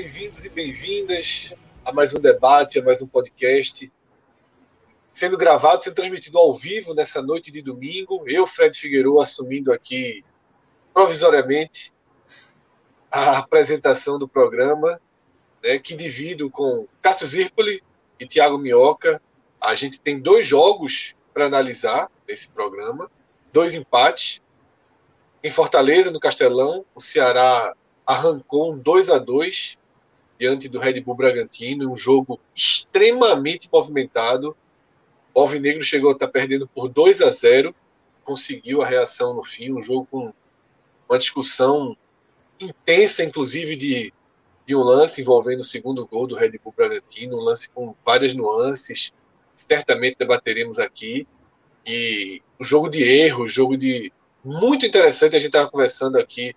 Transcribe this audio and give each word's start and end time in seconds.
Bem-vindos 0.00 0.46
e 0.46 0.48
bem-vindas 0.48 1.54
a 1.84 1.92
mais 1.92 2.14
um 2.14 2.18
debate, 2.18 2.78
a 2.78 2.82
mais 2.82 3.02
um 3.02 3.06
podcast, 3.06 3.92
sendo 5.12 5.36
gravado, 5.36 5.84
sendo 5.84 5.96
transmitido 5.96 6.38
ao 6.38 6.54
vivo 6.54 6.94
nessa 6.94 7.20
noite 7.20 7.50
de 7.50 7.60
domingo. 7.60 8.24
Eu, 8.26 8.46
Fred 8.46 8.74
Figueiredo, 8.74 9.20
assumindo 9.20 9.70
aqui 9.70 10.24
provisoriamente 10.94 11.92
a 13.10 13.36
apresentação 13.36 14.18
do 14.18 14.26
programa, 14.26 14.98
né, 15.62 15.78
que 15.78 15.94
divido 15.94 16.48
com 16.48 16.88
Cássio 17.02 17.26
Zirpoli 17.26 17.82
e 18.18 18.26
Tiago 18.26 18.56
Minhoca. 18.56 19.20
A 19.60 19.74
gente 19.74 20.00
tem 20.00 20.18
dois 20.18 20.46
jogos 20.46 21.14
para 21.34 21.44
analisar 21.44 22.10
nesse 22.26 22.48
programa, 22.48 23.10
dois 23.52 23.74
empates. 23.74 24.40
Em 25.44 25.50
Fortaleza, 25.50 26.10
no 26.10 26.18
Castelão, 26.18 26.86
o 26.94 27.02
Ceará 27.02 27.76
arrancou 28.06 28.72
um 28.72 28.78
2 28.78 29.10
a 29.10 29.18
2 29.18 29.78
diante 30.40 30.70
do 30.70 30.80
Red 30.80 31.02
Bull 31.02 31.14
Bragantino, 31.14 31.92
um 31.92 31.96
jogo 31.96 32.40
extremamente 32.54 33.68
movimentado. 33.70 34.56
O 35.34 35.40
Alvinegro 35.40 35.84
chegou 35.84 36.08
a 36.08 36.14
estar 36.14 36.28
perdendo 36.28 36.66
por 36.66 36.88
2 36.88 37.20
a 37.20 37.30
0, 37.30 37.74
conseguiu 38.24 38.80
a 38.80 38.86
reação 38.86 39.34
no 39.34 39.44
fim, 39.44 39.70
um 39.70 39.82
jogo 39.82 40.08
com 40.10 40.32
uma 41.06 41.18
discussão 41.18 41.94
intensa, 42.58 43.22
inclusive 43.22 43.76
de, 43.76 44.14
de 44.64 44.74
um 44.74 44.80
lance 44.80 45.20
envolvendo 45.20 45.60
o 45.60 45.64
segundo 45.64 46.06
gol 46.06 46.26
do 46.26 46.36
Red 46.36 46.52
Bull 46.64 46.72
Bragantino, 46.74 47.36
um 47.36 47.42
lance 47.42 47.68
com 47.68 47.94
várias 48.02 48.32
nuances, 48.32 49.12
certamente 49.54 50.16
debateremos 50.18 50.78
aqui. 50.78 51.28
E 51.84 52.40
o 52.58 52.64
jogo 52.64 52.88
de 52.88 53.02
erro, 53.02 53.46
jogo 53.46 53.76
de 53.76 54.10
muito 54.42 54.86
interessante, 54.86 55.36
a 55.36 55.38
gente 55.38 55.48
estava 55.48 55.70
conversando 55.70 56.18
aqui 56.18 56.56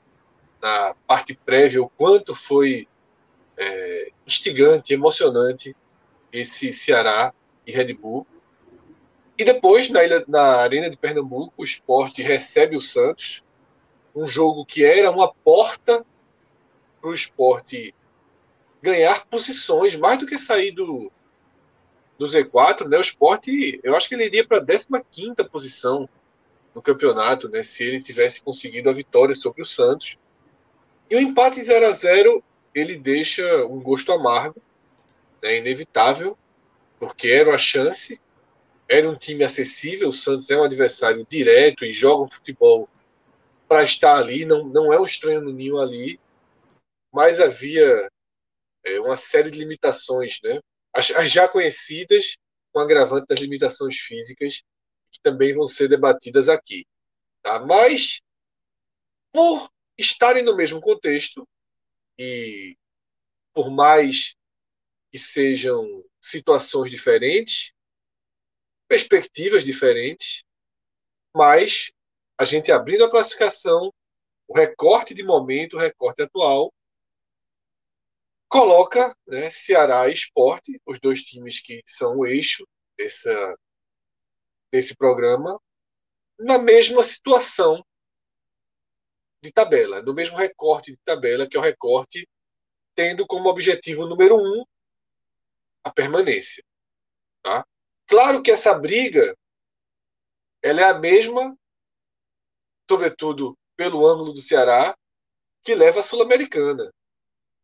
na 0.61 0.95
parte 1.05 1.37
prévia 1.45 1.83
o 1.83 1.89
quanto 1.89 2.33
foi 2.33 2.87
é, 3.57 4.11
instigante, 4.25 4.93
emocionante 4.93 5.75
esse 6.31 6.73
Ceará 6.73 7.33
e 7.65 7.71
Red 7.71 7.93
Bull. 7.93 8.25
E 9.37 9.43
depois, 9.43 9.89
na, 9.89 10.03
ilha, 10.03 10.23
na 10.27 10.57
Arena 10.57 10.89
de 10.89 10.97
Pernambuco, 10.97 11.53
o 11.57 11.63
esporte 11.63 12.21
recebe 12.21 12.75
o 12.75 12.81
Santos, 12.81 13.43
um 14.15 14.27
jogo 14.27 14.65
que 14.65 14.83
era 14.83 15.09
uma 15.09 15.33
porta 15.33 16.05
para 17.01 17.09
o 17.09 17.13
esporte 17.13 17.93
ganhar 18.81 19.25
posições, 19.25 19.95
mais 19.95 20.19
do 20.19 20.25
que 20.25 20.37
sair 20.37 20.71
do, 20.71 21.11
do 22.17 22.25
Z4, 22.27 22.87
né? 22.87 22.97
O 22.97 23.01
esporte, 23.01 23.79
eu 23.83 23.95
acho 23.95 24.07
que 24.07 24.15
ele 24.15 24.25
iria 24.25 24.45
para 24.45 24.57
a 24.59 25.01
15 25.01 25.35
posição 25.51 26.07
no 26.75 26.81
campeonato, 26.81 27.49
né? 27.49 27.63
Se 27.63 27.83
ele 27.83 28.01
tivesse 28.01 28.43
conseguido 28.43 28.89
a 28.89 28.93
vitória 28.93 29.33
sobre 29.33 29.61
o 29.61 29.65
Santos. 29.65 30.17
E 31.09 31.15
o 31.15 31.19
empate 31.19 31.61
0 31.61 31.87
a 31.87 31.91
0 31.91 32.43
ele 32.73 32.97
deixa 32.97 33.65
um 33.65 33.81
gosto 33.81 34.11
amargo, 34.11 34.61
né, 35.41 35.57
inevitável, 35.57 36.37
porque 36.99 37.27
era 37.27 37.49
uma 37.49 37.57
chance, 37.57 38.19
era 38.87 39.09
um 39.09 39.15
time 39.15 39.43
acessível, 39.43 40.09
o 40.09 40.13
Santos 40.13 40.49
é 40.49 40.57
um 40.57 40.63
adversário 40.63 41.25
direto 41.29 41.85
e 41.85 41.91
joga 41.91 42.23
um 42.23 42.31
futebol 42.31 42.89
para 43.67 43.83
estar 43.83 44.17
ali, 44.17 44.45
não, 44.45 44.65
não 44.65 44.91
é 44.93 44.99
um 44.99 45.05
estranho 45.05 45.41
no 45.41 45.51
ninho 45.51 45.79
ali, 45.79 46.19
mas 47.11 47.39
havia 47.39 48.09
é, 48.83 48.99
uma 48.99 49.15
série 49.15 49.49
de 49.49 49.59
limitações, 49.59 50.39
né, 50.43 50.59
as, 50.93 51.11
as 51.11 51.31
já 51.31 51.47
conhecidas, 51.47 52.37
com 52.71 52.79
agravante 52.79 53.27
das 53.27 53.39
limitações 53.39 53.97
físicas, 53.97 54.63
que 55.11 55.19
também 55.21 55.53
vão 55.53 55.67
ser 55.67 55.87
debatidas 55.87 56.49
aqui. 56.49 56.85
Tá? 57.43 57.59
Mas, 57.59 58.19
por 59.31 59.69
estarem 59.97 60.43
no 60.43 60.55
mesmo 60.55 60.81
contexto 60.81 61.47
e 62.17 62.77
por 63.53 63.69
mais 63.69 64.35
que 65.11 65.19
sejam 65.19 66.03
situações 66.21 66.89
diferentes, 66.89 67.73
perspectivas 68.87 69.63
diferentes, 69.63 70.43
mas 71.35 71.91
a 72.37 72.45
gente 72.45 72.71
abrindo 72.71 73.05
a 73.05 73.09
classificação, 73.09 73.93
o 74.47 74.55
recorte 74.55 75.13
de 75.13 75.23
momento, 75.23 75.75
o 75.75 75.79
recorte 75.79 76.21
atual, 76.21 76.73
coloca 78.47 79.15
né, 79.25 79.49
Ceará 79.49 80.07
e 80.07 80.13
Esporte, 80.13 80.79
os 80.85 80.99
dois 80.99 81.21
times 81.21 81.59
que 81.59 81.81
são 81.87 82.19
o 82.19 82.25
eixo 82.25 82.67
dessa, 82.97 83.57
desse 84.71 84.95
programa, 84.95 85.59
na 86.37 86.59
mesma 86.59 87.03
situação 87.03 87.83
de 89.43 89.51
tabela, 89.51 90.01
no 90.01 90.13
mesmo 90.13 90.37
recorte 90.37 90.91
de 90.91 90.97
tabela, 91.03 91.47
que 91.47 91.57
é 91.57 91.59
o 91.59 91.63
recorte 91.63 92.27
tendo 92.95 93.27
como 93.27 93.49
objetivo 93.49 94.07
número 94.07 94.37
um 94.37 94.63
a 95.83 95.91
permanência. 95.91 96.63
Tá? 97.43 97.65
Claro 98.07 98.41
que 98.41 98.49
essa 98.49 98.73
briga 98.73 99.37
ela 100.61 100.79
é 100.79 100.83
a 100.85 100.93
mesma, 100.97 101.57
sobretudo 102.89 103.57
pelo 103.75 104.07
ângulo 104.07 104.31
do 104.31 104.41
Ceará, 104.41 104.97
que 105.61 105.75
leva 105.75 105.99
a 105.99 106.03
Sul-Americana. 106.03 106.93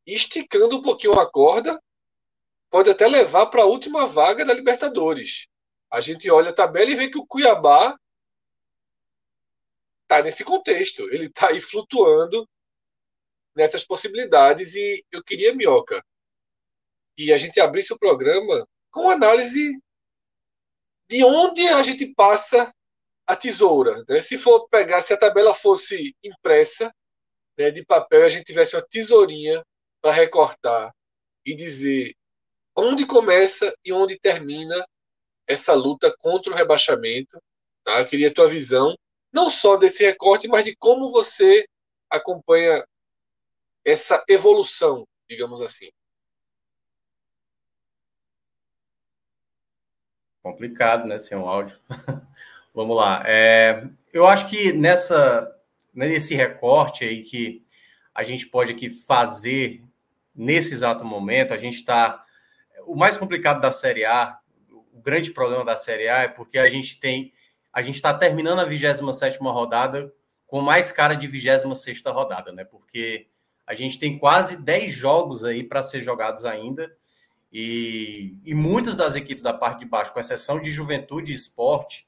Esticando 0.06 0.78
um 0.78 0.82
pouquinho 0.82 1.18
a 1.18 1.32
corda, 1.32 1.82
pode 2.70 2.90
até 2.90 3.08
levar 3.08 3.46
para 3.46 3.62
a 3.62 3.66
última 3.66 4.06
vaga 4.06 4.44
da 4.44 4.54
Libertadores. 4.54 5.48
A 5.90 6.02
gente 6.02 6.30
olha 6.30 6.50
a 6.50 6.54
tabela 6.54 6.92
e 6.92 6.96
vê 6.96 7.10
que 7.10 7.18
o 7.18 7.26
Cuiabá 7.26 7.98
está 10.10 10.24
nesse 10.24 10.44
contexto. 10.44 11.04
Ele 11.14 11.28
está 11.28 11.50
aí 11.50 11.62
flutuando 11.62 12.50
nessas 13.56 13.86
possibilidades. 13.86 14.74
E 14.74 15.06
eu 15.12 15.24
queria, 15.24 15.54
Minhoca, 15.54 16.04
que 17.16 17.32
a 17.32 17.38
gente 17.38 17.60
abrisse 17.60 17.94
o 17.94 18.00
programa 18.00 18.68
com 18.92 19.10
análise 19.10 19.80
de 21.08 21.24
onde 21.24 21.68
a 21.68 21.84
gente 21.84 22.08
passa 22.16 22.74
a 23.28 23.36
tesoura. 23.36 24.04
Né? 24.10 24.22
Se 24.22 24.38
for 24.38 24.68
pegar, 24.70 25.02
se 25.02 25.14
a 25.14 25.18
tabela 25.18 25.54
fosse 25.54 26.16
impressa 26.24 26.92
né, 27.58 27.70
de 27.70 27.86
papel, 27.86 28.26
a 28.26 28.30
gente 28.30 28.46
tivesse 28.46 28.76
uma 28.76 28.82
tesourinha 28.82 29.64
para 30.02 30.12
recortar 30.12 30.92
e 31.46 31.56
dizer 31.56 32.16
onde 32.76 33.06
começa 33.06 33.76
e 33.84 33.92
onde 33.92 34.18
termina 34.18 34.84
essa 35.48 35.74
luta 35.74 36.16
contra 36.20 36.52
o 36.52 36.56
rebaixamento. 36.56 37.40
Tá? 37.84 38.00
Eu 38.00 38.08
queria 38.08 38.30
a 38.30 38.34
tua 38.34 38.48
visão 38.48 38.96
não 39.32 39.50
só 39.50 39.78
desse 39.78 40.04
recorte, 40.04 40.48
mas 40.48 40.66
de 40.66 40.76
como 40.76 41.10
você 41.10 41.68
acompanha 42.10 42.86
essa 43.86 44.24
evolução, 44.28 45.08
digamos 45.30 45.62
assim. 45.62 45.90
Complicado, 50.42 51.06
né, 51.06 51.20
sem 51.20 51.38
um 51.38 51.48
áudio. 51.48 51.80
Vamos 52.74 52.96
lá. 52.96 53.24
É, 53.26 53.88
eu 54.14 54.28
acho 54.28 54.48
que 54.48 54.72
nessa 54.72 55.56
nesse 55.94 56.34
recorte 56.36 57.04
aí 57.04 57.24
que 57.24 57.66
a 58.14 58.24
gente 58.24 58.48
pode 58.48 58.72
aqui 58.72 58.90
fazer 58.90 59.84
nesse 60.34 60.74
exato 60.74 61.04
momento, 61.04 61.54
a 61.54 61.58
gente 61.58 61.76
está 61.76 62.24
o 62.86 62.96
mais 62.96 63.18
complicado 63.18 63.60
da 63.60 63.72
Série 63.72 64.06
A, 64.06 64.40
o 64.72 65.02
grande 65.02 65.32
problema 65.32 65.66
da 65.66 65.76
Série 65.76 66.08
A 66.08 66.20
é 66.20 66.28
porque 66.28 66.58
a 66.58 66.70
gente 66.70 67.00
tem 67.00 67.34
a 67.72 67.82
gente 67.82 67.96
está 67.96 68.14
terminando 68.14 68.60
a 68.60 68.66
27 68.66 69.38
rodada 69.40 70.14
com 70.48 70.62
mais 70.62 70.92
cara 70.92 71.14
de 71.14 71.28
26 71.28 72.02
rodada, 72.08 72.52
né? 72.52 72.64
Porque 72.64 73.28
a 73.66 73.76
gente 73.76 74.00
tem 74.00 74.18
quase 74.18 74.64
10 74.64 74.94
jogos 74.94 75.46
aí 75.46 75.64
para 75.64 75.84
ser 75.84 76.02
jogados 76.02 76.46
ainda. 76.46 76.92
E, 77.52 78.36
e 78.44 78.54
muitas 78.54 78.96
das 78.96 79.16
equipes 79.16 79.44
da 79.44 79.54
parte 79.54 79.80
de 79.80 79.86
baixo, 79.86 80.14
com 80.14 80.20
exceção 80.20 80.60
de 80.60 80.72
juventude 80.72 81.34
esporte, 81.34 82.08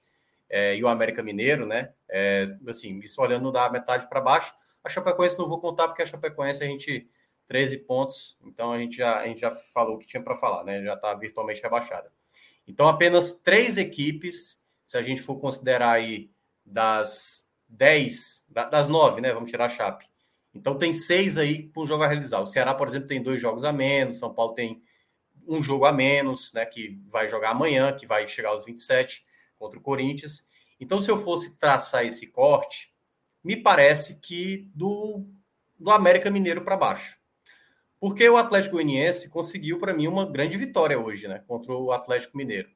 é, 0.49 0.75
e 0.75 0.83
o 0.83 0.87
América 0.87 1.23
Mineiro, 1.23 1.65
né? 1.65 1.93
É, 2.09 2.43
assim, 2.67 2.99
isso 2.99 3.21
olhando 3.21 3.51
da 3.51 3.69
metade 3.69 4.09
para 4.09 4.19
baixo. 4.19 4.53
A 4.83 4.89
Chapecoense 4.89 5.37
não 5.37 5.47
vou 5.47 5.59
contar 5.59 5.87
porque 5.87 6.01
a 6.01 6.05
Chapecoense 6.05 6.63
a 6.63 6.67
gente 6.67 7.07
13 7.47 7.79
pontos, 7.79 8.37
então 8.43 8.71
a 8.71 8.77
gente 8.77 8.97
já, 8.97 9.19
a 9.19 9.27
gente 9.27 9.41
já 9.41 9.51
falou 9.51 9.95
o 9.95 9.99
que 9.99 10.07
tinha 10.07 10.21
para 10.21 10.35
falar, 10.35 10.63
né? 10.63 10.83
Já 10.83 10.93
está 10.93 11.13
virtualmente 11.13 11.61
rebaixada. 11.61 12.11
Então 12.67 12.87
apenas 12.87 13.39
três 13.39 13.77
equipes, 13.77 14.60
se 14.91 14.97
a 14.97 15.01
gente 15.01 15.21
for 15.21 15.37
considerar 15.37 15.91
aí 15.91 16.29
das 16.65 17.49
10, 17.69 18.45
das 18.49 18.89
9, 18.89 19.21
né? 19.21 19.31
Vamos 19.31 19.49
tirar 19.49 19.67
a 19.67 19.69
Chape. 19.69 20.05
Então 20.53 20.77
tem 20.77 20.91
seis 20.91 21.37
aí 21.37 21.63
para 21.63 21.81
o 21.81 21.85
jogo 21.85 22.03
a 22.03 22.07
realizar. 22.07 22.41
O 22.41 22.45
Ceará, 22.45 22.73
por 22.73 22.89
exemplo, 22.89 23.07
tem 23.07 23.23
dois 23.23 23.39
jogos 23.39 23.63
a 23.63 23.71
menos, 23.71 24.19
São 24.19 24.33
Paulo 24.33 24.53
tem 24.53 24.83
um 25.47 25.63
jogo 25.63 25.85
a 25.85 25.93
menos, 25.93 26.51
né? 26.51 26.65
Que 26.65 27.01
vai 27.07 27.29
jogar 27.29 27.51
amanhã, 27.51 27.93
que 27.93 28.05
vai 28.05 28.27
chegar 28.27 28.49
aos 28.49 28.65
27 28.65 29.23
contra 29.57 29.79
o 29.79 29.81
Corinthians. 29.81 30.45
Então, 30.77 30.99
se 30.99 31.09
eu 31.09 31.17
fosse 31.17 31.57
traçar 31.57 32.05
esse 32.05 32.27
corte, 32.27 32.93
me 33.41 33.55
parece 33.55 34.19
que 34.19 34.69
do, 34.75 35.25
do 35.79 35.89
América 35.89 36.29
Mineiro 36.29 36.65
para 36.65 36.75
baixo. 36.75 37.17
Porque 37.97 38.27
o 38.27 38.35
Atlético 38.35 38.73
Goianiense 38.73 39.29
conseguiu, 39.29 39.79
para 39.79 39.93
mim, 39.93 40.07
uma 40.07 40.29
grande 40.29 40.57
vitória 40.57 40.99
hoje, 40.99 41.29
né? 41.29 41.41
Contra 41.47 41.71
o 41.71 41.93
Atlético 41.93 42.35
Mineiro. 42.35 42.69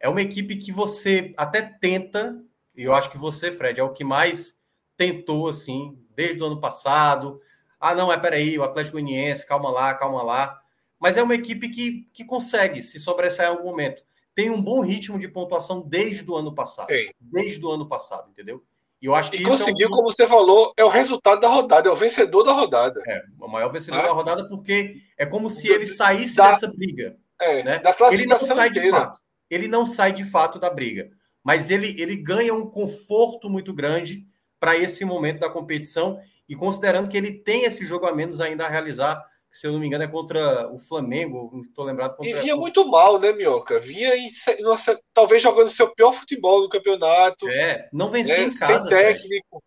É 0.00 0.08
uma 0.08 0.22
equipe 0.22 0.56
que 0.56 0.72
você 0.72 1.32
até 1.36 1.62
tenta, 1.62 2.42
e 2.74 2.82
eu 2.84 2.94
acho 2.94 3.10
que 3.10 3.18
você, 3.18 3.52
Fred, 3.52 3.78
é 3.78 3.84
o 3.84 3.92
que 3.92 4.02
mais 4.02 4.58
tentou, 4.96 5.48
assim, 5.48 5.96
desde 6.16 6.42
o 6.42 6.46
ano 6.46 6.60
passado. 6.60 7.40
Ah, 7.78 7.94
não, 7.94 8.12
é 8.12 8.18
peraí, 8.18 8.58
o 8.58 8.64
Atlético 8.64 8.96
Goianiense, 8.96 9.46
calma 9.46 9.70
lá, 9.70 9.94
calma 9.94 10.22
lá. 10.22 10.60
Mas 10.98 11.16
é 11.16 11.22
uma 11.22 11.34
equipe 11.34 11.68
que, 11.68 12.08
que 12.12 12.24
consegue 12.24 12.82
se 12.82 12.98
sobressair 12.98 13.48
em 13.48 13.52
algum 13.52 13.68
momento 13.68 14.02
tem 14.40 14.50
um 14.50 14.60
bom 14.60 14.80
ritmo 14.80 15.18
de 15.18 15.28
pontuação 15.28 15.82
desde 15.82 16.28
o 16.30 16.36
ano 16.36 16.54
passado. 16.54 16.86
Tem. 16.86 17.12
Desde 17.20 17.64
o 17.64 17.70
ano 17.70 17.86
passado, 17.86 18.30
entendeu? 18.30 18.64
E 19.02 19.06
eu 19.06 19.14
acho 19.14 19.30
que 19.30 19.38
e 19.38 19.44
conseguiu, 19.44 19.88
é 19.88 19.90
um... 19.90 19.92
como 19.92 20.12
você 20.12 20.26
falou, 20.26 20.72
é 20.76 20.84
o 20.84 20.88
resultado 20.88 21.40
da 21.40 21.48
rodada, 21.48 21.88
é 21.88 21.92
o 21.92 21.96
vencedor 21.96 22.42
da 22.42 22.52
rodada. 22.52 23.02
É, 23.06 23.22
o 23.38 23.48
maior 23.48 23.70
vencedor 23.70 24.00
ah. 24.00 24.06
da 24.06 24.12
rodada, 24.12 24.48
porque 24.48 24.96
é 25.18 25.26
como 25.26 25.48
se 25.50 25.70
ele 25.70 25.86
saísse 25.86 26.36
da, 26.36 26.50
dessa 26.50 26.68
briga. 26.68 27.16
É, 27.40 27.62
né? 27.62 27.78
da 27.78 27.94
ele 28.12 28.26
não 28.26 28.38
sai 28.38 28.68
inteira. 28.68 28.86
de 28.86 28.90
fato. 28.90 29.20
Ele 29.50 29.68
não 29.68 29.86
sai 29.86 30.12
de 30.12 30.24
fato 30.24 30.58
da 30.58 30.70
briga. 30.70 31.10
Mas 31.42 31.70
ele, 31.70 31.94
ele 32.00 32.16
ganha 32.16 32.54
um 32.54 32.70
conforto 32.70 33.50
muito 33.50 33.72
grande 33.72 34.26
para 34.58 34.76
esse 34.76 35.04
momento 35.04 35.40
da 35.40 35.50
competição. 35.50 36.18
E 36.48 36.54
considerando 36.54 37.08
que 37.08 37.16
ele 37.16 37.32
tem 37.32 37.64
esse 37.64 37.84
jogo 37.84 38.06
a 38.06 38.14
menos 38.14 38.40
ainda 38.40 38.66
a 38.66 38.68
realizar 38.68 39.24
que 39.50 39.56
se 39.56 39.66
eu 39.66 39.72
não 39.72 39.80
me 39.80 39.86
engano 39.88 40.04
é 40.04 40.08
contra 40.08 40.72
o 40.72 40.78
Flamengo, 40.78 41.50
não 41.52 41.60
estou 41.60 41.84
lembrado. 41.84 42.16
Contra... 42.16 42.30
E 42.30 42.40
vinha 42.40 42.54
muito 42.54 42.86
mal, 42.86 43.18
né, 43.18 43.32
Minhoca? 43.32 43.80
Vinha 43.80 44.14
em, 44.16 44.30
nossa, 44.60 44.98
talvez 45.12 45.42
jogando 45.42 45.68
seu 45.68 45.92
pior 45.92 46.12
futebol 46.12 46.62
no 46.62 46.68
campeonato. 46.68 47.48
É, 47.48 47.88
não 47.92 48.10
vencia 48.10 48.38
né? 48.38 48.44
em 48.44 48.56
casa. 48.56 48.82
Sem 48.82 48.90
técnico. 48.90 49.62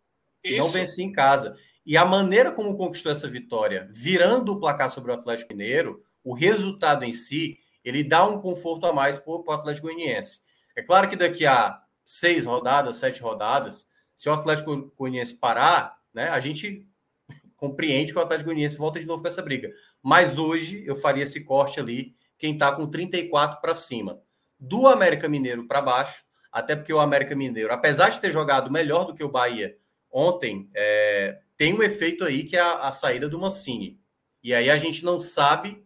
Não 0.57 0.69
vencia 0.69 1.03
em 1.03 1.11
casa. 1.11 1.53
E 1.85 1.97
a 1.97 2.05
maneira 2.05 2.49
como 2.51 2.77
conquistou 2.77 3.11
essa 3.11 3.27
vitória, 3.27 3.89
virando 3.91 4.53
o 4.53 4.59
placar 4.59 4.89
sobre 4.89 5.11
o 5.11 5.15
Atlético 5.15 5.53
Mineiro, 5.53 6.01
o 6.23 6.33
resultado 6.33 7.03
em 7.03 7.11
si, 7.11 7.57
ele 7.83 8.03
dá 8.03 8.25
um 8.25 8.39
conforto 8.39 8.85
a 8.85 8.93
mais 8.93 9.17
para 9.17 9.31
o 9.31 9.51
Atlético 9.51 9.87
Goianiense. 9.87 10.41
É 10.75 10.81
claro 10.81 11.09
que 11.09 11.15
daqui 11.15 11.45
a 11.45 11.81
seis 12.05 12.45
rodadas, 12.45 12.97
sete 12.97 13.21
rodadas, 13.21 13.87
se 14.15 14.29
o 14.29 14.33
Atlético 14.33 14.91
Goianiense 14.97 15.35
parar, 15.35 15.97
né, 16.13 16.29
a 16.29 16.39
gente 16.39 16.87
compreende 17.55 18.13
que 18.13 18.19
o 18.19 18.21
Atlético 18.21 18.49
Goianiense 18.49 18.77
volta 18.77 18.99
de 18.99 19.05
novo 19.05 19.21
para 19.21 19.31
essa 19.31 19.41
briga. 19.41 19.71
Mas 20.01 20.37
hoje 20.37 20.83
eu 20.85 20.95
faria 20.95 21.23
esse 21.23 21.43
corte 21.43 21.79
ali, 21.79 22.15
quem 22.37 22.53
está 22.53 22.71
com 22.71 22.87
34 22.87 23.61
para 23.61 23.73
cima. 23.73 24.21
Do 24.59 24.87
América 24.87 25.27
Mineiro 25.27 25.67
para 25.67 25.81
baixo, 25.81 26.23
até 26.51 26.75
porque 26.75 26.93
o 26.93 26.99
América 26.99 27.35
Mineiro, 27.35 27.73
apesar 27.73 28.09
de 28.09 28.21
ter 28.21 28.31
jogado 28.31 28.71
melhor 28.71 29.05
do 29.05 29.13
que 29.15 29.23
o 29.23 29.29
Bahia 29.29 29.75
ontem, 30.11 30.69
é, 30.75 31.39
tem 31.57 31.73
um 31.73 31.81
efeito 31.81 32.23
aí 32.23 32.43
que 32.43 32.55
é 32.55 32.61
a, 32.61 32.87
a, 32.87 32.91
saída 32.91 33.27
do 33.27 33.39
Mancini. 33.39 33.99
E 34.43 34.53
aí 34.53 34.69
a 34.69 34.77
gente 34.77 35.03
não 35.03 35.19
sabe 35.19 35.83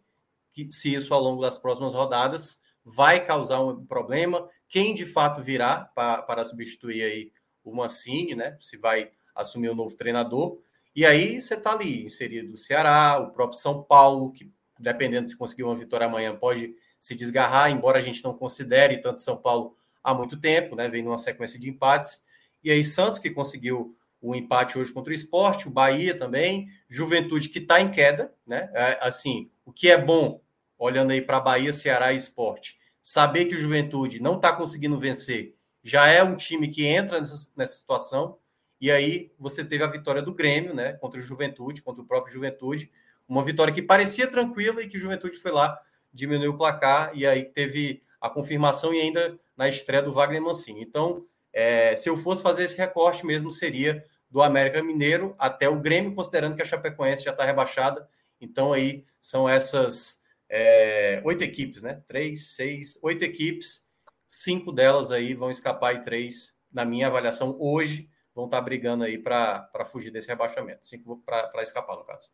que, 0.66 0.72
se 0.72 0.94
isso 0.94 1.14
ao 1.14 1.22
longo 1.22 1.42
das 1.42 1.58
próximas 1.60 1.94
rodadas 1.94 2.62
vai 2.84 3.24
causar 3.24 3.62
um 3.62 3.86
problema, 3.86 4.50
quem 4.68 4.96
de 4.96 5.06
fato 5.06 5.44
virá 5.44 5.82
para, 5.94 6.24
para 6.24 6.44
substituir 6.44 7.04
aí 7.04 7.32
o 7.64 7.76
Mancini, 7.76 8.34
né? 8.34 8.58
Se 8.60 8.78
vai 8.78 9.12
assumir 9.36 9.70
o 9.70 9.74
um 9.74 9.76
novo 9.76 9.96
treinador. 9.96 10.60
E 10.96 11.06
aí 11.06 11.40
você 11.40 11.54
está 11.54 11.74
ali 11.74 12.04
inserido 12.04 12.54
o 12.54 12.58
Ceará, 12.58 13.20
o 13.20 13.32
próprio 13.32 13.60
São 13.60 13.84
Paulo, 13.84 14.32
que 14.32 14.52
dependendo 14.80 15.30
se 15.30 15.38
conseguir 15.38 15.64
uma 15.64 15.76
vitória 15.76 16.08
amanhã, 16.08 16.36
pode 16.36 16.74
se 17.00 17.14
desgarrar, 17.14 17.70
embora 17.70 18.00
a 18.00 18.02
gente 18.02 18.24
não 18.24 18.34
considere 18.34 18.98
tanto 18.98 19.22
São 19.22 19.38
Paulo 19.38 19.76
há 20.04 20.14
muito 20.14 20.40
tempo, 20.40 20.76
né? 20.76 20.90
Vem 20.90 21.04
numa 21.04 21.18
sequência 21.18 21.60
de 21.60 21.70
empates. 21.70 22.24
E 22.64 22.72
aí, 22.72 22.84
Santos, 22.84 23.20
que 23.20 23.30
conseguiu 23.30 23.96
o 24.20 24.36
empate 24.36 24.78
hoje 24.78 24.92
contra 24.92 25.12
o 25.12 25.16
esporte, 25.16 25.68
o 25.68 25.72
Bahia 25.72 26.18
também, 26.18 26.68
Juventude 26.90 27.50
que 27.50 27.60
está 27.60 27.80
em 27.80 27.92
queda, 27.92 28.34
né? 28.46 28.70
É, 28.74 28.98
assim, 29.02 29.52
o 29.64 29.72
que 29.72 29.90
é 29.90 29.98
bom, 29.98 30.42
olhando 30.78 31.12
aí 31.12 31.22
para 31.22 31.40
Bahia, 31.40 31.74
Ceará 31.74 32.14
e 32.14 32.16
esporte, 32.16 32.78
saber 33.02 33.46
que 33.46 33.56
o 33.56 33.60
Juventude 33.60 34.22
não 34.22 34.36
está 34.36 34.54
conseguindo 34.54 35.00
vencer 35.00 35.58
já 35.88 36.08
é 36.08 36.22
um 36.22 36.36
time 36.36 36.68
que 36.68 36.86
entra 36.86 37.20
nessa, 37.20 37.50
nessa 37.56 37.78
situação. 37.78 38.38
E 38.80 38.92
aí 38.92 39.32
você 39.40 39.64
teve 39.64 39.86
a 39.86 39.88
vitória 39.88 40.22
do 40.22 40.34
Grêmio, 40.34 40.74
né, 40.74 40.94
contra 40.94 41.18
o 41.18 41.24
Juventude, 41.24 41.82
contra 41.82 42.02
o 42.02 42.06
próprio 42.06 42.34
Juventude, 42.34 42.92
uma 43.26 43.44
vitória 43.44 43.74
que 43.74 43.82
parecia 43.82 44.28
tranquila 44.28 44.82
e 44.82 44.88
que 44.88 44.98
o 44.98 45.00
Juventude 45.00 45.38
foi 45.38 45.52
lá, 45.52 45.80
diminuiu 46.14 46.52
o 46.52 46.58
placar 46.58 47.12
e 47.14 47.26
aí 47.26 47.46
teve 47.46 48.04
a 48.20 48.30
confirmação 48.30 48.94
e 48.94 49.00
ainda 49.00 49.40
na 49.56 49.70
estreia 49.70 50.04
do 50.04 50.14
Wagner 50.14 50.42
Mancini. 50.42 50.82
Então, 50.82 51.26
é, 51.54 51.96
se 51.96 52.10
eu 52.10 52.18
fosse 52.18 52.44
fazer 52.44 52.64
esse 52.64 52.78
recorte 52.78 53.26
mesmo, 53.26 53.50
seria 53.50 54.04
do 54.30 54.42
América 54.42 54.84
Mineiro 54.84 55.36
até 55.40 55.70
o 55.70 55.80
Grêmio, 55.80 56.14
considerando 56.14 56.58
que 56.58 56.62
a 56.62 56.66
Chapecoense 56.66 57.24
já 57.24 57.32
está 57.32 57.46
rebaixada. 57.46 58.10
Então, 58.42 58.74
aí 58.74 59.06
são 59.22 59.48
essas 59.48 60.22
é, 60.50 61.22
oito 61.26 61.44
equipes, 61.44 61.84
né? 61.84 62.02
Três, 62.08 62.56
seis, 62.56 63.00
oito 63.02 63.24
equipes, 63.24 63.88
cinco 64.26 64.72
delas 64.72 65.12
aí 65.12 65.34
vão 65.34 65.52
escapar 65.52 65.96
e 65.96 66.04
três, 66.04 66.56
na 66.72 66.86
minha 66.86 67.08
avaliação, 67.08 67.56
hoje 67.60 68.10
vão 68.36 68.46
estar 68.46 68.62
brigando 68.62 69.04
aí 69.04 69.18
para 69.18 69.86
fugir 69.86 70.12
desse 70.12 70.28
rebaixamento, 70.28 70.86
cinco 70.86 71.22
para 71.26 71.62
escapar, 71.62 71.98
no 71.98 72.04
caso. 72.04 72.30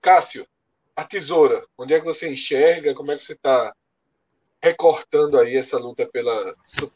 Cássio, 0.00 0.46
a 0.94 1.04
tesoura, 1.04 1.64
onde 1.76 1.94
é 1.94 2.00
que 2.00 2.04
você 2.04 2.28
enxerga? 2.28 2.94
Como 2.94 3.12
é 3.12 3.16
que 3.16 3.22
você 3.22 3.34
está 3.34 3.74
recortando 4.62 5.38
aí 5.38 5.56
essa 5.56 5.78
luta 5.78 6.06
pela, 6.06 6.54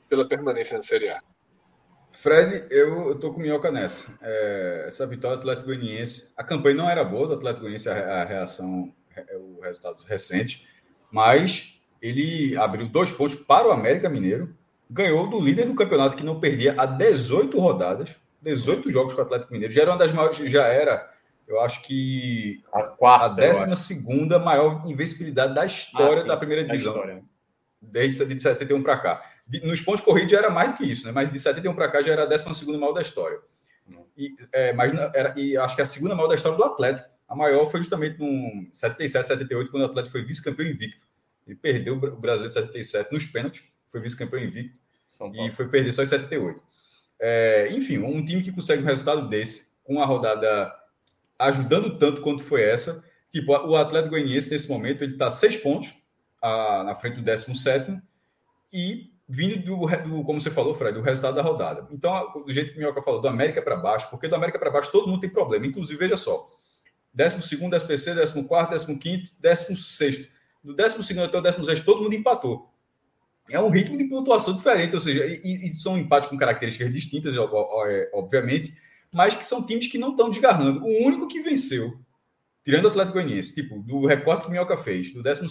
pela 0.08 0.26
permanência 0.26 0.76
na 0.76 0.82
Série 0.82 1.08
A? 1.08 1.20
Fred, 2.12 2.67
eu, 2.70 3.12
estou 3.12 3.32
com 3.32 3.40
minhoca 3.40 3.70
nessa. 3.70 4.05
É, 4.20 4.84
essa 4.86 5.06
vitória 5.06 5.36
do 5.36 5.41
Atlético 5.41 5.69
Goianiense, 5.69 6.32
a 6.36 6.44
campanha 6.44 6.77
não 6.77 6.91
era 6.91 7.05
boa 7.05 7.29
do 7.29 7.34
Atlético 7.34 7.62
Goianiense, 7.62 7.89
a, 7.89 8.22
a 8.22 8.24
reação, 8.24 8.94
o 9.36 9.60
resultado 9.60 10.02
recente, 10.05 10.67
mas 11.10 11.81
ele 12.00 12.56
abriu 12.56 12.88
dois 12.88 13.10
pontos 13.10 13.34
para 13.34 13.69
o 13.69 13.72
América 13.72 14.08
Mineiro, 14.08 14.55
ganhou 14.88 15.29
do 15.29 15.40
líder 15.40 15.67
do 15.67 15.74
campeonato 15.74 16.17
que 16.17 16.24
não 16.24 16.40
perdia 16.40 16.74
há 16.79 16.86
18 16.86 17.58
rodadas, 17.58 18.17
18 18.43 18.90
jogos 18.90 19.14
com 19.14 19.20
o 19.20 19.24
Atlético 19.24 19.52
Mineiro. 19.52 19.72
Já 19.72 19.82
era 19.82 19.90
uma 19.90 19.98
das 19.98 20.12
maiores, 20.12 20.38
já 20.50 20.67
era, 20.67 21.08
eu 21.46 21.60
acho 21.60 21.82
que 21.82 22.62
a 22.72 22.82
quarta, 22.82 23.26
a 23.26 23.29
décima 23.29 23.76
segunda 23.76 24.38
maior 24.38 24.82
invencibilidade 24.86 25.55
da 25.55 25.67
história 25.67 26.19
ah, 26.19 26.20
sim, 26.22 26.26
da 26.26 26.36
primeira 26.36 26.64
divisão. 26.64 26.94
Da 26.94 27.20
desde 27.81 28.24
de 28.26 28.40
71 28.40 28.82
para 28.82 28.98
cá. 28.98 29.22
De, 29.46 29.67
nos 29.67 29.81
pontos 29.81 30.02
corridos 30.02 30.31
já 30.31 30.38
era 30.38 30.50
mais 30.50 30.70
do 30.70 30.76
que 30.76 30.84
isso, 30.84 31.06
né? 31.06 31.12
Mas 31.12 31.31
de 31.31 31.38
71 31.38 31.74
para 31.74 31.90
cá 31.90 32.02
já 32.02 32.12
era 32.12 32.24
a 32.24 32.26
décima 32.26 32.55
segunda 32.55 32.79
maior 32.79 32.93
da 32.93 33.00
história. 33.00 33.38
E, 34.17 34.36
é, 34.52 34.72
mas 34.72 34.93
era, 34.93 35.34
e 35.36 35.56
acho 35.56 35.74
que 35.74 35.82
a 35.82 35.86
segunda 35.86 36.14
maior 36.14 36.29
da 36.29 36.34
história 36.34 36.58
do 36.58 36.64
Atlético. 36.64 37.08
A 37.31 37.37
maior 37.37 37.70
foi 37.70 37.81
justamente 37.81 38.19
no 38.19 38.67
77, 38.72 39.29
78, 39.29 39.70
quando 39.70 39.84
o 39.84 39.87
Atlético 39.87 40.10
foi 40.10 40.25
vice-campeão 40.25 40.67
invicto. 40.67 41.05
Ele 41.46 41.56
perdeu 41.56 41.94
o 41.94 42.17
Brasil 42.17 42.49
de 42.49 42.55
77 42.55 43.15
nos 43.15 43.25
pênaltis 43.25 43.63
foi 43.91 44.01
vice-campeão 44.01 44.43
invicto 44.43 44.81
e 45.34 45.51
foi 45.51 45.69
perder 45.69 45.93
só 45.93 46.03
em 46.03 46.06
78. 46.06 46.63
É, 47.19 47.69
enfim, 47.72 47.99
um 47.99 48.25
time 48.25 48.43
que 48.43 48.53
consegue 48.53 48.82
um 48.82 48.87
resultado 48.87 49.29
desse, 49.29 49.72
com 49.84 50.01
a 50.01 50.06
rodada 50.06 50.72
ajudando 51.39 51.99
tanto 51.99 52.20
quanto 52.20 52.43
foi 52.43 52.63
essa, 52.63 53.05
tipo, 53.31 53.53
o 53.53 53.77
Atlético 53.77 54.10
Goianiense, 54.10 54.51
nesse 54.51 54.69
momento, 54.69 55.03
ele 55.03 55.15
está 55.15 55.31
seis 55.31 55.56
pontos 55.56 55.94
a, 56.41 56.84
na 56.84 56.94
frente 56.94 57.17
do 57.17 57.22
17 57.22 58.01
e 58.72 59.10
vindo 59.29 59.65
do, 59.65 59.87
do, 59.87 60.25
como 60.25 60.41
você 60.41 60.51
falou, 60.51 60.75
Fred, 60.75 60.94
do 60.94 61.03
resultado 61.03 61.34
da 61.34 61.43
rodada. 61.43 61.87
Então, 61.91 62.44
do 62.44 62.53
jeito 62.53 62.70
que 62.70 62.77
o 62.77 62.81
Minhoca 62.81 63.03
falou, 63.03 63.20
do 63.20 63.29
América 63.29 63.63
para 63.63 63.77
baixo, 63.77 64.08
porque 64.10 64.29
do 64.29 64.34
América 64.34 64.58
para 64.58 64.70
baixo 64.70 64.91
todo 64.91 65.08
mundo 65.08 65.20
tem 65.20 65.31
problema, 65.31 65.67
inclusive, 65.67 65.99
veja 65.99 66.17
só, 66.17 66.49
12 67.12 67.56
º 67.56 67.76
SPC, 67.76 68.14
14 68.14 68.98
15 68.98 69.32
16 69.40 70.29
do 70.62 70.74
12 70.74 71.20
até 71.20 71.38
o 71.38 71.40
16 71.40 71.81
todo 71.81 72.02
mundo 72.02 72.14
empatou 72.14 72.70
é 73.50 73.60
um 73.60 73.69
ritmo 73.69 73.98
de 73.98 74.05
pontuação 74.05 74.55
diferente, 74.55 74.94
ou 74.94 75.00
seja, 75.00 75.26
e, 75.26 75.40
e 75.43 75.69
são 75.81 75.98
empates 75.98 76.29
com 76.29 76.36
características 76.36 76.93
distintas, 76.93 77.34
é, 77.34 78.10
obviamente, 78.14 78.72
mas 79.12 79.34
que 79.34 79.44
são 79.44 79.67
times 79.67 79.88
que 79.88 79.98
não 79.98 80.12
estão 80.12 80.31
desgarrando. 80.31 80.84
O 80.84 81.06
único 81.06 81.26
que 81.26 81.40
venceu, 81.40 81.98
tirando 82.64 82.84
o 82.84 82.88
Atlético 82.88 83.14
Goianiense, 83.14 83.55
tipo, 83.55 83.81
do 83.81 84.06
recorte 84.06 84.43
que 84.43 84.48
o 84.48 84.50
Minhoca 84.52 84.79
fez, 84.79 85.12
do 85.12 85.22
12 85.22 85.46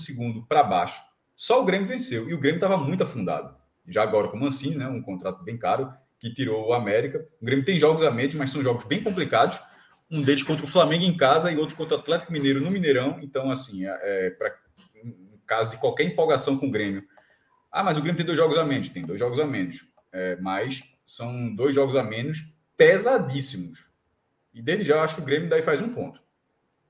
para 0.48 0.64
baixo, 0.64 1.02
só 1.36 1.62
o 1.62 1.66
Grêmio 1.66 1.88
venceu. 1.88 2.30
E 2.30 2.34
o 2.34 2.38
Grêmio 2.38 2.58
estava 2.58 2.78
muito 2.78 3.04
afundado. 3.04 3.54
já 3.88 4.04
agora 4.04 4.30
com 4.30 4.38
o 4.38 4.40
Mancini, 4.40 4.76
né? 4.76 4.88
Um 4.88 5.02
contrato 5.02 5.44
bem 5.44 5.58
caro, 5.58 5.92
que 6.20 6.34
tirou 6.34 6.68
o 6.68 6.74
América. 6.74 7.26
O 7.42 7.46
Grêmio 7.46 7.66
tem 7.66 7.80
jogos 7.80 8.04
a 8.04 8.12
menos, 8.12 8.36
mas 8.36 8.50
são 8.50 8.62
jogos 8.62 8.86
bem 8.86 9.04
complicados. 9.04 9.60
Um 10.12 10.22
deles 10.24 10.44
contra 10.44 10.66
o 10.66 10.68
Flamengo 10.68 11.04
em 11.04 11.16
casa 11.16 11.52
e 11.52 11.58
outro 11.58 11.76
contra 11.76 11.98
o 11.98 12.00
Atlético 12.00 12.32
Mineiro 12.32 12.60
no 12.60 12.72
Mineirão. 12.72 13.20
Então, 13.22 13.52
assim, 13.52 13.86
é, 13.86 14.00
é 14.02 14.30
para 14.32 14.56
caso 15.46 15.72
de 15.72 15.78
qualquer 15.78 16.04
empolgação 16.04 16.58
com 16.58 16.68
o 16.68 16.72
Grêmio. 16.72 17.04
Ah, 17.72 17.84
mas 17.84 17.98
o 17.98 18.02
Grêmio 18.02 18.18
tem 18.18 18.26
dois 18.26 18.38
jogos 18.38 18.58
a 18.58 18.64
menos. 18.64 18.90
Tem 18.90 19.04
dois 19.04 19.20
jogos 19.20 19.40
a 19.40 19.46
menos. 19.46 19.84
É, 20.12 20.36
mas 20.38 20.84
são 21.06 21.54
dois 21.56 21.74
jogos 21.74 21.96
a 21.96 22.04
menos 22.04 22.48
pesadíssimos. 22.78 23.90
E 24.54 24.62
dele 24.62 24.86
já 24.86 24.96
eu 24.96 25.02
acho 25.02 25.16
que 25.16 25.22
o 25.22 25.26
Grêmio 25.26 25.50
daí 25.50 25.62
faz 25.62 25.82
um 25.82 25.90
ponto. 25.90 26.22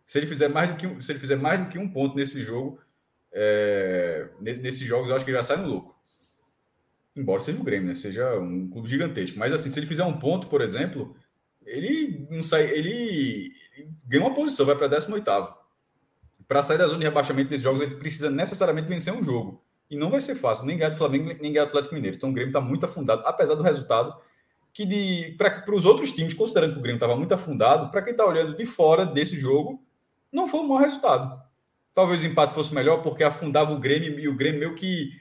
Se 0.06 0.18
ele 0.18 0.28
fizer 0.28 0.48
mais 0.50 0.70
do 0.70 0.76
que, 0.76 1.04
se 1.04 1.12
ele 1.12 1.20
fizer 1.20 1.36
mais 1.36 1.60
do 1.60 1.68
que 1.68 1.78
um 1.78 1.90
ponto 1.90 2.16
nesse 2.16 2.44
jogo, 2.44 2.82
é, 3.32 4.28
nesses 4.40 4.88
jogos, 4.88 5.10
eu 5.10 5.16
acho 5.16 5.24
que 5.24 5.32
ele 5.32 5.38
já 5.38 5.44
sai 5.44 5.58
no 5.58 5.68
lucro. 5.68 5.96
Embora 7.16 7.42
seja 7.42 7.60
o 7.60 7.64
Grêmio, 7.64 7.88
né? 7.88 7.94
seja 7.94 8.40
um 8.40 8.70
clube 8.70 8.90
gigantesco. 8.90 9.38
Mas 9.38 9.54
assim, 9.54 9.70
se 9.70 9.80
ele 9.80 9.86
fizer 9.86 10.04
um 10.06 10.18
ponto, 10.18 10.48
por 10.48 10.62
exemplo, 10.62 11.16
ele 11.70 12.28
não 12.30 12.42
sai, 12.42 12.64
ele, 12.72 13.54
ele 13.76 13.90
ganha 14.06 14.24
uma 14.24 14.34
posição, 14.34 14.66
vai 14.66 14.76
para 14.76 14.88
18 14.88 15.24
Para 16.48 16.64
sair 16.64 16.78
da 16.78 16.88
zona 16.88 17.00
de 17.00 17.06
rebaixamento 17.06 17.50
desses 17.50 17.64
jogos, 17.64 17.82
ele 17.82 17.96
precisa 17.96 18.30
necessariamente 18.30 18.88
vencer 18.88 19.14
um 19.14 19.24
jogo. 19.24 19.64
E 19.90 19.98
não 19.98 20.10
vai 20.10 20.22
ser 20.22 20.36
fácil, 20.36 20.66
nem 20.66 20.78
ganhar 20.78 20.90
do 20.90 20.98
Flamengo, 20.98 21.26
nem 21.42 21.54
ganhar 21.54 21.66
do 21.66 21.70
Atlético 21.70 21.96
Mineiro. 21.96 22.18
Então 22.18 22.30
o 22.30 22.34
Grêmio 22.34 22.50
está 22.50 22.62
muito 22.62 22.86
afundado, 22.86 23.24
apesar 23.26 23.56
do 23.56 23.64
resultado 23.64 24.16
que 24.72 25.36
para 25.38 25.76
os 25.76 25.86
outros 25.86 26.12
times, 26.12 26.34
considerando 26.34 26.74
que 26.74 26.80
o 26.80 26.82
Grêmio 26.82 26.98
estava 26.98 27.16
muito 27.16 27.34
afundado, 27.34 27.90
para 27.90 28.02
quem 28.02 28.12
está 28.12 28.26
olhando 28.26 28.56
de 28.56 28.66
fora 28.66 29.06
desse 29.06 29.38
jogo, 29.38 29.84
não 30.32 30.48
foi 30.48 30.60
um 30.62 30.68
mau 30.68 30.78
resultado. 30.78 31.42
Talvez 31.94 32.22
o 32.22 32.28
empate 32.28 32.54
fosse 32.54 32.74
melhor 32.74 33.02
porque 33.02 33.24
afundava 33.24 33.74
o 33.74 33.80
Grêmio 33.80 34.20
e 34.20 34.28
o 34.28 34.36
Grêmio 34.36 34.60
meio 34.60 34.76
que 34.76 35.12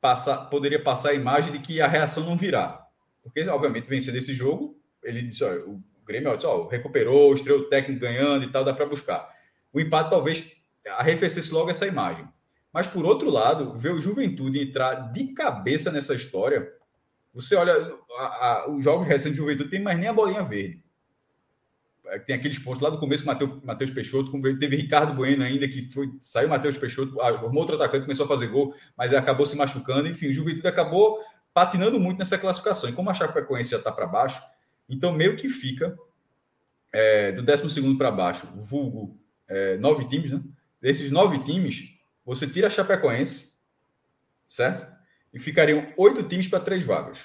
passa, 0.00 0.36
poderia 0.36 0.82
passar 0.82 1.10
a 1.10 1.14
imagem 1.14 1.52
de 1.52 1.58
que 1.58 1.80
a 1.80 1.86
reação 1.86 2.24
não 2.24 2.36
virá. 2.36 2.86
Porque, 3.22 3.40
obviamente, 3.48 3.88
vencer 3.88 4.12
desse 4.12 4.32
jogo, 4.32 4.76
ele 5.02 5.22
disse: 5.22 5.44
olha, 5.44 5.64
o 5.66 5.82
Grêmio 6.06 6.36
ó, 6.44 6.68
recuperou, 6.68 7.34
estreou 7.34 7.60
o 7.60 7.68
técnico 7.68 8.00
ganhando 8.00 8.44
e 8.44 8.50
tal, 8.50 8.64
dá 8.64 8.72
para 8.72 8.86
buscar. 8.86 9.28
O 9.72 9.80
empate 9.80 10.10
talvez 10.10 10.44
arrefecesse 10.86 11.52
logo 11.52 11.70
essa 11.70 11.86
imagem. 11.86 12.26
Mas, 12.72 12.86
por 12.86 13.04
outro 13.04 13.30
lado, 13.30 13.76
ver 13.76 13.92
o 13.92 14.00
Juventude 14.00 14.60
entrar 14.60 15.12
de 15.12 15.28
cabeça 15.34 15.92
nessa 15.92 16.14
história, 16.14 16.72
você 17.34 17.54
olha, 17.54 17.74
a, 18.18 18.24
a, 18.24 18.70
os 18.70 18.82
jogos 18.82 19.06
recentes 19.06 19.38
do 19.38 19.42
Juventude 19.42 19.70
tem 19.70 19.80
mais 19.80 19.98
nem 19.98 20.08
a 20.08 20.12
bolinha 20.12 20.42
verde. 20.42 20.82
É, 22.06 22.18
tem 22.18 22.34
aqueles 22.34 22.58
pontos 22.58 22.82
lá 22.82 22.90
do 22.90 22.98
começo, 22.98 23.24
Matheus 23.26 23.90
Peixoto, 23.90 24.30
teve 24.58 24.76
Ricardo 24.76 25.14
Bueno 25.14 25.44
ainda, 25.44 25.68
que 25.68 25.90
foi, 25.90 26.10
saiu 26.20 26.48
Matheus 26.48 26.76
Peixoto, 26.76 27.20
arrumou 27.20 27.60
outro 27.60 27.76
atacante, 27.76 28.04
começou 28.04 28.24
a 28.24 28.28
fazer 28.28 28.48
gol, 28.48 28.74
mas 28.96 29.12
acabou 29.12 29.46
se 29.46 29.56
machucando. 29.56 30.08
Enfim, 30.08 30.28
o 30.28 30.32
Juventude 30.32 30.66
acabou 30.66 31.20
patinando 31.54 32.00
muito 32.00 32.18
nessa 32.18 32.38
classificação. 32.38 32.88
E 32.88 32.92
como 32.92 33.10
a 33.10 33.14
Chapecoense 33.14 33.70
já 33.70 33.78
está 33.78 33.92
para 33.92 34.06
baixo, 34.06 34.42
então 34.92 35.12
meio 35.12 35.36
que 35.36 35.48
fica 35.48 35.96
é, 36.92 37.32
do 37.32 37.42
12 37.42 37.96
para 37.96 38.10
baixo, 38.10 38.46
vulgo 38.54 39.18
é, 39.48 39.76
nove 39.78 40.06
times, 40.08 40.30
né? 40.30 40.42
Desses 40.80 41.10
nove 41.10 41.42
times, 41.44 41.88
você 42.24 42.46
tira 42.46 42.66
a 42.66 42.70
Chapecoense, 42.70 43.54
certo? 44.46 44.86
E 45.32 45.38
ficariam 45.38 45.92
oito 45.96 46.22
times 46.24 46.46
para 46.46 46.60
três 46.60 46.84
vagas. 46.84 47.20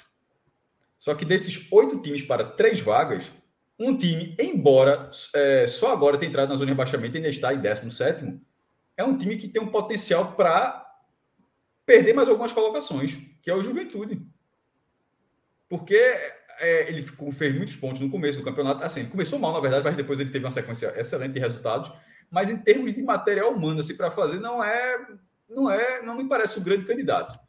Só 0.97 1.13
que 1.13 1.25
desses 1.25 1.67
oito 1.71 1.99
times 1.99 2.21
para 2.21 2.43
três 2.43 2.79
vagas, 2.79 3.31
um 3.79 3.95
time, 3.97 4.35
embora 4.39 5.11
é, 5.35 5.67
só 5.67 5.91
agora 5.91 6.17
tenha 6.17 6.29
entrado 6.29 6.49
na 6.49 6.55
zona 6.55 6.67
de 6.67 6.71
rebaixamento 6.71 7.15
e 7.15 7.17
ainda 7.17 7.29
está 7.29 7.53
em 7.53 7.59
17, 7.59 8.39
é 8.95 9.03
um 9.03 9.17
time 9.17 9.37
que 9.37 9.47
tem 9.47 9.61
um 9.61 9.67
potencial 9.67 10.33
para 10.33 10.85
perder 11.85 12.13
mais 12.13 12.29
algumas 12.29 12.51
colocações, 12.51 13.19
que 13.41 13.49
é 13.49 13.53
o 13.53 13.61
Juventude. 13.61 14.21
Porque 15.69 16.15
é, 16.59 16.89
ele 16.89 17.03
fez 17.03 17.55
muitos 17.55 17.75
pontos 17.75 17.99
no 18.01 18.09
começo 18.09 18.37
do 18.37 18.43
campeonato. 18.43 18.83
Assim, 18.83 19.01
ele 19.01 19.09
começou 19.09 19.39
mal, 19.39 19.53
na 19.53 19.59
verdade, 19.59 19.83
mas 19.83 19.95
depois 19.95 20.19
ele 20.19 20.31
teve 20.31 20.45
uma 20.45 20.51
sequência 20.51 20.93
excelente 20.99 21.33
de 21.33 21.39
resultados. 21.39 21.91
Mas 22.29 22.49
em 22.49 22.57
termos 22.57 22.93
de 22.93 23.01
material 23.01 23.53
humano, 23.53 23.79
assim, 23.79 23.95
para 23.95 24.11
fazer, 24.11 24.39
não 24.39 24.63
é, 24.63 25.07
não 25.49 25.71
é, 25.71 26.01
não 26.01 26.15
me 26.15 26.27
parece 26.27 26.59
um 26.59 26.63
grande 26.63 26.85
candidato. 26.85 27.39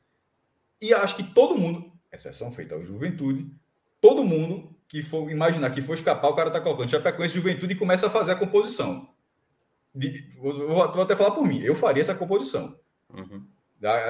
E 0.80 0.94
acho 0.94 1.16
que 1.16 1.22
todo 1.22 1.56
mundo, 1.56 1.92
exceção 2.12 2.52
feita 2.52 2.74
ao 2.74 2.84
Juventude, 2.84 3.50
todo 4.00 4.24
mundo 4.24 4.76
que 4.86 5.02
for 5.02 5.30
imaginar 5.30 5.70
que 5.70 5.82
for 5.82 5.94
escapar, 5.94 6.28
o 6.28 6.34
cara 6.34 6.48
está 6.48 6.60
colocando 6.60 6.90
Chapecoense 6.90 7.34
Juventude 7.34 7.74
e 7.74 7.76
começa 7.76 8.06
a 8.06 8.10
fazer 8.10 8.32
a 8.32 8.36
composição. 8.36 9.08
De, 9.94 10.30
vou, 10.38 10.68
vou, 10.68 11.02
até 11.02 11.14
falar 11.14 11.32
por 11.32 11.46
mim, 11.46 11.60
eu 11.60 11.74
faria 11.74 12.00
essa 12.00 12.14
composição. 12.14 12.78
Uhum. 13.12 13.46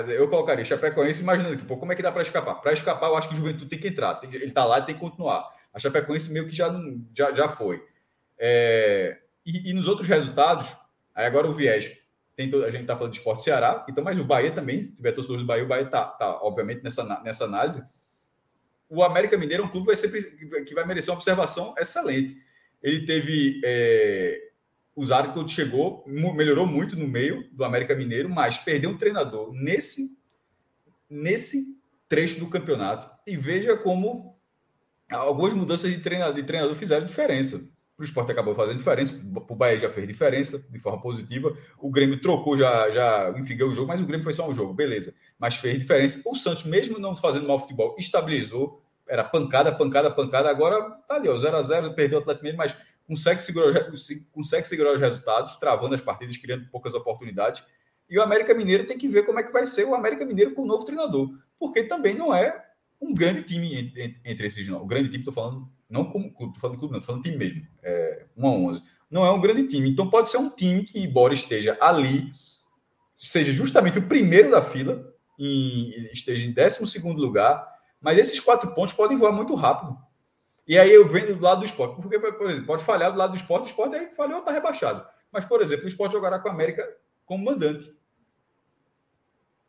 Eu 0.09 0.29
colocaria 0.29 0.65
Chapecoense 0.65 1.23
imaginando 1.23 1.57
que, 1.57 1.65
pô, 1.65 1.77
como 1.77 1.93
é 1.93 1.97
que 1.97 2.03
dá 2.03 2.11
para 2.11 2.23
escapar? 2.23 2.55
Para 2.55 2.73
escapar, 2.73 3.09
eu 3.09 3.17
acho 3.17 3.29
que 3.29 3.35
o 3.35 3.37
Juventude 3.37 3.69
tem 3.69 3.79
que 3.79 3.89
entrar. 3.89 4.19
Ele 4.23 4.45
está 4.45 4.65
lá 4.65 4.79
e 4.79 4.83
tem 4.83 4.95
que 4.95 5.01
continuar. 5.01 5.47
A 5.73 5.79
Chapecoense 5.79 6.33
meio 6.33 6.47
que 6.47 6.55
já, 6.55 6.75
já, 7.15 7.33
já 7.33 7.49
foi. 7.49 7.85
É, 8.39 9.19
e, 9.45 9.71
e, 9.71 9.73
nos 9.75 9.87
outros 9.87 10.09
resultados, 10.09 10.75
aí 11.15 11.27
agora 11.27 11.49
o 11.49 11.53
viés, 11.53 11.91
tem 12.35 12.49
todo, 12.49 12.65
a 12.65 12.71
gente 12.71 12.83
está 12.83 12.97
falando 12.97 13.13
de 13.13 13.19
esporte 13.19 13.43
Ceará, 13.43 13.85
então, 13.89 14.03
mas 14.03 14.19
o 14.19 14.25
Bahia 14.25 14.51
também, 14.53 14.81
se 14.83 14.95
tiver 14.95 15.13
torcedor 15.13 15.39
do 15.39 15.47
Bahia, 15.47 15.65
o 15.65 15.69
Bahia 15.69 15.85
está, 15.85 16.05
tá, 16.05 16.39
obviamente, 16.43 16.83
nessa, 16.83 17.21
nessa 17.23 17.45
análise 17.45 17.85
o 18.89 19.03
América 19.03 19.37
Mineiro 19.37 19.63
é 19.63 19.67
um 19.67 19.69
clube 19.69 19.87
que 19.87 19.95
vai, 20.09 20.21
ser, 20.21 20.65
que 20.65 20.75
vai 20.75 20.87
merecer 20.87 21.13
uma 21.13 21.19
observação 21.19 21.75
excelente. 21.79 22.37
Ele 22.83 23.05
teve. 23.05 23.61
É, 23.65 24.48
o 24.99 25.07
Zarco, 25.07 25.49
chegou, 25.49 26.03
melhorou 26.09 26.67
muito 26.67 26.97
no 26.97 27.07
meio 27.07 27.49
do 27.53 27.65
América 27.65 27.95
Mineiro, 27.95 28.29
mas 28.29 28.59
perdeu 28.59 28.91
um 28.91 28.99
treinador 28.99 29.53
nesse, 29.55 30.19
nesse 31.09 31.81
trecho 32.09 32.41
do 32.41 32.49
campeonato. 32.49 33.09
E 33.25 33.37
veja 33.37 33.77
como 33.77 34.37
algumas 35.09 35.55
mudanças 35.55 35.89
de 35.89 35.99
treinador, 35.99 36.35
de 36.35 36.43
treinador 36.43 36.75
fizeram 36.75 37.07
diferença. 37.07 37.71
O 37.97 38.03
esporte 38.03 38.33
acabou 38.33 38.57
fazendo 38.57 38.79
diferença, 38.79 39.23
o 39.49 39.55
Bahia 39.55 39.79
já 39.79 39.89
fez 39.89 40.05
diferença 40.05 40.67
de 40.69 40.81
forma 40.81 41.01
positiva. 41.01 41.57
O 41.79 41.93
Grêmio 41.93 42.21
trocou, 42.21 42.57
já, 42.57 42.91
já 42.91 43.33
enfim, 43.39 43.55
o 43.63 43.73
jogo, 43.73 43.87
mas 43.87 44.01
o 44.01 44.05
Grêmio 44.05 44.25
foi 44.25 44.33
só 44.33 44.51
um 44.51 44.55
jogo, 44.55 44.75
beleza. 44.75 45.15
Mas 45.39 45.55
fez 45.55 45.79
diferença. 45.79 46.29
O 46.29 46.35
Santos, 46.35 46.65
mesmo 46.65 46.99
não 46.99 47.15
fazendo 47.15 47.47
mal 47.47 47.61
futebol, 47.61 47.95
estabilizou. 47.97 48.83
Era 49.09 49.23
pancada, 49.23 49.71
pancada, 49.71 50.11
pancada. 50.11 50.51
Agora 50.51 50.91
tá 51.07 51.15
ali, 51.15 51.29
0x0, 51.29 51.95
perdeu 51.95 52.19
o 52.19 52.21
Atlético 52.21 52.45
Mineiro, 52.45 52.59
mas 52.59 52.77
consegue 53.09 53.43
segurar, 53.43 53.91
consegue 54.31 54.69
segurar 54.69 54.93
os 54.93 55.01
resultados, 55.01 55.57
travando 55.57 55.95
as 55.95 56.03
partidas, 56.03 56.37
criando 56.37 56.69
poucas 56.71 56.93
oportunidades. 56.93 57.65
E 58.09 58.19
o 58.19 58.23
América 58.23 58.55
Mineiro 58.55 58.87
tem 58.87 58.99
que 58.99 59.09
ver 59.09 59.25
como 59.25 59.41
é 59.41 59.43
que 59.43 59.53
vai 59.53 59.65
ser 59.65 59.85
o 59.85 59.95
América 59.95 60.27
Mineiro 60.27 60.55
com 60.55 60.63
o 60.63 60.67
novo 60.67 60.85
treinador, 60.85 61.31
porque 61.59 61.83
também 61.85 62.15
não 62.15 62.35
é 62.35 62.67
um 63.01 63.15
grande 63.15 63.43
time 63.43 63.93
entre 64.25 64.47
esses 64.47 64.69
não. 64.69 64.83
O 64.83 64.87
grande 64.87 65.09
time, 65.09 65.21
estou 65.21 65.33
falando 65.33 65.69
não 65.89 66.05
como 66.05 66.33
clube, 66.33 66.53
estou 66.53 66.61
falando 66.61 66.79
clube, 66.79 66.93
não, 66.93 67.01
estou 67.01 67.15
falando 67.15 67.25
time 67.25 67.37
mesmo. 67.37 67.67
É, 67.83 68.27
1 68.37 68.47
a 68.47 68.51
11. 68.51 68.83
Não 69.11 69.25
é 69.25 69.33
um 69.33 69.41
grande 69.41 69.65
time. 69.65 69.89
Então 69.89 70.11
pode 70.11 70.31
ser 70.31 70.37
um 70.37 70.51
time 70.51 70.85
que, 70.85 71.01
embora 71.01 71.33
esteja 71.33 71.79
ali, 71.81 72.31
seja 73.19 73.53
justamente 73.53 73.99
o 73.99 74.07
primeiro 74.07 74.51
da 74.51 74.61
fila, 74.61 75.03
esteja 76.13 76.47
em 76.47 76.53
12 76.53 76.99
lugar, 77.17 77.67
mas 78.01 78.19
esses 78.19 78.39
quatro 78.39 78.75
pontos 78.75 78.93
podem 78.93 79.17
voar 79.17 79.33
muito 79.33 79.55
rápido. 79.55 79.97
E 80.69 80.79
aí 80.79 80.93
eu 80.93 81.09
venho 81.09 81.35
do 81.35 81.43
lado 81.43 81.61
do 81.61 81.65
esporte. 81.65 81.97
Porque, 82.01 82.19
por 82.19 82.51
exemplo, 82.51 82.67
pode 82.67 82.85
falhar 82.85 83.11
do 83.11 83.19
lado 83.19 83.31
do 83.31 83.37
esporte, 83.37 83.65
o 83.65 83.67
esporte 83.67 83.97
aí 83.97 84.13
falhou, 84.13 84.41
está 84.41 84.53
rebaixado. 84.53 85.05
Mas, 85.33 85.47
por 85.47 85.63
exemplo, 85.63 85.87
o 85.87 85.89
esporte 85.89 86.13
jogará 86.13 86.39
com 86.39 86.49
a 86.49 86.53
América 86.53 86.87
como 87.25 87.43
mandante. 87.43 87.91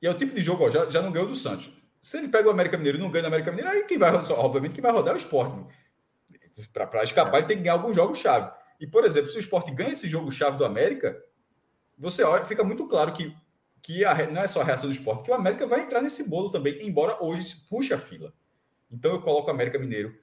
E 0.02 0.08
é 0.08 0.10
o 0.10 0.14
tipo 0.14 0.36
de 0.36 0.42
jogo, 0.42 0.66
ó, 0.66 0.70
já, 0.70 0.90
já 0.90 1.02
não 1.02 1.12
ganhou 1.12 1.28
do 1.28 1.36
Santos. 1.36 1.72
Se 2.02 2.18
ele 2.18 2.28
pega 2.28 2.50
o 2.50 2.52
América 2.52 2.78
Mineiro 2.78 2.98
e 2.98 3.02
não 3.02 3.10
ganha 3.10 3.24
o 3.24 3.28
América 3.28 3.50
Mineiro, 3.50 3.72
aí 3.72 3.84
quem 3.84 3.98
vai, 3.98 4.14
obviamente, 4.14 4.74
quem 4.74 4.82
vai 4.82 4.92
rodar 4.92 5.14
é 5.14 5.18
o 5.18 5.18
esporte. 5.18 5.58
Para 6.74 7.04
escapar, 7.04 7.38
ele 7.38 7.48
tem 7.48 7.58
que 7.58 7.64
ganhar 7.64 7.76
algum 7.76 7.94
jogo-chave. 7.94 8.52
E, 8.80 8.86
por 8.86 9.06
exemplo, 9.06 9.30
se 9.30 9.38
o 9.38 9.40
esporte 9.40 9.72
ganha 9.72 9.92
esse 9.92 10.08
jogo-chave 10.08 10.58
do 10.58 10.66
América, 10.66 11.18
você 11.98 12.24
olha, 12.24 12.44
fica 12.44 12.64
muito 12.64 12.88
claro 12.88 13.14
que, 13.14 13.34
que 13.82 14.04
a, 14.04 14.28
não 14.30 14.42
é 14.42 14.48
só 14.48 14.62
a 14.62 14.64
reação 14.66 14.90
do 14.90 14.96
esporte, 14.96 15.24
que 15.24 15.32
o 15.32 15.34
América 15.34 15.66
vai 15.66 15.82
entrar 15.82 16.02
nesse 16.02 16.28
bolo 16.30 16.50
também, 16.50 16.86
embora 16.86 17.22
hoje 17.22 17.56
puxe 17.70 17.94
a 17.94 17.98
fila. 17.98 18.34
Então 18.92 19.12
eu 19.12 19.22
coloco 19.22 19.48
o 19.48 19.52
América 19.52 19.80
Mineiro 19.80 20.14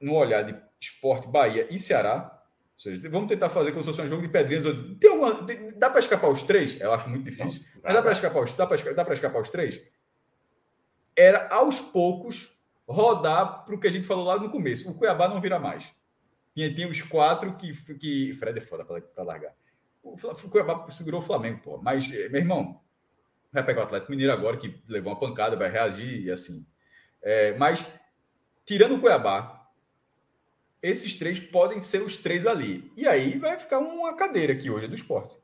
no 0.00 0.14
olhar 0.14 0.42
de 0.42 0.56
esporte, 0.80 1.28
Bahia 1.28 1.66
e 1.70 1.78
Ceará. 1.78 2.36
Ou 2.74 2.80
seja, 2.80 3.10
vamos 3.10 3.28
tentar 3.28 3.50
fazer 3.50 3.72
como 3.72 3.82
se 3.82 3.90
fosse 3.90 4.00
um 4.02 4.08
jogo 4.08 4.22
de 4.22 4.28
pedrinhas. 4.28 4.64
Tem 4.98 5.10
uma, 5.10 5.46
dá 5.76 5.90
para 5.90 6.00
escapar 6.00 6.30
os 6.30 6.42
três? 6.42 6.80
Eu 6.80 6.92
acho 6.92 7.08
muito 7.08 7.24
difícil. 7.24 7.62
Não, 7.74 7.82
mas 7.84 7.94
dá 7.94 8.02
para 8.02 8.12
escapar, 8.12 8.42
os, 8.42 8.52
dá 8.54 9.12
escapar 9.12 9.40
os 9.40 9.50
três? 9.50 9.80
Era 11.16 11.48
aos 11.52 11.80
poucos 11.80 12.58
rodar 12.88 13.64
para 13.64 13.74
o 13.74 13.78
que 13.78 13.86
a 13.86 13.90
gente 13.90 14.06
falou 14.06 14.24
lá 14.24 14.38
no 14.38 14.50
começo. 14.50 14.90
O 14.90 14.94
Cuiabá 14.94 15.28
não 15.28 15.40
vira 15.40 15.58
mais. 15.58 15.92
Tinha, 16.54 16.74
tinha 16.74 16.88
os 16.88 17.02
quatro 17.02 17.56
que. 17.56 17.72
que 17.94 18.34
Fred 18.34 18.58
é 18.58 18.62
foda 18.62 18.84
para 18.84 19.24
largar. 19.24 19.54
O, 20.02 20.14
o 20.14 20.48
Cuiabá 20.48 20.88
segurou 20.88 21.20
o 21.20 21.24
Flamengo, 21.24 21.60
pô. 21.62 21.78
Mas, 21.78 22.10
eh, 22.10 22.28
meu 22.30 22.40
irmão, 22.40 22.80
vai 23.52 23.64
pegar 23.64 23.82
o 23.82 23.84
Atlético 23.84 24.10
Mineiro 24.10 24.32
agora, 24.32 24.56
que 24.56 24.82
levou 24.88 25.12
uma 25.12 25.18
pancada, 25.18 25.56
vai 25.56 25.70
reagir 25.70 26.22
e 26.24 26.30
assim. 26.30 26.66
É, 27.22 27.54
mas, 27.58 27.84
tirando 28.64 28.96
o 28.96 29.00
Cuiabá, 29.00 29.59
esses 30.82 31.14
três 31.14 31.38
podem 31.38 31.80
ser 31.80 32.02
os 32.02 32.16
três 32.16 32.46
ali. 32.46 32.90
E 32.96 33.06
aí 33.06 33.38
vai 33.38 33.58
ficar 33.58 33.78
uma 33.78 34.14
cadeira 34.14 34.52
aqui 34.52 34.70
hoje 34.70 34.86
do 34.86 34.94
esporte. 34.94 35.38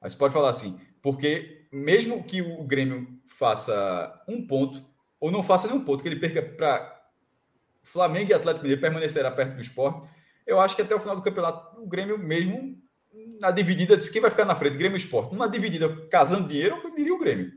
Aí 0.00 0.08
você 0.08 0.16
pode 0.16 0.32
falar 0.32 0.50
assim, 0.50 0.80
porque 1.02 1.66
mesmo 1.70 2.24
que 2.24 2.40
o 2.40 2.64
Grêmio 2.64 3.20
faça 3.26 4.24
um 4.26 4.46
ponto, 4.46 4.84
ou 5.18 5.30
não 5.30 5.42
faça 5.42 5.68
nenhum 5.68 5.84
ponto, 5.84 6.02
que 6.02 6.08
ele 6.08 6.20
perca 6.20 6.42
para 6.42 7.00
Flamengo 7.82 8.30
e 8.30 8.34
Atlético 8.34 8.62
Mineiro 8.62 8.80
permanecerá 8.80 9.30
perto 9.30 9.54
do 9.54 9.60
esporte. 9.60 10.08
Eu 10.46 10.58
acho 10.60 10.74
que 10.74 10.82
até 10.82 10.94
o 10.94 11.00
final 11.00 11.16
do 11.16 11.22
campeonato, 11.22 11.80
o 11.80 11.86
Grêmio 11.86 12.18
mesmo, 12.18 12.80
na 13.40 13.50
dividida, 13.50 13.96
quem 13.96 14.20
vai 14.20 14.30
ficar 14.30 14.44
na 14.44 14.56
frente? 14.56 14.76
Grêmio 14.76 14.96
e 14.96 15.00
Esporte. 15.00 15.32
Numa 15.32 15.48
dividida 15.48 16.06
casando 16.08 16.48
dinheiro, 16.48 16.80
eu 16.82 16.94
diria 16.94 17.14
o 17.14 17.18
Grêmio. 17.18 17.52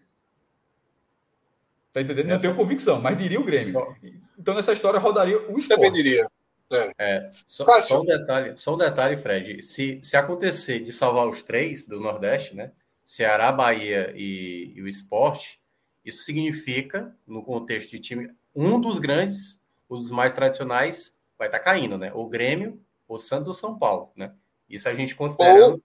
Tá 1.91 2.01
entendendo? 2.01 2.27
Não 2.27 2.35
Essa... 2.35 2.43
tenho 2.43 2.55
convicção, 2.55 2.99
mas 2.99 3.17
diria 3.17 3.39
o 3.39 3.43
Grêmio. 3.43 3.95
Então, 4.37 4.55
nessa 4.55 4.73
história, 4.73 4.99
rodaria 4.99 5.37
o 5.37 5.57
esporte. 5.57 5.69
Também 5.69 5.91
diria. 5.91 6.29
É. 6.71 6.91
É, 6.97 7.31
só, 7.47 7.65
só, 7.79 8.01
um 8.01 8.05
detalhe, 8.05 8.57
só 8.57 8.73
um 8.73 8.77
detalhe, 8.77 9.17
Fred. 9.17 9.63
Se, 9.63 9.99
se 10.03 10.17
acontecer 10.17 10.79
de 10.79 10.91
salvar 10.91 11.27
os 11.27 11.43
três 11.43 11.87
do 11.87 11.99
Nordeste, 11.99 12.55
né? 12.55 12.71
Ceará, 13.05 13.51
Bahia 13.51 14.13
e, 14.15 14.73
e 14.75 14.81
o 14.81 14.87
esporte, 14.87 15.59
isso 16.03 16.23
significa, 16.23 17.15
no 17.27 17.43
contexto 17.43 17.91
de 17.91 17.99
time, 17.99 18.29
um 18.55 18.79
dos 18.79 18.97
grandes, 18.97 19.61
um 19.89 19.97
dos 19.97 20.09
mais 20.09 20.33
tradicionais, 20.33 21.17
vai 21.37 21.47
estar 21.47 21.59
tá 21.59 21.63
caindo, 21.63 21.97
né? 21.97 22.11
O 22.13 22.27
Grêmio, 22.27 22.81
o 23.07 23.19
Santos 23.19 23.47
ou 23.47 23.53
São 23.53 23.77
Paulo, 23.77 24.11
né? 24.15 24.33
Isso 24.69 24.87
a 24.89 24.93
gente 24.93 25.15
considerando. 25.15 25.73
Ou 25.73 25.81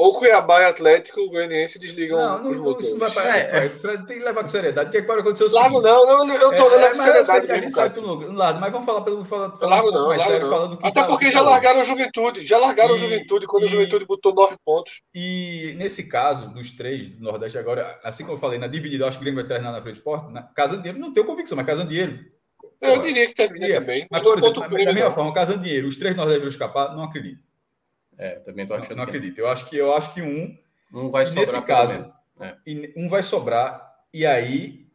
ou 0.00 0.14
Cuiabá 0.14 0.62
e 0.62 0.64
Atlético 0.64 1.28
Goianiense 1.28 1.78
desligam 1.78 2.16
não, 2.18 2.42
não, 2.42 2.52
não, 2.52 2.78
isso 2.78 2.92
não 2.92 3.00
vai 3.00 3.10
parar. 3.10 3.38
É, 3.38 3.66
é. 3.66 3.68
Fred 3.68 4.06
tem 4.06 4.18
que 4.18 4.24
levar 4.24 4.42
com 4.42 4.48
seriedade. 4.48 4.88
O 4.88 4.90
que, 4.90 4.96
é 4.96 5.00
que 5.02 5.06
pode 5.06 5.20
acontecer? 5.20 5.44
O 5.44 5.52
largo 5.52 5.82
não, 5.82 6.06
não, 6.06 6.34
eu 6.36 6.56
tô 6.56 6.70
é, 6.70 6.90
com 6.90 7.02
seriedade 7.02 7.46
mesmo, 7.46 7.52
a 7.52 7.58
gente 7.58 7.74
sabe 7.74 8.00
no 8.00 8.32
lado, 8.32 8.58
mas 8.58 8.72
vamos 8.72 8.86
falar 8.86 9.02
pelo 9.02 9.22
falar, 9.26 9.58
falar 9.58 9.74
largo 9.74 9.90
um 9.90 9.92
não, 9.92 10.08
mais 10.08 10.22
largo 10.22 10.32
sério, 10.32 10.50
não. 10.50 10.78
Até 10.82 11.02
tá, 11.02 11.04
porque 11.04 11.30
já 11.30 11.42
largaram 11.42 11.80
a 11.80 11.82
Juventude, 11.82 12.46
já 12.46 12.56
largaram 12.56 12.94
a 12.94 12.96
Juventude 12.96 13.46
quando 13.46 13.64
e, 13.64 13.66
a 13.66 13.68
Juventude 13.68 14.06
botou 14.06 14.34
nove 14.34 14.56
pontos. 14.64 15.02
E 15.14 15.74
nesse 15.76 16.08
caso, 16.08 16.48
dos 16.48 16.72
três 16.72 17.06
do 17.06 17.22
Nordeste 17.22 17.58
agora, 17.58 18.00
assim 18.02 18.22
como 18.22 18.36
eu 18.36 18.40
falei, 18.40 18.58
na 18.58 18.68
dividida, 18.68 19.06
acho 19.06 19.18
que 19.18 19.22
o 19.22 19.24
Grêmio 19.26 19.42
vai 19.42 19.48
terminar 19.48 19.72
na 19.72 19.82
frente 19.82 19.96
do 19.96 19.98
esporte, 19.98 20.32
na 20.32 20.42
Casandeiro, 20.42 20.98
não 20.98 21.12
tenho 21.12 21.26
convicção, 21.26 21.56
mas 21.56 21.66
Casandeiro. 21.66 22.18
Eu 22.80 22.98
diria 23.00 23.26
que 23.26 23.34
termina 23.34 23.68
também. 23.68 24.06
Mas, 24.10 24.22
por 24.22 24.38
exemplo, 24.38 24.62
da 24.62 24.92
mesma 24.94 25.10
forma, 25.10 25.34
Casandeiro, 25.34 25.86
os 25.86 25.98
três 25.98 26.16
Nordeste 26.16 26.40
vão 26.40 26.48
escapar, 26.48 26.96
não 26.96 27.04
acredito. 27.04 27.49
É, 28.20 28.38
também 28.40 28.66
tô 28.66 28.74
achando. 28.74 28.90
Não, 28.90 28.96
não 28.96 29.04
acredito. 29.04 29.38
Eu 29.38 29.48
acho 29.48 29.66
que 29.66 29.76
eu 29.76 29.96
acho 29.96 30.12
que 30.12 30.20
um 30.20 30.54
um 30.92 31.08
vai 31.08 31.24
sobrar. 31.24 31.46
Nesse 31.46 31.62
caso, 31.62 32.14
é. 32.38 32.56
um 32.94 33.08
vai 33.08 33.22
sobrar. 33.22 33.90
E 34.12 34.26
aí, 34.26 34.86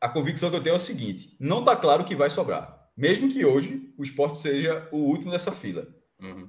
a 0.00 0.08
convicção 0.08 0.48
que 0.48 0.54
eu 0.54 0.62
tenho 0.62 0.74
é 0.74 0.76
o 0.76 0.80
seguinte: 0.80 1.36
não 1.40 1.58
está 1.58 1.74
claro 1.74 2.04
que 2.04 2.14
vai 2.14 2.30
sobrar. 2.30 2.88
Mesmo 2.96 3.28
que 3.28 3.44
hoje 3.44 3.92
o 3.98 4.04
esporte 4.04 4.38
seja 4.38 4.88
o 4.92 4.98
último 4.98 5.32
dessa 5.32 5.50
fila. 5.50 5.88
Uhum. 6.20 6.48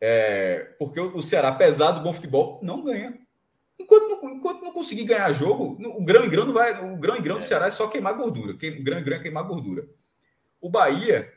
É, 0.00 0.74
porque 0.78 0.98
o 0.98 1.20
Ceará, 1.20 1.48
apesar 1.48 1.90
do 1.92 2.00
bom 2.00 2.14
futebol, 2.14 2.58
não 2.62 2.82
ganha. 2.82 3.18
Enquanto 3.78 4.08
não, 4.08 4.30
enquanto 4.30 4.62
não 4.62 4.72
conseguir 4.72 5.04
ganhar 5.04 5.30
jogo, 5.32 5.76
o 5.94 6.04
grão 6.04 6.24
e 6.24 6.28
grão 6.28 6.46
não 6.46 6.54
vai. 6.54 6.90
O 6.90 6.96
grão 6.96 7.16
e 7.16 7.20
grão 7.20 7.36
é. 7.36 7.40
do 7.40 7.44
Ceará 7.44 7.66
é 7.66 7.70
só 7.70 7.86
queimar 7.88 8.14
gordura. 8.14 8.52
O 8.52 8.56
grão 8.56 8.98
e 8.98 9.02
grão 9.02 9.16
é 9.18 9.20
queimar 9.20 9.44
gordura. 9.44 9.86
O 10.58 10.70
Bahia 10.70 11.30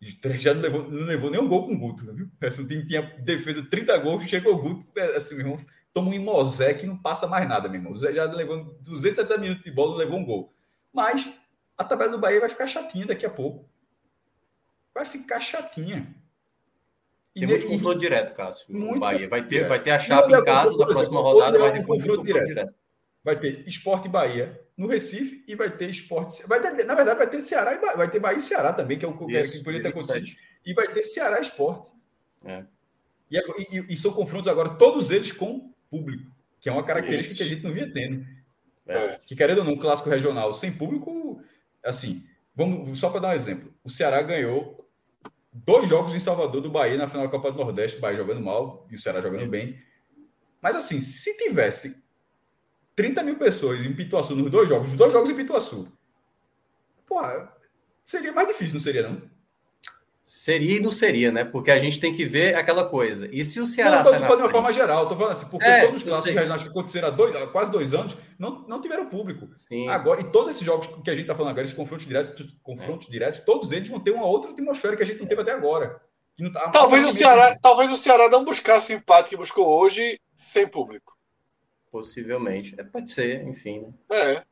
já 0.00 0.54
não 0.54 0.62
levou, 0.62 0.90
não 0.90 1.06
levou 1.06 1.30
nem 1.30 1.40
um 1.40 1.48
gol 1.48 1.66
com 1.66 1.74
o 1.74 1.78
Guto, 1.78 2.14
viu? 2.14 2.30
O 2.40 2.66
time 2.66 2.86
tinha 2.86 3.02
defesa 3.18 3.66
30 3.68 3.98
gols, 3.98 4.24
chegou 4.24 4.54
o 4.54 4.58
Guto, 4.58 4.86
é, 4.96 5.16
assim, 5.16 5.36
meu 5.36 5.46
irmão, 5.46 5.64
toma 5.92 6.10
um 6.10 6.14
imosé 6.14 6.74
que 6.74 6.86
não 6.86 6.96
passa 6.96 7.26
mais 7.26 7.48
nada, 7.48 7.68
meu 7.68 7.80
irmão. 7.80 7.92
O 7.92 7.98
Zé 7.98 8.12
já 8.12 8.24
levou 8.24 8.64
270 8.82 9.38
minutos 9.38 9.64
de 9.64 9.70
bola, 9.72 9.96
levou 9.96 10.18
um 10.18 10.24
gol. 10.24 10.52
Mas 10.92 11.28
a 11.76 11.84
tabela 11.84 12.12
do 12.12 12.18
Bahia 12.18 12.40
vai 12.40 12.48
ficar 12.48 12.66
chatinha 12.66 13.06
daqui 13.06 13.26
a 13.26 13.30
pouco. 13.30 13.68
Vai 14.94 15.04
ficar 15.04 15.40
chatinha. 15.40 16.14
E 17.34 17.40
Tem 17.40 17.48
muito 17.48 17.66
confronto 17.66 17.98
direto, 17.98 18.34
Cássio. 18.34 18.66
Muito 18.68 19.00
Bahia. 19.00 19.28
Vai 19.28 19.46
ter, 19.46 19.68
vai 19.68 19.82
ter 19.82 19.90
a 19.90 19.98
chave 19.98 20.32
em 20.32 20.44
casa 20.44 20.76
da 20.76 20.86
próxima 20.86 21.20
rodada, 21.20 21.58
vai 21.58 21.72
ter 21.72 21.84
confronto 21.84 22.22
direto. 22.22 22.46
direto. 22.46 22.74
Vai 23.22 23.38
ter 23.38 23.66
Esporte 23.68 24.08
Bahia 24.08 24.60
no 24.78 24.86
Recife 24.86 25.44
e 25.48 25.56
vai 25.56 25.76
ter 25.76 25.90
Esporte. 25.90 26.46
Vai 26.46 26.60
ter, 26.60 26.84
na 26.84 26.94
verdade, 26.94 27.18
vai 27.18 27.28
ter 27.28 27.42
Ceará 27.42 27.74
e 27.74 27.96
vai 27.96 28.08
ter 28.08 28.20
Bahia 28.20 28.38
e 28.38 28.42
Ceará 28.42 28.72
também, 28.72 28.96
que 28.96 29.04
é 29.04 29.08
o 29.08 29.18
que, 29.18 29.36
Isso, 29.36 29.52
que 29.54 29.58
poderia 29.58 29.82
ter 29.82 29.88
acontecido. 29.88 30.38
E 30.64 30.72
vai 30.72 30.86
ter 30.86 31.02
Ceará 31.02 31.40
Esporte. 31.40 31.90
É. 32.44 32.64
E, 33.28 33.36
e, 33.36 33.92
e, 33.92 33.96
são 33.96 34.12
confrontos 34.12 34.46
agora, 34.46 34.70
todos 34.70 35.10
eles 35.10 35.32
com 35.32 35.74
público, 35.90 36.30
que 36.60 36.68
é 36.68 36.72
uma 36.72 36.84
característica 36.84 37.32
Isso. 37.32 37.42
que 37.42 37.42
a 37.42 37.54
gente 37.56 37.64
não 37.64 37.72
via 37.72 37.92
tendo. 37.92 38.24
É. 38.86 39.18
Que 39.26 39.34
querendo 39.34 39.58
ou 39.58 39.64
não, 39.64 39.72
um 39.72 39.78
clássico 39.78 40.08
regional 40.08 40.54
sem 40.54 40.72
público, 40.72 41.42
assim, 41.84 42.24
vamos 42.54 42.98
só 43.00 43.10
para 43.10 43.20
dar 43.20 43.28
um 43.30 43.32
exemplo. 43.32 43.74
O 43.82 43.90
Ceará 43.90 44.22
ganhou 44.22 44.88
dois 45.52 45.88
jogos 45.88 46.14
em 46.14 46.20
Salvador 46.20 46.62
do 46.62 46.70
Bahia 46.70 46.96
na 46.96 47.08
final 47.08 47.24
da 47.24 47.30
Copa 47.30 47.50
do 47.50 47.58
Nordeste, 47.58 47.98
o 47.98 48.00
Bahia 48.00 48.16
jogando 48.16 48.40
mal 48.40 48.86
e 48.88 48.94
o 48.94 48.98
Ceará 48.98 49.20
jogando 49.20 49.42
Isso. 49.42 49.50
bem. 49.50 49.76
Mas 50.62 50.76
assim, 50.76 51.00
se 51.00 51.36
tivesse 51.36 52.07
30 52.98 53.22
mil 53.22 53.36
pessoas 53.36 53.84
em 53.84 53.92
Pituaçu 53.92 54.34
nos 54.34 54.50
dois 54.50 54.68
jogos, 54.68 54.88
os 54.88 54.96
dois 54.96 55.12
jogos 55.12 55.30
em 55.30 55.34
Pituaçu, 55.36 55.86
porra, 57.06 57.54
seria 58.02 58.32
mais 58.32 58.48
difícil, 58.48 58.74
não 58.74 58.80
seria 58.80 59.08
não? 59.08 59.22
Seria 60.24 60.78
e 60.78 60.80
não 60.80 60.90
seria, 60.90 61.30
né? 61.30 61.44
Porque 61.44 61.70
a 61.70 61.78
gente 61.78 62.00
tem 62.00 62.12
que 62.12 62.26
ver 62.26 62.56
aquela 62.56 62.84
coisa. 62.84 63.28
E 63.32 63.44
se 63.44 63.60
o 63.60 63.66
Ceará. 63.66 64.02
Não, 64.02 64.12
eu 64.12 64.18
tô 64.18 64.24
falando 64.24 64.36
de 64.36 64.42
uma 64.42 64.50
forma 64.50 64.72
geral, 64.72 65.08
tô 65.08 65.16
falando 65.16 65.32
assim, 65.32 65.46
porque 65.46 65.64
é, 65.64 65.82
todos 65.82 65.96
os 65.96 66.02
clássicos 66.02 66.34
regionais 66.34 66.62
que 66.64 66.68
aconteceram 66.68 67.08
há, 67.08 67.10
dois, 67.12 67.36
há 67.36 67.46
quase 67.46 67.70
dois 67.70 67.94
anos 67.94 68.16
não, 68.36 68.66
não 68.66 68.80
tiveram 68.80 69.06
público. 69.06 69.48
Sim. 69.56 69.88
Agora, 69.88 70.20
e 70.20 70.24
todos 70.24 70.48
esses 70.48 70.66
jogos 70.66 70.88
que 70.88 71.08
a 71.08 71.14
gente 71.14 71.22
está 71.22 71.36
falando 71.36 71.52
agora, 71.52 71.64
esses 71.64 71.76
confrontos 71.76 72.04
diretos, 72.04 72.56
confrontos 72.64 73.06
é. 73.06 73.10
diretos, 73.12 73.40
todos 73.40 73.70
eles 73.70 73.88
vão 73.88 74.00
ter 74.00 74.10
uma 74.10 74.26
outra 74.26 74.50
atmosfera 74.50 74.96
que 74.96 75.04
a 75.04 75.06
gente 75.06 75.20
não 75.20 75.26
teve 75.26 75.40
até 75.40 75.52
agora. 75.52 76.02
Tá, 76.52 76.68
talvez, 76.70 77.06
o 77.06 77.12
Ceará, 77.12 77.56
talvez 77.62 77.92
o 77.92 77.96
Ceará 77.96 78.28
não 78.28 78.44
buscasse 78.44 78.92
o 78.92 78.96
empate 78.96 79.30
que 79.30 79.36
buscou 79.36 79.66
hoje 79.66 80.20
sem 80.34 80.66
público. 80.66 81.16
Possivelmente. 81.90 82.74
É, 82.78 82.84
pode 82.84 83.10
ser, 83.10 83.46
enfim. 83.46 83.94
Né? 84.10 84.34
É. 84.34 84.44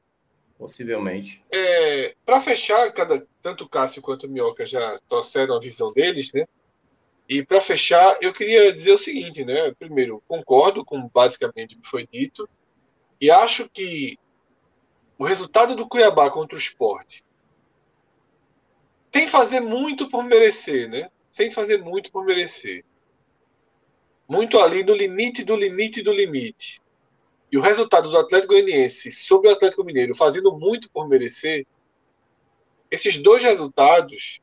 Possivelmente. 0.58 1.44
É, 1.52 2.14
Para 2.24 2.40
fechar, 2.40 2.90
cada, 2.92 3.26
tanto 3.42 3.64
o 3.64 3.68
Cássio 3.68 4.00
quanto 4.00 4.26
o 4.26 4.30
Minhoca 4.30 4.64
já 4.64 4.98
trouxeram 5.08 5.56
a 5.56 5.60
visão 5.60 5.92
deles, 5.92 6.32
né? 6.32 6.46
E 7.28 7.44
para 7.44 7.60
fechar, 7.60 8.16
eu 8.22 8.32
queria 8.32 8.72
dizer 8.72 8.92
o 8.92 8.98
seguinte, 8.98 9.44
né? 9.44 9.72
Primeiro, 9.74 10.22
concordo 10.26 10.84
com 10.84 11.08
basicamente 11.08 11.76
o 11.76 11.80
que 11.80 11.88
foi 11.88 12.06
dito 12.06 12.48
e 13.20 13.30
acho 13.30 13.68
que 13.68 14.18
o 15.18 15.24
resultado 15.24 15.74
do 15.74 15.88
Cuiabá 15.88 16.30
contra 16.30 16.56
o 16.56 16.60
esporte 16.60 17.24
tem 19.10 19.28
fazer 19.28 19.60
muito 19.60 20.08
por 20.08 20.22
merecer, 20.24 20.88
né? 20.88 21.10
Sem 21.32 21.50
fazer 21.50 21.82
muito 21.82 22.10
por 22.10 22.24
merecer. 22.24 22.84
Muito 24.28 24.58
ali 24.58 24.84
no 24.84 24.94
limite 24.94 25.44
do 25.44 25.56
limite 25.56 26.02
do 26.02 26.12
limite 26.12 26.80
e 27.50 27.56
o 27.56 27.60
resultado 27.60 28.10
do 28.10 28.18
Atlético 28.18 28.52
Goianiense 28.52 29.10
sobre 29.10 29.48
o 29.48 29.52
Atlético 29.52 29.84
Mineiro 29.84 30.14
fazendo 30.14 30.56
muito 30.58 30.90
por 30.90 31.08
merecer, 31.08 31.66
esses 32.90 33.16
dois 33.16 33.42
resultados 33.42 34.40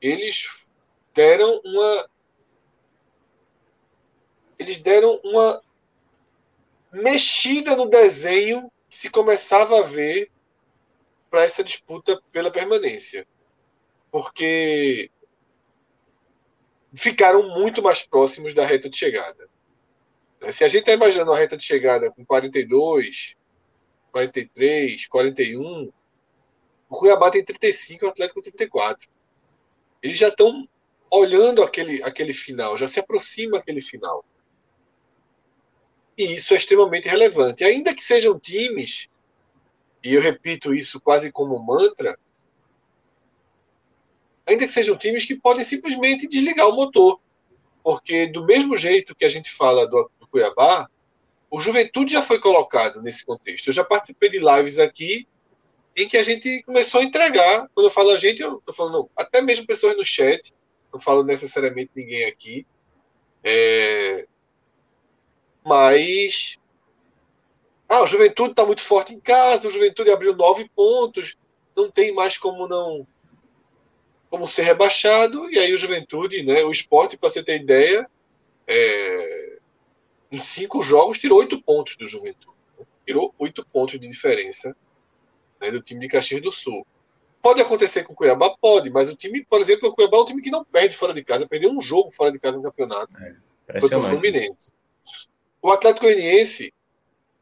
eles 0.00 0.66
deram 1.14 1.60
uma 1.64 2.08
eles 4.58 4.78
deram 4.78 5.20
uma 5.24 5.60
mexida 6.92 7.76
no 7.76 7.86
desenho 7.86 8.70
que 8.88 8.96
se 8.96 9.10
começava 9.10 9.80
a 9.80 9.82
ver 9.82 10.30
para 11.28 11.42
essa 11.42 11.64
disputa 11.64 12.20
pela 12.30 12.50
permanência. 12.50 13.26
Porque 14.10 15.10
ficaram 16.94 17.42
muito 17.48 17.82
mais 17.82 18.02
próximos 18.02 18.54
da 18.54 18.64
reta 18.64 18.88
de 18.88 18.96
chegada. 18.96 19.48
Se 20.52 20.64
a 20.64 20.68
gente 20.68 20.80
está 20.80 20.92
imaginando 20.92 21.32
a 21.32 21.38
reta 21.38 21.56
de 21.56 21.64
chegada 21.64 22.10
com 22.10 22.24
42, 22.24 23.36
43, 24.12 25.06
41, 25.06 25.92
o 26.88 26.96
Cuiabá 26.96 27.30
tem 27.30 27.44
35 27.44 28.04
e 28.04 28.06
o 28.06 28.10
Atlético 28.10 28.42
34. 28.42 29.08
Eles 30.02 30.18
já 30.18 30.28
estão 30.28 30.68
olhando 31.10 31.62
aquele, 31.62 32.02
aquele 32.02 32.32
final, 32.32 32.76
já 32.76 32.86
se 32.86 33.00
aproxima 33.00 33.58
aquele 33.58 33.80
final. 33.80 34.24
E 36.16 36.34
isso 36.34 36.54
é 36.54 36.56
extremamente 36.56 37.08
relevante. 37.08 37.64
Ainda 37.64 37.94
que 37.94 38.02
sejam 38.02 38.38
times, 38.38 39.08
e 40.02 40.14
eu 40.14 40.20
repito 40.20 40.74
isso 40.74 41.00
quase 41.00 41.32
como 41.32 41.58
mantra, 41.58 42.18
ainda 44.46 44.66
que 44.66 44.72
sejam 44.72 44.96
times 44.96 45.24
que 45.24 45.36
podem 45.36 45.64
simplesmente 45.64 46.28
desligar 46.28 46.68
o 46.68 46.76
motor. 46.76 47.20
Porque 47.82 48.26
do 48.26 48.44
mesmo 48.44 48.76
jeito 48.76 49.14
que 49.14 49.24
a 49.24 49.28
gente 49.28 49.52
fala 49.52 49.86
do, 49.86 50.10
Cuiabá, 50.34 50.90
o 51.48 51.60
Juventude 51.60 52.12
já 52.12 52.20
foi 52.20 52.40
colocado 52.40 53.00
nesse 53.00 53.24
contexto. 53.24 53.68
Eu 53.68 53.72
já 53.72 53.84
participei 53.84 54.28
de 54.28 54.40
lives 54.40 54.80
aqui 54.80 55.28
em 55.96 56.08
que 56.08 56.16
a 56.16 56.24
gente 56.24 56.60
começou 56.64 57.00
a 57.00 57.04
entregar. 57.04 57.70
Quando 57.72 57.86
eu 57.86 57.90
falo 57.90 58.10
a 58.10 58.18
gente, 58.18 58.42
eu 58.42 58.58
estou 58.58 58.74
falando 58.74 59.08
até 59.16 59.40
mesmo 59.40 59.64
pessoas 59.64 59.96
no 59.96 60.04
chat, 60.04 60.52
não 60.92 60.98
falo 60.98 61.22
necessariamente 61.22 61.92
ninguém 61.94 62.24
aqui. 62.24 62.66
É... 63.44 64.26
Mas. 65.64 66.58
Ah, 67.88 68.02
o 68.02 68.08
Juventude 68.08 68.50
está 68.50 68.66
muito 68.66 68.82
forte 68.82 69.14
em 69.14 69.20
casa, 69.20 69.68
o 69.68 69.70
Juventude 69.70 70.10
abriu 70.10 70.34
nove 70.34 70.68
pontos, 70.74 71.36
não 71.76 71.88
tem 71.88 72.12
mais 72.12 72.36
como 72.36 72.66
não 72.66 73.06
como 74.28 74.48
ser 74.48 74.62
rebaixado, 74.62 75.48
e 75.48 75.60
aí 75.60 75.72
o 75.72 75.78
Juventude, 75.78 76.42
né, 76.42 76.64
o 76.64 76.72
esporte, 76.72 77.16
para 77.16 77.28
você 77.28 77.40
ter 77.40 77.60
ideia, 77.60 78.04
é, 78.66 79.53
em 80.34 80.40
cinco 80.40 80.82
jogos, 80.82 81.18
tirou 81.18 81.38
oito 81.38 81.62
pontos 81.62 81.96
do 81.96 82.08
Juventude. 82.08 82.56
tirou 83.06 83.32
oito 83.38 83.64
pontos 83.64 84.00
de 84.00 84.08
diferença 84.08 84.76
né, 85.60 85.70
do 85.70 85.80
time 85.80 86.00
de 86.00 86.08
Caxias 86.08 86.42
do 86.42 86.50
Sul. 86.50 86.84
Pode 87.40 87.60
acontecer 87.60 88.02
com 88.02 88.12
o 88.12 88.16
Cuiabá? 88.16 88.56
Pode, 88.60 88.90
mas 88.90 89.08
o 89.08 89.14
time, 89.14 89.44
por 89.44 89.60
exemplo, 89.60 89.88
o 89.88 89.94
Cuiabá 89.94 90.16
é 90.16 90.20
um 90.22 90.24
time 90.24 90.42
que 90.42 90.50
não 90.50 90.64
perde 90.64 90.96
fora 90.96 91.14
de 91.14 91.22
casa, 91.22 91.46
perdeu 91.46 91.70
um 91.70 91.80
jogo 91.80 92.10
fora 92.10 92.32
de 92.32 92.40
casa 92.40 92.56
no 92.56 92.64
campeonato. 92.64 93.12
É, 93.68 93.80
foi 93.80 93.96
o 93.96 94.02
Fluminense. 94.02 94.72
O 95.62 95.70
Atlético 95.70 96.06
Goianiense, 96.06 96.74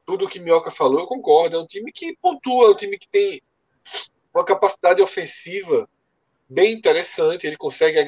tudo 0.05 0.27
o 0.27 0.29
que 0.29 0.39
Minhoca 0.39 0.71
falou, 0.71 1.01
eu 1.01 1.07
concordo. 1.07 1.57
É 1.57 1.61
um 1.61 1.67
time 1.67 1.91
que 1.91 2.15
pontua, 2.21 2.67
é 2.67 2.71
um 2.71 2.77
time 2.77 2.99
que 2.99 3.09
tem 3.09 3.41
uma 4.35 4.45
capacidade 4.45 5.01
ofensiva 5.01 5.89
bem 6.49 6.75
interessante. 6.75 7.47
Ele 7.47 7.57
consegue 7.57 7.99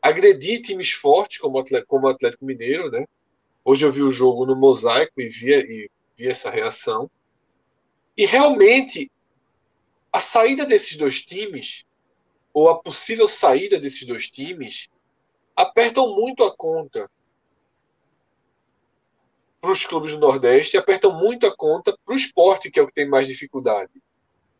agredir 0.00 0.62
times 0.62 0.92
fortes, 0.92 1.38
como 1.38 1.58
o 1.58 1.60
Atlético, 1.60 1.88
como 1.90 2.06
o 2.06 2.10
Atlético 2.10 2.46
Mineiro, 2.46 2.90
né? 2.90 3.04
Hoje 3.64 3.86
eu 3.86 3.90
vi 3.90 4.02
o 4.02 4.10
jogo 4.10 4.44
no 4.44 4.54
Mosaico 4.54 5.18
e 5.20 5.28
vi, 5.28 5.52
e 5.52 5.90
vi 6.16 6.28
essa 6.28 6.50
reação. 6.50 7.10
E 8.14 8.26
realmente, 8.26 9.10
a 10.12 10.20
saída 10.20 10.66
desses 10.66 10.96
dois 10.96 11.22
times, 11.22 11.86
ou 12.52 12.68
a 12.68 12.78
possível 12.78 13.26
saída 13.26 13.80
desses 13.80 14.06
dois 14.06 14.28
times, 14.28 14.88
apertam 15.56 16.14
muito 16.14 16.44
a 16.44 16.54
conta 16.54 17.10
para 19.62 19.70
os 19.70 19.86
clubes 19.86 20.12
do 20.12 20.20
Nordeste 20.20 20.76
e 20.76 20.78
apertam 20.78 21.18
muito 21.18 21.46
a 21.46 21.56
conta 21.56 21.96
para 22.04 22.14
o 22.14 22.16
esporte, 22.16 22.70
que 22.70 22.78
é 22.78 22.82
o 22.82 22.86
que 22.86 22.92
tem 22.92 23.08
mais 23.08 23.26
dificuldade. 23.26 23.92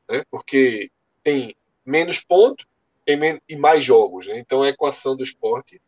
Né? 0.09 0.25
Porque 0.31 0.91
tem 1.23 1.55
menos 1.85 2.21
pontos 2.21 2.67
e 3.07 3.57
mais 3.57 3.85
jogos. 3.85 4.27
Né? 4.27 4.39
Então 4.39 4.63
a 4.63 4.69
equação 4.71 5.15
do 5.15 5.23
esporte 5.23 5.79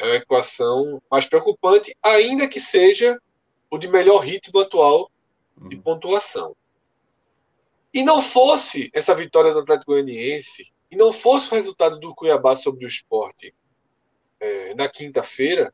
é 0.00 0.06
uma 0.06 0.16
equação 0.16 1.00
mais 1.10 1.26
preocupante, 1.26 1.94
ainda 2.02 2.48
que 2.48 2.58
seja 2.58 3.20
o 3.70 3.76
de 3.76 3.86
melhor 3.86 4.18
ritmo 4.18 4.60
atual 4.60 5.10
de 5.68 5.76
uhum. 5.76 5.82
pontuação. 5.82 6.56
E 7.92 8.02
não 8.02 8.22
fosse 8.22 8.90
essa 8.94 9.14
vitória 9.14 9.52
do 9.52 9.60
Atlético 9.60 9.92
Goianiense, 9.92 10.72
e 10.90 10.96
não 10.96 11.12
fosse 11.12 11.48
o 11.48 11.54
resultado 11.54 12.00
do 12.00 12.14
Cuiabá 12.14 12.56
sobre 12.56 12.84
o 12.84 12.88
esporte 12.88 13.54
é, 14.40 14.74
na 14.74 14.88
quinta-feira, 14.88 15.72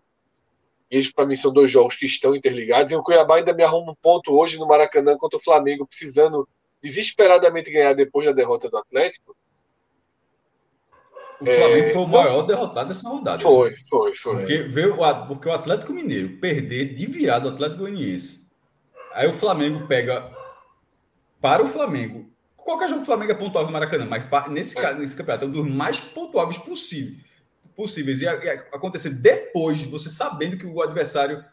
eles, 0.90 1.10
para 1.10 1.26
mim, 1.26 1.34
são 1.34 1.52
dois 1.52 1.70
jogos 1.70 1.96
que 1.96 2.06
estão 2.06 2.34
interligados. 2.34 2.92
E 2.92 2.96
o 2.96 3.02
Cuiabá 3.02 3.36
ainda 3.36 3.54
me 3.54 3.62
arruma 3.62 3.92
um 3.92 3.94
ponto 3.94 4.36
hoje 4.36 4.58
no 4.58 4.66
Maracanã 4.66 5.16
contra 5.16 5.38
o 5.38 5.42
Flamengo, 5.42 5.86
precisando 5.86 6.48
desesperadamente 6.82 7.70
ganhar 7.70 7.92
depois 7.92 8.26
da 8.26 8.32
derrota 8.32 8.68
do 8.68 8.76
Atlético. 8.76 9.36
O 11.40 11.44
Flamengo 11.44 11.88
é, 11.88 11.92
foi 11.92 12.03
o 12.03 12.09
maior 12.09 12.42
derrotado 12.42 12.88
dessa 12.88 13.09
rodada. 13.09 13.38
Foi, 13.38 13.70
né? 13.70 13.77
foi, 13.88 14.14
foi. 14.14 14.37
Porque, 14.37 14.59
veio, 14.62 14.96
porque 15.29 15.49
o 15.49 15.53
Atlético 15.53 15.92
Mineiro 15.92 16.38
perder 16.38 16.94
de 16.94 17.07
virada 17.07 17.49
o 17.49 17.53
Atlético 17.53 17.81
Goianiense. 17.81 18.46
Aí 19.12 19.29
o 19.29 19.33
Flamengo 19.33 19.87
pega 19.87 20.31
para 21.40 21.62
o 21.62 21.68
Flamengo. 21.68 22.31
Qualquer 22.57 22.88
jogo 22.88 23.01
do 23.01 23.07
Flamengo 23.07 23.33
é 23.33 23.35
pontuável 23.35 23.66
no 23.66 23.72
Maracanã, 23.72 24.07
mas 24.07 24.25
nesse, 24.49 24.79
é. 24.79 24.94
nesse 24.94 25.14
campeonato 25.14 25.44
é 25.44 25.49
um 25.49 25.53
dos 25.53 25.68
mais 25.68 26.01
pontuáveis 26.01 26.59
possíveis 26.59 27.27
possíveis 27.77 28.22
e, 28.22 28.27
acontecer 28.27 29.11
depois, 29.11 29.83
você 29.85 30.09
sabendo 30.09 30.57
que 30.57 30.66
o 30.66 30.83
adversário. 30.83 31.44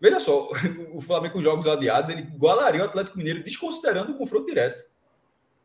Veja 0.00 0.20
só, 0.20 0.50
o 0.92 1.00
Flamengo 1.00 1.34
com 1.34 1.42
jogos 1.42 1.66
adiados, 1.66 2.10
ele 2.10 2.22
igualaria 2.22 2.82
o 2.82 2.84
Atlético 2.84 3.16
Mineiro, 3.16 3.42
desconsiderando 3.42 4.12
o 4.12 4.18
confronto 4.18 4.46
direto. 4.46 4.84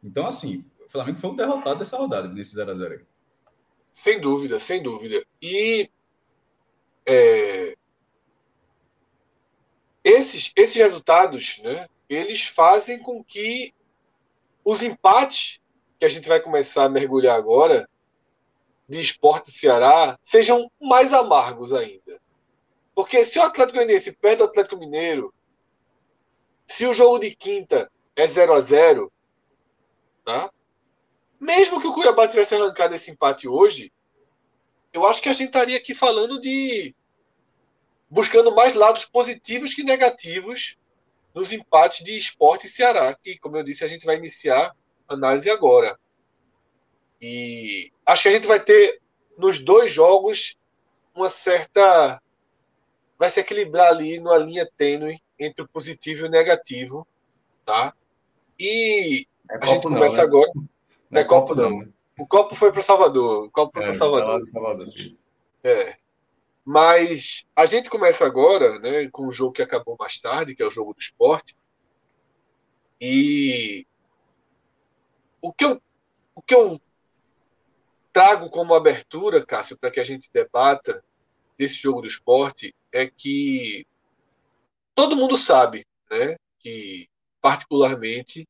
Então, 0.03 0.25
assim, 0.25 0.65
o 0.85 0.89
Flamengo 0.89 1.17
foi 1.17 1.29
um 1.31 1.35
derrotado 1.35 1.79
dessa 1.79 1.97
rodada, 1.97 2.27
nesse 2.27 2.55
0x0 2.55 2.91
aí. 2.91 2.99
Sem 3.93 4.19
dúvida, 4.19 4.57
sem 4.57 4.81
dúvida. 4.81 5.23
E 5.39 5.89
é, 7.05 7.75
esses, 10.03 10.51
esses 10.55 10.75
resultados, 10.75 11.59
né, 11.63 11.87
eles 12.09 12.43
fazem 12.43 12.99
com 12.99 13.23
que 13.23 13.73
os 14.65 14.81
empates 14.81 15.61
que 15.99 16.05
a 16.05 16.09
gente 16.09 16.27
vai 16.27 16.41
começar 16.41 16.85
a 16.85 16.89
mergulhar 16.89 17.37
agora, 17.37 17.87
de 18.89 18.99
esporte 18.99 19.51
Ceará 19.51 20.19
sejam 20.23 20.69
mais 20.81 21.13
amargos 21.13 21.71
ainda. 21.71 22.19
Porque 22.95 23.23
se 23.23 23.39
o 23.39 23.43
Atlético 23.43 23.77
Goianiense 23.77 24.11
perde 24.11 24.41
o 24.41 24.45
Atlético 24.45 24.77
Mineiro, 24.77 25.33
se 26.65 26.85
o 26.85 26.93
jogo 26.93 27.19
de 27.19 27.35
quinta 27.35 27.91
é 28.15 28.27
0 28.27 28.53
a 28.53 28.59
0 28.59 29.11
tá? 30.25 30.51
Mesmo 31.43 31.81
que 31.81 31.87
o 31.87 31.93
Cuiabá 31.93 32.27
tivesse 32.27 32.55
arrancado 32.55 32.95
esse 32.95 33.11
empate 33.11 33.47
hoje, 33.47 33.91
eu 34.93 35.05
acho 35.05 35.21
que 35.21 35.27
a 35.27 35.33
gente 35.33 35.47
estaria 35.47 35.77
aqui 35.77 35.93
falando 35.93 36.39
de. 36.39 36.95
buscando 38.09 38.55
mais 38.55 38.73
lados 38.75 39.03
positivos 39.03 39.73
que 39.73 39.83
negativos 39.83 40.77
nos 41.33 41.51
empates 41.51 42.05
de 42.05 42.17
esporte 42.17 42.67
e 42.67 42.69
Ceará, 42.69 43.13
que, 43.15 43.37
como 43.39 43.57
eu 43.57 43.63
disse, 43.63 43.83
a 43.83 43.87
gente 43.87 44.05
vai 44.05 44.15
iniciar 44.15 44.73
a 45.07 45.13
análise 45.13 45.49
agora. 45.49 45.99
E 47.19 47.91
acho 48.05 48.23
que 48.23 48.29
a 48.29 48.31
gente 48.31 48.47
vai 48.47 48.59
ter 48.59 49.01
nos 49.37 49.59
dois 49.59 49.91
jogos 49.91 50.55
uma 51.13 51.29
certa. 51.29 52.21
Vai 53.17 53.29
se 53.29 53.39
equilibrar 53.39 53.87
ali 53.87 54.19
numa 54.19 54.37
linha 54.37 54.69
tênue 54.77 55.21
entre 55.37 55.63
o 55.63 55.67
positivo 55.67 56.25
e 56.25 56.27
o 56.27 56.31
negativo. 56.31 57.05
Tá? 57.65 57.93
E 58.59 59.27
é 59.49 59.57
a 59.57 59.65
gente 59.65 59.83
começa 59.83 60.17
né? 60.17 60.23
agora. 60.23 60.51
Não, 61.13 61.21
é 61.21 61.23
copo, 61.23 61.55
não. 61.55 61.69
não. 61.69 61.93
O 62.17 62.27
copo 62.27 62.55
foi 62.55 62.71
para 62.71 62.81
Salvador. 62.81 63.45
O 63.45 63.51
copo 63.51 63.71
foi 63.73 63.83
é, 63.83 63.85
para 63.85 63.93
Salvador. 63.93 64.39
Tá 64.39 64.45
Salvador 64.45 64.85
é. 65.63 65.97
Mas 66.65 67.45
a 67.55 67.65
gente 67.65 67.89
começa 67.89 68.25
agora 68.25 68.79
né, 68.79 69.09
com 69.09 69.27
o 69.27 69.31
jogo 69.31 69.53
que 69.53 69.61
acabou 69.61 69.95
mais 69.99 70.17
tarde, 70.17 70.55
que 70.55 70.63
é 70.63 70.65
o 70.65 70.71
jogo 70.71 70.93
do 70.93 70.99
esporte. 70.99 71.55
E 72.99 73.85
o 75.41 75.51
que 75.51 75.65
eu, 75.65 75.81
o 76.33 76.41
que 76.41 76.55
eu 76.55 76.79
trago 78.13 78.49
como 78.49 78.73
abertura, 78.73 79.45
Cássio, 79.45 79.77
para 79.77 79.91
que 79.91 79.99
a 79.99 80.03
gente 80.03 80.29
debata 80.31 81.03
desse 81.57 81.75
jogo 81.75 82.01
do 82.01 82.07
esporte, 82.07 82.73
é 82.91 83.07
que 83.07 83.85
todo 84.95 85.17
mundo 85.17 85.35
sabe 85.37 85.85
né, 86.09 86.37
que, 86.59 87.09
particularmente, 87.41 88.47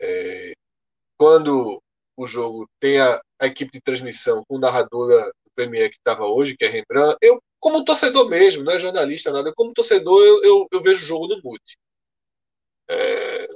é, 0.00 0.54
quando 1.20 1.82
o 2.16 2.26
jogo 2.26 2.66
tem 2.80 2.98
a, 2.98 3.20
a, 3.38 3.46
equipe 3.46 3.70
de 3.72 3.82
transmissão 3.82 4.42
com 4.48 4.56
o 4.56 4.58
narrador 4.58 5.08
do 5.44 5.50
Premier 5.54 5.90
que 5.90 5.96
estava 5.96 6.24
hoje, 6.24 6.56
que 6.56 6.64
é 6.64 6.68
Rembrandt, 6.68 7.18
eu, 7.20 7.38
como 7.60 7.84
torcedor 7.84 8.26
mesmo, 8.26 8.64
não 8.64 8.72
é 8.72 8.78
jornalista, 8.78 9.30
nada, 9.30 9.52
como 9.54 9.74
torcedor, 9.74 10.18
eu, 10.22 10.42
eu, 10.42 10.66
eu 10.72 10.82
vejo 10.82 11.04
o 11.04 11.06
jogo 11.06 11.28
no 11.28 11.42
mute. 11.44 11.76
É, 12.88 13.46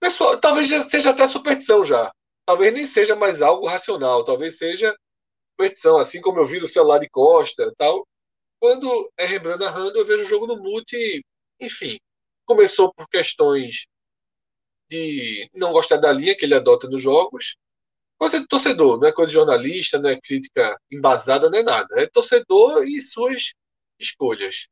pessoal, 0.00 0.38
talvez 0.40 0.68
seja 0.90 1.10
até 1.10 1.26
superstição 1.26 1.84
já 1.84 2.10
talvez 2.46 2.72
nem 2.72 2.84
seja 2.86 3.14
mais 3.14 3.42
algo 3.42 3.68
racional, 3.68 4.24
talvez 4.24 4.58
seja 4.58 4.96
competição, 5.56 5.98
assim 5.98 6.20
como 6.20 6.40
eu 6.40 6.46
vi 6.46 6.58
no 6.58 6.66
celular 6.66 6.98
de 6.98 7.08
Costa 7.08 7.72
tal. 7.76 8.04
Quando 8.58 9.12
é 9.16 9.24
Rembrandt 9.24 9.60
narrando, 9.60 9.96
eu 9.98 10.04
vejo 10.04 10.22
o 10.22 10.28
jogo 10.28 10.48
no 10.48 10.56
mute, 10.56 11.24
enfim, 11.60 11.96
começou 12.44 12.92
por 12.92 13.08
questões 13.08 13.86
de 14.90 15.48
não 15.54 15.72
gostar 15.72 15.96
da 15.96 16.12
linha 16.12 16.36
que 16.36 16.44
ele 16.44 16.54
adota 16.54 16.88
nos 16.88 17.02
jogos, 17.02 17.56
coisa 18.18 18.40
de 18.40 18.46
torcedor, 18.46 18.98
não 18.98 19.08
é 19.08 19.12
coisa 19.12 19.28
de 19.28 19.34
jornalista, 19.34 19.98
não 19.98 20.10
é 20.10 20.20
crítica 20.20 20.78
embasada, 20.90 21.48
não 21.48 21.58
é 21.58 21.62
nada. 21.62 22.00
É 22.00 22.06
torcedor 22.06 22.84
e 22.84 23.00
suas 23.00 23.54
escolhas. 23.98 24.68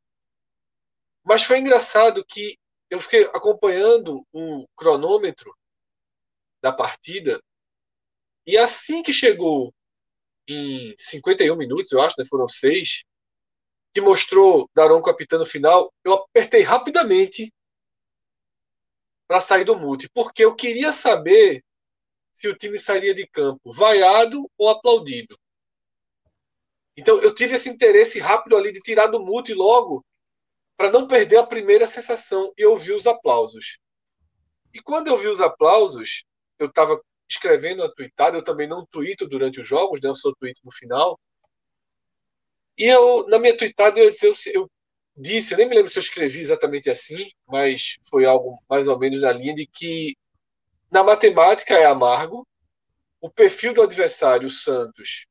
Mas 1.23 1.43
foi 1.43 1.59
engraçado 1.59 2.23
que 2.25 2.57
eu 2.89 2.99
fiquei 2.99 3.23
acompanhando 3.25 4.25
o 4.33 4.65
cronômetro 4.75 5.55
da 6.61 6.73
partida 6.73 7.39
e 8.45 8.57
assim 8.57 9.01
que 9.01 9.13
chegou 9.13 9.73
em 10.47 10.93
51 10.97 11.55
minutos, 11.55 11.91
eu 11.91 12.01
acho, 12.01 12.15
né, 12.17 12.25
foram 12.25 12.47
seis, 12.47 13.03
que 13.93 14.01
mostrou 14.01 14.67
Daronco 14.75 15.09
apitando 15.09 15.45
final, 15.45 15.93
eu 16.03 16.13
apertei 16.13 16.63
rapidamente 16.63 17.53
para 19.29 19.39
sair 19.39 19.63
do 19.63 19.77
mute, 19.77 20.09
porque 20.09 20.43
eu 20.43 20.55
queria 20.55 20.91
saber 20.91 21.63
se 22.33 22.47
o 22.47 22.57
time 22.57 22.79
sairia 22.79 23.13
de 23.13 23.27
campo 23.27 23.71
vaiado 23.71 24.49
ou 24.57 24.67
aplaudido. 24.69 25.37
Então 26.97 27.21
eu 27.21 27.33
tive 27.35 27.55
esse 27.55 27.69
interesse 27.69 28.19
rápido 28.19 28.57
ali 28.57 28.71
de 28.71 28.79
tirar 28.79 29.05
do 29.05 29.19
mute 29.19 29.53
logo 29.53 30.03
para 30.75 30.91
não 30.91 31.05
perder 31.05 31.37
a 31.37 31.45
primeira 31.45 31.85
sensação 31.85 32.51
e 32.57 32.65
ouvir 32.65 32.93
os 32.93 33.05
aplausos. 33.05 33.77
E 34.73 34.81
quando 34.81 35.09
eu 35.09 35.17
vi 35.17 35.27
os 35.27 35.41
aplausos, 35.41 36.23
eu 36.57 36.65
estava 36.65 36.99
escrevendo 37.29 37.83
a 37.83 37.93
tweetada, 37.93 38.35
eu 38.35 38.43
também 38.43 38.67
não 38.67 38.87
tweeto 38.87 39.27
durante 39.27 39.61
os 39.61 39.67
jogos, 39.67 40.01
né? 40.01 40.09
eu 40.09 40.15
só 40.15 40.33
tweeto 40.39 40.61
no 40.63 40.71
final. 40.71 41.19
E 42.75 42.85
eu, 42.85 43.27
na 43.27 43.37
minha 43.37 43.55
tweetada, 43.55 43.99
eu, 43.99 44.09
eu, 44.23 44.33
eu 44.55 44.71
disse, 45.19 45.53
eu 45.53 45.57
nem 45.57 45.67
me 45.67 45.75
lembro 45.75 45.91
se 45.91 45.99
eu 45.99 46.01
escrevi 46.01 46.39
exatamente 46.39 46.89
assim, 46.89 47.29
mas 47.45 47.97
foi 48.09 48.25
algo 48.25 48.57
mais 48.69 48.87
ou 48.87 48.97
menos 48.97 49.21
na 49.21 49.31
linha 49.33 49.53
de 49.53 49.67
que 49.67 50.15
na 50.89 51.03
matemática 51.03 51.75
é 51.75 51.85
amargo, 51.85 52.47
o 53.21 53.29
perfil 53.29 53.73
do 53.73 53.81
adversário, 53.81 54.47
o 54.47 54.51
Santos, 54.51 55.25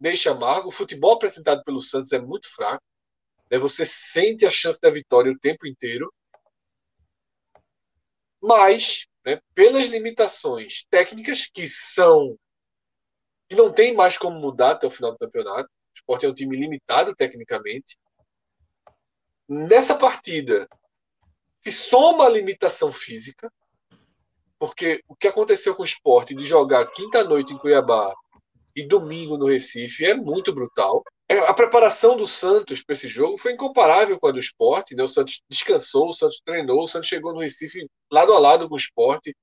deixa 0.00 0.32
amargo, 0.32 0.68
o 0.68 0.72
futebol 0.72 1.12
apresentado 1.12 1.62
pelo 1.64 1.80
Santos 1.80 2.12
é 2.12 2.18
muito 2.18 2.52
fraco, 2.52 2.82
né? 3.48 3.56
você 3.56 3.86
sente 3.86 4.44
a 4.44 4.50
chance 4.50 4.80
da 4.80 4.90
vitória 4.90 5.30
o 5.30 5.38
tempo 5.38 5.66
inteiro. 5.66 6.12
mas 8.42 9.06
né, 9.24 9.38
pelas 9.54 9.86
limitações 9.86 10.84
técnicas 10.90 11.46
que 11.46 11.68
são 11.68 12.36
que 13.48 13.56
não 13.56 13.72
tem 13.72 13.94
mais 13.94 14.16
como 14.16 14.38
mudar 14.38 14.72
até 14.72 14.86
o 14.86 14.90
final 14.90 15.12
do 15.12 15.18
campeonato. 15.18 15.68
O 15.68 15.94
Sport 15.96 16.22
é 16.22 16.28
um 16.28 16.34
time 16.34 16.56
limitado 16.56 17.14
tecnicamente. 17.16 17.98
Nessa 19.50 19.96
partida 19.96 20.68
se 21.60 21.72
soma 21.72 22.24
a 22.24 22.28
limitação 22.28 22.92
física, 22.92 23.52
porque 24.60 25.02
o 25.08 25.16
que 25.16 25.26
aconteceu 25.26 25.74
com 25.74 25.82
o 25.82 25.84
Sport 25.84 26.28
de 26.28 26.44
jogar 26.44 26.86
quinta-noite 26.92 27.52
em 27.52 27.58
Cuiabá 27.58 28.14
e 28.76 28.86
domingo 28.86 29.36
no 29.36 29.46
Recife 29.46 30.06
é 30.06 30.14
muito 30.14 30.54
brutal. 30.54 31.02
É, 31.28 31.38
a 31.38 31.52
preparação 31.52 32.16
do 32.16 32.28
Santos 32.28 32.80
para 32.80 32.92
esse 32.92 33.08
jogo 33.08 33.38
foi 33.38 33.52
incomparável 33.52 34.20
com 34.20 34.28
a 34.28 34.30
do 34.30 34.38
esporte. 34.38 34.94
Né? 34.94 35.02
O 35.02 35.08
Santos 35.08 35.42
descansou, 35.50 36.10
o 36.10 36.12
Santos 36.12 36.40
treinou, 36.44 36.84
o 36.84 36.86
Santos 36.86 37.08
chegou 37.08 37.34
no 37.34 37.40
Recife 37.40 37.88
lado 38.08 38.32
a 38.32 38.38
lado 38.38 38.68
com 38.68 38.74
o 38.74 38.78
esporte. 38.78 39.34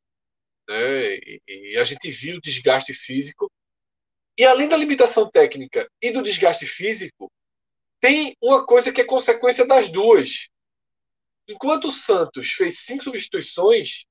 Né? 0.70 1.16
E, 1.16 1.42
e 1.46 1.78
a 1.78 1.84
gente 1.84 2.10
viu 2.10 2.38
o 2.38 2.42
desgaste 2.42 2.94
físico. 2.94 3.52
E 4.38 4.46
além 4.46 4.70
da 4.70 4.78
limitação 4.78 5.30
técnica 5.30 5.86
e 6.02 6.12
do 6.12 6.24
desgaste 6.24 6.66
físico, 6.66 7.30
tem 8.00 8.36
uma 8.42 8.66
coisa 8.66 8.92
que 8.92 9.02
é 9.02 9.06
consequência 9.06 9.66
das 9.66 9.92
duas. 9.92 10.50
Enquanto 11.48 11.90
o 11.90 11.92
Santos 11.92 12.52
fez 12.52 12.80
cinco 12.80 13.04
substituições, 13.04 14.06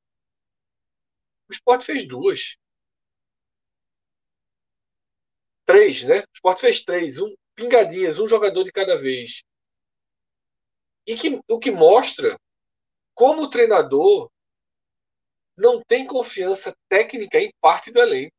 o 1.49 1.53
Sport 1.53 1.85
fez 1.85 2.07
duas. 2.07 2.57
Três, 5.65 6.03
né? 6.05 6.21
O 6.21 6.35
Sport 6.35 6.61
fez 6.61 6.85
três. 6.85 7.19
Um, 7.19 7.35
pingadinhas, 7.55 8.19
um 8.19 8.29
jogador 8.29 8.63
de 8.63 8.71
cada 8.71 8.97
vez. 8.97 9.43
E 11.07 11.17
que, 11.17 11.41
o 11.49 11.59
que 11.59 11.71
mostra 11.71 12.39
como 13.15 13.43
o 13.43 13.51
treinador 13.51 14.31
não 15.57 15.83
tem 15.83 16.07
confiança 16.07 16.77
técnica 16.89 17.39
em 17.41 17.51
parte 17.61 17.91
do 17.91 18.01
elenco. 18.01 18.36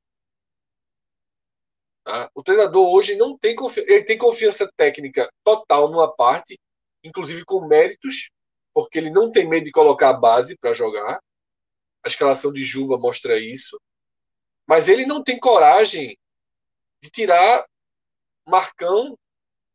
Tá? 2.08 2.32
O 2.34 2.42
treinador 2.42 2.88
hoje 2.90 3.18
não 3.18 3.38
tem 3.38 3.54
confiança, 3.54 3.92
ele 3.92 4.06
tem 4.06 4.18
confiança 4.18 4.72
técnica 4.78 5.30
total 5.44 5.90
numa 5.92 6.10
parte, 6.10 6.58
inclusive 7.04 7.44
com 7.44 7.68
méritos, 7.68 8.30
porque 8.74 8.98
ele 8.98 9.10
não 9.10 9.30
tem 9.30 9.46
medo 9.46 9.66
de 9.66 9.72
colocar 9.72 10.12
a 10.12 10.14
base 10.14 10.58
para 10.58 10.72
jogar. 10.74 11.20
A 12.02 12.08
escalação 12.08 12.54
de 12.54 12.64
Juba 12.64 12.98
mostra 12.98 13.38
isso. 13.38 13.78
Mas 14.66 14.88
ele 14.88 15.06
não 15.06 15.22
tem 15.22 15.38
coragem 15.38 16.18
de 17.04 17.10
tirar 17.10 17.66
Marcão 18.48 19.20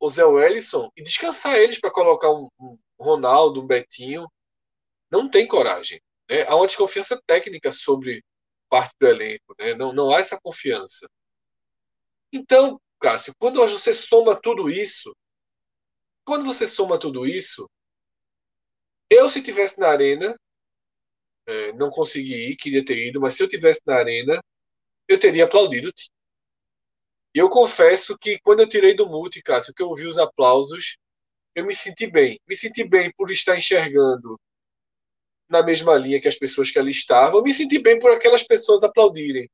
ou 0.00 0.08
Zé 0.08 0.24
Wellison 0.24 0.90
e 0.96 1.02
descansar 1.02 1.56
eles 1.56 1.78
para 1.78 1.90
colocar 1.90 2.32
um, 2.32 2.48
um, 2.58 2.78
Ronaldo, 2.98 3.60
um 3.60 3.66
Betinho. 3.66 4.26
Não 5.10 5.28
tem 5.28 5.46
coragem. 5.46 6.00
Né? 6.30 6.44
Há 6.48 6.56
uma 6.56 6.66
desconfiança 6.66 7.20
técnica 7.26 7.70
sobre 7.70 8.24
parte 8.70 8.94
do 8.98 9.06
elenco. 9.06 9.54
Né? 9.58 9.74
Não, 9.74 9.92
não 9.92 10.10
há 10.10 10.20
essa 10.20 10.40
confiança. 10.40 11.06
Então, 12.32 12.80
Cássio, 12.98 13.34
quando 13.38 13.60
você 13.60 13.92
soma 13.92 14.34
tudo 14.34 14.70
isso, 14.70 15.14
quando 16.24 16.44
você 16.44 16.66
soma 16.66 16.98
tudo 16.98 17.26
isso, 17.26 17.68
eu 19.10 19.28
se 19.28 19.42
tivesse 19.42 19.78
na 19.78 19.88
arena, 19.88 20.34
é, 21.46 21.72
não 21.72 21.90
consegui 21.90 22.50
ir, 22.52 22.56
queria 22.56 22.84
ter 22.84 23.08
ido, 23.08 23.20
mas 23.20 23.34
se 23.34 23.42
eu 23.42 23.48
tivesse 23.48 23.80
na 23.84 23.96
arena, 23.96 24.40
eu 25.08 25.18
teria 25.18 25.44
aplaudido 25.44 25.88
o 25.88 25.92
time. 25.92 26.10
E 27.34 27.38
eu 27.38 27.48
confesso 27.48 28.16
que 28.18 28.38
quando 28.40 28.60
eu 28.60 28.68
tirei 28.68 28.94
do 28.94 29.08
multi, 29.08 29.42
Cássio, 29.42 29.74
que 29.74 29.82
eu 29.82 29.88
ouvi 29.88 30.06
os 30.06 30.18
aplausos, 30.18 30.96
eu 31.54 31.64
me 31.66 31.74
senti 31.74 32.06
bem. 32.06 32.38
Me 32.46 32.54
senti 32.56 32.84
bem 32.84 33.10
por 33.12 33.30
estar 33.30 33.56
enxergando 33.56 34.38
na 35.48 35.62
mesma 35.62 35.96
linha 35.96 36.20
que 36.20 36.28
as 36.28 36.36
pessoas 36.36 36.70
que 36.70 36.78
ali 36.78 36.90
estavam. 36.90 37.42
Me 37.42 37.52
senti 37.52 37.78
bem 37.78 37.98
por 37.98 38.10
aquelas 38.10 38.42
pessoas 38.42 38.82
aplaudirem. 38.84 39.48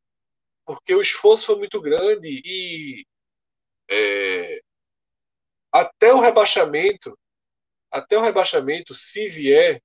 Porque 0.68 0.94
o 0.94 1.00
esforço 1.00 1.46
foi 1.46 1.56
muito 1.56 1.80
grande 1.80 2.42
e 2.44 3.06
é, 3.90 4.60
até 5.72 6.12
o 6.12 6.20
rebaixamento, 6.20 7.18
até 7.90 8.18
o 8.18 8.20
rebaixamento, 8.20 8.92
se 8.92 9.28
vier, 9.28 9.80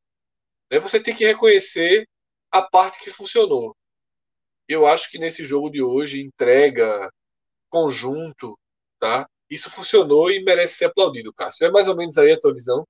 né, 0.70 0.80
você 0.80 1.02
tem 1.02 1.16
que 1.16 1.24
reconhecer 1.24 2.06
a 2.52 2.62
parte 2.62 3.00
que 3.02 3.12
funcionou. 3.12 3.74
Eu 4.68 4.86
acho 4.86 5.10
que 5.10 5.18
nesse 5.18 5.46
jogo 5.46 5.70
de 5.70 5.82
hoje, 5.82 6.22
entrega, 6.22 7.10
conjunto, 7.70 8.60
tá? 9.00 9.26
Isso 9.50 9.70
funcionou 9.70 10.30
e 10.30 10.44
merece 10.44 10.74
ser 10.76 10.86
aplaudido, 10.86 11.34
Cássio. 11.34 11.66
É 11.66 11.72
mais 11.72 11.88
ou 11.88 11.96
menos 11.96 12.18
aí 12.18 12.34
a 12.34 12.40
tua 12.40 12.52
visão? 12.52 12.86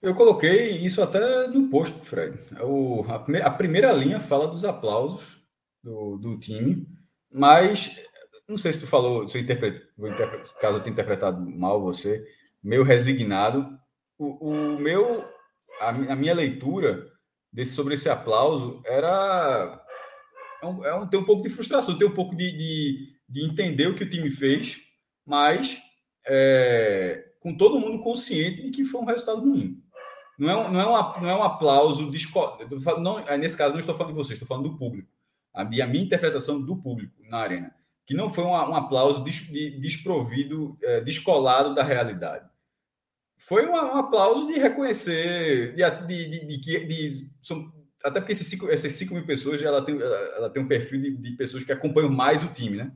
Eu 0.00 0.14
coloquei 0.14 0.70
isso 0.70 1.02
até 1.02 1.48
no 1.48 1.68
posto, 1.68 1.98
Fred. 2.04 2.38
O, 2.62 3.04
a, 3.08 3.16
a, 3.48 3.50
primeira 3.50 3.90
linha 3.92 4.20
fala 4.20 4.46
dos 4.46 4.64
aplausos 4.64 5.33
do, 5.84 6.16
do, 6.16 6.38
time, 6.38 6.82
mas 7.30 7.94
não 8.48 8.56
sei 8.56 8.72
se 8.72 8.80
tu 8.80 8.86
falou, 8.86 9.28
se 9.28 9.36
eu 9.36 9.42
interpret, 9.42 9.82
caso 10.60 10.78
eu 10.78 10.80
tenha 10.80 10.92
interpretado 10.92 11.40
mal 11.40 11.80
você, 11.80 12.26
meio 12.62 12.82
resignado. 12.82 13.78
O, 14.18 14.50
o 14.50 14.78
meu, 14.78 15.22
a, 15.80 15.90
a, 15.90 16.16
minha 16.16 16.34
leitura 16.34 17.06
desse, 17.52 17.74
sobre 17.74 17.94
esse 17.94 18.08
aplauso 18.08 18.80
era 18.86 19.84
é 20.62 20.66
um, 20.66 20.84
é 20.84 20.94
um, 20.94 21.06
tem 21.06 21.20
um 21.20 21.24
pouco 21.24 21.42
de 21.42 21.50
frustração, 21.50 21.98
tem 21.98 22.08
um 22.08 22.14
pouco 22.14 22.34
de, 22.34 22.50
de, 22.52 23.08
de 23.28 23.44
entender 23.44 23.86
o 23.86 23.94
que 23.94 24.04
o 24.04 24.08
time 24.08 24.30
fez, 24.30 24.78
mas 25.26 25.78
é, 26.26 27.32
com 27.40 27.54
todo 27.54 27.78
mundo 27.78 28.02
consciente 28.02 28.62
de 28.62 28.70
que 28.70 28.84
foi 28.84 29.00
um 29.02 29.06
resultado 29.06 29.40
ruim. 29.40 29.82
Não 30.38 30.50
é, 30.50 30.56
um, 30.56 30.72
não 30.72 30.80
é, 30.80 30.86
um, 30.86 31.22
não 31.22 31.30
é 31.30 31.36
um 31.36 31.42
aplauso. 31.42 32.10
Não, 32.98 33.18
é, 33.20 33.36
nesse 33.36 33.56
caso, 33.56 33.72
não 33.72 33.80
estou 33.80 33.94
falando 33.94 34.12
de 34.12 34.18
vocês, 34.18 34.40
estou 34.40 34.48
falando 34.48 34.70
do 34.70 34.76
público. 34.76 35.08
A, 35.54 35.62
a 35.62 35.64
minha 35.64 36.04
interpretação 36.04 36.60
do 36.60 36.76
público 36.76 37.14
na 37.28 37.38
arena. 37.38 37.74
Que 38.04 38.14
não 38.14 38.28
foi 38.28 38.44
um, 38.44 38.50
um 38.50 38.74
aplauso 38.74 39.22
des, 39.24 39.36
de, 39.36 39.78
desprovido, 39.80 40.76
é, 40.82 41.00
descolado 41.00 41.74
da 41.74 41.82
realidade. 41.82 42.46
Foi 43.38 43.66
um, 43.66 43.76
aplauso 43.76 44.46
de 44.46 44.54
reconhecer, 44.54 45.74
de, 45.74 46.06
de, 46.06 46.46
de, 46.46 46.58
de, 46.58 46.86
de 46.86 47.34
até 48.04 48.20
porque 48.20 48.34
5 48.34 48.70
essas 48.70 48.92
cinco 48.92 49.14
mil 49.14 49.24
pessoas 49.24 49.62
ela 49.62 49.82
tem, 49.82 49.98
ela 50.00 50.50
tem 50.50 50.62
um 50.62 50.68
perfil 50.68 51.00
de, 51.00 51.16
de, 51.16 51.32
pessoas 51.32 51.64
que 51.64 51.72
acompanham 51.72 52.10
mais 52.10 52.42
o 52.42 52.52
time, 52.52 52.76
né? 52.76 52.92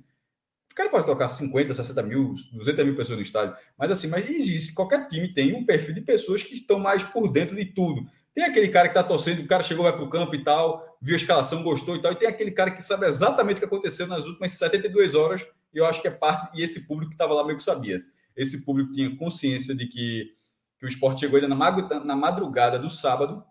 O 0.70 0.74
cara 0.74 0.90
pode 0.90 1.04
colocar 1.06 1.28
50, 1.28 1.74
60 1.74 2.02
mil, 2.02 2.34
200 2.52 2.84
mil 2.84 2.94
pessoas 2.94 3.16
no 3.16 3.22
estádio, 3.22 3.56
mas 3.76 3.90
assim, 3.90 4.06
mas 4.06 4.28
existe, 4.28 4.74
qualquer 4.74 5.08
time 5.08 5.32
tem 5.32 5.56
um 5.56 5.64
perfil 5.64 5.94
de 5.94 6.02
pessoas 6.02 6.42
que 6.42 6.54
estão 6.54 6.78
mais 6.78 7.02
por 7.02 7.32
dentro 7.32 7.56
de 7.56 7.64
tudo. 7.64 8.06
Tem 8.38 8.46
aquele 8.46 8.68
cara 8.68 8.86
que 8.86 8.96
está 8.96 9.02
torcendo, 9.02 9.40
o 9.40 9.48
cara 9.48 9.64
chegou, 9.64 9.82
vai 9.82 9.92
para 9.92 10.04
o 10.04 10.08
campo 10.08 10.32
e 10.32 10.44
tal, 10.44 10.96
viu 11.02 11.14
a 11.14 11.16
escalação, 11.16 11.60
gostou 11.60 11.96
e 11.96 12.00
tal, 12.00 12.12
e 12.12 12.14
tem 12.14 12.28
aquele 12.28 12.52
cara 12.52 12.70
que 12.70 12.80
sabe 12.80 13.04
exatamente 13.04 13.56
o 13.56 13.58
que 13.58 13.64
aconteceu 13.64 14.06
nas 14.06 14.26
últimas 14.26 14.52
72 14.52 15.16
horas, 15.16 15.44
e 15.74 15.78
eu 15.78 15.84
acho 15.84 16.00
que 16.00 16.06
é 16.06 16.10
parte, 16.12 16.56
e 16.56 16.62
esse 16.62 16.86
público 16.86 17.10
que 17.10 17.16
estava 17.16 17.34
lá 17.34 17.42
meio 17.42 17.56
que 17.56 17.64
sabia. 17.64 18.00
Esse 18.36 18.64
público 18.64 18.92
tinha 18.92 19.16
consciência 19.16 19.74
de 19.74 19.86
que, 19.86 20.36
que 20.78 20.86
o 20.86 20.88
esporte 20.88 21.18
chegou 21.18 21.40
ainda 21.40 21.52
na 21.52 22.14
madrugada 22.14 22.78
do 22.78 22.88
sábado, 22.88 23.42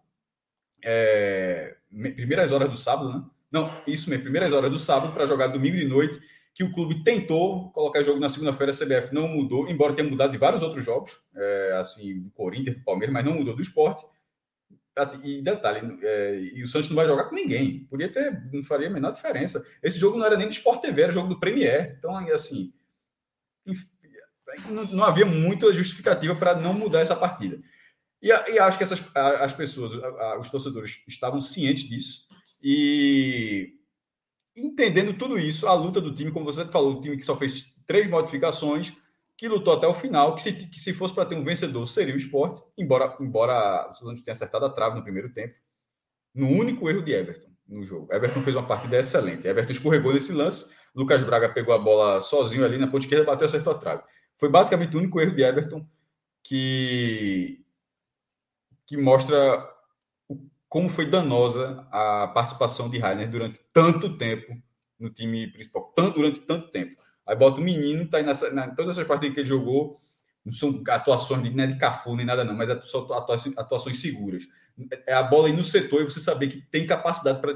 é, 0.81 1.75
primeiras 2.15 2.53
horas 2.53 2.69
do 2.69 2.77
sábado, 2.77 3.11
né? 3.11 3.25
Não, 3.51 3.69
isso 3.85 4.09
mesmo, 4.09 4.23
primeiras 4.23 4.53
horas 4.53 4.71
do 4.71 4.79
sábado 4.79 5.11
para 5.11 5.25
jogar 5.25 5.47
domingo 5.47 5.75
de 5.75 5.85
noite, 5.85 6.17
que 6.55 6.63
o 6.63 6.71
clube 6.71 7.03
tentou 7.03 7.71
colocar 7.71 8.03
jogo 8.03 8.21
na 8.21 8.29
segunda-feira, 8.29 8.71
a 8.71 8.75
CBF 8.75 9.13
não 9.13 9.27
mudou, 9.27 9.67
embora 9.67 9.93
tenha 9.93 10.09
mudado 10.09 10.31
de 10.31 10.37
vários 10.37 10.61
outros 10.61 10.85
jogos, 10.85 11.19
é, 11.35 11.77
assim, 11.77 12.21
do 12.21 12.31
Corinthians, 12.31 12.77
do 12.77 12.85
Palmeiras, 12.85 13.13
mas 13.13 13.25
não 13.25 13.33
mudou 13.33 13.53
do 13.53 13.61
esporte. 13.61 14.05
E 15.23 15.41
detalhe, 15.41 15.99
é, 16.01 16.39
e 16.55 16.63
o 16.63 16.67
Santos 16.67 16.89
não 16.89 16.95
vai 16.95 17.05
jogar 17.05 17.25
com 17.25 17.35
ninguém. 17.35 17.85
Podia 17.85 18.11
ter, 18.11 18.49
não 18.51 18.63
faria 18.63 18.87
a 18.87 18.91
menor 18.91 19.11
diferença. 19.11 19.65
Esse 19.81 19.99
jogo 19.99 20.17
não 20.17 20.25
era 20.25 20.37
nem 20.37 20.47
do 20.47 20.53
Sport 20.53 20.81
TV, 20.81 21.01
era 21.03 21.11
jogo 21.11 21.27
do 21.27 21.39
Premier. 21.39 21.95
Então, 21.97 22.17
assim, 22.33 22.73
não, 24.69 24.83
não 24.85 25.03
havia 25.03 25.25
muita 25.25 25.71
justificativa 25.73 26.35
para 26.35 26.55
não 26.55 26.73
mudar 26.73 27.01
essa 27.01 27.15
partida. 27.15 27.59
E, 28.21 28.29
e 28.29 28.59
acho 28.59 28.77
que 28.77 28.83
essas, 28.83 29.03
as 29.15 29.53
pessoas, 29.53 29.93
os 30.39 30.49
torcedores 30.49 30.99
estavam 31.07 31.39
cientes 31.39 31.87
disso 31.87 32.27
e 32.61 33.73
entendendo 34.55 35.13
tudo 35.17 35.37
isso, 35.37 35.67
a 35.67 35.73
luta 35.73 36.01
do 36.01 36.13
time, 36.13 36.31
como 36.31 36.45
você 36.45 36.65
falou, 36.65 36.93
o 36.93 37.01
time 37.01 37.17
que 37.17 37.25
só 37.25 37.37
fez 37.37 37.65
três 37.85 38.09
modificações, 38.09 38.93
que 39.37 39.47
lutou 39.47 39.75
até 39.75 39.87
o 39.87 39.93
final, 39.93 40.35
que 40.35 40.41
se, 40.41 40.51
que 40.51 40.79
se 40.79 40.93
fosse 40.93 41.13
para 41.13 41.25
ter 41.25 41.35
um 41.35 41.43
vencedor 41.43 41.85
seria 41.87 42.13
o 42.13 42.17
esporte, 42.17 42.61
embora, 42.77 43.15
embora 43.21 43.91
o 43.91 43.93
Santos 43.93 44.23
tenha 44.23 44.33
acertado 44.33 44.65
a 44.65 44.69
trave 44.69 44.97
no 44.97 45.03
primeiro 45.03 45.31
tempo, 45.31 45.53
no 46.33 46.49
único 46.49 46.89
erro 46.89 47.03
de 47.03 47.13
Everton 47.13 47.49
no 47.67 47.85
jogo. 47.85 48.11
Everton 48.11 48.41
fez 48.41 48.55
uma 48.55 48.65
partida 48.65 48.97
excelente. 48.97 49.47
Everton 49.47 49.73
escorregou 49.73 50.13
nesse 50.13 50.33
lance, 50.33 50.73
Lucas 50.95 51.23
Braga 51.23 51.49
pegou 51.49 51.75
a 51.75 51.77
bola 51.77 52.21
sozinho 52.21 52.65
ali 52.65 52.77
na 52.77 52.87
ponta 52.87 53.05
esquerda, 53.05 53.25
bateu 53.25 53.45
e 53.45 53.49
acertou 53.49 53.73
a 53.73 53.77
trave. 53.77 54.03
Foi 54.37 54.49
basicamente 54.49 54.95
o 54.95 54.99
único 54.99 55.19
erro 55.21 55.35
de 55.35 55.43
Everton 55.43 55.87
que 56.43 57.63
que 58.87 58.95
mostra 58.95 59.69
como 60.69 60.89
foi 60.89 61.05
danosa 61.05 61.85
a 61.91 62.27
participação 62.27 62.89
de 62.89 62.97
Rainer 62.97 63.29
durante 63.29 63.59
tanto 63.73 64.17
tempo 64.17 64.57
no 64.97 65.09
time 65.09 65.51
principal, 65.51 65.91
tanto, 65.95 66.15
durante 66.15 66.39
tanto 66.41 66.71
tempo. 66.71 67.01
Aí 67.27 67.35
bota 67.35 67.59
o 67.59 67.63
menino, 67.63 68.07
tá 68.07 68.17
aí 68.17 68.23
nessa, 68.23 68.51
na, 68.53 68.69
todas 68.69 68.97
essas 68.97 69.07
partidas 69.07 69.33
que 69.35 69.41
ele 69.41 69.47
jogou, 69.47 69.99
Não 70.45 70.53
são 70.53 70.81
atuações 70.87 71.43
de, 71.43 71.49
né, 71.53 71.67
de 71.67 71.77
Cafu 71.77 72.15
nem 72.15 72.25
nada, 72.25 72.43
não, 72.43 72.53
mas 72.53 72.69
é 72.69 72.81
só 72.81 73.05
atuações, 73.11 73.57
atuações 73.57 73.99
seguras. 73.99 74.43
É 75.05 75.13
a 75.13 75.23
bola 75.23 75.47
aí 75.47 75.53
no 75.53 75.63
setor 75.63 76.01
e 76.01 76.05
você 76.05 76.19
saber 76.19 76.47
que 76.47 76.61
tem 76.61 76.87
capacidade 76.87 77.41
para 77.41 77.53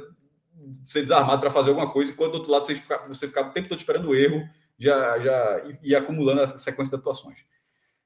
ser 0.86 1.02
desarmado 1.02 1.42
para 1.42 1.52
fazer 1.52 1.70
alguma 1.70 1.92
coisa, 1.92 2.12
enquanto 2.12 2.34
do 2.34 2.38
outro 2.40 2.52
lado 2.52 2.66
você 2.66 2.76
ficava, 2.76 3.08
você 3.08 3.26
o 3.26 3.50
tempo 3.52 3.70
todo 3.70 3.80
esperando 3.80 4.10
o 4.10 4.16
erro, 4.16 4.48
já, 4.78 5.20
já 5.20 5.64
ia 5.82 6.00
acumulando 6.00 6.42
a 6.42 6.48
sequência 6.48 6.98
de 6.98 7.02
atuações. 7.02 7.40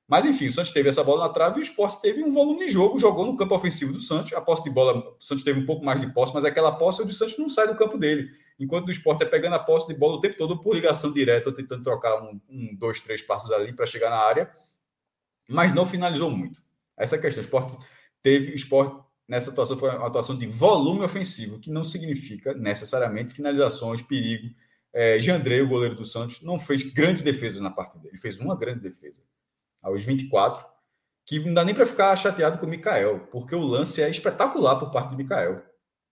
Mas 0.08 0.26
enfim, 0.26 0.48
o 0.48 0.54
Santos 0.54 0.72
teve 0.72 0.88
essa 0.88 1.04
bola 1.04 1.28
na 1.28 1.34
trave 1.34 1.58
e 1.58 1.62
o 1.62 1.64
Sport 1.64 2.00
teve 2.00 2.24
um 2.24 2.32
volume 2.32 2.66
de 2.66 2.72
jogo, 2.72 3.00
jogou 3.00 3.26
no 3.26 3.36
campo 3.36 3.56
ofensivo 3.56 3.92
do 3.92 4.02
Santos. 4.02 4.34
A 4.34 4.42
posse 4.42 4.64
de 4.64 4.70
bola, 4.70 5.00
o 5.00 5.16
Santos 5.20 5.44
teve 5.44 5.60
um 5.60 5.66
pouco 5.66 5.84
mais 5.84 6.00
de 6.00 6.14
posse, 6.14 6.34
mas 6.34 6.46
aquela 6.46 6.72
posse 6.72 7.02
o 7.02 7.12
Santos 7.12 7.38
não 7.38 7.50
sai 7.50 7.68
do 7.68 7.76
campo 7.76 7.98
dele. 7.98 8.30
Enquanto 8.60 8.88
o 8.88 8.92
Sport 8.92 9.22
é 9.22 9.26
pegando 9.26 9.56
a 9.56 9.60
posse 9.60 9.88
de 9.88 9.96
bola 9.96 10.18
o 10.18 10.22
tempo 10.22 10.38
todo 10.38 10.60
por 10.62 10.76
ligação 10.76 11.12
direta, 11.12 11.52
tentando 11.52 11.84
trocar 11.84 12.22
um, 12.22 12.40
um 12.48 12.76
dois, 12.76 13.02
três 13.02 13.22
passos 13.22 13.52
ali 13.52 13.74
para 13.74 13.86
chegar 13.88 14.12
na 14.12 14.18
área, 14.18 14.52
mas 15.50 15.74
não 15.74 15.86
finalizou 15.88 16.30
muito. 16.30 16.62
Essa 16.96 17.16
é 17.16 17.20
a 17.20 17.22
questão. 17.22 17.42
O 17.42 17.46
Sport 17.46 17.74
teve, 18.22 18.52
o 18.52 18.56
Sport 18.56 19.04
nessa 19.28 19.50
atuação 19.50 19.78
foi 19.78 19.90
uma 19.90 20.06
atuação 20.06 20.38
de 20.38 20.46
volume 20.46 21.04
ofensivo, 21.04 21.60
que 21.60 21.72
não 21.72 21.84
significa 21.84 22.54
necessariamente 22.54 23.34
finalizações, 23.34 24.04
perigo. 24.04 24.54
É, 24.94 25.20
Jandrei, 25.20 25.62
o 25.62 25.68
goleiro 25.68 25.96
do 25.96 26.06
Santos, 26.06 26.42
não 26.42 26.60
fez 26.60 26.84
grandes 26.84 27.24
defesas 27.24 27.60
na 27.60 27.72
partida. 27.72 28.08
Ele 28.08 28.18
fez 28.20 28.40
uma 28.40 28.56
grande 28.56 28.82
defesa 28.82 29.20
aos 29.86 30.04
24, 30.04 30.66
que 31.26 31.40
não 31.40 31.54
dá 31.54 31.64
nem 31.64 31.76
para 31.76 31.86
ficar 31.86 32.16
chateado 32.16 32.58
com 32.58 32.66
o 32.66 32.70
Mikael, 32.70 33.28
porque 33.32 33.56
o 33.56 33.62
lance 33.62 34.02
é 34.02 34.10
espetacular 34.10 34.78
por 34.78 34.92
parte 34.92 35.12
do 35.12 35.18
Mikael. 35.18 35.64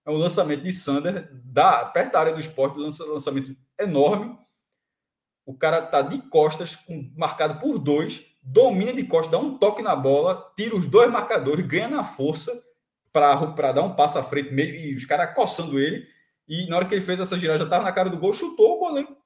É 0.06 0.10
um 0.10 0.16
lançamento 0.16 0.62
de 0.62 0.72
Sander, 0.72 1.28
da, 1.44 1.84
perto 1.86 2.12
da 2.12 2.20
área 2.20 2.32
do 2.32 2.40
esporte, 2.40 2.78
um 2.78 3.12
lançamento 3.12 3.56
enorme. 3.78 4.38
O 5.44 5.56
cara 5.56 5.82
tá 5.82 6.02
de 6.02 6.18
costas, 6.28 6.76
com, 6.76 7.10
marcado 7.16 7.58
por 7.58 7.78
dois, 7.78 8.24
domina 8.42 8.92
de 8.92 9.04
costas, 9.04 9.32
dá 9.32 9.38
um 9.38 9.58
toque 9.58 9.82
na 9.82 9.96
bola, 9.96 10.52
tira 10.56 10.76
os 10.76 10.86
dois 10.86 11.10
marcadores, 11.10 11.66
ganha 11.66 11.88
na 11.88 12.04
força 12.04 12.52
para 13.12 13.72
dar 13.72 13.82
um 13.82 13.94
passo 13.94 14.18
à 14.18 14.22
frente, 14.22 14.52
meio, 14.52 14.74
e 14.74 14.94
os 14.94 15.04
caras 15.04 15.34
coçando 15.34 15.78
ele. 15.78 16.06
E 16.46 16.66
na 16.68 16.76
hora 16.76 16.86
que 16.86 16.94
ele 16.94 17.00
fez 17.00 17.18
essa 17.20 17.38
girada, 17.38 17.58
já 17.58 17.64
estava 17.64 17.84
na 17.84 17.92
cara 17.92 18.10
do 18.10 18.18
gol, 18.18 18.32
chutou, 18.32 18.76
o 18.76 18.80
goleiro 18.80 19.16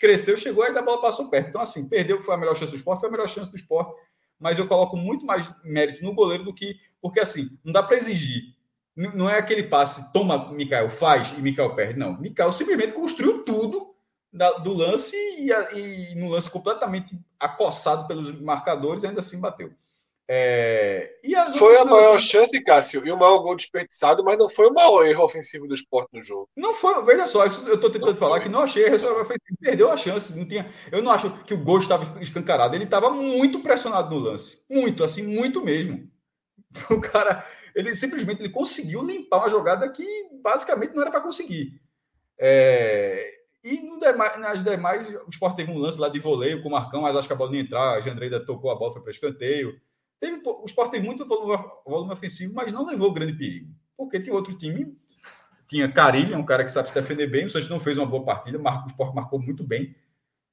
cresceu, 0.00 0.36
chegou 0.36 0.64
e 0.64 0.68
a 0.68 0.82
bola 0.82 1.00
passou 1.00 1.28
perto. 1.28 1.48
Então, 1.48 1.60
assim, 1.60 1.88
perdeu, 1.88 2.22
foi 2.22 2.34
a 2.34 2.38
melhor 2.38 2.56
chance 2.56 2.72
do 2.72 2.76
esporte, 2.76 3.00
foi 3.00 3.08
a 3.08 3.12
melhor 3.12 3.28
chance 3.28 3.50
do 3.50 3.56
esporte. 3.56 3.94
Mas 4.38 4.58
eu 4.58 4.66
coloco 4.66 4.96
muito 4.96 5.24
mais 5.24 5.50
mérito 5.64 6.04
no 6.04 6.14
goleiro 6.14 6.44
do 6.44 6.54
que. 6.54 6.76
Porque, 7.00 7.20
assim, 7.20 7.58
não 7.64 7.72
dá 7.72 7.82
para 7.82 7.96
exigir. 7.96 8.54
Não 8.96 9.28
é 9.28 9.38
aquele 9.38 9.64
passe, 9.64 10.10
toma, 10.10 10.50
Mikael, 10.52 10.88
faz 10.88 11.30
e 11.36 11.42
Mikael 11.42 11.74
perde. 11.74 11.98
Não. 11.98 12.18
Mikael 12.18 12.50
simplesmente 12.52 12.94
construiu 12.94 13.44
tudo 13.44 13.94
da, 14.32 14.52
do 14.52 14.72
lance 14.72 15.14
e, 15.14 15.50
e, 15.50 16.14
no 16.14 16.28
lance 16.28 16.50
completamente 16.50 17.18
acossado 17.38 18.06
pelos 18.06 18.38
marcadores, 18.40 19.04
ainda 19.04 19.20
assim 19.20 19.40
bateu. 19.40 19.70
É... 20.28 21.18
foi 21.56 21.76
a 21.78 21.84
maior 21.84 22.18
chance, 22.18 22.60
Cássio, 22.64 23.06
e 23.06 23.12
o 23.12 23.16
maior 23.16 23.38
gol 23.38 23.54
desperdiçado, 23.54 24.24
mas 24.24 24.36
não 24.36 24.48
foi 24.48 24.66
o 24.66 24.74
maior 24.74 25.06
erro 25.06 25.24
ofensivo 25.24 25.68
do 25.68 25.74
esporte 25.74 26.08
no 26.12 26.20
jogo. 26.20 26.48
Não 26.56 26.74
foi, 26.74 27.04
veja 27.04 27.26
só, 27.26 27.46
isso 27.46 27.66
eu 27.68 27.76
estou 27.76 27.90
tentando 27.90 28.10
não 28.10 28.16
falar 28.16 28.36
foi. 28.36 28.44
que 28.44 28.48
não 28.48 28.62
achei 28.62 28.84
ofensivo, 28.92 29.58
perdeu 29.60 29.90
a 29.90 29.96
chance. 29.96 30.36
Não 30.36 30.46
tinha, 30.46 30.68
eu 30.90 31.00
não 31.00 31.12
acho 31.12 31.30
que 31.44 31.54
o 31.54 31.58
gol 31.58 31.78
estava 31.78 32.20
escancarado, 32.20 32.74
ele 32.74 32.84
estava 32.84 33.10
muito 33.10 33.60
pressionado 33.60 34.12
no 34.12 34.20
lance, 34.20 34.64
muito, 34.68 35.04
assim, 35.04 35.22
muito 35.22 35.64
mesmo. 35.64 36.10
O 36.90 37.00
cara, 37.00 37.46
ele 37.74 37.94
simplesmente 37.94 38.42
ele 38.42 38.50
conseguiu 38.50 39.02
limpar 39.02 39.38
uma 39.38 39.48
jogada 39.48 39.88
que 39.90 40.04
basicamente 40.42 40.94
não 40.94 41.02
era 41.02 41.10
para 41.10 41.22
conseguir. 41.22 41.80
É... 42.38 43.34
E 43.64 43.80
no 43.80 43.98
demais, 43.98 44.38
nas 44.38 44.62
demais, 44.62 45.08
o 45.26 45.30
Sport 45.30 45.56
teve 45.56 45.72
um 45.72 45.78
lance 45.78 45.98
lá 45.98 46.08
de 46.08 46.20
voleio 46.20 46.62
com 46.62 46.68
o 46.68 46.72
Marcão, 46.72 47.02
mas 47.02 47.16
acho 47.16 47.26
que 47.26 47.32
a 47.32 47.36
bola 47.36 47.50
não 47.50 47.56
ia 47.56 47.62
entrar, 47.62 47.94
a 47.94 48.00
Jandreida 48.00 48.44
tocou 48.44 48.70
a 48.70 48.76
bola, 48.76 48.92
foi 48.92 49.02
para 49.02 49.10
escanteio. 49.10 49.74
Teve, 50.20 50.40
o 50.44 50.64
Sport 50.64 50.90
teve 50.90 51.04
muito 51.04 51.26
volume, 51.26 52.12
ofensivo, 52.12 52.54
mas 52.54 52.72
não 52.72 52.86
levou 52.86 53.12
grande 53.12 53.34
perigo. 53.34 53.74
Porque 53.96 54.20
tem 54.20 54.32
outro 54.32 54.56
time, 54.56 54.96
tinha 55.66 55.90
Carilha, 55.90 56.38
um 56.38 56.44
cara 56.44 56.64
que 56.64 56.70
sabe 56.70 56.88
se 56.88 56.94
defender 56.94 57.26
bem, 57.26 57.46
o 57.46 57.50
Santos 57.50 57.68
não 57.68 57.80
fez 57.80 57.98
uma 57.98 58.06
boa 58.06 58.24
partida, 58.24 58.58
o 58.58 58.86
Sport 58.86 59.14
marcou 59.14 59.40
muito 59.40 59.64
bem. 59.64 59.94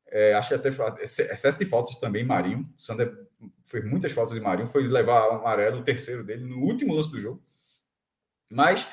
É, 0.07 0.33
acho 0.35 0.49
que 0.49 0.55
até 0.55 0.69
excesso 1.01 1.57
de 1.57 1.65
faltas 1.65 1.95
também, 1.95 2.23
Marinho. 2.23 2.69
O 2.77 2.81
Sander 2.81 3.11
fez 3.63 3.83
muitas 3.83 4.11
faltas 4.11 4.35
de 4.35 4.41
Marinho, 4.41 4.67
foi 4.67 4.87
levar 4.87 5.27
o 5.29 5.31
amarelo, 5.37 5.79
o 5.79 5.83
terceiro 5.83 6.23
dele, 6.23 6.45
no 6.45 6.59
último 6.59 6.93
lance 6.93 7.09
do 7.09 7.19
jogo. 7.19 7.41
Mas 8.49 8.87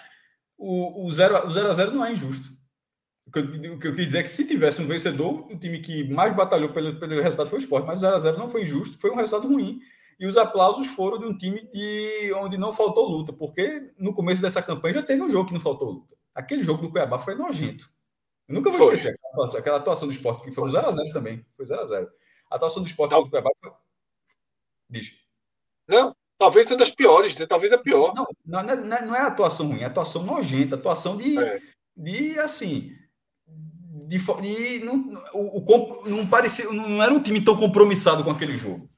o 0.57 1.11
0 1.11 1.47
o 1.47 1.51
zero 1.51 1.69
a 1.69 1.73
0 1.73 1.93
não 1.93 2.05
é 2.05 2.13
injusto. 2.13 2.51
O 3.27 3.31
que, 3.31 3.39
eu, 3.39 3.75
o 3.75 3.79
que 3.79 3.87
eu 3.87 3.93
queria 3.93 4.07
dizer 4.07 4.19
é 4.19 4.23
que 4.23 4.31
se 4.31 4.47
tivesse 4.47 4.83
um 4.83 4.87
vencedor, 4.87 5.47
o 5.51 5.59
time 5.59 5.81
que 5.81 6.05
mais 6.09 6.35
batalhou 6.35 6.73
pelo, 6.73 6.99
pelo 6.99 7.23
resultado 7.23 7.49
foi 7.49 7.59
o 7.59 7.61
Sport, 7.61 7.87
mas 7.87 7.99
o 7.99 8.03
0 8.03 8.17
a 8.17 8.19
0 8.19 8.39
não 8.39 8.49
foi 8.49 8.65
injusto, 8.65 8.99
foi 8.99 9.11
um 9.11 9.17
resultado 9.17 9.47
ruim. 9.47 9.81
E 10.21 10.27
os 10.27 10.37
aplausos 10.37 10.87
foram 10.87 11.19
de 11.19 11.25
um 11.25 11.35
time 11.35 11.67
de, 11.73 12.31
onde 12.35 12.59
não 12.59 12.75
faltou 12.75 13.09
luta, 13.09 13.33
porque 13.33 13.91
no 13.97 14.13
começo 14.13 14.43
dessa 14.43 14.63
campanha 14.63 14.97
já 14.97 15.03
teve 15.03 15.23
um 15.23 15.31
jogo 15.31 15.49
que 15.49 15.55
não 15.55 15.61
faltou 15.61 15.91
luta. 15.91 16.15
Aquele 16.35 16.63
jogo 16.63 16.83
do 16.83 16.91
Cuiabá 16.91 17.19
foi 17.19 17.35
nojento. 17.35 17.91
Eu 18.47 18.55
nunca 18.55 18.71
vou 18.71 18.93
esquecer 18.93 19.19
aquela 19.57 19.79
atuação, 19.79 20.07
do 20.07 20.13
esporte, 20.13 20.43
que 20.43 20.51
foi 20.51 20.65
um 20.65 20.71
0x0 20.71 21.11
também. 21.11 21.47
Foi 21.57 21.65
0x0. 21.65 22.07
A 22.51 22.57
atuação 22.57 22.83
do 22.83 22.87
esporte 22.87 23.15
do 23.15 23.31
Cuiabá 23.31 23.49
foi. 23.63 23.73
Diz. 24.91 25.13
Não, 25.89 26.15
talvez 26.37 26.67
seja 26.67 26.79
das 26.79 26.91
piores, 26.91 27.35
né? 27.35 27.47
Talvez 27.47 27.73
a 27.73 27.79
pior. 27.79 28.13
Não, 28.15 28.27
não, 28.45 28.63
não, 28.63 28.97
é, 28.97 29.07
não 29.07 29.17
é 29.17 29.21
atuação 29.21 29.69
ruim, 29.69 29.81
é 29.81 29.87
atuação 29.87 30.23
nojenta, 30.23 30.75
atuação 30.75 31.17
de, 31.17 31.39
é. 31.39 31.63
de 31.97 32.39
assim. 32.39 32.93
De, 33.47 34.19
de, 34.19 34.85
não, 34.85 35.15
o, 35.33 35.61
o, 35.61 36.09
não 36.09 36.27
parecia, 36.27 36.71
não 36.71 37.03
era 37.03 37.15
um 37.15 37.23
time 37.23 37.43
tão 37.43 37.57
compromissado 37.57 38.23
com 38.23 38.31
aquele 38.31 38.55
jogo. 38.55 38.90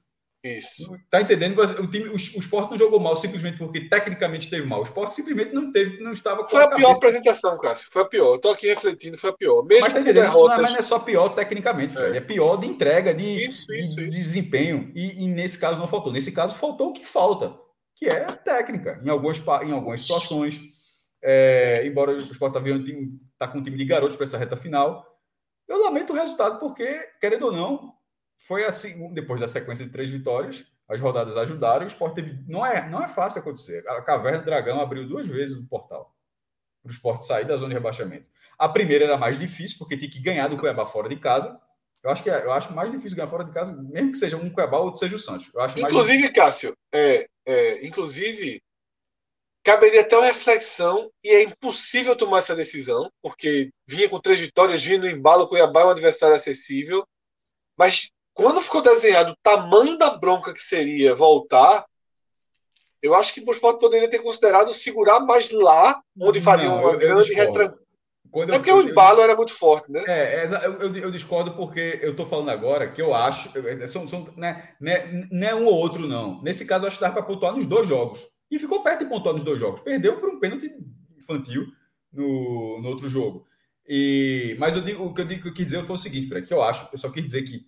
Isso. 0.44 0.90
Tá 1.08 1.20
entendendo? 1.20 1.60
O 1.60 1.86
time, 1.86 2.08
o, 2.08 2.14
o 2.14 2.16
esporte 2.16 2.70
não 2.72 2.78
jogou 2.78 2.98
mal 2.98 3.16
simplesmente 3.16 3.58
porque 3.58 3.88
tecnicamente 3.88 4.50
teve 4.50 4.66
mal. 4.66 4.80
O 4.80 4.82
esporte 4.82 5.14
simplesmente 5.14 5.54
não 5.54 5.70
teve, 5.70 6.02
não 6.02 6.12
estava. 6.12 6.44
Foi 6.44 6.60
a, 6.60 6.64
a 6.64 6.74
pior 6.74 6.90
apresentação, 6.90 7.56
Cássio. 7.56 7.86
Foi 7.92 8.02
a 8.02 8.04
pior. 8.04 8.34
Estou 8.34 8.50
aqui 8.50 8.66
refletindo, 8.66 9.16
foi 9.16 9.30
a 9.30 9.32
pior. 9.32 9.62
Mesmo 9.62 9.84
mas 9.84 9.94
tá 9.94 10.00
entendendo? 10.00 10.24
Derrotas... 10.24 10.56
Não, 10.56 10.62
mas 10.62 10.72
não 10.72 10.78
é 10.80 10.82
só 10.82 10.98
pior 10.98 11.28
tecnicamente, 11.28 11.94
Fred. 11.94 12.14
É, 12.14 12.16
é 12.16 12.20
pior 12.20 12.56
de 12.56 12.66
entrega, 12.66 13.14
de, 13.14 13.24
isso, 13.24 13.72
isso, 13.72 13.96
de 13.96 14.08
isso. 14.08 14.16
desempenho. 14.16 14.90
E, 14.96 15.24
e, 15.24 15.28
nesse 15.28 15.56
caso 15.56 15.78
não 15.78 15.86
faltou. 15.86 16.12
Nesse 16.12 16.32
caso 16.32 16.56
faltou 16.56 16.88
o 16.88 16.92
que 16.92 17.06
falta, 17.06 17.54
que 17.94 18.06
é 18.06 18.24
a 18.24 18.32
técnica. 18.32 19.00
Em 19.04 19.10
algumas, 19.10 19.38
em 19.38 19.70
algumas 19.70 20.00
situações. 20.00 20.60
É, 21.22 21.86
embora 21.86 22.10
o 22.10 22.16
esporte 22.16 22.58
está 22.58 23.46
tá 23.46 23.46
com 23.46 23.58
um 23.58 23.62
time 23.62 23.76
de 23.76 23.84
garotos 23.84 24.16
para 24.16 24.26
essa 24.26 24.38
reta 24.38 24.56
final. 24.56 25.06
Eu 25.68 25.80
lamento 25.80 26.12
o 26.12 26.16
resultado, 26.16 26.58
porque, 26.58 26.98
querendo 27.20 27.46
ou 27.46 27.52
não, 27.52 27.94
foi 28.46 28.64
assim, 28.64 29.12
depois 29.12 29.40
da 29.40 29.48
sequência 29.48 29.84
de 29.84 29.92
três 29.92 30.10
vitórias, 30.10 30.64
as 30.88 31.00
rodadas 31.00 31.36
ajudaram, 31.36 31.84
o 31.84 31.88
esporte 31.88 32.16
teve. 32.16 32.38
Não 32.46 32.64
é, 32.64 32.88
não 32.88 33.02
é 33.02 33.08
fácil 33.08 33.40
acontecer. 33.40 33.86
A 33.88 34.02
Caverna 34.02 34.38
do 34.38 34.44
Dragão 34.44 34.80
abriu 34.80 35.08
duas 35.08 35.26
vezes 35.26 35.56
o 35.56 35.66
portal 35.66 36.14
para 36.82 36.90
o 36.90 36.92
esporte 36.92 37.26
sair 37.26 37.44
da 37.44 37.56
zona 37.56 37.68
de 37.68 37.74
rebaixamento. 37.74 38.30
A 38.58 38.68
primeira 38.68 39.04
era 39.04 39.16
mais 39.16 39.38
difícil, 39.38 39.78
porque 39.78 39.96
tinha 39.96 40.10
que 40.10 40.20
ganhar 40.20 40.48
do 40.48 40.56
Cuiabá 40.56 40.84
fora 40.84 41.08
de 41.08 41.16
casa. 41.16 41.58
Eu 42.02 42.10
acho 42.10 42.22
que 42.22 42.28
é, 42.28 42.44
eu 42.44 42.52
acho 42.52 42.72
mais 42.72 42.90
difícil 42.90 43.16
ganhar 43.16 43.30
fora 43.30 43.44
de 43.44 43.52
casa, 43.52 43.72
mesmo 43.80 44.12
que 44.12 44.18
seja 44.18 44.36
um 44.36 44.50
Cuiabá 44.50 44.78
ou 44.78 44.94
seja 44.96 45.16
o 45.16 45.18
Santos. 45.18 45.48
Eu 45.54 45.60
acho 45.60 45.78
inclusive, 45.78 46.32
Cássio, 46.32 46.76
é, 46.92 47.26
é, 47.46 47.86
inclusive, 47.86 48.60
caberia 49.64 50.00
até 50.00 50.16
uma 50.16 50.26
reflexão, 50.26 51.10
e 51.22 51.30
é 51.30 51.42
impossível 51.44 52.16
tomar 52.16 52.38
essa 52.38 52.56
decisão, 52.56 53.10
porque 53.22 53.70
vinha 53.86 54.08
com 54.08 54.20
três 54.20 54.40
vitórias, 54.40 54.82
vinha 54.82 54.98
no 54.98 55.08
embalo, 55.08 55.44
o 55.44 55.48
Cuiabá 55.48 55.82
é 55.82 55.84
um 55.86 55.90
adversário 55.90 56.34
acessível, 56.34 57.06
mas 57.78 58.10
quando 58.34 58.60
ficou 58.60 58.82
desenhado 58.82 59.32
o 59.32 59.36
tamanho 59.42 59.96
da 59.98 60.10
bronca 60.10 60.52
que 60.52 60.60
seria 60.60 61.14
voltar, 61.14 61.84
eu 63.02 63.14
acho 63.14 63.34
que 63.34 63.40
o 63.40 63.50
Sport 63.50 63.80
poderia 63.80 64.08
ter 64.08 64.20
considerado 64.20 64.72
segurar 64.72 65.20
mais 65.20 65.50
lá, 65.50 66.00
onde 66.20 66.40
faria 66.40 66.68
não, 66.68 66.80
uma 66.80 66.92
eu, 66.92 66.98
grande 66.98 67.32
retranqueira. 67.34 67.82
É 68.34 68.46
porque 68.46 68.70
eu, 68.70 68.78
o 68.78 68.88
embalo 68.88 69.20
era 69.20 69.36
muito 69.36 69.52
forte, 69.52 69.92
né? 69.92 70.04
É, 70.06 70.46
é 70.46 70.66
eu, 70.66 70.80
eu, 70.80 70.96
eu, 70.96 71.10
discordo 71.10 71.54
porque 71.54 72.00
eu 72.02 72.12
estou 72.12 72.24
falando 72.24 72.48
agora 72.48 72.90
que 72.90 73.02
eu 73.02 73.12
acho. 73.12 73.50
É, 73.58 73.86
são, 73.86 74.08
são, 74.08 74.32
né, 74.36 74.70
né, 74.80 75.28
não 75.30 75.48
é 75.48 75.54
um 75.54 75.66
ou 75.66 75.74
outro, 75.74 76.08
não. 76.08 76.40
Nesse 76.40 76.64
caso, 76.64 76.84
eu 76.84 76.88
acho 76.88 76.96
que 76.96 77.02
dava 77.02 77.14
para 77.14 77.24
pontuar 77.24 77.52
nos 77.52 77.66
dois 77.66 77.86
jogos. 77.86 78.26
E 78.50 78.58
ficou 78.58 78.82
perto 78.82 79.00
de 79.00 79.10
pontuar 79.10 79.34
nos 79.34 79.44
dois 79.44 79.60
jogos. 79.60 79.82
Perdeu 79.82 80.18
por 80.18 80.30
um 80.30 80.40
pênalti 80.40 80.72
infantil 81.18 81.66
no, 82.10 82.80
no 82.80 82.88
outro 82.88 83.06
jogo. 83.06 83.46
E, 83.86 84.56
mas 84.58 84.76
eu 84.76 84.82
digo, 84.82 85.04
o 85.04 85.12
que 85.12 85.20
eu, 85.20 85.24
digo, 85.26 85.42
que 85.42 85.48
eu 85.48 85.54
quis 85.54 85.66
dizer 85.66 85.82
foi 85.84 85.96
o 85.96 85.98
seguinte, 85.98 86.28
Fred, 86.28 86.46
que 86.46 86.54
eu 86.54 86.62
acho, 86.62 86.88
eu 86.90 86.98
só 86.98 87.10
quis 87.10 87.22
dizer 87.22 87.42
que 87.42 87.66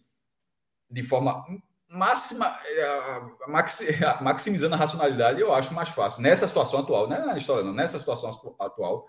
de 0.91 1.03
forma 1.03 1.45
máxima, 1.89 2.59
é, 2.65 3.43
maximizando 4.23 4.75
a 4.75 4.79
racionalidade, 4.79 5.41
eu 5.41 5.53
acho 5.53 5.73
mais 5.75 5.89
fácil. 5.89 6.23
Nessa 6.23 6.47
situação 6.47 6.81
atual, 6.81 7.09
não 7.09 7.17
é 7.17 7.27
na 7.27 7.39
história, 7.39 7.65
não, 7.65 7.73
nessa 7.73 7.99
situação 7.99 8.31
atual, 8.59 9.09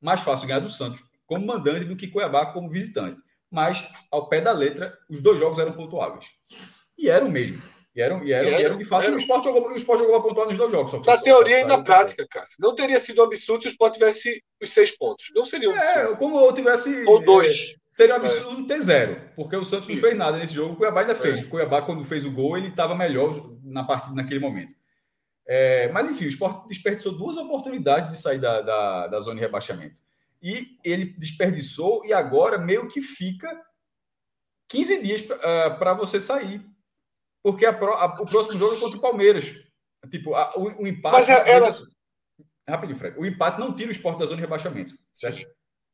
mais 0.00 0.20
fácil 0.20 0.46
ganhar 0.46 0.60
do 0.60 0.68
Santos 0.68 1.02
como 1.26 1.46
mandante 1.46 1.84
do 1.84 1.96
que 1.96 2.08
Cuiabá 2.08 2.46
como 2.46 2.70
visitante. 2.70 3.20
Mas, 3.50 3.86
ao 4.10 4.28
pé 4.28 4.40
da 4.40 4.52
letra, 4.52 4.96
os 5.08 5.20
dois 5.20 5.38
jogos 5.38 5.58
eram 5.58 5.72
pontuáveis. 5.72 6.26
E 6.98 7.08
eram 7.08 7.28
mesmo. 7.28 7.62
E 7.94 8.00
eram, 8.00 8.24
e 8.24 8.32
eram, 8.32 8.48
e 8.48 8.54
eram 8.54 8.76
de 8.76 8.84
fato, 8.84 9.04
era. 9.04 9.14
o 9.14 9.18
esporte 9.18 9.44
jogou, 9.44 9.70
o 9.70 9.76
esporte 9.76 10.00
jogou 10.00 10.20
para 10.20 10.28
pontuar 10.28 10.48
nos 10.48 10.58
dois 10.58 10.72
jogos. 10.72 10.90
Só, 10.90 11.00
na 11.00 11.16
teoria 11.16 11.60
e 11.60 11.64
na 11.64 11.80
prática, 11.80 12.26
Cássio. 12.28 12.56
Não 12.58 12.74
teria 12.74 12.98
sido 12.98 13.22
um 13.22 13.24
absurdo 13.24 13.62
se 13.62 13.68
o 13.68 13.70
esporte 13.70 13.94
tivesse 13.94 14.42
os 14.60 14.72
seis 14.72 14.90
pontos. 14.90 15.30
Não 15.32 15.46
seria 15.46 15.70
um 15.70 15.76
É, 15.76 16.16
como 16.16 16.40
eu 16.40 16.52
tivesse. 16.52 17.04
Ou 17.06 17.24
dois. 17.24 17.76
Seria 17.94 18.14
um 18.14 18.16
absurdo 18.16 18.64
é. 18.64 18.66
ter 18.66 18.80
zero, 18.80 19.30
porque 19.36 19.54
o 19.54 19.64
Santos 19.64 19.86
não 19.86 19.96
fez 19.96 20.18
nada 20.18 20.36
nesse 20.36 20.52
jogo, 20.52 20.74
o 20.74 20.76
Cuiabá 20.76 21.02
ainda 21.02 21.14
fez. 21.14 21.42
É. 21.42 21.44
O 21.44 21.48
Cuiabá, 21.48 21.80
quando 21.80 22.02
fez 22.02 22.24
o 22.24 22.30
gol, 22.32 22.58
ele 22.58 22.66
estava 22.66 22.92
melhor 22.92 23.56
na 23.62 23.84
partida 23.84 24.16
naquele 24.16 24.40
momento. 24.40 24.74
É, 25.46 25.88
mas, 25.92 26.08
enfim, 26.08 26.24
o 26.24 26.28
Sport 26.28 26.66
desperdiçou 26.66 27.16
duas 27.16 27.36
oportunidades 27.36 28.10
de 28.10 28.18
sair 28.18 28.40
da, 28.40 28.60
da, 28.62 29.06
da 29.06 29.20
zona 29.20 29.36
de 29.36 29.42
rebaixamento. 29.42 30.00
E 30.42 30.76
ele 30.84 31.04
desperdiçou 31.16 32.04
e 32.04 32.12
agora 32.12 32.58
meio 32.58 32.88
que 32.88 33.00
fica 33.00 33.48
15 34.68 35.02
dias 35.02 35.22
para 35.22 35.92
uh, 35.92 35.96
você 35.96 36.20
sair. 36.20 36.66
Porque 37.44 37.64
a, 37.64 37.70
a, 37.70 38.06
o 38.22 38.26
próximo 38.26 38.58
jogo 38.58 38.74
é 38.74 38.80
contra 38.80 38.98
o 38.98 39.02
Palmeiras. 39.02 39.54
Tipo, 40.10 40.34
a, 40.34 40.52
o, 40.56 40.82
o, 40.82 40.86
empate. 40.86 41.28
Mas 41.28 41.28
é, 41.28 41.52
ela... 41.52 41.72
Rapidinho, 42.68 42.98
Fred. 42.98 43.16
O 43.20 43.24
empate 43.24 43.60
não 43.60 43.72
tira 43.72 43.88
o 43.90 43.92
esporte 43.92 44.18
da 44.18 44.26
zona 44.26 44.38
de 44.38 44.42
rebaixamento. 44.42 44.98
Certo? 45.12 45.46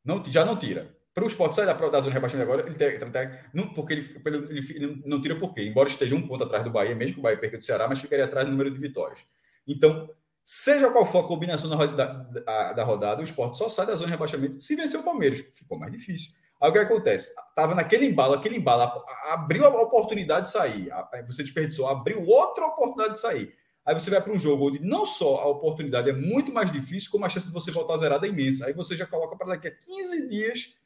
Não, 0.03 0.23
já 0.25 0.43
não 0.43 0.57
tira. 0.57 0.99
Para 1.21 1.27
o 1.27 1.29
esporte 1.29 1.55
sair 1.55 1.67
da, 1.67 1.73
da 1.73 1.99
zona 1.99 2.01
de 2.01 2.09
rebaixamento 2.13 2.51
agora, 2.51 2.67
ele, 2.67 2.75
tem, 2.75 3.29
não, 3.53 3.71
porque 3.75 3.93
ele, 3.93 4.21
ele, 4.25 4.73
ele, 4.73 5.03
não 5.05 5.21
tira 5.21 5.35
por 5.35 5.53
quê? 5.53 5.61
Embora 5.61 5.87
esteja 5.87 6.15
um 6.15 6.27
ponto 6.27 6.43
atrás 6.43 6.63
do 6.63 6.71
Bahia, 6.71 6.95
mesmo 6.95 7.13
que 7.13 7.19
o 7.19 7.21
Bahia 7.21 7.37
perca 7.37 7.59
do 7.59 7.63
Ceará, 7.63 7.87
mas 7.87 7.99
ficaria 7.99 8.25
atrás 8.25 8.43
do 8.43 8.51
número 8.51 8.71
de 8.71 8.79
vitórias. 8.79 9.23
Então, 9.67 10.09
seja 10.43 10.89
qual 10.89 11.05
for 11.05 11.23
a 11.23 11.27
combinação 11.27 11.69
da, 11.69 12.05
da, 12.05 12.73
da 12.73 12.83
rodada, 12.83 13.21
o 13.21 13.23
esporte 13.23 13.55
só 13.55 13.69
sai 13.69 13.85
da 13.85 13.95
zona 13.95 14.07
de 14.07 14.13
rebaixamento 14.13 14.59
se 14.63 14.75
vencer 14.75 14.99
o 14.99 15.03
Palmeiras. 15.03 15.45
Ficou 15.53 15.77
mais 15.77 15.91
difícil. 15.91 16.31
Aí 16.59 16.71
o 16.71 16.73
que 16.73 16.79
acontece? 16.79 17.35
Tava 17.55 17.75
naquele 17.75 18.07
embalo, 18.07 18.33
aquele 18.33 18.57
embalo, 18.57 19.03
abriu 19.31 19.63
a 19.63 19.69
oportunidade 19.79 20.47
de 20.47 20.51
sair, 20.51 20.89
você 21.27 21.43
desperdiçou, 21.43 21.87
abriu 21.87 22.25
outra 22.25 22.65
oportunidade 22.65 23.13
de 23.13 23.19
sair. 23.19 23.53
Aí 23.85 23.93
você 23.93 24.09
vai 24.09 24.21
para 24.21 24.33
um 24.33 24.39
jogo 24.39 24.69
onde 24.69 24.79
não 24.79 25.05
só 25.05 25.41
a 25.41 25.47
oportunidade 25.47 26.09
é 26.09 26.13
muito 26.13 26.51
mais 26.51 26.71
difícil, 26.71 27.11
como 27.11 27.25
a 27.25 27.29
chance 27.29 27.45
de 27.45 27.53
você 27.53 27.69
voltar 27.69 27.97
zerada 27.97 28.25
é 28.25 28.29
imensa. 28.29 28.65
Aí 28.65 28.73
você 28.73 28.95
já 28.95 29.05
coloca 29.05 29.35
para 29.35 29.49
daqui 29.49 29.67
a 29.67 29.71
15 29.71 30.27
dias 30.27 30.80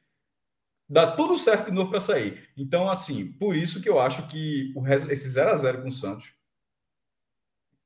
dá 0.88 1.15
tudo 1.15 1.38
certo 1.38 1.65
de 1.65 1.71
novo 1.71 1.89
para 1.89 1.99
sair. 1.99 2.49
Então, 2.55 2.89
assim, 2.89 3.31
por 3.33 3.55
isso 3.55 3.81
que 3.81 3.89
eu 3.89 3.99
acho 3.99 4.27
que 4.27 4.71
o, 4.75 4.88
esse 4.88 5.29
0 5.29 5.51
a 5.51 5.55
0 5.55 5.81
com 5.81 5.89
o 5.89 5.91
Santos, 5.91 6.31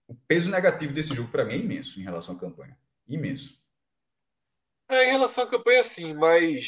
o 0.08 0.16
peso 0.28 0.52
negativo 0.52 0.94
desse 0.94 1.14
jogo 1.14 1.30
para 1.30 1.46
mim 1.46 1.54
é 1.54 1.58
imenso 1.58 2.00
em 2.00 2.04
relação 2.04 2.36
à 2.36 2.40
campanha. 2.40 2.78
Imenso. 3.08 3.60
É, 4.90 5.10
em 5.10 5.12
relação 5.12 5.44
à 5.44 5.48
campanha, 5.48 5.84
sim, 5.84 6.14
mas 6.14 6.68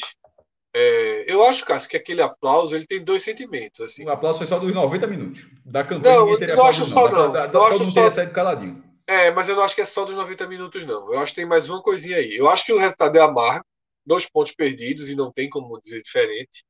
é, 0.74 1.24
eu 1.30 1.42
acho, 1.42 1.66
Cássio, 1.66 1.90
que 1.90 1.96
aquele 1.96 2.22
aplauso 2.22 2.74
ele 2.74 2.86
tem 2.86 3.04
dois 3.04 3.22
sentimentos. 3.22 3.80
Assim. 3.80 4.06
O 4.06 4.10
aplauso 4.10 4.38
foi 4.38 4.46
só 4.46 4.58
dos 4.58 4.72
90 4.72 5.06
minutos. 5.06 5.46
Da 5.64 5.84
campanha 5.84 6.16
não, 6.16 6.24
ninguém 6.24 6.38
teria 6.38 6.56
não 6.56 6.64
acho 6.64 6.86
só, 6.86 7.10
não. 7.10 7.32
Da, 7.32 7.46
da, 7.46 7.52
não 7.52 7.70
todo 7.70 7.84
mundo 7.84 7.94
teria 7.94 8.10
saído 8.10 8.32
caladinho. 8.32 8.82
É, 9.06 9.30
mas 9.30 9.48
eu 9.48 9.56
não 9.56 9.62
acho 9.62 9.74
que 9.74 9.82
é 9.82 9.84
só 9.84 10.04
dos 10.04 10.14
90 10.14 10.46
minutos, 10.46 10.84
não. 10.86 11.12
Eu 11.12 11.18
acho 11.18 11.32
que 11.32 11.40
tem 11.40 11.48
mais 11.48 11.68
uma 11.68 11.82
coisinha 11.82 12.16
aí. 12.16 12.36
Eu 12.36 12.48
acho 12.48 12.64
que 12.64 12.72
o 12.72 12.78
resultado 12.78 13.16
é 13.16 13.20
amargo, 13.20 13.64
dois 14.04 14.28
pontos 14.28 14.52
perdidos 14.52 15.08
e 15.08 15.14
não 15.16 15.32
tem 15.32 15.48
como 15.48 15.80
dizer 15.80 16.02
diferente. 16.02 16.64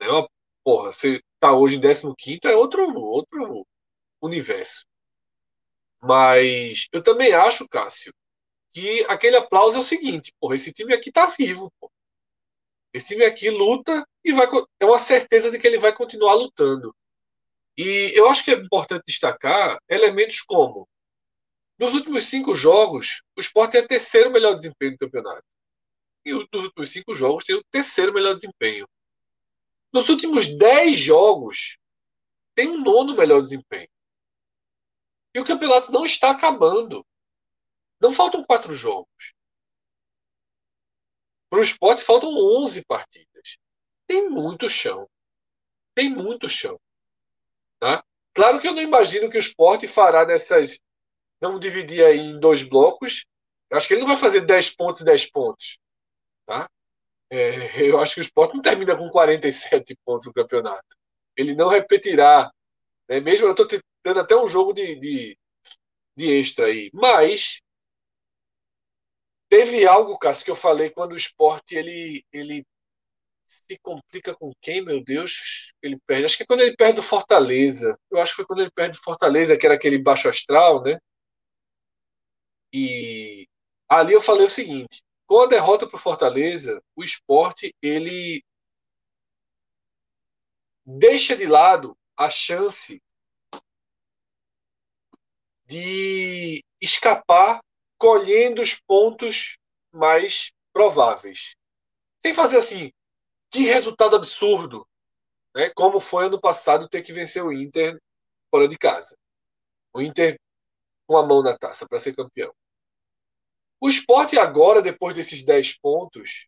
É 0.00 0.08
uma, 0.08 0.28
porra, 0.64 0.92
você 0.92 1.20
tá 1.40 1.54
hoje 1.54 1.76
em 1.76 1.80
15 1.80 2.40
é 2.44 2.54
outro, 2.56 2.82
outro 2.98 3.66
universo. 4.22 4.84
Mas 6.00 6.86
eu 6.92 7.02
também 7.02 7.32
acho, 7.32 7.68
Cássio, 7.68 8.12
que 8.72 9.04
aquele 9.08 9.36
aplauso 9.36 9.78
é 9.78 9.80
o 9.80 9.84
seguinte, 9.84 10.32
porra, 10.40 10.54
esse 10.54 10.72
time 10.72 10.94
aqui 10.94 11.10
tá 11.10 11.26
vivo, 11.26 11.72
porra. 11.80 11.92
Esse 12.92 13.08
time 13.08 13.24
aqui 13.24 13.50
luta 13.50 14.06
e 14.24 14.32
vai 14.32 14.46
é 14.80 14.84
uma 14.84 14.98
certeza 14.98 15.50
de 15.50 15.58
que 15.58 15.66
ele 15.66 15.78
vai 15.78 15.92
continuar 15.94 16.34
lutando. 16.34 16.94
E 17.76 18.12
eu 18.14 18.28
acho 18.28 18.44
que 18.44 18.50
é 18.50 18.54
importante 18.54 19.04
destacar 19.06 19.78
elementos 19.88 20.40
como 20.42 20.88
nos 21.78 21.94
últimos 21.94 22.26
cinco 22.26 22.56
jogos, 22.56 23.22
o 23.36 23.40
Sport 23.40 23.70
tem 23.70 23.82
o 23.82 23.86
terceiro 23.86 24.32
melhor 24.32 24.54
desempenho 24.54 24.92
do 24.92 24.98
campeonato. 24.98 25.44
E 26.28 26.32
nos 26.52 26.64
últimos 26.64 26.90
cinco 26.90 27.14
jogos 27.14 27.44
tem 27.44 27.56
o 27.56 27.64
terceiro 27.70 28.12
melhor 28.12 28.34
desempenho. 28.34 28.86
Nos 29.90 30.10
últimos 30.10 30.46
dez 30.58 31.00
jogos, 31.00 31.78
tem 32.54 32.68
um 32.68 32.82
nono 32.82 33.16
melhor 33.16 33.40
desempenho. 33.40 33.88
E 35.34 35.40
o 35.40 35.44
campeonato 35.46 35.90
não 35.90 36.04
está 36.04 36.30
acabando. 36.30 37.02
Não 37.98 38.12
faltam 38.12 38.44
quatro 38.44 38.74
jogos. 38.74 39.32
Para 41.48 41.60
o 41.60 41.62
esporte 41.62 42.04
faltam 42.04 42.30
11 42.30 42.84
partidas. 42.84 43.56
Tem 44.06 44.28
muito 44.28 44.68
chão. 44.68 45.08
Tem 45.94 46.10
muito 46.10 46.46
chão. 46.46 46.78
Tá? 47.78 48.04
Claro 48.34 48.60
que 48.60 48.68
eu 48.68 48.74
não 48.74 48.82
imagino 48.82 49.30
que 49.30 49.38
o 49.38 49.40
esporte 49.40 49.88
fará 49.88 50.26
nessas. 50.26 50.78
Vamos 51.40 51.60
dividir 51.60 52.04
aí 52.04 52.18
em 52.18 52.38
dois 52.38 52.62
blocos. 52.62 53.24
Eu 53.70 53.78
acho 53.78 53.88
que 53.88 53.94
ele 53.94 54.02
não 54.02 54.08
vai 54.08 54.16
fazer 54.18 54.42
10 54.42 54.76
pontos 54.76 55.00
e 55.00 55.04
10 55.04 55.30
pontos. 55.30 55.78
Tá? 56.48 56.68
É, 57.30 57.82
eu 57.86 58.00
acho 58.00 58.14
que 58.14 58.20
o 58.20 58.22
esporte 58.22 58.54
não 58.54 58.62
termina 58.62 58.96
com 58.96 59.08
47 59.10 59.94
pontos 60.04 60.26
no 60.26 60.32
campeonato. 60.32 60.96
Ele 61.36 61.54
não 61.54 61.68
repetirá. 61.68 62.50
Né? 63.08 63.20
Mesmo 63.20 63.46
eu 63.46 63.50
estou 63.52 63.66
tendo 64.02 64.20
até 64.20 64.34
um 64.34 64.46
jogo 64.48 64.72
de, 64.72 64.96
de, 64.96 65.38
de 66.16 66.32
extra 66.32 66.66
aí. 66.66 66.90
Mas 66.94 67.60
Teve 69.48 69.86
algo, 69.86 70.18
Cássio, 70.18 70.44
que 70.44 70.50
eu 70.50 70.56
falei 70.56 70.90
quando 70.90 71.12
o 71.12 71.16
esporte 71.16 71.74
ele, 71.74 72.22
ele 72.32 72.66
se 73.46 73.78
complica 73.78 74.34
com 74.34 74.52
quem, 74.60 74.84
meu 74.84 75.02
Deus? 75.02 75.72
Ele 75.82 75.98
perde. 76.06 76.26
Acho 76.26 76.36
que 76.36 76.42
é 76.42 76.46
quando 76.46 76.60
ele 76.60 76.76
perde 76.76 77.00
o 77.00 77.02
Fortaleza. 77.02 77.98
Eu 78.10 78.18
acho 78.20 78.32
que 78.32 78.36
foi 78.36 78.46
quando 78.46 78.60
ele 78.60 78.70
perde 78.70 78.98
o 78.98 79.02
Fortaleza, 79.02 79.56
que 79.56 79.64
era 79.64 79.74
aquele 79.74 79.98
baixo 79.98 80.28
astral, 80.28 80.82
né? 80.82 80.98
E 82.72 83.48
ali 83.88 84.12
eu 84.12 84.20
falei 84.20 84.46
o 84.46 84.50
seguinte: 84.50 85.02
com 85.28 85.42
a 85.42 85.46
derrota 85.46 85.86
para 85.86 85.96
o 85.96 86.00
Fortaleza, 86.00 86.82
o 86.96 87.04
esporte 87.04 87.76
ele 87.82 88.42
deixa 90.86 91.36
de 91.36 91.44
lado 91.44 91.94
a 92.16 92.30
chance 92.30 93.02
de 95.66 96.64
escapar 96.80 97.62
colhendo 97.98 98.62
os 98.62 98.74
pontos 98.74 99.58
mais 99.92 100.50
prováveis. 100.72 101.54
Sem 102.24 102.32
fazer 102.32 102.56
assim, 102.56 102.90
que 103.50 103.66
resultado 103.66 104.16
absurdo, 104.16 104.88
né? 105.54 105.68
como 105.76 106.00
foi 106.00 106.24
ano 106.24 106.40
passado 106.40 106.88
ter 106.88 107.02
que 107.02 107.12
vencer 107.12 107.44
o 107.44 107.52
Inter 107.52 108.00
fora 108.50 108.66
de 108.66 108.78
casa. 108.78 109.14
O 109.92 110.00
Inter 110.00 110.40
com 111.06 111.18
a 111.18 111.26
mão 111.26 111.42
na 111.42 111.56
taça 111.56 111.86
para 111.86 111.98
ser 111.98 112.16
campeão. 112.16 112.54
O 113.80 113.88
esporte 113.88 114.38
agora, 114.38 114.82
depois 114.82 115.14
desses 115.14 115.44
10 115.44 115.78
pontos, 115.78 116.46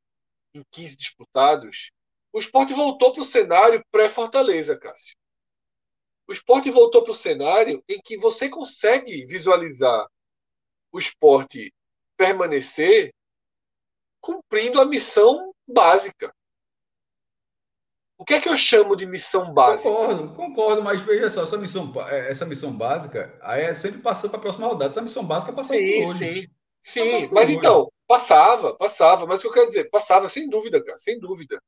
em 0.55 0.63
15 0.71 0.97
disputados, 0.97 1.91
o 2.33 2.39
esporte 2.39 2.73
voltou 2.75 3.13
para 3.13 3.23
o 3.23 3.25
cenário 3.25 3.85
pré-Fortaleza, 3.91 4.77
Cássio. 4.77 5.15
O 6.29 6.33
esporte 6.33 6.71
voltou 6.71 7.03
para 7.03 7.11
o 7.11 7.15
cenário 7.15 7.83
em 7.89 8.01
que 8.01 8.17
você 8.17 8.49
consegue 8.49 9.27
visualizar 9.27 10.07
o 10.93 10.99
esporte 10.99 11.73
permanecer 12.17 13.13
cumprindo 14.21 14.81
a 14.81 14.85
missão 14.85 15.53
básica. 15.67 16.33
O 18.19 18.25
que 18.25 18.35
é 18.35 18.41
que 18.41 18.49
eu 18.49 18.57
chamo 18.57 18.95
de 18.95 19.07
missão 19.07 19.55
básica? 19.55 19.89
Concordo, 19.89 20.35
concordo, 20.35 20.83
mas 20.83 21.01
veja 21.01 21.31
só, 21.31 21.43
essa 21.43 21.57
missão, 21.57 21.91
é, 22.09 22.31
essa 22.31 22.45
missão 22.45 22.77
básica 22.77 23.37
aí 23.41 23.63
é 23.63 23.73
sempre 23.73 24.03
passando 24.03 24.31
para 24.31 24.39
a 24.39 24.43
próxima 24.43 24.67
rodada. 24.67 24.91
Essa 24.91 25.01
missão 25.01 25.25
básica 25.25 25.51
é 25.51 25.55
passar 25.55 25.75
sim, 25.75 25.87
por 25.87 26.11
hoje. 26.11 26.19
Sim, 26.19 26.51
sim. 26.83 27.29
Mas 27.33 27.49
hoje. 27.49 27.59
então, 27.59 27.93
passava, 28.07 28.75
passava. 28.75 29.27
Mas 29.27 29.39
o 29.39 29.43
que 29.43 29.49
eu 29.49 29.53
quero 29.53 29.69
dizer? 29.69 29.91
Passava, 29.91 30.29
sem 30.29 30.49
dúvida, 30.49 30.83
cara, 30.83 30.99
sem 30.99 31.19
dúvida. 31.19 31.63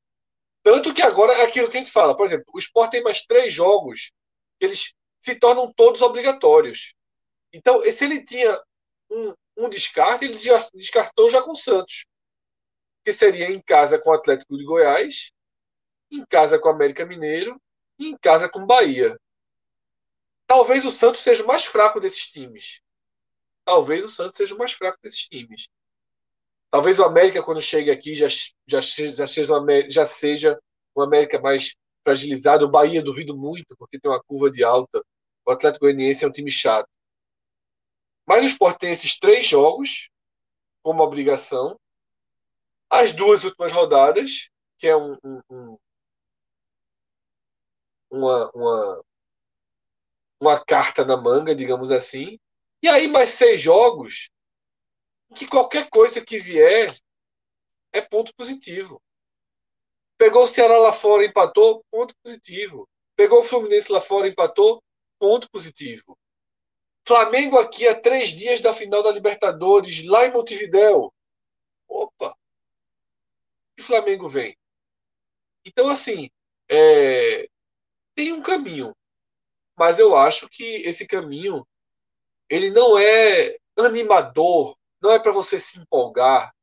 Tanto 0.62 0.94
que 0.94 1.02
agora 1.02 1.32
é 1.32 1.42
aquilo 1.42 1.68
que 1.68 1.76
a 1.76 1.80
gente 1.80 1.92
fala. 1.92 2.16
Por 2.16 2.24
exemplo, 2.24 2.46
o 2.52 2.58
Sport 2.58 2.90
tem 2.90 3.02
mais 3.02 3.24
três 3.24 3.52
jogos 3.52 4.12
que 4.58 4.66
eles 4.66 4.94
se 5.20 5.34
tornam 5.34 5.72
todos 5.72 6.02
obrigatórios. 6.02 6.94
Então, 7.52 7.82
se 7.82 8.04
ele 8.04 8.24
tinha 8.24 8.60
um, 9.10 9.34
um 9.56 9.68
descarte, 9.68 10.24
ele 10.24 10.38
já 10.38 10.58
descartou 10.72 11.30
já 11.30 11.42
com 11.42 11.52
o 11.52 11.56
Santos. 11.56 12.06
Que 13.04 13.12
seria 13.12 13.50
em 13.50 13.60
casa 13.60 13.98
com 13.98 14.10
o 14.10 14.12
Atlético 14.12 14.56
de 14.56 14.64
Goiás, 14.64 15.32
em 16.10 16.24
casa 16.26 16.58
com 16.58 16.68
o 16.68 16.72
América 16.72 17.04
Mineiro 17.04 17.60
e 17.98 18.08
em 18.08 18.16
casa 18.16 18.48
com 18.48 18.60
o 18.60 18.66
Bahia. 18.66 19.18
Talvez 20.46 20.84
o 20.84 20.90
Santos 20.90 21.22
seja 21.22 21.42
o 21.42 21.46
mais 21.46 21.64
fraco 21.64 21.98
desses 21.98 22.26
times. 22.26 22.80
Talvez 23.64 24.04
o 24.04 24.10
Santos 24.10 24.36
seja 24.36 24.54
o 24.54 24.58
mais 24.58 24.72
fraco 24.72 24.98
desses 25.02 25.28
times. 25.28 25.68
Talvez 26.70 26.98
o 26.98 27.04
América, 27.04 27.42
quando 27.42 27.60
chegue 27.60 27.90
aqui, 27.90 28.14
já, 28.14 28.28
já, 28.66 28.80
já, 28.80 29.26
seja, 29.26 29.58
uma, 29.58 29.90
já 29.90 30.06
seja 30.06 30.58
um 30.96 31.02
América 31.02 31.38
mais 31.40 31.74
fragilizado. 32.02 32.64
O 32.64 32.70
Bahia, 32.70 33.02
duvido 33.02 33.36
muito, 33.36 33.76
porque 33.76 34.00
tem 34.00 34.10
uma 34.10 34.22
curva 34.22 34.50
de 34.50 34.64
alta. 34.64 35.04
O 35.46 35.50
Atlético 35.50 35.84
Goianiense 35.84 36.24
é 36.24 36.28
um 36.28 36.32
time 36.32 36.50
chato. 36.50 36.88
Mas 38.26 38.42
o 38.42 38.46
esporte 38.46 38.78
tem 38.78 38.92
esses 38.92 39.18
três 39.18 39.46
jogos 39.46 40.08
como 40.82 41.02
obrigação. 41.02 41.78
As 42.90 43.12
duas 43.12 43.44
últimas 43.44 43.72
rodadas, 43.72 44.48
que 44.78 44.86
é 44.86 44.96
um, 44.96 45.16
um, 45.24 45.40
um, 45.50 45.78
uma, 48.10 48.50
uma, 48.54 49.04
uma 50.40 50.64
carta 50.64 51.04
na 51.04 51.16
manga, 51.16 51.54
digamos 51.54 51.90
assim. 51.90 52.38
E 52.82 52.88
aí 52.88 53.06
mais 53.06 53.30
seis 53.30 53.60
jogos 53.60 54.28
que 55.36 55.46
qualquer 55.46 55.88
coisa 55.88 56.24
que 56.24 56.38
vier 56.38 56.94
é 57.92 58.00
ponto 58.00 58.34
positivo. 58.34 59.00
Pegou 60.18 60.44
o 60.44 60.48
Ceará 60.48 60.78
lá 60.78 60.92
fora, 60.92 61.24
empatou, 61.24 61.84
ponto 61.90 62.14
positivo. 62.22 62.88
Pegou 63.16 63.40
o 63.40 63.44
Fluminense 63.44 63.90
lá 63.90 64.00
fora, 64.00 64.28
empatou, 64.28 64.82
ponto 65.18 65.50
positivo. 65.50 66.18
Flamengo 67.06 67.58
aqui 67.58 67.86
a 67.86 67.98
três 67.98 68.30
dias 68.30 68.60
da 68.60 68.72
final 68.72 69.02
da 69.02 69.10
Libertadores, 69.10 70.06
lá 70.06 70.26
em 70.26 70.32
Montevidéu. 70.32 71.12
Opa! 71.88 72.36
E 73.76 73.82
Flamengo 73.82 74.28
vem. 74.28 74.56
Então, 75.64 75.88
assim, 75.88 76.30
é... 76.68 77.48
tem 78.14 78.32
um 78.32 78.42
caminho. 78.42 78.94
Mas 79.76 79.98
eu 79.98 80.14
acho 80.14 80.48
que 80.48 80.64
esse 80.64 81.06
caminho 81.06 81.66
ele 82.52 82.70
não 82.70 82.98
é 82.98 83.56
animador, 83.78 84.76
não 85.00 85.10
é 85.10 85.18
para 85.18 85.32
você 85.32 85.58
se 85.58 85.78
empolgar. 85.78 86.54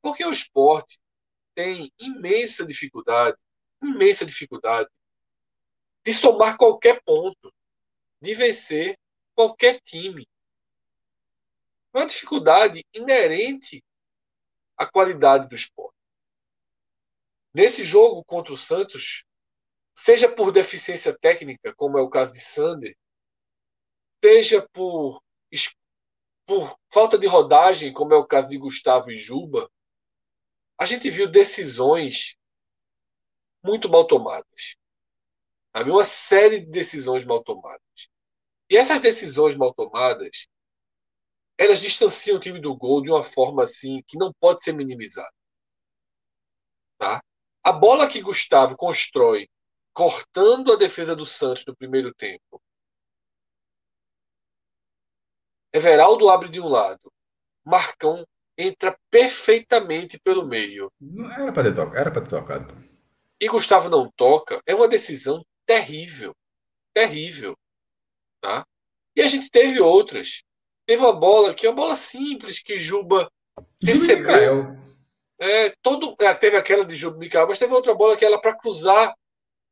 Porque 0.00 0.24
o 0.24 0.30
esporte 0.30 0.96
tem 1.56 1.92
imensa 1.98 2.64
dificuldade, 2.64 3.36
imensa 3.82 4.24
dificuldade 4.24 4.88
de 6.04 6.12
somar 6.12 6.56
qualquer 6.56 7.02
ponto, 7.02 7.52
de 8.20 8.32
vencer 8.32 8.96
qualquer 9.34 9.80
time. 9.80 10.24
Uma 11.92 12.06
dificuldade 12.06 12.84
inerente 12.94 13.82
à 14.76 14.86
qualidade 14.86 15.48
do 15.48 15.56
esporte. 15.56 15.98
Nesse 17.52 17.82
jogo 17.82 18.24
contra 18.24 18.54
o 18.54 18.56
Santos, 18.56 19.24
seja 19.92 20.28
por 20.28 20.52
deficiência 20.52 21.12
técnica, 21.12 21.74
como 21.74 21.98
é 21.98 22.00
o 22.00 22.08
caso 22.08 22.32
de 22.34 22.40
Sander, 22.40 22.96
seja 24.22 24.66
por, 24.72 25.22
por 26.46 26.78
falta 26.92 27.18
de 27.18 27.26
rodagem, 27.26 27.92
como 27.92 28.14
é 28.14 28.16
o 28.16 28.26
caso 28.26 28.48
de 28.48 28.58
Gustavo 28.58 29.10
e 29.10 29.16
Juba, 29.16 29.70
a 30.78 30.86
gente 30.86 31.10
viu 31.10 31.28
decisões 31.28 32.36
muito 33.64 33.88
mal 33.88 34.06
tomadas. 34.06 34.76
Sabe? 35.74 35.90
Uma 35.90 36.04
série 36.04 36.60
de 36.60 36.66
decisões 36.66 37.24
mal 37.24 37.42
tomadas. 37.42 38.08
E 38.68 38.76
essas 38.76 39.00
decisões 39.00 39.54
mal 39.54 39.72
tomadas, 39.74 40.46
elas 41.58 41.80
distanciam 41.80 42.36
o 42.36 42.40
time 42.40 42.60
do 42.60 42.76
gol 42.76 43.02
de 43.02 43.10
uma 43.10 43.22
forma 43.22 43.62
assim 43.62 44.02
que 44.06 44.18
não 44.18 44.32
pode 44.40 44.62
ser 44.62 44.72
minimizada. 44.72 45.32
Tá? 46.98 47.22
A 47.62 47.72
bola 47.72 48.08
que 48.08 48.20
Gustavo 48.20 48.76
constrói 48.76 49.48
cortando 49.92 50.72
a 50.72 50.76
defesa 50.76 51.14
do 51.14 51.26
Santos 51.26 51.64
no 51.66 51.76
primeiro 51.76 52.12
tempo. 52.14 52.60
Everaldo 55.72 56.28
abre 56.28 56.48
de 56.48 56.60
um 56.60 56.68
lado. 56.68 57.12
Marcão 57.64 58.26
entra 58.56 58.96
perfeitamente 59.10 60.18
pelo 60.20 60.46
meio. 60.46 60.92
Não 61.00 61.30
era 61.32 61.52
para 61.52 61.64
ter 61.64 61.74
tocado, 61.74 61.96
era 61.96 62.10
para 62.10 62.22
ter 62.22 62.30
tocado. 62.30 62.84
E 63.40 63.48
Gustavo 63.48 63.88
não 63.88 64.10
toca, 64.14 64.60
é 64.66 64.74
uma 64.74 64.86
decisão 64.86 65.44
terrível. 65.66 66.34
Terrível. 66.94 67.56
Tá? 68.40 68.66
E 69.16 69.20
a 69.20 69.26
gente 69.26 69.50
teve 69.50 69.80
outras. 69.80 70.42
Teve 70.86 71.02
uma 71.02 71.12
bola 71.12 71.54
que 71.54 71.66
é 71.66 71.70
uma 71.70 71.76
bola 71.76 71.96
simples 71.96 72.60
que 72.60 72.78
Juba 72.78 73.30
recebeu. 73.82 74.76
É, 75.38 75.70
todo, 75.82 76.14
é, 76.20 76.34
teve 76.34 76.56
aquela 76.56 76.84
de 76.84 76.94
Juba 76.94 77.18
mas 77.48 77.58
teve 77.58 77.74
outra 77.74 77.94
bola 77.94 78.16
que 78.16 78.24
era 78.24 78.40
para 78.40 78.56
cruzar. 78.56 79.14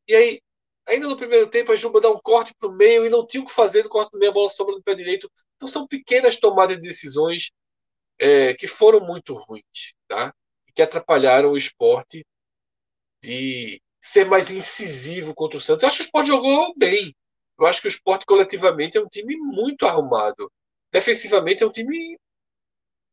E 0.08 0.14
aí, 0.14 0.42
ainda 0.88 1.06
no 1.06 1.16
primeiro 1.16 1.48
tempo, 1.48 1.70
a 1.72 1.76
Juba 1.76 2.00
dá 2.00 2.10
um 2.10 2.18
corte 2.18 2.52
para 2.58 2.68
o 2.68 2.72
meio 2.72 3.06
e 3.06 3.08
não 3.08 3.26
tinha 3.26 3.42
o 3.42 3.46
que 3.46 3.52
fazer 3.52 3.84
no 3.84 3.88
corte 3.88 4.10
do 4.10 4.18
meio, 4.18 4.30
a 4.30 4.34
bola 4.34 4.48
sobra 4.48 4.74
no 4.74 4.82
pé 4.82 4.94
direito. 4.94 5.30
Então 5.60 5.68
são 5.68 5.86
pequenas 5.86 6.36
tomadas 6.36 6.76
de 6.76 6.88
decisões 6.88 7.50
é, 8.18 8.54
que 8.54 8.66
foram 8.66 9.00
muito 9.06 9.34
ruins, 9.34 9.92
tá? 10.08 10.34
E 10.66 10.72
que 10.72 10.80
atrapalharam 10.80 11.50
o 11.50 11.56
esporte 11.56 12.24
de 13.22 13.78
ser 14.00 14.24
mais 14.24 14.50
incisivo 14.50 15.34
contra 15.34 15.58
o 15.58 15.60
Santos. 15.60 15.82
Eu 15.82 15.88
acho 15.88 15.98
que 15.98 16.02
o 16.04 16.06
esporte 16.06 16.28
jogou 16.28 16.74
bem. 16.78 17.14
Eu 17.58 17.66
acho 17.66 17.82
que 17.82 17.88
o 17.88 17.90
esporte 17.90 18.24
coletivamente 18.24 18.96
é 18.96 19.02
um 19.02 19.06
time 19.06 19.36
muito 19.36 19.84
arrumado. 19.84 20.50
Defensivamente 20.90 21.62
é 21.62 21.66
um 21.66 21.70
time 21.70 22.18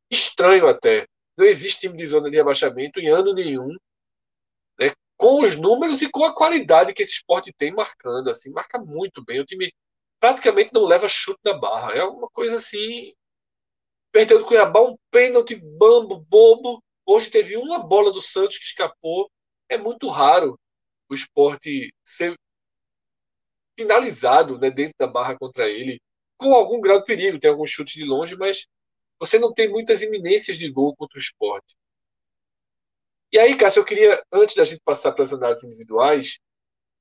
estranho 0.10 0.68
até. 0.68 1.06
Não 1.38 1.46
existe 1.46 1.82
time 1.82 1.98
de 1.98 2.06
zona 2.06 2.32
de 2.32 2.38
rebaixamento 2.38 3.02
em 3.02 3.10
ano 3.10 3.34
nenhum. 3.34 3.76
Né? 4.80 4.94
Com 5.18 5.44
os 5.44 5.58
números 5.58 6.02
e 6.02 6.10
com 6.10 6.24
a 6.24 6.34
qualidade 6.34 6.94
que 6.94 7.04
esse 7.04 7.12
esporte 7.12 7.52
tem 7.52 7.74
marcando. 7.74 8.30
assim 8.30 8.54
Marca 8.54 8.80
muito 8.80 9.22
bem. 9.22 9.42
O 9.42 9.46
time 9.46 9.70
praticamente 10.20 10.72
não 10.74 10.86
leva 10.86 11.08
chute 11.08 11.40
na 11.44 11.54
barra. 11.54 11.94
É 11.94 12.04
uma 12.04 12.30
coisa 12.30 12.58
assim. 12.58 13.14
Perdeu 14.12 14.40
do 14.40 14.46
Cuiabá 14.46 14.82
um 14.82 14.98
pênalti 15.12 15.56
bambo, 15.56 16.20
bobo. 16.20 16.82
Hoje 17.06 17.30
teve 17.30 17.56
uma 17.58 17.80
bola 17.80 18.12
do 18.12 18.22
Santos 18.22 18.58
que 18.58 18.66
escapou. 18.66 19.30
É 19.70 19.78
muito 19.78 20.08
raro 20.10 20.58
o 21.10 21.14
esporte 21.14 21.94
ser 22.04 22.36
finalizado 23.78 24.58
né, 24.58 24.72
dentro 24.72 24.94
da 25.00 25.08
barra 25.08 25.38
contra 25.38 25.70
ele, 25.70 26.02
com 26.38 26.54
algum 26.54 26.82
grau 26.82 27.00
de 27.00 27.06
perigo. 27.06 27.40
Tem 27.40 27.50
alguns 27.50 27.70
chutes 27.70 27.94
de 27.94 28.04
longe, 28.04 28.36
mas 28.36 28.66
você 29.20 29.38
não 29.40 29.54
tem 29.54 29.70
muitas 29.70 30.02
iminências 30.02 30.58
de 30.58 30.70
gol 30.70 30.96
contra 30.96 31.18
o 31.18 31.22
esporte. 31.22 31.76
E 33.32 33.38
aí, 33.38 33.58
Cássio, 33.58 33.82
eu 33.82 33.86
queria, 33.86 34.24
antes 34.32 34.56
da 34.56 34.64
gente 34.64 34.82
passar 34.84 35.12
para 35.12 35.24
as 35.24 35.34
análises 35.34 35.66
individuais, 35.66 36.40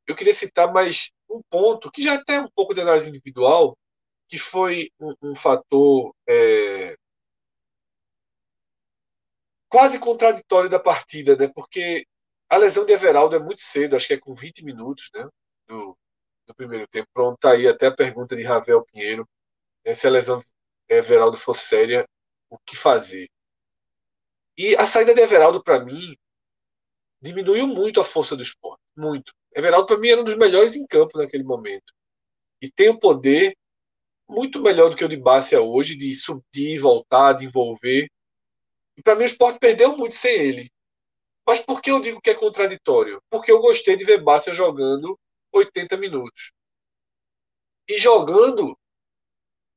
eu 0.07 0.14
queria 0.14 0.34
citar 0.34 0.72
mais 0.72 1.11
um 1.28 1.42
ponto, 1.50 1.90
que 1.90 2.02
já 2.02 2.14
é 2.14 2.16
até 2.16 2.40
um 2.40 2.50
pouco 2.50 2.74
de 2.74 2.80
análise 2.80 3.09
individual, 3.09 3.76
que 4.28 4.38
foi 4.38 4.90
um, 5.00 5.14
um 5.22 5.34
fator 5.34 6.14
é, 6.28 6.96
quase 9.68 9.98
contraditório 9.98 10.70
da 10.70 10.78
partida, 10.78 11.36
né? 11.36 11.48
Porque 11.54 12.07
a 12.48 12.57
lesão 12.57 12.84
de 12.84 12.92
Everaldo 12.92 13.36
é 13.36 13.38
muito 13.38 13.61
cedo, 13.61 13.96
acho 13.96 14.07
que 14.07 14.14
é 14.14 14.20
com 14.20 14.34
20 14.34 14.64
minutos, 14.64 15.11
né? 15.14 15.28
Do, 15.68 15.96
do 16.46 16.54
primeiro 16.54 16.86
tempo. 16.88 17.09
Pronto, 17.12 17.38
tá 17.38 17.52
aí 17.52 17.66
até 17.66 17.86
a 17.86 17.94
pergunta 17.94 18.36
de 18.36 18.42
Ravel 18.42 18.84
Pinheiro. 18.84 19.28
Né? 19.84 19.94
Se 19.94 20.07
a 20.07 20.11
lesão 20.11 20.38
de 20.38 20.46
Everaldo 20.88 21.36
for 21.36 21.54
séria, 21.54 22.09
o 22.48 22.59
que 22.59 22.76
fazer? 22.76 23.28
E 24.57 24.76
a 24.76 24.86
saída 24.86 25.14
de 25.14 25.20
Everaldo, 25.20 25.62
para 25.62 25.84
mim, 25.84 26.16
diminuiu 27.20 27.66
muito 27.66 28.00
a 28.00 28.04
força 28.04 28.36
do 28.36 28.42
esporte. 28.42 28.80
Muito. 28.96 29.34
Everaldo, 29.57 29.86
para 29.86 29.96
mim, 29.96 30.09
era 30.11 30.20
um 30.20 30.24
dos 30.24 30.36
melhores 30.36 30.76
em 30.76 30.86
campo 30.86 31.16
naquele 31.16 31.42
momento. 31.42 31.94
E 32.61 32.70
tem 32.70 32.90
o 32.90 32.98
poder 32.98 33.57
muito 34.28 34.61
melhor 34.61 34.90
do 34.90 34.96
que 34.96 35.04
o 35.04 35.09
de 35.09 35.16
Bárcia 35.16 35.62
hoje, 35.62 35.96
de 35.96 36.14
subir, 36.14 36.78
voltar, 36.78 37.32
de 37.32 37.46
envolver. 37.46 38.07
E 38.98 39.02
para 39.02 39.14
mim, 39.14 39.22
o 39.22 39.24
esporte 39.24 39.59
perdeu 39.59 39.96
muito 39.96 40.14
sem 40.14 40.34
ele. 40.34 40.70
Mas 41.46 41.59
por 41.61 41.80
que 41.80 41.90
eu 41.90 42.00
digo 42.00 42.20
que 42.20 42.28
é 42.28 42.34
contraditório? 42.34 43.22
Porque 43.30 43.50
eu 43.50 43.59
gostei 43.59 43.96
de 43.96 44.04
ver 44.04 44.22
Bárcia 44.22 44.52
jogando 44.52 45.18
80 45.50 45.96
minutos. 45.96 46.52
E 47.88 47.96
jogando 47.96 48.78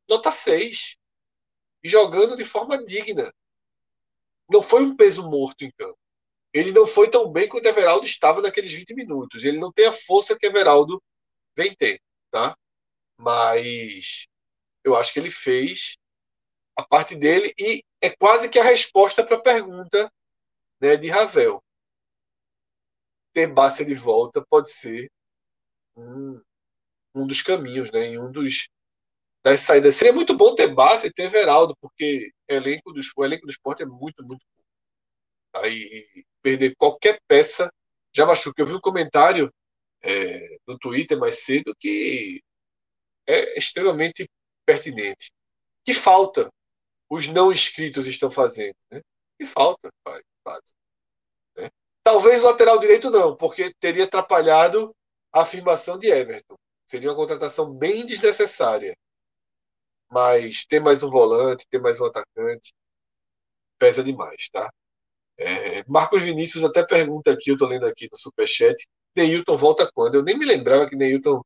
nota 0.10 0.30
6. 0.30 0.98
E 1.82 1.88
jogando 1.88 2.36
de 2.36 2.44
forma 2.44 2.84
digna. 2.84 3.34
Não 4.50 4.62
foi 4.62 4.84
um 4.84 4.94
peso 4.94 5.24
morto 5.30 5.64
em 5.64 5.72
campo 5.72 5.99
ele 6.54 6.72
não 6.72 6.88
foi 6.88 7.10
tão 7.10 7.32
bem 7.32 7.48
quanto 7.48 7.66
Everaldo 7.68 8.06
estava 8.06 8.42
naqueles 8.42 8.72
20 8.72 8.94
minutos. 8.96 9.44
Ele 9.44 9.60
não 9.60 9.72
tem 9.72 9.88
a 9.88 9.92
força 9.92 10.38
que 10.38 10.46
Everaldo 10.46 11.02
vem 11.56 11.76
ter, 11.76 12.02
tá? 12.32 12.56
Mas 13.18 14.26
eu 14.84 14.96
acho 14.96 15.14
que 15.14 15.20
ele 15.20 15.30
fez 15.30 15.98
a 16.76 16.84
parte 16.84 17.16
dele 17.16 17.54
e 17.60 17.84
é 18.02 18.10
quase 18.10 18.50
que 18.50 18.58
a 18.60 18.64
resposta 18.64 19.24
para 19.24 19.36
a 19.38 19.42
pergunta 19.42 20.12
né, 20.82 20.96
de 20.96 21.10
Ravel. 21.10 21.62
Ter 23.34 23.48
Bárcia 23.48 23.86
de 23.86 23.94
volta 23.94 24.44
pode 24.50 24.72
ser 24.72 25.12
um, 25.96 26.42
um 27.14 27.28
dos 27.28 27.42
caminhos, 27.42 27.92
né, 27.92 28.18
um 28.20 28.32
dos 28.32 28.70
das 29.44 29.62
saídas. 29.62 29.96
Seria 29.96 30.14
muito 30.14 30.36
bom 30.36 30.56
ter 30.56 30.74
Bárcia 30.74 31.08
e 31.08 31.14
ter 31.14 31.24
Everaldo, 31.24 31.76
porque 31.80 32.32
elenco 32.48 32.92
do, 32.92 33.00
o 33.18 33.26
elenco 33.26 33.46
do 33.46 33.52
esporte 33.52 33.84
é 33.84 33.86
muito, 33.86 34.24
muito 34.26 34.46
Aí 35.62 36.26
perder 36.42 36.76
qualquer 36.76 37.20
peça 37.28 37.72
já 38.14 38.26
machuca. 38.26 38.62
Eu 38.62 38.66
vi 38.66 38.74
um 38.74 38.82
comentário 38.82 39.54
é, 40.02 40.58
no 40.68 40.78
Twitter 40.78 41.18
mais 41.18 41.44
cedo 41.44 41.76
que 41.80 42.42
é 43.28 43.58
extremamente 43.58 44.30
pertinente. 44.66 45.32
Que 45.86 45.94
falta 45.94 46.52
os 47.10 47.28
não 47.28 47.52
inscritos 47.52 48.08
estão 48.08 48.30
fazendo? 48.30 48.76
Né? 48.92 49.02
Que 49.38 49.46
falta 49.46 49.90
fazem. 50.44 50.74
Né? 51.58 51.70
Talvez 52.04 52.42
lateral 52.42 52.80
direito 52.80 53.10
não, 53.10 53.36
porque 53.36 53.74
teria 53.80 54.06
atrapalhado 54.06 54.96
a 55.32 55.42
afirmação 55.42 55.98
de 55.98 56.08
Everton. 56.08 56.56
Seria 56.86 57.10
uma 57.10 57.16
contratação 57.16 57.72
bem 57.72 58.06
desnecessária. 58.06 58.96
Mas 60.12 60.66
ter 60.66 60.80
mais 60.80 61.04
um 61.04 61.10
volante, 61.10 61.68
ter 61.70 61.80
mais 61.80 62.02
um 62.02 62.06
atacante, 62.06 62.74
pesa 63.78 64.04
demais, 64.04 64.50
tá? 64.52 64.72
É, 65.40 65.84
Marcos 65.88 66.22
Vinícius 66.22 66.66
até 66.66 66.86
pergunta 66.86 67.32
aqui, 67.32 67.50
eu 67.52 67.56
estou 67.56 67.68
lendo 67.68 67.86
aqui 67.86 68.10
no 68.12 68.18
Superchat, 68.18 68.76
Neilton 69.16 69.58
volta 69.58 69.90
quando? 69.94 70.16
Eu 70.16 70.24
nem 70.24 70.38
me 70.38 70.46
lembrava 70.46 70.88
que 70.88 70.96
Neilton 70.96 71.42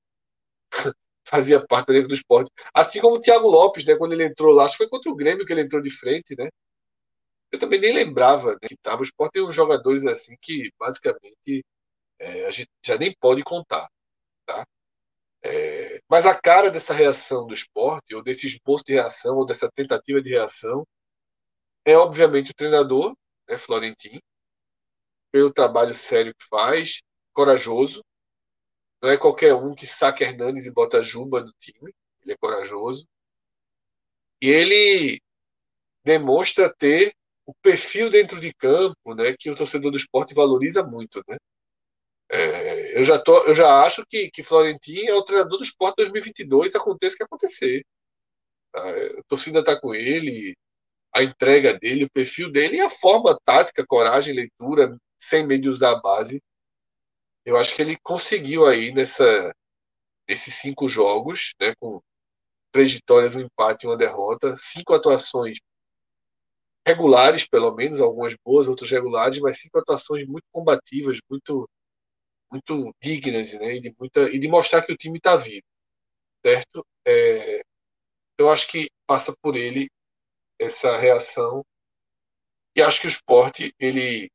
fazia 1.27 1.65
parte 1.65 1.93
do 1.93 2.07
do 2.07 2.13
esporte. 2.13 2.51
Assim 2.73 2.99
como 2.99 3.17
o 3.17 3.19
Thiago 3.19 3.47
Lopes, 3.47 3.85
né, 3.85 3.95
quando 3.95 4.13
ele 4.13 4.25
entrou 4.25 4.53
lá, 4.53 4.65
acho 4.65 4.73
que 4.73 4.83
foi 4.83 4.89
contra 4.89 5.11
o 5.11 5.15
Grêmio 5.15 5.45
que 5.45 5.53
ele 5.53 5.61
entrou 5.61 5.81
de 5.81 5.91
frente, 5.91 6.35
né? 6.37 6.49
eu 7.53 7.59
também 7.59 7.79
nem 7.79 7.93
lembrava 7.93 8.53
né, 8.53 8.67
que 8.67 8.75
tava. 8.77 9.01
O 9.01 9.03
Sport 9.05 9.31
tem 9.31 9.43
uns 9.45 9.55
jogadores 9.55 10.05
assim 10.05 10.35
que 10.41 10.71
basicamente 10.79 11.63
é, 12.19 12.47
a 12.47 12.51
gente 12.51 12.69
já 12.85 12.97
nem 12.97 13.15
pode 13.19 13.43
contar. 13.43 13.87
Tá? 14.45 14.65
É, 15.43 15.99
mas 16.09 16.25
a 16.25 16.39
cara 16.39 16.71
dessa 16.71 16.93
reação 16.93 17.47
do 17.47 17.53
esporte, 17.53 18.15
ou 18.15 18.23
desse 18.23 18.47
esboço 18.47 18.83
de 18.85 18.93
reação, 18.93 19.37
ou 19.37 19.45
dessa 19.45 19.69
tentativa 19.71 20.21
de 20.21 20.31
reação, 20.31 20.85
é 21.85 21.97
obviamente 21.97 22.51
o 22.51 22.55
treinador, 22.55 23.15
né, 23.47 23.57
Florentino, 23.57 24.21
pelo 25.31 25.51
trabalho 25.51 25.95
sério 25.95 26.35
que 26.35 26.45
faz, 26.45 27.01
corajoso. 27.33 28.03
Não 29.01 29.09
é 29.09 29.17
qualquer 29.17 29.53
um 29.53 29.75
que 29.75 29.85
saca 29.85 30.23
Hernandes 30.23 30.65
e 30.65 30.71
bota 30.71 31.01
Juba 31.01 31.41
no 31.41 31.51
time. 31.53 31.93
Ele 32.21 32.33
é 32.33 32.37
corajoso. 32.37 33.05
E 34.41 34.47
ele 34.49 35.19
demonstra 36.05 36.73
ter 36.73 37.13
o 37.45 37.53
perfil 37.61 38.09
dentro 38.09 38.39
de 38.39 38.53
campo, 38.53 39.15
né, 39.15 39.35
que 39.37 39.49
o 39.49 39.55
torcedor 39.55 39.91
do 39.91 39.97
esporte 39.97 40.33
valoriza 40.33 40.83
muito, 40.83 41.21
né? 41.27 41.37
É, 42.31 42.99
eu 42.99 43.03
já 43.05 43.19
tô, 43.19 43.45
eu 43.45 43.53
já 43.53 43.83
acho 43.83 44.05
que 44.07 44.29
que 44.31 44.41
Florentino 44.43 45.09
é 45.09 45.13
o 45.13 45.23
treinador 45.23 45.57
do 45.57 45.63
esporte 45.63 45.97
2022, 45.97 46.75
aconteça 46.75 47.15
o 47.15 47.17
que 47.17 47.23
acontecer. 47.23 47.85
A 48.75 49.23
torcida 49.27 49.59
está 49.59 49.79
com 49.79 49.93
ele, 49.93 50.55
a 51.15 51.23
entrega 51.23 51.77
dele, 51.77 52.05
o 52.05 52.11
perfil 52.11 52.51
dele 52.51 52.77
e 52.77 52.81
a 52.81 52.89
forma 52.89 53.37
tática, 53.45 53.85
coragem, 53.85 54.35
leitura, 54.35 54.97
sem 55.17 55.45
medo 55.45 55.63
de 55.63 55.69
usar 55.69 55.91
a 55.91 56.01
base. 56.01 56.41
Eu 57.45 57.57
acho 57.57 57.75
que 57.75 57.81
ele 57.81 57.97
conseguiu 58.03 58.65
aí 58.65 58.93
nessa 58.93 59.53
nesses 60.27 60.55
cinco 60.55 60.87
jogos, 60.87 61.53
né, 61.59 61.75
com 61.79 62.01
três 62.71 62.93
vitórias, 62.93 63.35
um 63.35 63.41
empate 63.41 63.85
e 63.85 63.89
uma 63.89 63.97
derrota, 63.97 64.55
cinco 64.57 64.93
atuações 64.93 65.59
regulares, 66.85 67.47
pelo 67.47 67.73
menos, 67.73 68.01
algumas 68.01 68.35
boas, 68.43 68.67
outras 68.67 68.89
regulares, 68.91 69.39
mas 69.39 69.59
cinco 69.59 69.79
atuações 69.79 70.25
muito 70.27 70.45
combativas, 70.51 71.19
muito 71.29 71.67
muito 72.51 72.95
dignas, 73.01 73.53
né? 73.55 73.75
E 73.77 73.81
de, 73.81 73.95
muita, 73.99 74.29
e 74.31 74.37
de 74.39 74.47
mostrar 74.47 74.83
que 74.83 74.93
o 74.93 74.97
time 74.97 75.17
está 75.17 75.35
vivo, 75.35 75.65
certo? 76.45 76.85
É, 77.05 77.63
eu 78.37 78.51
acho 78.51 78.67
que 78.69 78.89
passa 79.07 79.35
por 79.41 79.55
ele 79.55 79.89
essa 80.63 80.97
reação 80.97 81.63
e 82.75 82.81
acho 82.81 83.01
que 83.01 83.07
o 83.07 83.09
esporte 83.09 83.73
ele 83.79 84.29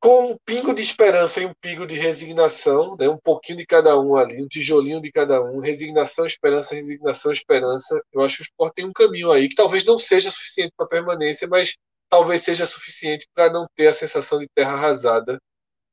com 0.00 0.32
um 0.32 0.36
pingo 0.44 0.72
de 0.72 0.80
esperança 0.80 1.40
e 1.40 1.46
um 1.46 1.52
pingo 1.60 1.86
de 1.86 1.96
resignação, 1.96 2.96
né? 2.98 3.08
um 3.08 3.18
pouquinho 3.18 3.58
de 3.58 3.66
cada 3.66 3.98
um 3.98 4.16
ali, 4.16 4.40
um 4.40 4.46
tijolinho 4.46 5.00
de 5.00 5.10
cada 5.10 5.42
um, 5.42 5.58
resignação, 5.58 6.24
esperança, 6.24 6.74
resignação, 6.74 7.32
esperança. 7.32 8.00
Eu 8.12 8.22
acho 8.22 8.36
que 8.36 8.42
o 8.42 8.44
esporte 8.44 8.74
tem 8.74 8.84
um 8.86 8.92
caminho 8.92 9.32
aí 9.32 9.48
que 9.48 9.56
talvez 9.56 9.84
não 9.84 9.98
seja 9.98 10.30
suficiente 10.30 10.72
para 10.76 10.86
permanência, 10.86 11.48
mas 11.48 11.74
talvez 12.08 12.42
seja 12.42 12.64
suficiente 12.64 13.26
para 13.34 13.52
não 13.52 13.66
ter 13.74 13.88
a 13.88 13.92
sensação 13.92 14.38
de 14.38 14.46
terra 14.54 14.74
arrasada 14.74 15.38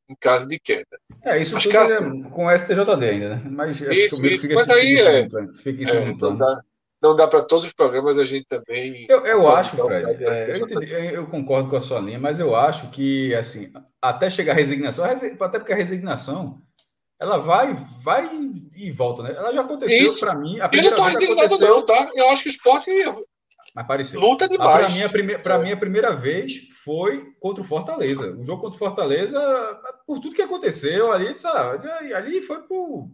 em 0.08 0.16
caso 0.20 0.48
de 0.48 0.60
queda. 0.60 1.00
É, 1.24 1.42
isso 1.42 1.58
tudo 1.58 1.76
é 1.76 2.30
com 2.30 2.56
STJD 2.56 3.10
ainda, 3.10 3.30
né? 3.30 3.42
Mas, 3.50 3.82
isso, 3.82 4.24
isso, 4.24 4.48
mas 4.54 4.70
aí 4.70 5.02
é, 5.02 5.28
fica 5.54 5.82
isso 5.82 5.96
é, 5.96 6.14
não 7.06 7.16
dá 7.16 7.28
para 7.28 7.42
todos 7.42 7.66
os 7.66 7.74
programas 7.74 8.18
a 8.18 8.26
gente 8.26 8.46
também. 8.48 9.06
Eu, 9.08 9.26
eu 9.26 9.50
acho, 9.50 9.76
Fred, 9.78 10.24
é, 10.24 10.52
eu, 10.52 10.66
entendi, 10.66 11.14
eu, 11.14 11.28
concordo 11.28 11.70
com 11.70 11.76
a 11.76 11.82
sua 11.82 12.00
linha, 12.00 12.20
mas 12.20 12.40
eu 12.40 12.56
acho 12.56 12.90
que 12.90 13.34
assim, 13.36 13.72
até 14.02 14.30
chegar 14.30 14.54
a 14.54 14.56
resignação, 14.56 15.06
até 15.06 15.60
porque 15.60 15.74
a 15.74 15.78
resignação 15.78 16.60
ela 17.20 17.38
vai, 17.38 17.76
vai 18.02 18.30
e 18.76 18.92
volta, 18.92 19.24
né? 19.24 19.34
Ela 19.38 19.54
já 19.54 19.62
aconteceu 19.62 20.20
para 20.20 20.36
mim. 20.36 20.60
A 20.60 20.68
primeira 20.68 20.96
eu 20.96 21.00
não 21.00 21.08
estou 21.08 21.20
resignado, 21.20 21.46
aconteceu... 21.48 21.76
não, 21.76 21.86
tá? 21.86 22.12
Eu 22.16 22.30
acho 22.30 22.44
que 22.44 22.50
o 22.50 22.52
esporte 22.52 22.92
mas 23.76 23.88
pareceu. 23.88 24.22
Luta 24.22 24.48
demais. 24.48 24.86
Para 24.86 24.96
mim, 24.96 25.04
a, 25.04 25.10
prime 25.10 25.34
é. 25.34 25.58
mim, 25.60 25.72
a 25.74 25.78
primeira 25.78 26.16
vez 26.16 26.66
foi 26.84 27.34
contra 27.42 27.62
o 27.62 27.66
Fortaleza. 27.66 28.32
O 28.32 28.46
jogo 28.46 28.62
contra 28.62 28.76
o 28.76 28.80
Fortaleza, 28.80 29.38
por 30.08 30.20
tudo 30.20 30.36
que 30.36 30.42
aconteceu 30.42 31.12
ali, 31.12 31.38
sabe, 31.38 31.90
ali 32.14 32.42
foi 32.42 32.62
pro, 32.64 33.12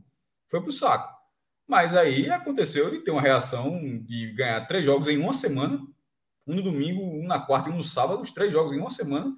foi 0.47 0.61
pro 0.61 0.71
saco. 0.71 1.20
Mas 1.67 1.95
aí 1.95 2.29
aconteceu 2.29 2.91
de 2.91 2.99
ter 2.99 3.11
uma 3.11 3.21
reação 3.21 3.79
de 4.03 4.33
ganhar 4.33 4.67
três 4.67 4.85
jogos 4.85 5.07
em 5.07 5.17
uma 5.17 5.33
semana, 5.33 5.79
um 6.45 6.55
no 6.55 6.61
domingo, 6.61 7.01
um 7.01 7.25
na 7.25 7.39
quarta 7.39 7.69
e 7.69 7.73
um 7.73 7.77
no 7.77 7.83
sábado, 7.83 8.21
os 8.21 8.31
três 8.31 8.51
jogos 8.51 8.73
em 8.73 8.79
uma 8.79 8.89
semana, 8.89 9.33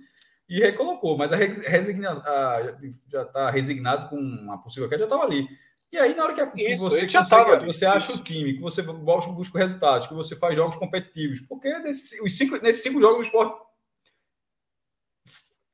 e 0.49 0.59
recolocou. 0.59 1.17
Mas 1.17 1.31
a, 1.31 1.35
resigna, 1.35 2.11
a, 2.11 2.75
já 3.07 3.21
está 3.23 3.51
resignado 3.51 4.09
com 4.09 4.17
uma 4.17 4.61
possível 4.61 4.89
queda, 4.89 5.01
já 5.01 5.05
estava 5.05 5.23
ali. 5.23 5.47
E 5.91 5.97
aí, 5.97 6.15
na 6.15 6.23
hora 6.23 6.33
que, 6.33 6.45
que 6.47 6.71
Isso, 6.71 6.89
você 6.89 7.05
consegue, 7.05 7.67
você 7.67 7.85
acha 7.85 8.13
o 8.13 8.23
time, 8.23 8.55
que 8.55 8.61
você 8.61 8.81
busca, 8.81 9.31
busca 9.31 9.59
resultados, 9.59 10.07
que 10.07 10.13
você 10.15 10.35
faz 10.35 10.55
jogos 10.55 10.75
competitivos. 10.75 11.39
Porque 11.41 11.69
nesse, 11.79 12.19
os 12.19 12.35
cinco, 12.35 12.59
nesses 12.63 12.81
cinco 12.81 12.99
jogos 12.99 13.17
do 13.17 13.23
esporte. 13.25 13.61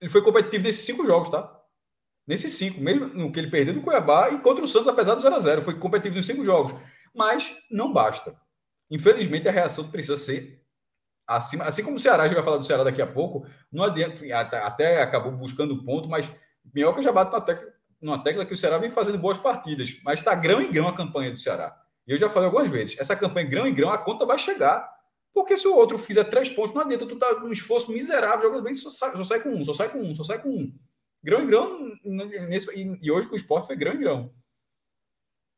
Ele 0.02 0.12
foi 0.12 0.22
competitivo 0.22 0.64
nesses 0.64 0.86
cinco 0.86 1.06
jogos, 1.06 1.30
tá? 1.30 1.59
Nesses 2.30 2.54
cinco, 2.54 2.80
mesmo 2.80 3.08
no 3.08 3.32
que 3.32 3.40
ele 3.40 3.50
perdeu 3.50 3.74
no 3.74 3.82
Cuiabá 3.82 4.30
e 4.30 4.38
contra 4.38 4.64
o 4.64 4.68
Santos, 4.68 4.88
apesar 4.88 5.16
do 5.16 5.22
0x0. 5.22 5.64
Foi 5.64 5.80
competitivo 5.80 6.16
nos 6.16 6.28
cinco 6.28 6.44
jogos. 6.44 6.80
Mas 7.12 7.58
não 7.72 7.92
basta. 7.92 8.36
Infelizmente, 8.92 9.48
a 9.48 9.52
reação 9.52 9.90
precisa 9.90 10.16
ser 10.16 10.62
acima. 11.26 11.64
Assim 11.64 11.84
como 11.84 11.96
o 11.96 12.00
Ceará, 12.00 12.22
a 12.22 12.28
gente 12.28 12.36
vai 12.36 12.44
falar 12.44 12.58
do 12.58 12.66
Ceará 12.66 12.84
daqui 12.84 13.02
a 13.02 13.08
pouco, 13.08 13.48
não 13.72 13.84
adianta, 13.84 14.24
até, 14.36 14.60
até 14.60 15.02
acabou 15.02 15.32
buscando 15.32 15.84
ponto, 15.84 16.08
mas 16.08 16.32
Minhoca 16.72 17.02
já 17.02 17.12
bate 17.12 17.32
na 17.32 17.42
tecla 17.42 17.68
numa 18.00 18.24
tecla 18.24 18.46
que 18.46 18.54
o 18.54 18.58
Ceará 18.58 18.78
vem 18.78 18.92
fazendo 18.92 19.18
boas 19.18 19.38
partidas, 19.38 19.98
mas 20.06 20.20
está 20.20 20.34
grão 20.34 20.62
em 20.62 20.72
grão 20.72 20.88
a 20.88 20.96
campanha 20.96 21.32
do 21.32 21.38
Ceará. 21.40 21.76
E 22.08 22.12
eu 22.12 22.18
já 22.18 22.30
falei 22.30 22.46
algumas 22.46 22.70
vezes, 22.70 22.96
essa 22.98 23.16
campanha 23.16 23.48
grão 23.48 23.68
em 23.68 23.74
grão, 23.74 23.92
a 23.92 23.98
conta 23.98 24.26
vai 24.26 24.38
chegar. 24.38 24.88
Porque 25.34 25.58
se 25.58 25.68
o 25.68 25.76
outro 25.76 25.98
fizer 25.98 26.24
três 26.26 26.50
pontos, 26.50 26.74
não 26.74 26.82
adianta, 26.82 27.06
tu 27.06 27.16
tá 27.18 27.34
num 27.40 27.52
esforço 27.52 27.92
miserável 27.92 28.44
jogando 28.44 28.64
bem, 28.64 28.74
só 28.74 28.90
sai, 28.90 29.12
só 29.12 29.24
sai 29.24 29.40
com 29.42 29.50
um, 29.50 29.66
só 29.66 29.74
sai 29.74 29.90
com 29.90 30.00
um, 30.00 30.16
só 30.16 30.24
sai 30.24 30.42
com 30.42 30.50
um. 30.50 30.74
Grão 31.22 31.42
em 31.42 31.48
grão, 31.48 31.92
nesse, 32.48 32.70
e, 32.78 32.98
e 33.02 33.12
hoje 33.12 33.28
com 33.28 33.34
o 33.34 33.38
esporte 33.38 33.68
foi 33.68 33.76
grão 33.76 33.94
em 33.94 34.00
grão. 34.00 34.34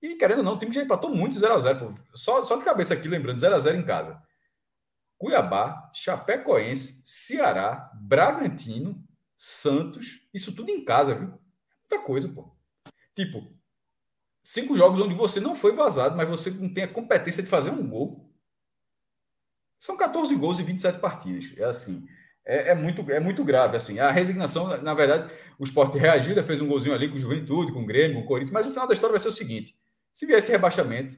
E 0.01 0.15
querendo 0.15 0.39
ou 0.39 0.43
não, 0.43 0.55
o 0.55 0.59
time 0.59 0.73
já 0.73 0.81
empatou 0.81 1.13
muito 1.13 1.35
0x0. 1.35 1.95
Só, 2.15 2.43
só 2.43 2.57
de 2.57 2.63
cabeça 2.63 2.93
aqui, 2.93 3.07
lembrando, 3.07 3.39
0x0 3.39 3.75
em 3.75 3.85
casa. 3.85 4.21
Cuiabá, 5.17 5.91
Chapecoense, 5.93 7.03
Ceará, 7.05 7.91
Bragantino, 7.93 9.07
Santos, 9.37 10.21
isso 10.33 10.55
tudo 10.55 10.71
em 10.71 10.83
casa, 10.83 11.13
viu? 11.13 11.39
muita 11.91 11.99
coisa, 11.99 12.29
pô. 12.29 12.49
Tipo, 13.13 13.45
cinco 14.41 14.75
jogos 14.75 14.99
onde 14.99 15.13
você 15.13 15.39
não 15.39 15.53
foi 15.53 15.73
vazado, 15.73 16.15
mas 16.15 16.29
você 16.29 16.49
não 16.49 16.73
tem 16.73 16.85
a 16.85 16.87
competência 16.87 17.43
de 17.43 17.49
fazer 17.49 17.69
um 17.69 17.87
gol. 17.87 18.31
São 19.77 19.97
14 19.97 20.33
gols 20.35 20.59
em 20.59 20.63
27 20.63 20.99
partidas. 20.99 21.57
É 21.57 21.65
assim. 21.65 22.07
É, 22.51 22.71
é, 22.71 22.75
muito, 22.75 23.09
é 23.09 23.19
muito 23.19 23.45
grave. 23.45 23.77
assim. 23.77 23.97
A 23.99 24.11
resignação, 24.11 24.67
na 24.81 24.93
verdade, 24.93 25.31
o 25.57 25.63
esporte 25.63 25.97
reagiu, 25.97 26.43
fez 26.43 26.59
um 26.59 26.67
golzinho 26.67 26.93
ali 26.93 27.07
com 27.07 27.15
o 27.15 27.19
Juventude, 27.19 27.71
com 27.71 27.81
o 27.81 27.85
Grêmio, 27.85 28.17
com 28.17 28.23
o 28.23 28.27
Corinthians, 28.27 28.51
mas 28.51 28.67
o 28.67 28.71
final 28.71 28.85
da 28.85 28.93
história 28.93 29.11
vai 29.11 29.19
ser 29.21 29.29
o 29.29 29.31
seguinte: 29.31 29.73
se 30.11 30.25
viesse 30.25 30.51
rebaixamento, 30.51 31.15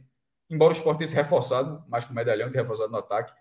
embora 0.48 0.72
o 0.72 0.76
esporte 0.76 1.00
tenha 1.00 1.08
se 1.08 1.16
reforçado, 1.16 1.84
mais 1.90 2.06
com 2.06 2.12
o 2.12 2.16
medalhão, 2.16 2.52
ter 2.52 2.60
reforçado 2.60 2.92
no 2.92 3.00
ataque, 3.00 3.34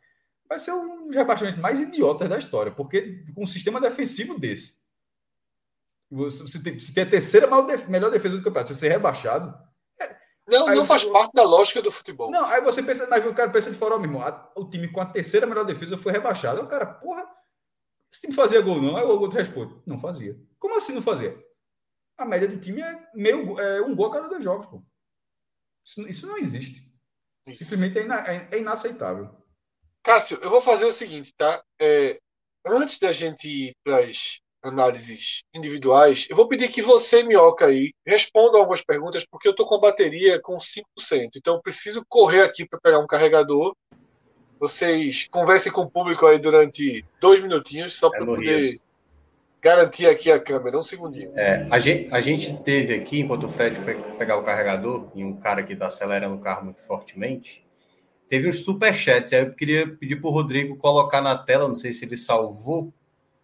vai 0.49 0.59
ser 0.59 0.73
um 0.73 1.11
rebaixamento 1.11 1.61
mais 1.61 1.81
idiota 1.81 2.27
da 2.27 2.39
história, 2.39 2.73
porque 2.73 3.25
com 3.35 3.45
um 3.45 3.47
sistema 3.47 3.79
defensivo 3.79 4.39
desse, 4.39 4.81
você 6.11 6.63
tem, 6.63 6.79
você 6.79 6.95
tem 6.95 7.05
a 7.05 7.11
terceira 7.11 7.49
melhor 7.89 8.11
defesa 8.11 8.37
do 8.37 8.43
campeonato. 8.43 8.73
Você 8.73 8.81
ser 8.81 8.89
rebaixado. 8.89 9.55
É, 9.99 10.15
não, 10.47 10.67
não 10.67 10.85
faz 10.85 11.05
parte 11.05 11.33
da 11.33 11.43
lógica 11.43 11.81
do 11.81 11.91
futebol. 11.91 12.31
Não, 12.31 12.45
aí 12.47 12.61
você 12.61 12.83
pensa, 12.83 13.07
mas 13.09 13.25
o 13.25 13.33
cara 13.33 13.51
pensa 13.51 13.71
de 13.71 13.77
fora, 13.77 13.99
mesmo. 13.99 14.23
O 14.55 14.69
time 14.69 14.89
com 14.89 15.01
a 15.01 15.07
terceira 15.07 15.47
melhor 15.47 15.65
defesa 15.65 15.97
foi 15.97 16.13
rebaixado. 16.13 16.61
Aí 16.61 16.65
o 16.65 16.69
cara, 16.69 16.85
porra, 16.85 17.27
esse 18.13 18.21
time 18.21 18.35
fazia 18.35 18.61
gol, 18.61 18.81
não? 18.81 18.97
Aí 18.97 19.05
o 19.05 19.21
outro 19.21 19.39
responde: 19.39 19.75
não 19.87 19.99
fazia. 19.99 20.39
Como 20.59 20.77
assim 20.77 20.93
não 20.93 21.03
fazia? 21.03 21.37
A 22.19 22.27
média 22.27 22.47
do 22.47 22.61
time 22.61 22.83
é, 22.83 23.09
meio, 23.15 23.59
é 23.59 23.81
um 23.81 23.97
gol 23.97 24.07
a 24.07 24.13
cada 24.13 24.29
dois 24.29 24.45
jogos, 24.45 24.67
pô. 24.67 24.85
Isso, 25.85 26.09
isso 26.09 26.27
não 26.27 26.37
existe. 26.37 26.93
Isso. 27.47 27.65
Simplesmente 27.65 27.99
é, 27.99 28.03
ina, 28.03 28.21
é, 28.29 28.49
é, 28.53 28.59
inaceitável. 28.59 29.35
Cássio, 30.03 30.39
eu 30.43 30.51
vou 30.51 30.61
fazer 30.61 30.85
o 30.85 30.93
seguinte, 30.93 31.33
tá? 31.37 31.63
É, 31.81 32.19
antes 32.67 32.99
da 32.99 33.11
gente 33.13 33.49
ir 33.49 33.77
para 33.83 34.01
as 34.01 34.39
análises 34.63 35.43
individuais, 35.55 36.27
eu 36.29 36.37
vou 36.37 36.47
pedir 36.47 36.69
que 36.69 36.83
você, 36.83 37.25
Minhoca, 37.25 37.67
aí, 37.67 37.93
responda 38.07 38.59
algumas 38.59 38.83
perguntas, 38.83 39.25
porque 39.25 39.49
eu 39.49 39.53
estou 39.53 39.67
com 39.67 39.75
a 39.77 39.81
bateria 39.81 40.41
com 40.41 40.57
5%. 40.57 40.85
Então, 41.37 41.55
eu 41.55 41.63
preciso 41.63 42.05
correr 42.09 42.43
aqui 42.43 42.67
para 42.69 42.81
pegar 42.81 42.99
um 42.99 43.07
carregador. 43.07 43.75
Vocês 44.63 45.27
conversem 45.29 45.73
com 45.73 45.81
o 45.81 45.91
público 45.91 46.25
aí 46.25 46.39
durante 46.39 47.05
dois 47.21 47.43
minutinhos, 47.43 47.95
só 47.95 48.09
para 48.09 48.23
é 48.23 48.25
poder 48.25 48.81
garantir 49.61 50.07
aqui 50.07 50.31
a 50.31 50.39
câmera. 50.39 50.79
Um 50.79 50.85
segundinho. 50.85 51.33
É, 51.37 51.67
a, 51.69 51.81
gente, 51.81 52.15
a 52.15 52.21
gente 52.21 52.57
teve 52.59 52.95
aqui, 52.95 53.19
enquanto 53.19 53.47
o 53.47 53.49
Fred 53.49 53.75
foi 53.75 53.95
pegar 54.17 54.37
o 54.37 54.45
carregador, 54.45 55.11
e 55.17 55.25
um 55.25 55.35
cara 55.35 55.65
que 55.65 55.73
está 55.73 55.89
acelerando 55.89 56.37
o 56.37 56.39
carro 56.39 56.67
muito 56.67 56.81
fortemente, 56.83 57.67
teve 58.29 58.49
uns 58.49 58.61
superchats. 58.61 59.33
Aí 59.33 59.41
eu 59.41 59.53
queria 59.53 59.89
pedir 59.89 60.21
para 60.21 60.31
o 60.31 60.33
Rodrigo 60.33 60.77
colocar 60.77 61.21
na 61.21 61.37
tela, 61.37 61.67
não 61.67 61.75
sei 61.75 61.93
se 61.93 62.05
ele 62.05 62.17
salvou, 62.17 62.95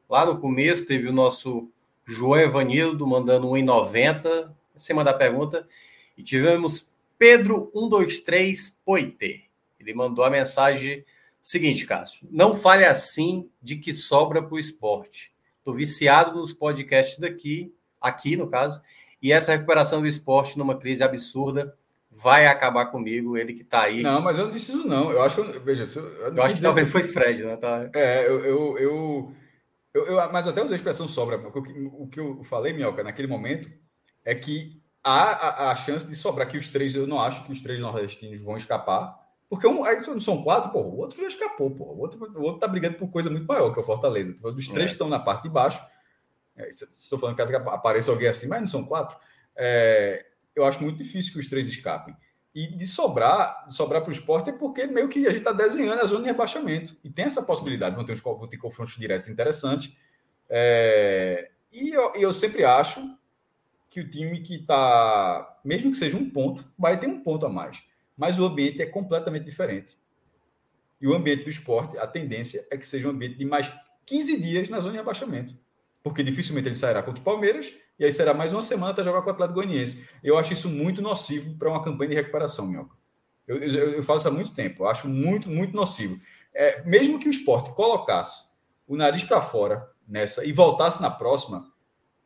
Lá 0.09 0.25
no 0.25 0.41
começo 0.41 0.87
teve 0.87 1.07
o 1.09 1.12
nosso 1.12 1.69
João 2.07 2.41
Evanildo 2.41 3.07
mandando 3.07 3.49
1,90, 3.49 4.51
sem 4.75 4.97
mandar 4.97 5.14
pergunta. 5.14 5.69
E 6.16 6.23
tivemos 6.23 6.91
Pedro 7.19 7.71
123 7.75 8.81
Poite. 8.87 9.47
Ele 9.89 9.97
mandou 9.97 10.24
a 10.24 10.30
mensagem 10.30 11.05
Seguinte, 11.41 11.86
Cássio, 11.86 12.28
não 12.30 12.55
fale 12.55 12.84
assim 12.84 13.49
de 13.62 13.76
que 13.76 13.93
sobra 13.93 14.43
para 14.43 14.55
o 14.55 14.59
esporte. 14.59 15.32
Estou 15.59 15.72
viciado 15.72 16.36
nos 16.39 16.53
podcasts 16.53 17.18
daqui, 17.18 17.72
aqui 18.01 18.36
no 18.36 18.49
caso, 18.49 18.80
e 19.22 19.32
essa 19.32 19.53
recuperação 19.53 20.01
do 20.01 20.07
esporte 20.07 20.59
numa 20.59 20.76
crise 20.76 21.03
absurda 21.03 21.74
vai 22.11 22.47
acabar 22.47 22.86
comigo, 22.86 23.36
ele 23.36 23.55
que 23.55 23.62
está 23.62 23.82
aí. 23.82 24.03
Não, 24.03 24.20
mas 24.20 24.39
eu 24.39 24.47
não 24.47 24.53
disse 24.53 24.70
isso 24.70 24.86
não. 24.86 25.11
Eu 25.11 25.22
acho 25.22 25.36
que 25.36 25.41
eu, 25.41 25.61
veja, 25.62 25.84
eu, 25.99 26.34
eu 26.34 26.43
acho 26.43 26.57
que 26.57 26.62
talvez 26.62 26.89
foi 26.91 27.05
Fred, 27.05 27.45
né? 27.45 27.57
Tá... 27.57 27.89
É, 27.95 28.26
eu, 28.26 28.41
eu, 28.41 28.78
eu, 28.78 29.34
eu, 29.95 30.07
eu 30.07 30.32
mas 30.32 30.47
até 30.47 30.62
usei 30.62 30.74
a 30.74 30.76
expressão 30.76 31.07
sobra. 31.07 31.39
O, 31.39 32.05
o 32.05 32.09
que 32.09 32.18
eu 32.18 32.43
falei, 32.45 32.72
Minhoca, 32.72 33.05
naquele 33.05 33.28
momento, 33.28 33.70
é 34.24 34.34
que 34.34 34.82
há 35.05 35.30
a, 35.30 35.70
a, 35.70 35.76
chance 35.76 36.07
de 36.07 36.14
sobrar 36.14 36.49
que 36.49 36.59
os 36.59 36.68
três. 36.68 36.95
Eu 36.95 37.07
não 37.07 37.20
acho 37.20 37.45
que 37.45 37.53
os 37.53 37.61
três 37.61 37.80
nordestinos 37.80 38.41
vão 38.41 38.57
escapar 38.57 39.16
porque 39.49 39.66
um, 39.66 39.82
aí 39.82 39.99
não 40.07 40.20
são 40.20 40.42
quatro, 40.42 40.70
pô, 40.70 40.80
o 40.80 40.99
outro 40.99 41.20
já 41.20 41.26
escapou, 41.26 41.70
pô. 41.70 41.84
O 41.84 41.99
outro, 42.01 42.22
o 42.22 42.42
outro 42.42 42.61
tá 42.61 42.68
brigando 42.68 42.99
por 42.99 43.09
coisa 43.09 43.30
muito 43.30 43.46
maior, 43.46 43.72
que 43.72 43.78
é 43.78 43.82
o 43.82 43.86
Fortaleza. 43.86 44.34
Dos 44.34 44.68
três 44.68 44.90
é. 44.90 44.92
estão 44.92 45.09
na 45.09 45.18
parte 45.18 45.44
de 45.44 45.49
baixo. 45.49 45.82
É, 46.55 46.68
estou 46.68 47.18
falando 47.18 47.36
caso 47.36 47.51
que 47.51 47.57
apareça 47.57 48.11
alguém 48.11 48.28
assim, 48.28 48.46
mas 48.46 48.61
não 48.61 48.68
são 48.68 48.84
quatro. 48.84 49.16
É, 49.57 50.26
eu 50.55 50.66
acho 50.66 50.82
muito 50.82 50.99
difícil 50.99 51.32
que 51.32 51.38
os 51.38 51.49
três 51.49 51.66
escapem. 51.66 52.14
E 52.55 52.76
de 52.76 52.86
sobrar, 52.86 53.66
de 53.68 53.74
sobrar 53.74 54.03
para 54.03 54.11
o 54.11 54.12
esporte 54.12 54.51
é 54.51 54.53
porque 54.53 54.86
meio 54.86 55.09
que 55.09 55.26
a 55.26 55.30
gente 55.30 55.38
está 55.38 55.53
desenhando 55.53 56.03
a 56.03 56.07
zona 56.07 56.22
de 56.22 56.28
rebaixamento. 56.28 56.94
E 57.03 57.09
tem 57.09 57.24
essa 57.24 57.42
possibilidade, 57.42 57.96
vão 57.96 58.05
ter, 58.05 58.12
uns, 58.12 58.20
vão 58.20 58.46
ter 58.46 58.59
confrontos 58.59 58.96
diretos 58.96 59.30
interessantes. 59.30 59.96
É, 60.49 61.51
e 61.72 61.88
eu, 61.90 62.12
eu 62.16 62.32
sempre 62.34 62.64
acho 62.64 63.01
que 63.88 64.01
o 64.01 64.11
time 64.11 64.40
que 64.40 64.57
está, 64.57 65.59
mesmo 65.64 65.90
que 65.90 65.96
seja 65.96 66.18
um 66.18 66.28
ponto, 66.28 66.62
vai 66.78 67.01
ter 67.01 67.07
um 67.07 67.22
ponto 67.22 67.46
a 67.46 67.49
mais 67.49 67.88
mas 68.19 68.37
o 68.37 68.45
ambiente 68.45 68.83
é 68.83 68.87
completamente 68.87 69.45
diferente. 69.45 69.97
E 71.01 71.07
o 71.07 71.14
ambiente 71.14 71.45
do 71.45 71.51
esporte, 71.51 71.97
a 71.97 72.07
tendência 72.07 72.66
é 72.69 72.77
que 72.77 72.85
seja 72.85 73.07
um 73.07 73.12
ambiente 73.12 73.39
de 73.39 73.45
mais 73.45 73.73
15 74.05 74.41
dias 74.41 74.69
na 74.69 74.81
zona 74.81 74.95
de 74.95 74.99
abaixamento. 74.99 75.57
Porque 76.03 76.25
dificilmente 76.25 76.66
ele 76.66 76.75
sairá 76.75 77.01
contra 77.01 77.21
o 77.21 77.25
Palmeiras 77.25 77.73
e 77.97 78.05
aí 78.05 78.12
será 78.12 78.35
mais 78.35 78.53
uma 78.53 78.62
semana 78.62 78.91
até 78.91 79.05
jogar 79.05 79.23
com 79.23 79.29
o 79.29 79.33
Atlético 79.33 79.61
Goianiense. 79.61 80.09
Eu 80.23 80.37
acho 80.37 80.53
isso 80.53 80.69
muito 80.69 81.01
nocivo 81.01 81.57
para 81.57 81.71
uma 81.71 81.83
campanha 81.83 82.11
de 82.11 82.16
recuperação, 82.16 82.66
Minhoca. 82.66 82.97
Eu, 83.47 83.59
eu, 83.59 83.93
eu, 83.93 84.03
falo 84.03 84.19
isso 84.19 84.29
há 84.29 84.33
muito 84.33 84.51
tempo. 84.53 84.83
Eu 84.83 84.89
acho 84.89 85.09
muito, 85.09 85.49
muito 85.49 85.75
nocivo. 85.75 86.21
É, 86.53 86.83
mesmo 86.83 87.21
que 87.21 87.29
o 87.29 87.31
esporte 87.31 87.71
colocasse 87.75 88.49
o 88.87 88.97
nariz 88.97 89.23
para 89.23 89.41
fora 89.41 89.89
nessa 90.07 90.45
e 90.45 90.53
voltasse 90.53 91.01
na 91.01 91.11
próxima, 91.11 91.71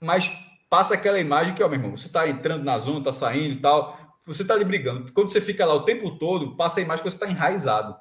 mas 0.01 0.31
passa 0.71 0.95
aquela 0.95 1.19
imagem 1.19 1.55
que, 1.55 1.63
ó, 1.63 1.69
meu 1.69 1.79
irmão, 1.79 1.95
você 1.95 2.07
está 2.07 2.27
entrando 2.27 2.65
na 2.65 2.79
zona, 2.79 3.01
está 3.01 3.13
saindo 3.13 3.55
e 3.55 3.61
tal 3.61 3.99
você 4.27 4.43
está 4.43 4.55
ali 4.55 4.65
brigando. 4.65 5.13
Quando 5.13 5.31
você 5.31 5.41
fica 5.41 5.67
lá 5.67 5.75
o 5.75 5.85
tempo 5.85 6.13
todo, 6.13 6.57
passa 6.57 6.81
a 6.81 6.83
imagem 6.83 7.03
que 7.03 7.11
você 7.11 7.17
está 7.17 7.29
enraizado. 7.29 7.97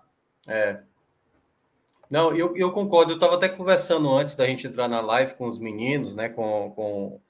É. 0.47 0.81
Não, 2.09 2.35
eu, 2.35 2.55
eu 2.55 2.71
concordo. 2.71 3.13
Eu 3.13 3.15
estava 3.15 3.35
até 3.35 3.47
conversando 3.47 4.11
antes 4.13 4.35
da 4.35 4.45
gente 4.45 4.67
entrar 4.67 4.87
na 4.87 5.01
live 5.01 5.33
com 5.35 5.47
os 5.47 5.57
meninos, 5.57 6.15
né? 6.15 6.29
Com, 6.29 6.71
com, 6.75 7.21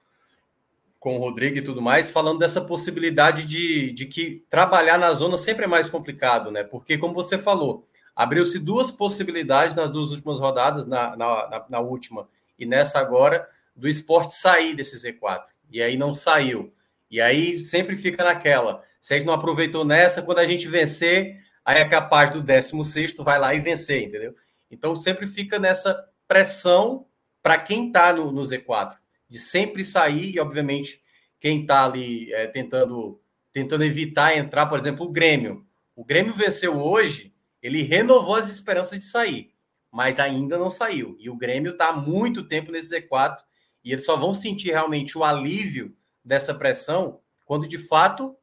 com 0.99 1.15
o 1.15 1.19
Rodrigo 1.19 1.57
e 1.57 1.63
tudo 1.63 1.81
mais, 1.81 2.09
falando 2.09 2.39
dessa 2.39 2.61
possibilidade 2.61 3.45
de, 3.45 3.91
de 3.91 4.05
que 4.05 4.43
trabalhar 4.49 4.97
na 4.97 5.13
zona 5.13 5.37
sempre 5.37 5.65
é 5.65 5.67
mais 5.67 5.89
complicado, 5.89 6.51
né? 6.51 6.63
Porque, 6.63 6.97
como 6.97 7.13
você 7.13 7.37
falou, 7.37 7.87
abriu-se 8.15 8.59
duas 8.59 8.91
possibilidades 8.91 9.75
nas 9.75 9.89
duas 9.91 10.11
últimas 10.11 10.39
rodadas, 10.39 10.85
na, 10.85 11.15
na, 11.15 11.65
na, 11.69 11.79
última 11.79 12.27
e 12.57 12.65
nessa 12.65 12.99
agora, 12.99 13.47
do 13.75 13.87
esporte 13.87 14.35
sair 14.35 14.75
desse 14.75 14.95
Z4. 14.97 15.45
E 15.71 15.81
aí 15.81 15.97
não 15.97 16.13
saiu. 16.13 16.73
E 17.11 17.19
aí 17.19 17.61
sempre 17.61 17.97
fica 17.97 18.23
naquela. 18.23 18.81
Se 19.01 19.13
a 19.13 19.17
gente 19.17 19.27
não 19.27 19.33
aproveitou 19.33 19.83
nessa, 19.83 20.21
quando 20.21 20.39
a 20.39 20.45
gente 20.45 20.65
vencer, 20.69 21.43
aí 21.65 21.81
é 21.81 21.85
capaz 21.85 22.31
do 22.31 22.41
16 22.41 23.15
vai 23.17 23.37
lá 23.37 23.53
e 23.53 23.59
vencer, 23.59 24.03
entendeu? 24.03 24.33
Então 24.71 24.95
sempre 24.95 25.27
fica 25.27 25.59
nessa 25.59 26.07
pressão 26.25 27.05
para 27.43 27.57
quem 27.57 27.87
está 27.87 28.13
no, 28.13 28.31
no, 28.31 28.41
Z4, 28.41 28.95
de 29.27 29.37
sempre 29.37 29.83
sair, 29.83 30.35
e 30.35 30.39
obviamente 30.39 31.01
quem 31.37 31.61
está 31.61 31.83
ali 31.83 32.31
é, 32.33 32.47
tentando, 32.47 33.19
tentando 33.51 33.83
evitar 33.83 34.37
entrar, 34.37 34.67
por 34.67 34.79
exemplo, 34.79 35.05
o 35.05 35.11
Grêmio. 35.11 35.65
O 35.93 36.05
Grêmio 36.05 36.33
venceu 36.33 36.79
hoje, 36.79 37.33
ele 37.61 37.81
renovou 37.81 38.35
as 38.35 38.49
esperanças 38.49 38.97
de 38.97 39.05
sair, 39.05 39.51
mas 39.91 40.17
ainda 40.17 40.57
não 40.57 40.69
saiu. 40.69 41.17
E 41.19 41.29
o 41.29 41.35
Grêmio 41.35 41.71
está 41.71 41.89
há 41.89 41.93
muito 41.93 42.47
tempo 42.47 42.71
nesse 42.71 42.95
Z4 42.95 43.39
e 43.83 43.91
eles 43.91 44.05
só 44.05 44.15
vão 44.15 44.33
sentir 44.33 44.69
realmente 44.69 45.17
o 45.17 45.23
alívio 45.23 45.93
dessa 46.23 46.53
pressão 46.53 47.19
quando 47.51 47.67
de 47.67 47.77
fato 47.77 48.33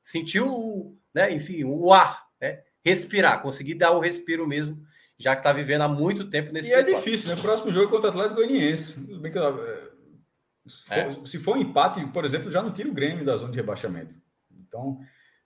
sentiu 0.00 0.46
o, 0.48 0.96
né, 1.14 1.30
enfim, 1.30 1.64
o 1.64 1.92
ar, 1.92 2.26
né, 2.40 2.62
respirar, 2.82 3.42
conseguir 3.42 3.74
dar 3.74 3.90
o 3.90 4.00
respiro 4.00 4.46
mesmo, 4.46 4.82
já 5.18 5.34
que 5.34 5.40
está 5.40 5.52
vivendo 5.52 5.82
há 5.82 5.88
muito 5.88 6.30
tempo 6.30 6.50
nesse. 6.50 6.70
E 6.70 6.72
é 6.72 6.82
difícil, 6.82 7.28
né? 7.28 7.34
O 7.34 7.42
próximo 7.42 7.70
jogo 7.70 7.88
é 7.88 7.90
contra 7.90 8.06
o 8.06 8.10
Atlético 8.10 8.36
Goianiense. 8.36 9.06
É, 9.22 9.90
se, 10.66 10.84
for, 10.86 10.94
é. 10.94 11.26
se 11.26 11.38
for 11.40 11.56
um 11.58 11.60
empate, 11.60 12.02
por 12.06 12.24
exemplo, 12.24 12.50
já 12.50 12.62
não 12.62 12.72
tira 12.72 12.88
o 12.88 12.94
Grêmio 12.94 13.22
da 13.22 13.36
zona 13.36 13.50
de 13.50 13.58
rebaixamento. 13.58 14.14
Então, 14.50 14.98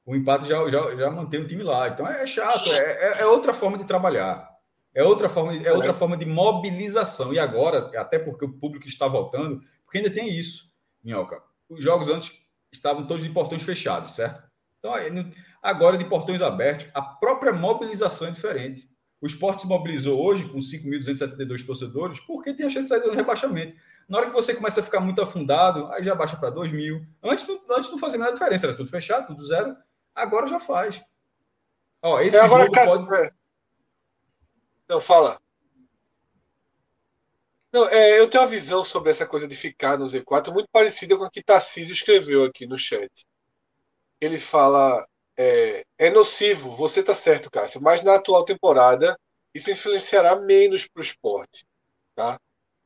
o 0.07 0.15
empate 0.15 0.47
já, 0.47 0.69
já, 0.69 0.95
já 0.95 1.11
mantém 1.11 1.41
o 1.41 1.47
time 1.49 1.65
lá. 1.65 1.89
Então 1.89 2.07
é 2.07 2.25
chato, 2.25 2.71
é, 2.71 2.79
é, 2.79 3.23
é 3.23 3.27
outra 3.27 3.53
forma 3.53 3.79
de 3.79 3.85
trabalhar. 3.85 4.49
É 4.95 5.03
outra 5.03 5.29
forma, 5.29 5.59
de, 5.59 5.67
é 5.67 5.73
outra 5.73 5.93
forma 5.93 6.17
de 6.17 6.27
mobilização. 6.27 7.33
E 7.33 7.39
agora, 7.41 7.91
até 7.99 8.17
porque 8.17 8.45
o 8.45 8.53
público 8.53 8.87
está 8.87 9.09
voltando, 9.09 9.61
porque 9.85 9.99
ainda 9.99 10.11
tem 10.11 10.29
isso, 10.29 10.71
Minhoca 11.03 11.51
os 11.73 11.85
jogos 11.85 12.09
antes 12.09 12.33
estavam 12.73 13.07
todos 13.07 13.23
de 13.23 13.31
portões 13.31 13.63
fechados, 13.63 14.15
certo? 14.15 14.43
Então, 14.79 14.95
agora 15.63 15.97
de 15.97 16.05
portões 16.05 16.43
abertos, 16.43 16.89
a 16.95 17.03
própria 17.03 17.53
mobilização 17.53 18.29
é 18.29 18.31
diferente. 18.31 18.91
O 19.21 19.27
esporte 19.27 19.61
se 19.63 19.69
mobilizou 19.69 20.21
hoje 20.21 20.49
com 20.49 20.59
5.272 20.59 21.65
torcedores 21.65 22.19
porque 22.21 22.53
tem 22.53 22.67
a 22.67 22.69
chance 22.69 22.87
de 22.87 22.89
sair 22.89 23.03
do 23.03 23.15
rebaixamento. 23.15 23.77
Na 24.09 24.19
hora 24.19 24.27
que 24.27 24.33
você 24.33 24.53
começa 24.53 24.81
a 24.81 24.83
ficar 24.83 24.99
muito 24.99 25.23
afundado, 25.23 25.87
aí 25.93 26.03
já 26.03 26.15
baixa 26.15 26.37
para 26.37 26.51
2 26.51 26.73
mil. 26.73 27.07
Antes, 27.23 27.47
antes 27.71 27.91
não 27.91 27.99
fazia 27.99 28.19
nada 28.19 28.33
diferença, 28.33 28.67
era 28.67 28.77
tudo 28.77 28.91
fechado, 28.91 29.29
tudo 29.29 29.47
zero. 29.47 29.77
Agora 30.13 30.49
já 30.49 30.59
faz. 30.59 31.01
Ó, 32.03 32.21
esse 32.21 32.37
é, 32.37 32.41
agora, 32.41 32.65
jogo 32.65 32.75
caso, 32.75 33.07
pode... 33.07 33.33
Não, 34.89 35.01
fala. 35.01 35.41
Não, 37.73 37.89
é, 37.89 38.19
eu 38.21 38.29
tenho 38.29 38.45
uma 38.45 38.51
visão 38.51 38.85
sobre 38.85 39.11
essa 39.11 39.27
coisa 39.27 39.49
de 39.49 39.57
ficar 39.57 39.99
no 39.99 40.05
Z4 40.07 40.53
muito 40.53 40.69
parecida 40.71 41.17
com 41.17 41.25
a 41.25 41.31
que 41.31 41.43
Tarcísio 41.43 41.93
escreveu 41.93 42.45
aqui 42.45 42.67
no 42.67 42.77
chat. 42.77 43.11
Ele 44.21 44.37
fala: 44.39 45.07
é, 45.37 45.85
é 45.99 46.11
nocivo, 46.11 46.77
você 46.77 47.01
está 47.01 47.15
certo, 47.15 47.51
Cássio, 47.51 47.81
mas 47.83 48.03
na 48.03 48.17
atual 48.17 48.45
temporada 48.45 49.19
isso 49.55 49.71
influenciará 49.71 50.37
menos 50.37 50.87
para 50.87 51.01
o 51.01 51.05
esporte. 51.05 51.67
Tá? 52.15 52.39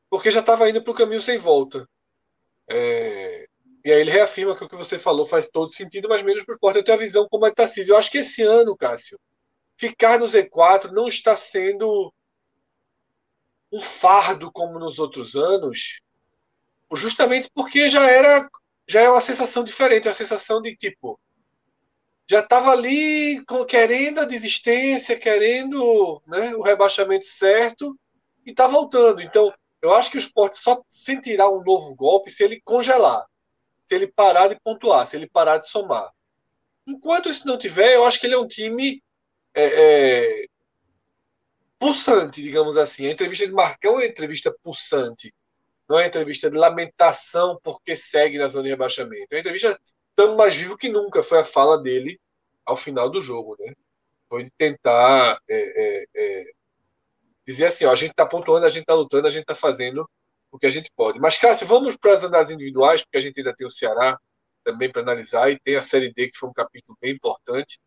Porque 0.09 0.31
já 0.31 0.39
estava 0.39 0.69
indo 0.69 0.81
para 0.81 0.91
o 0.91 0.95
caminho 0.95 1.21
sem 1.21 1.37
volta. 1.37 1.87
É, 2.69 3.47
e 3.83 3.91
aí 3.91 4.01
ele 4.01 4.11
reafirma 4.11 4.55
que 4.55 4.63
o 4.63 4.69
que 4.69 4.75
você 4.75 4.99
falou 4.99 5.25
faz 5.25 5.49
todo 5.49 5.73
sentido, 5.73 6.09
mas 6.09 6.23
menos 6.23 6.43
para 6.43 6.53
o 6.53 6.55
esporte. 6.55 6.77
Eu 6.77 6.83
tenho 6.83 6.97
a 6.97 7.01
visão 7.01 7.27
como 7.29 7.45
a 7.45 7.51
Tarcísio. 7.51 7.93
Eu 7.93 7.97
acho 7.97 8.11
que 8.11 8.19
esse 8.19 8.43
ano, 8.43 8.75
Cássio, 8.75 9.19
ficar 9.77 10.19
no 10.19 10.25
Z4 10.25 10.91
não 10.91 11.07
está 11.07 11.35
sendo 11.35 12.13
um 13.71 13.81
fardo 13.81 14.51
como 14.51 14.79
nos 14.79 14.99
outros 14.99 15.35
anos, 15.35 15.99
justamente 16.93 17.49
porque 17.53 17.89
já 17.89 18.09
era 18.09 18.47
já 18.89 19.01
é 19.01 19.09
uma 19.09 19.19
sensação 19.19 19.63
diferente, 19.63 20.07
uma 20.07 20.13
sensação 20.13 20.61
de 20.61 20.75
tipo 20.75 21.19
já 22.29 22.41
estava 22.41 22.71
ali 22.71 23.41
querendo 23.67 24.19
a 24.19 24.25
desistência, 24.25 25.17
querendo 25.17 26.21
né, 26.27 26.53
o 26.55 26.61
rebaixamento 26.61 27.25
certo 27.25 27.97
e 28.45 28.51
está 28.51 28.67
voltando. 28.67 29.21
Então, 29.21 29.53
eu 29.81 29.93
acho 29.93 30.11
que 30.11 30.17
o 30.17 30.19
esporte 30.19 30.57
só 30.57 30.81
sentirá 30.89 31.49
um 31.49 31.63
novo 31.63 31.95
golpe 31.95 32.29
se 32.29 32.43
ele 32.43 32.61
congelar, 32.65 33.25
se 33.87 33.95
ele 33.95 34.07
parar 34.07 34.49
de 34.49 34.59
pontuar, 34.59 35.07
se 35.07 35.15
ele 35.15 35.29
parar 35.29 35.57
de 35.57 35.69
somar. 35.69 36.11
Enquanto 36.85 37.29
isso 37.29 37.47
não 37.47 37.57
tiver, 37.57 37.95
eu 37.95 38.03
acho 38.03 38.19
que 38.19 38.27
ele 38.27 38.35
é 38.35 38.39
um 38.39 38.47
time 38.47 39.01
é, 39.53 39.63
é, 39.63 40.45
pulsante, 41.79 42.41
digamos 42.41 42.77
assim. 42.77 43.07
A 43.07 43.11
entrevista 43.11 43.47
de 43.47 43.53
Marcão 43.53 43.93
é 43.93 43.95
uma 43.95 44.05
entrevista 44.05 44.55
pulsante. 44.63 45.33
Não 45.87 45.97
é 45.97 46.01
uma 46.01 46.07
entrevista 46.07 46.49
de 46.49 46.57
lamentação 46.57 47.59
porque 47.63 47.95
segue 47.95 48.37
na 48.37 48.47
zona 48.47 48.63
de 48.63 48.69
rebaixamento. 48.69 49.27
É 49.31 49.35
uma 49.35 49.39
entrevista 49.39 49.79
estamos 50.17 50.35
mais 50.35 50.55
vivo 50.55 50.75
que 50.75 50.89
nunca. 50.89 51.21
Foi 51.21 51.39
a 51.39 51.43
fala 51.43 51.79
dele 51.79 52.19
ao 52.65 52.75
final 52.75 53.09
do 53.09 53.21
jogo, 53.21 53.55
né? 53.59 53.73
Foi 54.27 54.43
de 54.43 54.51
tentar 54.57 55.39
é, 55.47 55.55
é, 55.57 56.05
é, 56.15 56.45
dizer 57.45 57.67
assim, 57.67 57.85
ó, 57.85 57.91
a 57.91 57.95
gente 57.95 58.11
está 58.11 58.25
pontuando, 58.25 58.65
a 58.65 58.69
gente 58.69 58.81
está 58.81 58.95
lutando, 58.95 59.27
a 59.27 59.31
gente 59.31 59.43
está 59.43 59.55
fazendo 59.55 60.09
o 60.51 60.57
que 60.57 60.65
a 60.65 60.69
gente 60.69 60.91
pode. 60.95 61.19
Mas, 61.19 61.37
Cássio, 61.37 61.67
vamos 61.67 61.95
para 61.95 62.15
as 62.15 62.23
análises 62.23 62.55
individuais, 62.55 63.01
porque 63.03 63.17
a 63.17 63.21
gente 63.21 63.39
ainda 63.39 63.55
tem 63.55 63.67
o 63.67 63.71
Ceará 63.71 64.19
também 64.63 64.91
para 64.91 65.01
analisar 65.01 65.51
e 65.51 65.59
tem 65.59 65.75
a 65.75 65.81
Série 65.81 66.11
D, 66.11 66.29
que 66.29 66.37
foi 66.37 66.49
um 66.49 66.53
capítulo 66.53 66.97
bem 66.99 67.13
importante. 67.13 67.79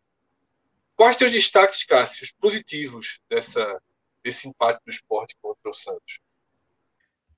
Quais 1.01 1.15
teus 1.15 1.31
destaques, 1.31 1.83
Cássio, 1.83 2.27
positivos 2.39 3.19
dessa, 3.27 3.81
desse 4.23 4.47
empate 4.47 4.81
do 4.85 4.91
esporte 4.91 5.35
contra 5.41 5.71
o 5.71 5.73
Santos? 5.73 6.19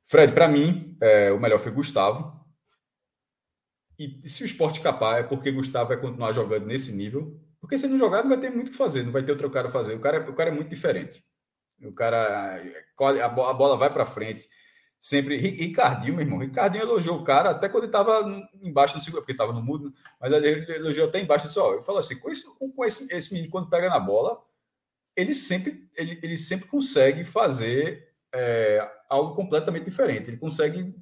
Fred, 0.05 0.33
para 0.33 0.49
mim, 0.49 0.97
é, 0.99 1.31
o 1.31 1.39
melhor 1.39 1.57
foi 1.59 1.71
Gustavo. 1.71 2.45
E 3.97 4.27
se 4.27 4.43
o 4.43 4.45
esporte 4.45 4.79
escapar, 4.79 5.21
é 5.21 5.23
porque 5.23 5.49
Gustavo 5.49 5.87
vai 5.87 5.97
continuar 5.97 6.33
jogando 6.33 6.65
nesse 6.65 6.93
nível, 6.93 7.39
Porque 7.61 7.77
se 7.77 7.87
não 7.87 7.97
jogar, 7.97 8.23
não 8.23 8.31
vai 8.31 8.37
ter 8.37 8.49
muito 8.49 8.67
o 8.67 8.71
que 8.71 8.77
fazer, 8.77 9.01
não 9.01 9.13
vai 9.13 9.23
ter 9.23 9.31
outro 9.31 9.49
cara 9.49 9.69
a 9.69 9.71
fazer. 9.71 9.93
O 9.93 10.01
cara, 10.01 10.29
o 10.29 10.35
cara 10.35 10.49
é 10.49 10.53
muito 10.53 10.67
diferente. 10.67 11.23
O 11.81 11.93
cara, 11.93 12.61
a 12.99 13.53
bola 13.53 13.77
vai 13.77 13.93
para 13.93 14.05
frente. 14.05 14.45
Sempre. 15.03 15.35
Ricardinho, 15.35 16.13
meu 16.13 16.23
irmão. 16.23 16.39
Ricardinho 16.39 16.85
elogiou 16.85 17.19
o 17.19 17.25
cara 17.25 17.49
até 17.49 17.67
quando 17.67 17.83
ele 17.83 17.89
estava 17.89 18.23
embaixo 18.61 18.97
do 18.97 19.03
segundo, 19.03 19.19
porque 19.19 19.33
estava 19.33 19.51
no 19.51 19.61
mudo, 19.61 19.93
mas 20.17 20.31
ele 20.31 20.65
elogiou 20.75 21.09
até 21.09 21.19
embaixo. 21.19 21.45
Disse, 21.45 21.59
ó, 21.59 21.73
eu 21.73 21.83
falo 21.83 21.97
assim: 21.97 22.17
com, 22.17 22.31
esse, 22.31 22.45
com 22.57 22.85
esse, 22.85 23.13
esse 23.13 23.33
menino, 23.33 23.51
quando 23.51 23.69
pega 23.69 23.89
na 23.89 23.99
bola, 23.99 24.41
ele 25.13 25.35
sempre, 25.35 25.89
ele, 25.97 26.17
ele 26.23 26.37
sempre 26.37 26.69
consegue 26.69 27.25
fazer 27.25 28.13
é, 28.33 28.89
algo 29.09 29.35
completamente 29.35 29.83
diferente. 29.83 30.29
Ele 30.29 30.37
consegue. 30.37 30.95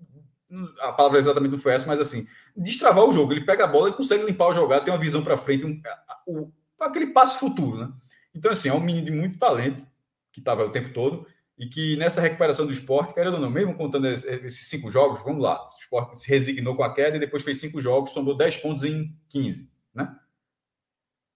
A 0.80 0.94
palavra 0.94 1.20
exatamente 1.20 1.52
não 1.52 1.60
foi 1.60 1.74
essa, 1.74 1.86
mas 1.86 2.00
assim, 2.00 2.28
destravar 2.58 3.06
o 3.06 3.14
jogo. 3.14 3.34
Ele 3.34 3.46
pega 3.46 3.66
a 3.66 3.68
bola 3.68 3.90
e 3.90 3.94
consegue 3.94 4.24
limpar 4.24 4.48
o 4.48 4.54
jogar, 4.56 4.80
tem 4.80 4.92
uma 4.92 5.00
visão 5.00 5.24
para 5.24 5.38
frente, 5.38 5.64
um, 5.64 5.80
um, 6.28 6.52
aquele 6.80 7.14
passo 7.14 7.38
futuro, 7.38 7.78
né? 7.78 7.94
Então, 8.34 8.52
assim, 8.52 8.68
é 8.68 8.74
um 8.74 8.82
menino 8.82 9.06
de 9.06 9.12
muito 9.12 9.38
talento, 9.38 9.86
que 10.32 10.40
estava 10.40 10.66
o 10.66 10.72
tempo 10.72 10.90
todo, 10.90 11.28
e 11.62 11.68
que 11.68 11.96
nessa 11.96 12.20
recuperação 12.20 12.66
do 12.66 12.74
esporte, 12.74 13.14
querendo 13.14 13.36
ou 13.36 13.40
não, 13.40 13.48
mesmo 13.48 13.76
contando 13.76 14.08
esses 14.08 14.68
cinco 14.68 14.90
jogos, 14.90 15.22
vamos 15.24 15.44
lá, 15.44 15.64
o 15.64 15.80
esporte 15.80 16.20
se 16.20 16.28
resignou 16.28 16.76
com 16.76 16.82
a 16.82 16.92
queda 16.92 17.18
e 17.18 17.20
depois 17.20 17.44
fez 17.44 17.60
cinco 17.60 17.80
jogos, 17.80 18.10
somou 18.10 18.36
10 18.36 18.58
pontos 18.58 18.84
em 18.84 19.16
15, 19.30 19.72
né? 19.94 20.12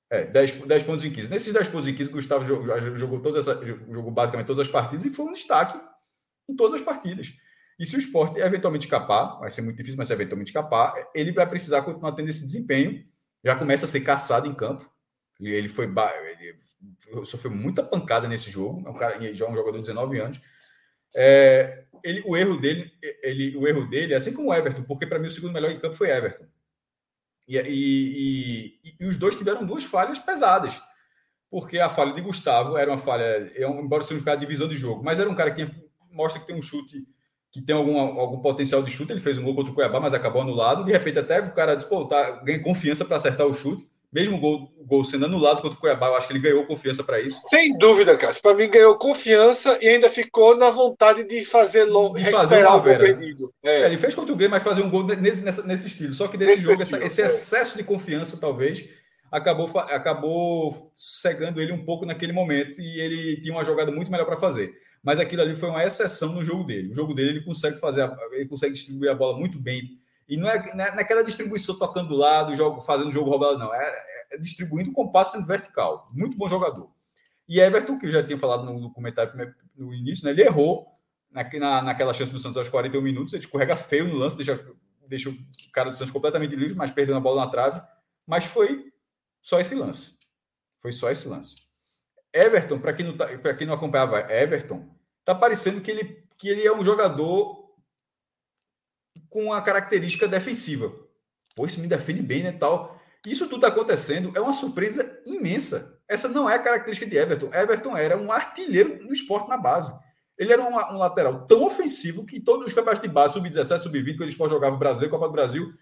É, 0.09 0.26
10, 0.26 0.65
10 0.65 0.84
pontos 0.84 1.05
em 1.05 1.11
15. 1.11 1.30
Nesses 1.30 1.53
10 1.53 1.67
pontos 1.67 1.88
em 1.88 1.93
15, 1.93 2.09
o 2.09 2.13
Gustavo 2.13 2.43
jogou, 2.43 2.95
jogou, 2.95 3.19
todas 3.19 3.47
essa, 3.47 3.63
jogou 3.63 4.09
basicamente 4.09 4.47
todas 4.47 4.65
as 4.65 4.71
partidas 4.71 5.05
e 5.05 5.11
foi 5.11 5.26
um 5.28 5.34
destaque 5.34 5.80
em 6.49 6.55
todas 6.55 6.73
as 6.73 6.82
partidas. 6.82 7.32
E 7.78 7.86
se 7.86 7.95
o 7.95 7.99
esporte 7.99 8.39
eventualmente 8.39 8.86
escapar, 8.86 9.39
vai 9.39 9.51
ser 9.51 9.61
muito 9.61 9.78
difícil, 9.78 9.97
mas 9.97 10.07
se 10.07 10.13
eventualmente 10.15 10.49
escapar, 10.49 10.95
ele 11.13 11.34
vai 11.34 11.47
precisar 11.47 11.84
continuar 11.84 12.13
tendo 12.13 12.30
esse 12.30 12.43
desempenho. 12.43 13.05
Já 13.43 13.55
começa 13.55 13.86
a 13.86 13.88
ser 13.88 14.01
caçado 14.01 14.47
em 14.47 14.55
campo. 14.55 14.89
Ele 15.39 15.67
foi. 15.67 15.86
Ele 15.86 17.25
sofreu 17.25 17.51
muita 17.51 17.83
pancada 17.83 18.27
nesse 18.27 18.49
jogo. 18.49 18.88
É 18.88 18.89
um 18.89 18.95
cara, 18.95 19.33
já 19.33 19.45
é 19.45 19.49
um 19.49 19.55
jogador 19.55 19.77
de 19.77 19.83
19 19.83 20.19
anos. 20.19 20.41
É, 21.15 21.86
ele, 22.03 22.21
o 22.25 22.36
erro 22.36 22.57
dele, 22.57 22.91
ele, 23.23 23.57
o 23.57 23.67
erro 23.67 23.86
dele, 23.88 24.13
assim 24.13 24.33
como 24.33 24.49
o 24.49 24.53
Everton, 24.53 24.83
porque 24.83 25.07
para 25.07 25.17
mim 25.17 25.27
o 25.27 25.31
segundo 25.31 25.53
melhor 25.53 25.71
em 25.71 25.79
campo 25.79 25.95
foi 25.95 26.09
Everton. 26.09 26.45
E, 27.47 27.57
e, 27.57 28.79
e, 28.83 28.95
e, 28.99 29.05
os 29.05 29.17
dois 29.17 29.36
tiveram 29.36 29.65
duas 29.65 29.83
falhas 29.83 30.19
pesadas. 30.19 30.81
Porque 31.49 31.79
a 31.79 31.89
falha 31.89 32.13
de 32.13 32.21
Gustavo 32.21 32.77
era 32.77 32.91
uma 32.91 32.97
falha, 32.97 33.51
embora 33.57 34.03
seja 34.03 34.19
um 34.19 34.23
cara 34.23 34.38
de 34.38 34.45
divisão 34.45 34.67
de 34.67 34.75
jogo, 34.75 35.03
mas 35.03 35.19
era 35.19 35.29
um 35.29 35.36
cara 35.36 35.51
que 35.51 35.65
mostra 36.11 36.41
que 36.41 36.47
tem 36.47 36.55
um 36.55 36.61
chute 36.61 37.05
que 37.55 37.61
tem 37.61 37.73
algum, 37.73 37.97
algum 37.97 38.41
potencial 38.41 38.83
de 38.83 38.91
chute. 38.91 39.13
Ele 39.13 39.21
fez 39.21 39.38
um 39.38 39.43
gol 39.43 39.55
contra 39.55 39.71
o 39.71 39.75
Cuiabá, 39.75 39.97
mas 39.97 40.13
acabou 40.13 40.41
anulado. 40.41 40.83
De 40.83 40.91
repente, 40.91 41.19
até 41.19 41.39
o 41.39 41.53
cara 41.53 41.73
disse, 41.73 41.88
pô, 41.88 42.03
tá, 42.03 42.43
ganha 42.43 42.61
confiança 42.61 43.05
para 43.05 43.15
acertar 43.15 43.47
o 43.47 43.53
chute. 43.53 43.89
Mesmo 44.16 44.38
o 44.38 44.39
gol, 44.39 44.74
o 44.80 44.86
gol 44.86 45.03
sendo 45.03 45.26
anulado 45.26 45.61
contra 45.61 45.78
o 45.78 45.82
Cuiabá, 45.82 46.07
eu 46.07 46.16
acho 46.16 46.26
que 46.26 46.32
ele 46.32 46.39
ganhou 46.39 46.66
confiança 46.66 47.03
para 47.03 47.20
isso. 47.20 47.41
Sem 47.49 47.78
dúvida, 47.78 48.16
Cássio. 48.16 48.41
Para 48.41 48.55
mim, 48.55 48.70
ganhou 48.70 48.97
confiança 48.97 49.78
e 49.82 49.89
ainda 49.89 50.09
ficou 50.09 50.55
na 50.55 50.70
vontade 50.70 51.26
de 51.26 51.43
fazer 51.43 51.84
longo, 51.84 52.18
de 52.18 52.32
fazer 52.32 52.66
um 52.66 52.72
gol 52.72 52.82
perdido. 52.82 53.53
É. 53.61 53.82
É, 53.82 53.86
ele 53.88 53.97
fez 53.97 54.16
contra 54.16 54.32
o 54.32 54.36
Grêmio, 54.38 54.51
mas 54.51 54.63
fazer 54.63 54.84
um 54.84 54.89
gol 54.89 55.03
nesse, 55.03 55.43
nesse, 55.43 55.68
nesse 55.68 55.88
estilo. 55.88 56.13
Só 56.13 56.30
que 56.30 56.38
nesse, 56.38 56.61
jogo, 56.61 56.82
essa, 56.82 57.03
esse 57.03 57.22
é. 57.22 57.26
excesso 57.26 57.78
de 57.78 57.84
confiança, 57.84 58.38
talvez, 58.39 58.88
acabou, 59.30 59.70
acabou 59.78 60.93
cegando 60.95 61.61
ele 61.61 61.74
um 61.74 61.84
pouco 61.84 62.05
naquele 62.05 62.32
momento 62.32 62.80
e 62.80 63.01
ele 63.01 63.41
tinha 63.41 63.53
uma 63.53 63.66
jogada 63.66 63.91
muito 63.91 64.09
melhor 64.09 64.26
para 64.26 64.38
fazer 64.38 64.74
mas 65.05 65.20
aquilo 65.20 65.43
ali 65.43 65.53
foi 65.53 65.70
uma 65.70 65.86
exceção 65.86 66.34
no 66.34 66.43
jogo 66.43 66.63
dele. 66.63 66.89
O 66.89 66.95
jogo 66.95 67.13
dele 67.13 67.30
ele 67.30 67.43
consegue 67.43 67.78
fazer, 67.78 68.11
ele 68.32 68.47
consegue 68.47 68.74
distribuir 68.74 69.11
a 69.11 69.13
bola 69.13 69.38
muito 69.38 69.59
bem. 69.59 69.99
E 70.28 70.38
não 70.38 70.49
é, 70.49 70.76
não 70.76 70.86
é 70.86 70.95
naquela 70.95 71.23
distribuição 71.23 71.78
tocando 71.78 72.09
do 72.09 72.15
lado, 72.15 72.55
jogo, 72.55 72.82
fazendo 72.82 73.11
jogo 73.11 73.30
roubado, 73.30 73.59
não. 73.59 73.73
É, 73.73 74.05
é 74.32 74.38
distribuindo 74.38 74.91
com 74.91 75.11
passe 75.11 75.43
vertical. 75.45 76.09
Muito 76.11 76.36
bom 76.36 76.49
jogador. 76.49 76.89
E 77.47 77.59
Everton, 77.59 77.97
que 77.97 78.07
eu 78.07 78.11
já 78.11 78.23
tinha 78.23 78.38
falado 78.38 78.65
no, 78.65 78.80
no 78.80 78.91
comentário 78.91 79.55
no 79.76 79.93
início, 79.93 80.26
né, 80.26 80.32
ele 80.32 80.41
errou 80.41 80.88
na, 81.30 81.43
na, 81.43 81.82
naquela 81.82 82.13
chance 82.13 82.32
do 82.32 82.39
Santos 82.39 82.57
aos 82.57 82.69
41 82.69 83.01
minutos. 83.01 83.34
Ele 83.34 83.43
escorrega 83.43 83.76
feio 83.76 84.07
no 84.07 84.15
lance, 84.15 84.36
deixa, 84.36 84.65
deixa 85.07 85.30
o 85.30 85.38
cara 85.71 85.91
do 85.91 85.97
Santos 85.97 86.11
completamente 86.11 86.55
livre, 86.55 86.76
mas 86.76 86.91
perdendo 86.91 87.17
a 87.17 87.21
bola 87.21 87.45
na 87.45 87.51
trave. 87.51 87.82
Mas 88.26 88.45
foi 88.45 88.91
só 89.41 89.59
esse 89.59 89.76
lance. 89.76 90.17
Foi 90.80 90.91
só 90.91 91.11
esse 91.11 91.28
lance. 91.28 91.55
Everton, 92.34 92.80
para 92.80 92.93
quem, 92.93 93.05
não 93.05 93.15
tá, 93.15 93.53
quem 93.53 93.67
não 93.67 93.76
acompanhava 93.76 94.19
Everton, 94.32 94.89
tá 95.23 95.34
parecendo 95.34 95.82
que 95.82 95.89
ele, 95.89 96.28
que 96.38 96.49
ele 96.49 96.65
é 96.65 96.76
um 96.76 96.84
jogador 96.84 97.64
com 99.30 99.45
uma 99.45 99.61
característica 99.61 100.28
defensiva. 100.28 100.93
Pô, 101.55 101.66
isso 101.66 101.80
me 101.80 101.88
defende 101.88 102.22
bem, 102.22 102.43
né, 102.43 102.51
tal. 102.51 102.99
Isso 103.26 103.45
tudo 103.45 103.66
está 103.66 103.68
acontecendo, 103.70 104.32
é 104.36 104.39
uma 104.39 104.53
surpresa 104.53 105.22
imensa. 105.26 105.99
Essa 106.07 106.28
não 106.28 106.49
é 106.49 106.55
a 106.55 106.59
característica 106.59 107.09
de 107.09 107.18
Everton. 107.18 107.51
Everton 107.53 107.97
era 107.97 108.18
um 108.18 108.32
artilheiro 108.32 109.03
no 109.03 109.11
esporte 109.11 109.49
na 109.49 109.57
base. 109.57 109.91
Ele 110.38 110.53
era 110.53 110.61
um, 110.61 110.95
um 110.95 110.97
lateral 110.97 111.47
tão 111.47 111.63
ofensivo 111.66 112.26
que 112.26 112.39
todos 112.39 112.68
os 112.68 112.74
campeonatos 112.74 113.01
de 113.01 113.07
base, 113.07 113.34
sub-17, 113.34 113.80
sub-20, 113.80 114.18
quando 114.18 114.28
o 114.28 114.32
esporte 114.32 114.51
jogava 114.51 114.76
o 114.76 114.80
Brasileiro, 114.80 115.11
Copa 115.11 115.28
do 115.28 115.32
Brasil, 115.32 115.74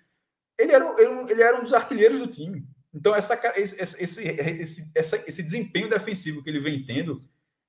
ele 0.58 0.72
era, 0.72 0.86
ele, 1.02 1.32
ele 1.32 1.42
era 1.42 1.60
um 1.60 1.64
dos 1.64 1.74
artilheiros 1.74 2.20
do 2.20 2.28
time. 2.28 2.64
Então, 2.94 3.16
essa, 3.16 3.40
esse, 3.56 3.82
esse, 3.82 4.24
esse, 4.24 4.92
essa, 4.96 5.16
esse 5.28 5.44
desempenho 5.44 5.90
defensivo 5.90 6.44
que 6.44 6.50
ele 6.50 6.60
vem 6.60 6.86
tendo 6.86 7.20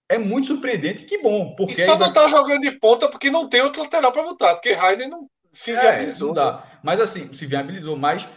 é 0.09 0.19
muito 0.19 0.47
surpreendente. 0.47 1.05
Que 1.05 1.19
bom. 1.19 1.57
Porque 1.57 1.81
e 1.81 1.87
só 1.87 1.99
não 1.99 2.09
está 2.09 2.29
jogando 2.29 2.61
de 2.61 2.73
ponta 2.73 3.09
porque 3.09 3.31
não 3.31 3.49
tem 3.49 3.63
outro 3.63 3.83
lateral 3.83 4.13
para 4.13 4.23
botar, 4.23 4.55
porque 4.55 4.73
Rainer 4.73 5.09
não 5.09 5.29
se 5.55 5.71
é, 5.71 5.81
viabilizou. 5.81 6.29
Não 6.29 6.35
dá. 6.35 6.53
Né? 6.53 6.63
Mas 6.83 7.01
assim, 7.01 7.33
se 7.33 7.47
viabilizou, 7.47 7.97
mas 7.97 8.29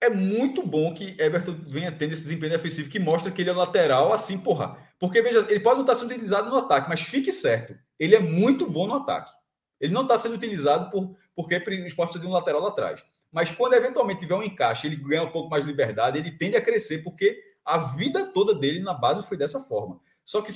é 0.00 0.08
muito 0.08 0.64
bom 0.66 0.94
que 0.94 1.16
Everton 1.18 1.56
venha 1.66 1.90
tendo 1.90 2.12
esse 2.12 2.22
desempenho 2.22 2.52
defensivo 2.52 2.90
que 2.90 2.98
mostra 2.98 3.30
que 3.30 3.42
ele 3.42 3.50
é 3.50 3.52
lateral 3.52 4.12
assim, 4.12 4.38
porra. 4.38 4.78
Porque 4.98 5.20
veja, 5.20 5.46
ele 5.48 5.60
pode 5.60 5.76
não 5.76 5.82
estar 5.82 5.94
sendo 5.94 6.10
utilizado 6.10 6.48
no 6.48 6.56
ataque, 6.56 6.88
mas 6.88 7.00
fique 7.00 7.32
certo, 7.32 7.76
ele 7.98 8.14
é 8.14 8.20
muito 8.20 8.70
bom 8.70 8.86
no 8.86 8.94
ataque. 8.94 9.32
Ele 9.80 9.92
não 9.92 10.02
está 10.02 10.18
sendo 10.18 10.34
utilizado 10.34 10.90
por, 10.90 11.16
porque 11.34 11.56
o 11.56 11.86
esporte 11.86 12.10
precisa 12.10 12.24
de 12.24 12.26
um 12.26 12.34
lateral 12.34 12.62
lá 12.62 12.68
atrás. 12.68 13.04
Mas 13.30 13.50
quando 13.50 13.74
eventualmente 13.74 14.20
tiver 14.20 14.36
um 14.36 14.42
encaixe, 14.42 14.86
ele 14.86 14.96
ganha 14.96 15.24
um 15.24 15.30
pouco 15.30 15.50
mais 15.50 15.64
de 15.64 15.70
liberdade, 15.70 16.18
ele 16.18 16.30
tende 16.30 16.56
a 16.56 16.60
crescer, 16.60 17.02
porque 17.02 17.42
a 17.64 17.78
vida 17.78 18.32
toda 18.32 18.54
dele 18.54 18.80
na 18.80 18.94
base 18.94 19.26
foi 19.26 19.36
dessa 19.36 19.60
forma. 19.60 20.00
Só 20.24 20.40
que 20.40 20.52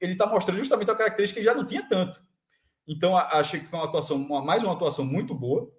ele 0.00 0.12
está 0.12 0.26
mostrando 0.26 0.58
justamente 0.58 0.90
a 0.90 0.94
característica 0.94 1.40
que 1.40 1.44
já 1.44 1.54
não 1.54 1.66
tinha 1.66 1.88
tanto. 1.88 2.22
Então, 2.88 3.16
achei 3.16 3.60
que 3.60 3.66
foi 3.66 3.78
uma 3.78 3.84
atuação, 3.84 4.16
uma, 4.16 4.42
mais 4.42 4.64
uma 4.64 4.72
atuação 4.72 5.04
muito 5.04 5.34
boa. 5.34 5.70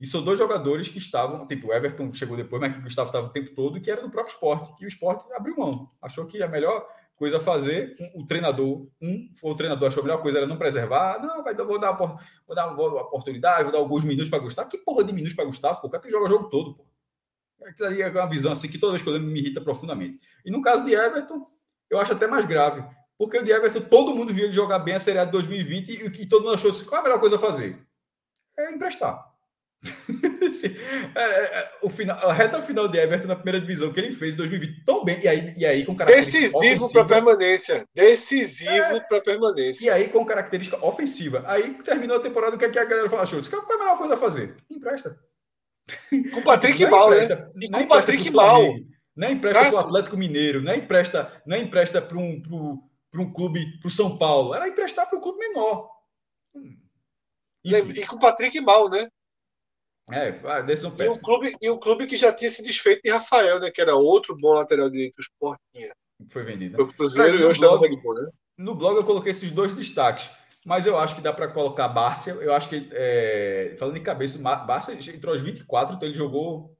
E 0.00 0.06
são 0.06 0.22
dois 0.22 0.38
jogadores 0.38 0.88
que 0.88 0.98
estavam, 0.98 1.46
tipo, 1.46 1.68
o 1.68 1.72
Everton 1.72 2.12
chegou 2.12 2.36
depois, 2.36 2.60
mas 2.60 2.72
que 2.72 2.80
o 2.80 2.82
Gustavo 2.82 3.08
estava 3.08 3.28
o 3.28 3.30
tempo 3.30 3.54
todo, 3.54 3.80
que 3.80 3.90
era 3.90 4.02
do 4.02 4.10
próprio 4.10 4.34
esporte, 4.34 4.74
que 4.76 4.84
o 4.84 4.88
esporte 4.88 5.24
abriu 5.32 5.56
mão. 5.56 5.88
Achou 6.02 6.26
que 6.26 6.42
a 6.42 6.48
melhor 6.48 6.84
coisa 7.16 7.36
a 7.36 7.40
fazer, 7.40 7.96
o 8.14 8.26
treinador, 8.26 8.88
um, 9.00 9.30
o 9.42 9.54
treinador 9.54 9.88
achou 9.88 10.00
a 10.02 10.04
melhor 10.04 10.20
coisa 10.20 10.38
era 10.38 10.46
não 10.48 10.58
preservar, 10.58 11.22
não, 11.22 11.44
vai, 11.44 11.54
vou 11.54 11.78
dar, 11.78 11.92
vou 11.92 12.18
dar 12.48 12.74
uma 12.74 13.02
oportunidade, 13.02 13.62
vou 13.62 13.72
dar 13.72 13.78
alguns 13.78 14.02
minutos 14.02 14.28
para 14.28 14.40
Gustavo. 14.40 14.68
Que 14.68 14.78
porra 14.78 15.04
de 15.04 15.12
minutos 15.12 15.34
para 15.34 15.44
Gustavo? 15.44 15.80
Pô, 15.80 15.86
o 15.86 15.90
cara 15.90 16.02
que 16.02 16.10
joga 16.10 16.24
o 16.24 16.28
jogo 16.28 16.50
todo, 16.50 16.74
pô. 16.74 16.84
Aquilo 17.64 17.88
ali 17.88 18.02
é 18.02 18.10
uma 18.10 18.26
visão 18.26 18.52
assim 18.52 18.68
que 18.68 18.76
toda 18.76 18.92
vez 18.92 19.02
que 19.02 19.08
eu 19.08 19.12
lembro 19.12 19.30
me 19.30 19.40
irrita 19.40 19.60
profundamente. 19.60 20.20
E 20.44 20.50
no 20.50 20.60
caso 20.60 20.84
de 20.84 20.92
Everton, 20.92 21.46
eu 21.88 21.98
acho 21.98 22.12
até 22.12 22.26
mais 22.26 22.44
grave, 22.44 22.84
porque 23.18 23.38
o 23.38 23.46
Everton, 23.46 23.80
todo 23.82 24.14
mundo 24.14 24.32
viu 24.32 24.44
ele 24.44 24.52
jogar 24.52 24.78
bem 24.80 24.94
a 24.94 24.98
Série 24.98 25.18
A 25.18 25.24
de 25.24 25.32
2020 25.32 25.88
e 25.90 26.10
que 26.10 26.26
todo 26.26 26.42
mundo 26.42 26.54
achou 26.54 26.70
assim, 26.70 26.84
qual 26.84 26.98
é 26.98 27.00
a 27.00 27.04
melhor 27.04 27.20
coisa 27.20 27.36
a 27.36 27.38
fazer? 27.38 27.78
É 28.58 28.72
emprestar. 28.72 29.24
É, 31.16 31.20
é, 31.20 31.58
é, 31.58 31.70
o 31.82 31.90
final, 31.90 32.16
a 32.18 32.32
reta 32.32 32.62
final 32.62 32.86
de 32.86 32.96
Everton 32.96 33.26
na 33.26 33.34
primeira 33.34 33.60
divisão 33.60 33.92
que 33.92 33.98
ele 33.98 34.12
fez 34.12 34.34
em 34.34 34.36
2020 34.36 34.84
tão 34.84 35.04
bem, 35.04 35.18
e 35.20 35.26
aí, 35.26 35.54
e 35.56 35.66
aí 35.66 35.84
com 35.84 35.96
característica 35.96 36.58
Decisivo 36.58 36.92
para 36.92 37.04
permanência. 37.04 37.88
Decisivo 37.94 38.70
é, 38.70 39.00
para 39.00 39.20
permanência. 39.20 39.84
E 39.84 39.90
aí 39.90 40.08
com 40.08 40.24
característica 40.24 40.84
ofensiva. 40.84 41.42
Aí 41.46 41.74
terminou 41.82 42.18
a 42.18 42.20
temporada, 42.20 42.54
o 42.54 42.58
que, 42.58 42.64
é 42.66 42.70
que 42.70 42.78
a 42.78 42.84
galera? 42.84 43.26
Schultz, 43.26 43.48
qual 43.48 43.62
é 43.68 43.74
a 43.74 43.78
melhor 43.78 43.98
coisa 43.98 44.14
a 44.14 44.18
fazer? 44.18 44.56
Empresta. 44.70 45.18
Com 46.32 46.40
o 46.40 46.42
Patrick 46.42 46.84
Mal, 46.86 47.10
né? 47.10 47.48
E 47.60 47.68
com 47.68 47.80
o 47.80 47.88
Patrick 47.88 48.30
Mal. 48.30 48.62
Não 49.16 49.30
empresta 49.30 49.70
para 49.70 49.74
o 49.74 49.78
Atlético 49.78 50.16
Mineiro, 50.16 50.60
não 50.62 50.74
empresta, 50.74 51.42
não 51.46 51.56
empresta 51.56 52.02
para 52.02 52.18
um, 52.18 52.42
um 53.20 53.32
clube, 53.32 53.78
para 53.78 53.88
o 53.88 53.90
São 53.90 54.16
Paulo. 54.16 54.54
Era 54.54 54.68
emprestar 54.68 55.08
para 55.08 55.18
um 55.18 55.22
clube 55.22 55.38
menor. 55.38 55.90
Hum. 56.54 56.76
E 57.64 58.06
com 58.06 58.16
o 58.16 58.20
Patrick 58.20 58.60
Mal, 58.60 58.90
né? 58.90 59.08
É, 60.10 60.62
decisão 60.62 60.94
e 60.98 61.08
um 61.08 61.18
clube 61.18 61.56
E 61.62 61.70
um 61.70 61.80
clube 61.80 62.06
que 62.06 62.14
já 62.14 62.30
tinha 62.30 62.50
se 62.50 62.62
desfeito 62.62 63.00
de 63.02 63.10
Rafael, 63.10 63.58
né? 63.58 63.70
Que 63.70 63.80
era 63.80 63.94
outro 63.94 64.36
bom 64.36 64.52
lateral 64.52 64.90
direito 64.90 65.18
o 65.18 65.22
Sport 65.22 65.58
tinha. 65.74 65.94
Foi 66.28 66.44
vendido. 66.44 66.76
Foi 66.76 66.86
pro 66.86 66.96
Cruzeiro 66.96 67.38
e 67.38 67.44
hoje 67.44 67.60
está 67.60 67.72
no 67.72 67.80
Red 67.80 67.96
Bull, 67.96 68.14
né? 68.14 68.30
No 68.58 68.74
blog 68.74 68.96
eu 68.96 69.04
coloquei 69.04 69.30
esses 69.30 69.50
dois 69.50 69.72
destaques. 69.72 70.30
Mas 70.64 70.86
eu 70.86 70.98
acho 70.98 71.14
que 71.14 71.20
dá 71.20 71.32
para 71.32 71.48
colocar 71.48 71.88
Bárcia. 71.88 72.32
Eu 72.32 72.54
acho 72.54 72.68
que, 72.68 72.88
é, 72.92 73.74
falando 73.78 73.96
em 73.96 74.02
cabeça, 74.02 74.38
Bárcia 74.38 74.92
entrou 74.92 75.32
aos 75.32 75.42
24, 75.42 75.96
então 75.96 76.08
ele 76.08 76.16
jogou 76.16 76.74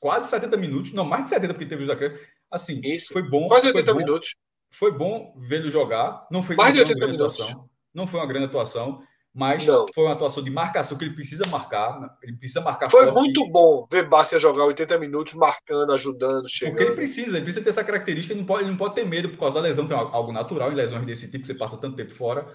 quase 0.00 0.28
70 0.28 0.56
minutos. 0.56 0.92
Não, 0.92 1.04
mais 1.04 1.24
de 1.24 1.30
70, 1.30 1.54
porque 1.54 1.66
teve 1.66 1.84
os 1.84 1.90
acréscimos. 1.90 2.26
Assim, 2.50 2.80
Isso. 2.84 3.12
foi 3.12 3.22
bom. 3.22 3.48
Quase 3.48 3.66
80 3.68 3.94
minutos. 3.94 4.36
Foi 4.72 4.90
bom 4.90 5.34
vê-lo 5.36 5.70
jogar. 5.70 6.26
Não 6.30 6.42
foi, 6.42 6.56
mais 6.56 6.72
de 6.72 6.80
80 6.80 7.06
minutos. 7.06 7.40
Atuação, 7.40 7.70
não 7.94 8.06
foi 8.06 8.20
uma 8.20 8.26
grande 8.26 8.46
atuação. 8.46 9.02
Mas 9.34 9.64
não. 9.64 9.86
foi 9.94 10.04
uma 10.04 10.12
atuação 10.12 10.44
de 10.44 10.50
marcação 10.50 10.98
que 10.98 11.04
ele 11.04 11.14
precisa 11.14 11.46
marcar. 11.46 11.98
Né? 11.98 12.08
Ele 12.22 12.36
precisa 12.36 12.60
marcar 12.60 12.90
Foi 12.90 13.10
muito 13.10 13.46
e... 13.46 13.50
bom 13.50 13.86
ver 13.90 14.06
Bárcia 14.06 14.38
jogar 14.38 14.64
80 14.64 14.98
minutos, 14.98 15.32
marcando, 15.32 15.92
ajudando, 15.92 16.46
chegando. 16.48 16.74
Porque 16.74 16.90
ele 16.90 16.94
precisa, 16.94 17.36
ele 17.36 17.44
precisa 17.44 17.64
ter 17.64 17.70
essa 17.70 17.82
característica, 17.82 18.34
ele 18.34 18.40
não 18.40 18.46
pode, 18.46 18.64
ele 18.64 18.70
não 18.70 18.76
pode 18.76 18.94
ter 18.94 19.06
medo 19.06 19.30
por 19.30 19.38
causa 19.38 19.54
da 19.54 19.62
lesão, 19.62 19.86
que 19.86 19.94
é 19.94 19.96
algo 19.96 20.32
natural 20.32 20.70
em 20.70 20.74
lesões 20.74 21.06
desse 21.06 21.30
tipo, 21.30 21.46
você 21.46 21.54
passa 21.54 21.78
tanto 21.78 21.96
tempo 21.96 22.12
fora. 22.12 22.46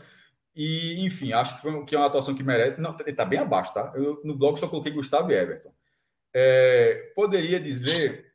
E, 0.56 1.04
enfim, 1.04 1.34
acho 1.34 1.56
que, 1.56 1.62
foi, 1.64 1.86
que 1.86 1.96
é 1.96 1.98
uma 1.98 2.06
atuação 2.06 2.36
que 2.36 2.44
merece. 2.44 2.80
Não, 2.80 2.96
ele 3.00 3.10
está 3.10 3.26
bem 3.26 3.40
abaixo, 3.40 3.74
tá? 3.74 3.92
Eu, 3.96 4.22
no 4.24 4.38
blog 4.38 4.60
só 4.60 4.68
coloquei 4.68 4.92
Gustavo 4.92 5.32
e 5.32 5.36
Everton. 5.36 5.72
É, 6.32 7.12
poderia 7.16 7.60
dizer 7.60 8.27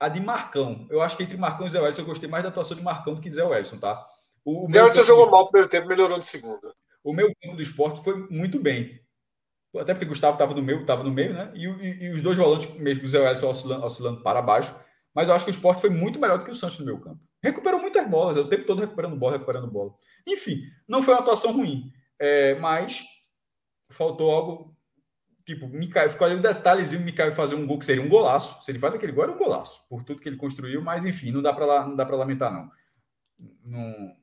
a 0.00 0.08
de 0.08 0.20
Marcão. 0.20 0.86
Eu 0.90 1.00
acho 1.00 1.16
que 1.16 1.22
entre 1.22 1.36
Marcão 1.36 1.66
e 1.66 1.70
Zé 1.70 1.80
Wellison 1.80 2.02
eu 2.02 2.06
gostei 2.06 2.28
mais 2.28 2.42
da 2.42 2.50
atuação 2.50 2.76
de 2.76 2.82
Marcão 2.82 3.14
do 3.14 3.20
que 3.20 3.28
de 3.28 3.36
Zé 3.36 3.44
Wellison, 3.44 3.78
tá? 3.78 4.06
O, 4.44 4.66
o 4.66 4.72
Zé 4.72 4.82
Wellison 4.82 5.02
jogou 5.02 5.30
mal 5.30 5.44
no 5.44 5.50
primeiro 5.50 5.68
tempo, 5.68 5.88
melhorou 5.88 6.16
no 6.16 6.22
segundo. 6.22 6.74
O 7.02 7.12
meu 7.12 7.32
campo 7.42 7.56
do 7.56 7.62
esporte 7.62 8.02
foi 8.02 8.26
muito 8.30 8.60
bem. 8.60 9.00
Até 9.76 9.92
porque 9.92 10.06
Gustavo 10.06 10.34
estava 10.34 10.54
no 10.54 10.62
meio, 10.62 10.80
estava 10.80 11.02
no 11.02 11.10
meio, 11.10 11.34
né? 11.34 11.52
E, 11.54 11.66
e, 11.66 12.04
e, 12.04 12.10
os 12.10 12.22
dois 12.22 12.36
volantes, 12.36 12.72
mesmo 12.74 13.04
o 13.04 13.08
Zé 13.08 13.20
Wellison 13.20 13.48
oscilando, 13.48 13.84
oscilando 13.84 14.22
para 14.22 14.40
baixo. 14.40 14.74
Mas 15.14 15.28
eu 15.28 15.34
acho 15.34 15.44
que 15.44 15.50
o 15.50 15.52
esporte 15.52 15.80
foi 15.80 15.90
muito 15.90 16.18
melhor 16.18 16.38
do 16.38 16.44
que 16.44 16.50
o 16.50 16.54
Santos 16.54 16.78
no 16.78 16.86
meu 16.86 17.00
campo. 17.00 17.20
Recuperou 17.42 17.80
muitas 17.80 18.08
bolas, 18.08 18.36
o 18.36 18.48
tempo 18.48 18.64
todo 18.64 18.80
recuperando 18.80 19.16
bola, 19.16 19.34
recuperando 19.34 19.70
bola. 19.70 19.92
Enfim, 20.26 20.62
não 20.88 21.02
foi 21.02 21.14
uma 21.14 21.20
atuação 21.20 21.52
ruim. 21.52 21.92
É, 22.18 22.54
mas 22.56 23.04
faltou 23.90 24.30
algo. 24.30 24.76
Tipo, 25.48 25.66
Mikael, 25.66 26.10
ficou 26.10 26.26
ali 26.26 26.36
um 26.36 26.42
detalhezinho, 26.42 27.00
Mikael 27.00 27.32
fazer 27.32 27.54
um 27.54 27.66
gol 27.66 27.78
que 27.78 27.86
seria 27.86 28.02
um 28.02 28.08
golaço. 28.08 28.62
Se 28.62 28.70
ele 28.70 28.78
faz 28.78 28.94
aquele 28.94 29.12
gol, 29.12 29.24
era 29.24 29.32
um 29.32 29.38
golaço, 29.38 29.82
por 29.88 30.04
tudo 30.04 30.20
que 30.20 30.28
ele 30.28 30.36
construiu, 30.36 30.82
mas 30.82 31.06
enfim, 31.06 31.30
não 31.30 31.40
dá 31.40 31.54
para 31.54 32.16
lamentar, 32.18 32.52
não. 32.52 32.70
não 33.64 34.14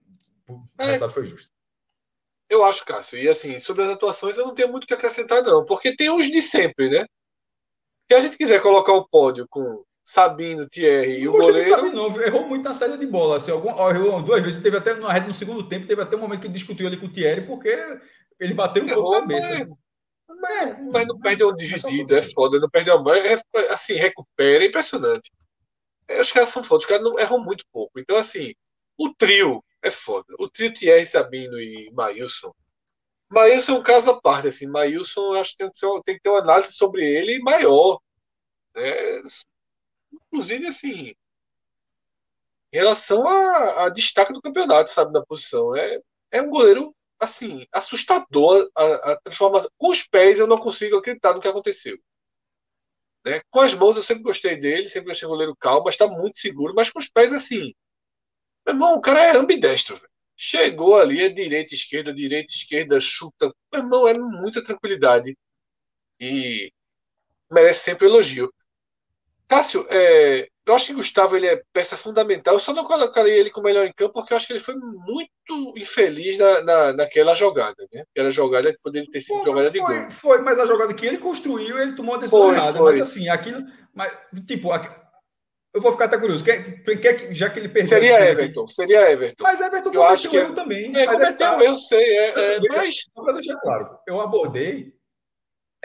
o 0.48 0.62
é, 0.78 0.86
resultado 0.86 1.12
foi 1.12 1.26
justo. 1.26 1.50
Eu 2.48 2.64
acho, 2.64 2.86
Cássio. 2.86 3.18
E 3.18 3.28
assim, 3.28 3.58
sobre 3.58 3.82
as 3.82 3.90
atuações, 3.90 4.38
eu 4.38 4.46
não 4.46 4.54
tenho 4.54 4.72
muito 4.72 4.84
o 4.84 4.88
que 4.88 4.94
acrescentar, 4.94 5.42
não, 5.42 5.66
porque 5.66 5.96
tem 5.96 6.12
os 6.12 6.28
de 6.28 6.44
sempre, 6.44 6.92
né? 6.92 7.08
Se 8.08 8.14
a 8.14 8.20
gente 8.20 8.38
quiser 8.38 8.62
colocar 8.62 8.94
o 8.94 9.10
pódio 9.10 9.48
com 9.50 9.84
Sabino, 10.04 10.70
Thierry 10.70 11.22
e 11.22 11.28
o 11.28 11.32
goleiro. 11.32 11.92
Não. 11.92 12.22
Errou 12.22 12.48
muito 12.48 12.64
na 12.64 12.72
saída 12.72 13.00
de 13.00 13.08
bola. 13.08 13.38
Assim, 13.38 13.50
algum, 13.50 13.70
errou 13.90 14.22
duas 14.22 14.44
vezes. 14.44 14.62
Teve 14.62 14.78
até 14.78 14.94
no 14.94 15.34
segundo 15.34 15.68
tempo, 15.68 15.88
teve 15.88 16.04
até 16.04 16.16
um 16.16 16.20
momento 16.20 16.42
que 16.42 16.46
ele 16.46 16.54
discutiu 16.54 16.86
ali 16.86 16.98
com 16.98 17.08
o 17.08 17.12
Thierry, 17.12 17.48
porque 17.48 18.00
ele 18.40 18.54
bateu 18.54 18.84
um 18.84 18.88
errou, 18.88 19.02
pouco 19.02 19.16
a 19.16 19.22
cabeça. 19.22 19.66
Mas, 19.68 19.85
mas, 20.28 20.92
mas 20.92 21.08
não 21.08 21.16
perde 21.18 21.44
uma 21.44 21.56
dividida, 21.56 22.18
é 22.18 22.22
foda. 22.22 22.60
Não 22.60 22.70
perde 22.70 22.92
uma 22.92 23.18
é, 23.18 23.42
assim, 23.70 23.94
recupera, 23.94 24.64
é 24.64 24.68
impressionante. 24.68 25.32
É, 26.08 26.22
os 26.22 26.32
caras 26.32 26.50
são 26.50 26.64
foda, 26.64 26.80
os 26.80 26.86
caras 26.86 27.04
não, 27.04 27.20
erram 27.20 27.40
muito 27.40 27.66
pouco. 27.72 28.00
Então, 28.00 28.18
assim, 28.18 28.54
o 28.98 29.14
trio 29.14 29.64
é 29.82 29.92
foda. 29.92 30.34
O 30.40 30.50
trio 30.50 30.74
Thierry, 30.74 31.06
Sabino 31.06 31.60
e 31.60 31.92
Maílson. 31.92 32.54
Maílson 33.30 33.74
é 33.74 33.80
um 33.80 33.84
caso 33.84 34.12
à 34.12 34.22
parte, 34.22 34.48
assim. 34.48 34.68
Maílson, 34.68 35.34
acho 35.34 35.52
que 35.52 35.58
tem 35.58 35.72
que, 35.72 35.80
ter, 35.80 36.02
tem 36.04 36.16
que 36.16 36.22
ter 36.22 36.30
uma 36.30 36.40
análise 36.40 36.74
sobre 36.74 37.04
ele 37.04 37.40
maior. 37.40 38.00
Né? 38.76 38.92
Inclusive, 40.14 40.68
assim, 40.68 41.16
em 42.72 42.78
relação 42.78 43.28
a, 43.28 43.86
a, 43.86 43.90
destaque 43.90 44.34
do 44.34 44.42
campeonato, 44.42 44.92
sabe, 44.92 45.14
na 45.14 45.26
posição. 45.26 45.76
É, 45.76 46.00
é 46.32 46.42
um 46.42 46.50
goleiro, 46.50 46.95
assim, 47.20 47.66
assustador 47.72 48.70
a, 48.76 49.11
a, 49.11 49.22
transformação. 49.22 49.70
Com 49.78 49.91
os 49.91 50.03
pés 50.03 50.39
eu 50.39 50.47
não 50.47 50.57
consigo 50.57 50.97
acreditar 50.97 51.34
no 51.34 51.41
que 51.41 51.47
aconteceu. 51.47 51.97
Né? 53.26 53.41
Com 53.49 53.61
as 53.61 53.74
mãos 53.74 53.97
eu 53.97 54.03
sempre 54.03 54.24
gostei 54.24 54.55
dele, 54.55 54.89
sempre 54.89 55.11
achei 55.11 55.26
o 55.26 55.32
goleiro 55.32 55.55
calmo, 55.55 55.89
está 55.89 56.07
muito 56.07 56.38
seguro. 56.38 56.74
Mas 56.76 56.89
com 56.89 56.99
os 56.99 57.09
pés, 57.09 57.34
assim. 57.34 57.74
Meu 58.66 58.76
irmão, 58.76 58.95
o 58.95 59.01
cara 59.01 59.20
é 59.20 59.38
ambidestro. 59.38 59.99
Chegou 60.38 60.97
ali, 60.97 61.24
é 61.24 61.30
direita, 61.30 61.74
esquerda, 61.74 62.13
direita, 62.13 62.51
esquerda, 62.51 62.99
chuta. 62.99 63.53
Meu 63.72 63.82
irmão, 63.82 64.07
é 64.07 64.13
muita 64.18 64.63
tranquilidade. 64.63 65.38
E 66.20 66.72
merece 67.51 67.84
sempre 67.84 68.07
elogio. 68.07 68.53
Cássio, 69.48 69.86
é, 69.89 70.48
eu 70.66 70.74
acho 70.74 70.88
que 70.88 70.93
Gustavo 70.93 71.36
ele 71.36 71.48
é 71.48 71.62
peça 71.72 71.96
fundamental. 71.96 72.56
Eu 72.56 72.60
só 72.60 72.74
não 72.74 72.84
colocaria 72.84 73.34
ele 73.34 73.52
como 73.52 73.68
melhor 73.68 73.86
em 73.86 73.93
campo 73.93 74.14
porque 74.14 74.34
eu 74.34 74.38
acho 74.38 74.48
que 74.48 74.54
ele 74.54 74.60
foi 74.60 74.76
muito 74.76 75.74
infeliz 75.78 76.38
na, 76.38 76.62
na, 76.62 76.93
naquela 76.93 77.36
jogada, 77.36 77.88
né? 77.93 78.04
Aquela 78.12 78.32
jogada 78.32 78.74
que 78.74 78.80
poderia 78.82 79.10
ter 79.10 79.22
sido 79.22 79.43
jogada 79.43 79.72
foi, 79.72 79.80
de 79.80 79.80
gol. 79.80 80.12
Foi, 80.12 80.41
mas 80.41 80.58
a 80.58 80.66
jogada 80.66 80.93
que 80.93 81.06
ele 81.06 81.20
construiu, 81.20 81.78
ele 81.78 81.93
tomou 81.93 82.16
a 82.16 82.18
decisão 82.18 82.48
foi, 82.48 82.56
errada. 82.56 82.78
Foi. 82.78 82.93
Mas 82.93 83.02
assim, 83.10 83.30
aquilo. 83.30 83.64
Mas, 83.93 84.12
tipo, 84.48 84.70
eu 85.76 85.82
vou 85.82 85.91
ficar 85.91 86.06
até 86.06 86.18
curioso. 86.18 86.43
Quer, 86.43 86.84
quer, 86.84 87.34
já 87.34 87.50
que 87.50 87.60
ele 87.60 87.70
perdeu. 87.70 87.89
Seria 87.89 88.30
Everton, 88.30 88.64
aqui, 88.64 88.74
seria 88.74 89.12
Everton. 89.12 89.43
Mas 89.43 89.62
Everton 89.62 89.93
eu 89.93 90.04
acho 90.04 90.30
que 90.30 90.38
um 90.38 90.39
erro 90.39 90.54
é, 90.54 90.56
também. 90.56 90.98
É, 90.98 91.06
cometeu 91.06 91.52
um 91.52 91.62
erro, 91.62 91.78
sei. 91.78 92.18
É, 92.18 92.56
é, 92.56 92.60
mas... 92.70 92.96
Só 93.14 93.22
para 93.22 93.34
deixar 93.34 93.60
claro, 93.60 94.00
eu 94.08 94.20
abordei 94.20 94.96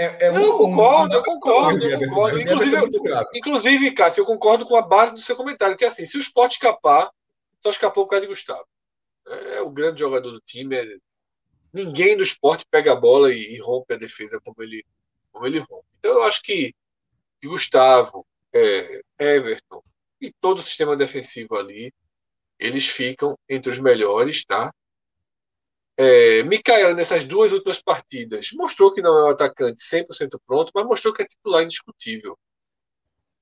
é, 0.05 0.26
é 0.26 0.32
um, 0.32 0.38
eu 0.38 0.59
concordo, 0.59 1.14
um, 1.14 1.18
eu 1.18 1.24
concordo, 1.24 1.86
eu 1.86 1.98
concordo. 1.98 2.40
Inclusive, 2.40 2.76
é 2.76 3.38
inclusive, 3.38 3.90
Cássio, 3.92 4.22
eu 4.22 4.26
concordo 4.26 4.66
com 4.66 4.76
a 4.76 4.82
base 4.82 5.14
do 5.14 5.20
seu 5.20 5.36
comentário, 5.36 5.76
que 5.76 5.84
é 5.84 5.88
assim, 5.88 6.07
se 6.07 6.16
o 6.16 6.20
esporte 6.20 6.53
escapar, 6.53 7.11
só 7.61 7.70
escapou 7.70 8.05
por 8.05 8.11
causa 8.11 8.22
de 8.22 8.32
Gustavo. 8.32 8.66
É, 9.26 9.57
é 9.57 9.61
o 9.61 9.70
grande 9.70 10.01
jogador 10.01 10.30
do 10.30 10.40
time. 10.40 10.76
É... 10.76 10.96
Ninguém 11.72 12.16
do 12.16 12.22
esporte 12.22 12.64
pega 12.70 12.92
a 12.92 12.96
bola 12.96 13.32
e, 13.32 13.55
e, 13.55 13.61
rompe 13.61 13.94
a 13.94 13.98
defesa 13.98 14.40
como 14.40 14.62
ele, 14.62 14.84
como 15.30 15.46
ele 15.46 15.59
rompe. 15.59 15.86
Então 15.98 16.12
eu 16.12 16.22
acho 16.24 16.42
que, 16.42 16.74
Gustavo, 17.44 18.26
é, 18.53 19.03
Everton 19.18 19.82
e 20.20 20.32
todo 20.40 20.59
o 20.59 20.62
sistema 20.62 20.96
defensivo 20.96 21.57
ali, 21.57 21.92
eles 22.59 22.86
ficam 22.86 23.38
entre 23.48 23.70
os 23.70 23.78
melhores, 23.78 24.44
tá? 24.44 24.72
É, 26.03 26.42
Mikael, 26.44 26.94
nessas 26.94 27.24
duas 27.24 27.53
últimas 27.53 27.78
partidas, 27.78 28.48
mostrou 28.55 28.90
que 28.90 29.03
não 29.03 29.18
é 29.18 29.24
um 29.26 29.28
atacante 29.28 29.82
100% 29.82 30.40
pronto, 30.46 30.72
mas 30.74 30.86
mostrou 30.86 31.12
que 31.12 31.20
é 31.20 31.26
titular 31.26 31.62
indiscutível. 31.62 32.38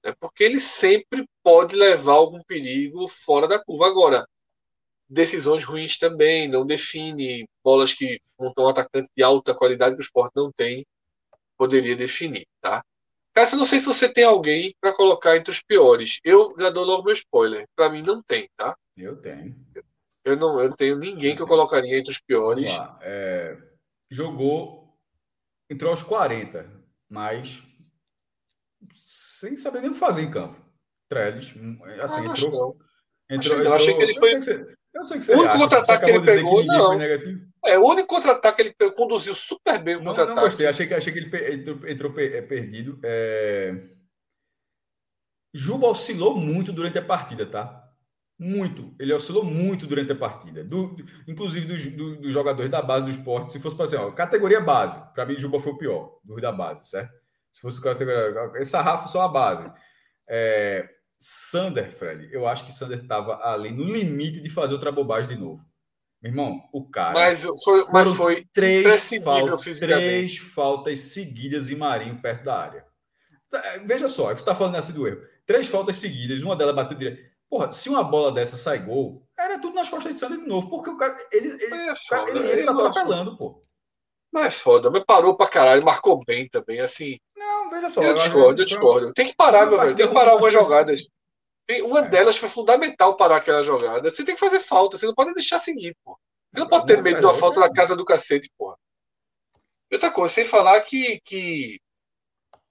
É 0.02 0.12
porque 0.12 0.42
ele 0.42 0.58
sempre 0.58 1.24
pode 1.40 1.76
levar 1.76 2.14
algum 2.14 2.42
perigo 2.42 3.06
fora 3.06 3.46
da 3.46 3.62
curva. 3.62 3.86
Agora, 3.86 4.28
decisões 5.08 5.62
ruins 5.62 5.96
também, 5.96 6.48
não 6.48 6.66
define 6.66 7.48
bolas 7.62 7.94
que 7.94 8.20
um 8.36 8.68
atacante 8.68 9.08
de 9.16 9.22
alta 9.22 9.54
qualidade 9.54 9.94
que 9.94 10.00
o 10.00 10.02
esporte 10.02 10.32
não 10.34 10.50
tem, 10.50 10.84
poderia 11.56 11.94
definir, 11.94 12.44
tá? 12.60 12.82
Cássio, 13.32 13.54
eu 13.54 13.60
não 13.60 13.66
sei 13.66 13.78
se 13.78 13.86
você 13.86 14.12
tem 14.12 14.24
alguém 14.24 14.74
para 14.80 14.92
colocar 14.92 15.36
entre 15.36 15.52
os 15.52 15.62
piores. 15.62 16.18
Eu 16.24 16.56
já 16.58 16.70
dou 16.70 16.84
logo 16.84 17.04
meu 17.04 17.14
spoiler. 17.14 17.68
Para 17.76 17.88
mim 17.88 18.02
não 18.02 18.20
tem, 18.20 18.50
tá? 18.56 18.76
Eu 18.96 19.14
tenho. 19.14 19.54
Eu 19.72 19.84
não, 20.36 20.60
eu 20.60 20.68
não 20.70 20.76
tenho 20.76 20.96
ninguém 20.98 21.34
que 21.34 21.42
eu 21.42 21.46
colocaria 21.46 21.98
entre 21.98 22.10
os 22.10 22.20
piores. 22.20 22.70
É, 23.00 23.56
jogou, 24.10 24.96
entrou 25.70 25.90
aos 25.90 26.02
40, 26.02 26.70
mas 27.08 27.62
sem 28.92 29.56
saber 29.56 29.80
nem 29.80 29.90
o 29.90 29.92
que 29.92 29.98
fazer 29.98 30.22
em 30.22 30.30
campo. 30.30 30.60
Trellis, 31.08 31.54
assim, 32.02 32.20
ah, 32.20 32.30
entrou, 32.30 32.76
entrou, 33.30 33.58
entrou, 33.58 33.74
achei 33.74 33.94
que 33.94 34.02
ele 34.02 34.14
foi. 34.14 34.34
Eu 34.94 35.04
sei 35.04 35.18
que 35.18 35.24
você 35.24 35.34
o 35.34 35.38
único 35.38 35.58
contra-ataque 35.58 36.04
que 36.04 36.10
ele 36.10 36.24
pegou, 36.24 36.60
que 36.60 36.66
não. 36.66 37.00
É, 37.64 37.78
o 37.78 37.86
único 37.86 38.08
contra-ataque 38.08 38.64
que 38.64 38.82
ele 38.82 38.92
conduziu 38.92 39.34
super 39.34 39.78
bem 39.78 39.96
o 39.96 39.98
contra-ataque. 39.98 40.28
Não, 40.28 40.36
não 40.36 40.42
gostei, 40.42 40.66
achei 40.66 40.86
que, 40.86 40.94
achei 40.94 41.12
que 41.12 41.18
ele 41.18 41.54
entrou, 41.54 41.88
entrou 41.88 42.20
é, 42.20 42.42
perdido. 42.42 42.98
É... 43.02 43.78
Juba 45.54 45.88
oscilou 45.88 46.36
muito 46.36 46.72
durante 46.72 46.98
a 46.98 47.04
partida, 47.04 47.46
tá? 47.46 47.87
Muito. 48.38 48.94
Ele 49.00 49.12
oscilou 49.12 49.42
muito 49.42 49.86
durante 49.86 50.12
a 50.12 50.16
partida. 50.16 50.62
Do, 50.62 50.96
inclusive 51.26 51.66
dos, 51.66 51.84
do, 51.86 52.20
dos 52.20 52.32
jogadores 52.32 52.70
da 52.70 52.80
base 52.80 53.04
do 53.04 53.10
esporte. 53.10 53.50
Se 53.50 53.58
fosse 53.58 53.74
para 53.74 53.86
assim, 53.86 53.96
ó, 53.96 54.12
categoria 54.12 54.60
base, 54.60 55.02
para 55.12 55.26
mim, 55.26 55.40
Juba 55.40 55.58
foi 55.58 55.72
o 55.72 55.78
pior, 55.78 56.18
do 56.22 56.36
da 56.36 56.52
base, 56.52 56.88
certo? 56.88 57.12
Se 57.50 57.60
fosse 57.60 57.82
categoria. 57.82 58.52
Esse 58.56 58.70
sarrafo 58.70 59.08
só 59.08 59.22
a 59.22 59.28
base. 59.28 59.68
É, 60.28 60.88
Sander, 61.18 61.90
Fred, 61.90 62.28
eu 62.32 62.46
acho 62.46 62.64
que 62.64 62.72
Sander 62.72 63.00
estava 63.00 63.40
ali 63.42 63.72
no 63.72 63.82
limite 63.82 64.40
de 64.40 64.50
fazer 64.50 64.74
outra 64.74 64.92
bobagem 64.92 65.36
de 65.36 65.42
novo. 65.42 65.66
Meu 66.22 66.30
irmão, 66.30 66.60
o 66.72 66.88
cara. 66.88 67.14
Mas 67.14 67.44
foi, 67.64 67.84
mas 67.92 68.08
foi 68.10 68.44
três, 68.52 69.10
faltas, 69.22 69.78
três 69.78 70.36
faltas 70.38 70.98
seguidas 71.00 71.70
em 71.70 71.76
Marinho 71.76 72.20
perto 72.20 72.44
da 72.44 72.56
área. 72.56 72.84
Tá, 73.50 73.62
veja 73.84 74.06
só, 74.08 74.26
você 74.26 74.34
está 74.34 74.54
falando 74.54 74.76
assim 74.76 74.92
do 74.92 75.06
erro. 75.06 75.22
Três 75.46 75.66
faltas 75.66 75.96
seguidas, 75.96 76.42
uma 76.42 76.54
delas 76.54 76.74
bateu 76.74 76.98
direto. 76.98 77.20
Porra, 77.50 77.72
se 77.72 77.88
uma 77.88 78.04
bola 78.04 78.30
dessa 78.30 78.56
sai 78.56 78.78
gol, 78.78 79.26
era 79.38 79.58
tudo 79.58 79.74
nas 79.74 79.88
costas 79.88 80.14
de 80.14 80.20
Sander 80.20 80.38
de 80.38 80.46
novo, 80.46 80.68
porque 80.68 80.90
o 80.90 80.96
cara, 80.96 81.16
ele, 81.32 81.48
ele, 81.48 81.74
é 81.74 81.96
foda, 81.96 82.30
ele 82.30 82.60
entra 82.60 82.72
atropelando, 82.72 83.36
pô. 83.38 83.64
Mas 84.30 84.46
é 84.46 84.50
foda, 84.50 84.90
mas 84.90 85.04
parou 85.04 85.36
pra 85.36 85.48
caralho, 85.48 85.84
marcou 85.84 86.22
bem 86.24 86.48
também, 86.48 86.80
assim. 86.80 87.18
Não, 87.36 87.70
veja 87.70 87.88
só. 87.88 88.02
Eu, 88.02 88.14
discordo, 88.14 88.62
eu 88.62 88.66
discordo. 88.66 89.12
Tem 89.14 89.26
que 89.26 89.34
parar, 89.34 89.66
meu 89.66 89.78
velho, 89.78 89.96
tem 89.96 90.08
que 90.08 90.12
parar 90.12 90.32
algumas 90.32 90.52
jogadas. 90.52 91.08
Tem, 91.66 91.82
uma 91.82 92.00
é. 92.00 92.08
delas 92.08 92.36
foi 92.36 92.48
fundamental 92.48 93.16
parar 93.16 93.36
aquela 93.36 93.62
jogada. 93.62 94.10
Você 94.10 94.24
tem 94.24 94.34
que 94.34 94.40
fazer 94.40 94.60
falta, 94.60 94.98
você 94.98 95.06
não 95.06 95.14
pode 95.14 95.32
deixar 95.32 95.58
seguir, 95.58 95.96
pô. 96.04 96.18
Você 96.52 96.60
não 96.60 96.68
pode 96.68 96.86
ter 96.86 97.02
medo 97.02 97.20
de 97.20 97.26
uma 97.26 97.34
falta 97.34 97.60
na 97.60 97.72
casa 97.72 97.96
do 97.96 98.04
cacete, 98.04 98.50
porra. 98.58 98.76
E 99.90 99.94
outra 99.94 100.10
coisa, 100.10 100.34
sem 100.34 100.44
falar 100.44 100.80
que, 100.82 101.20
que 101.24 101.80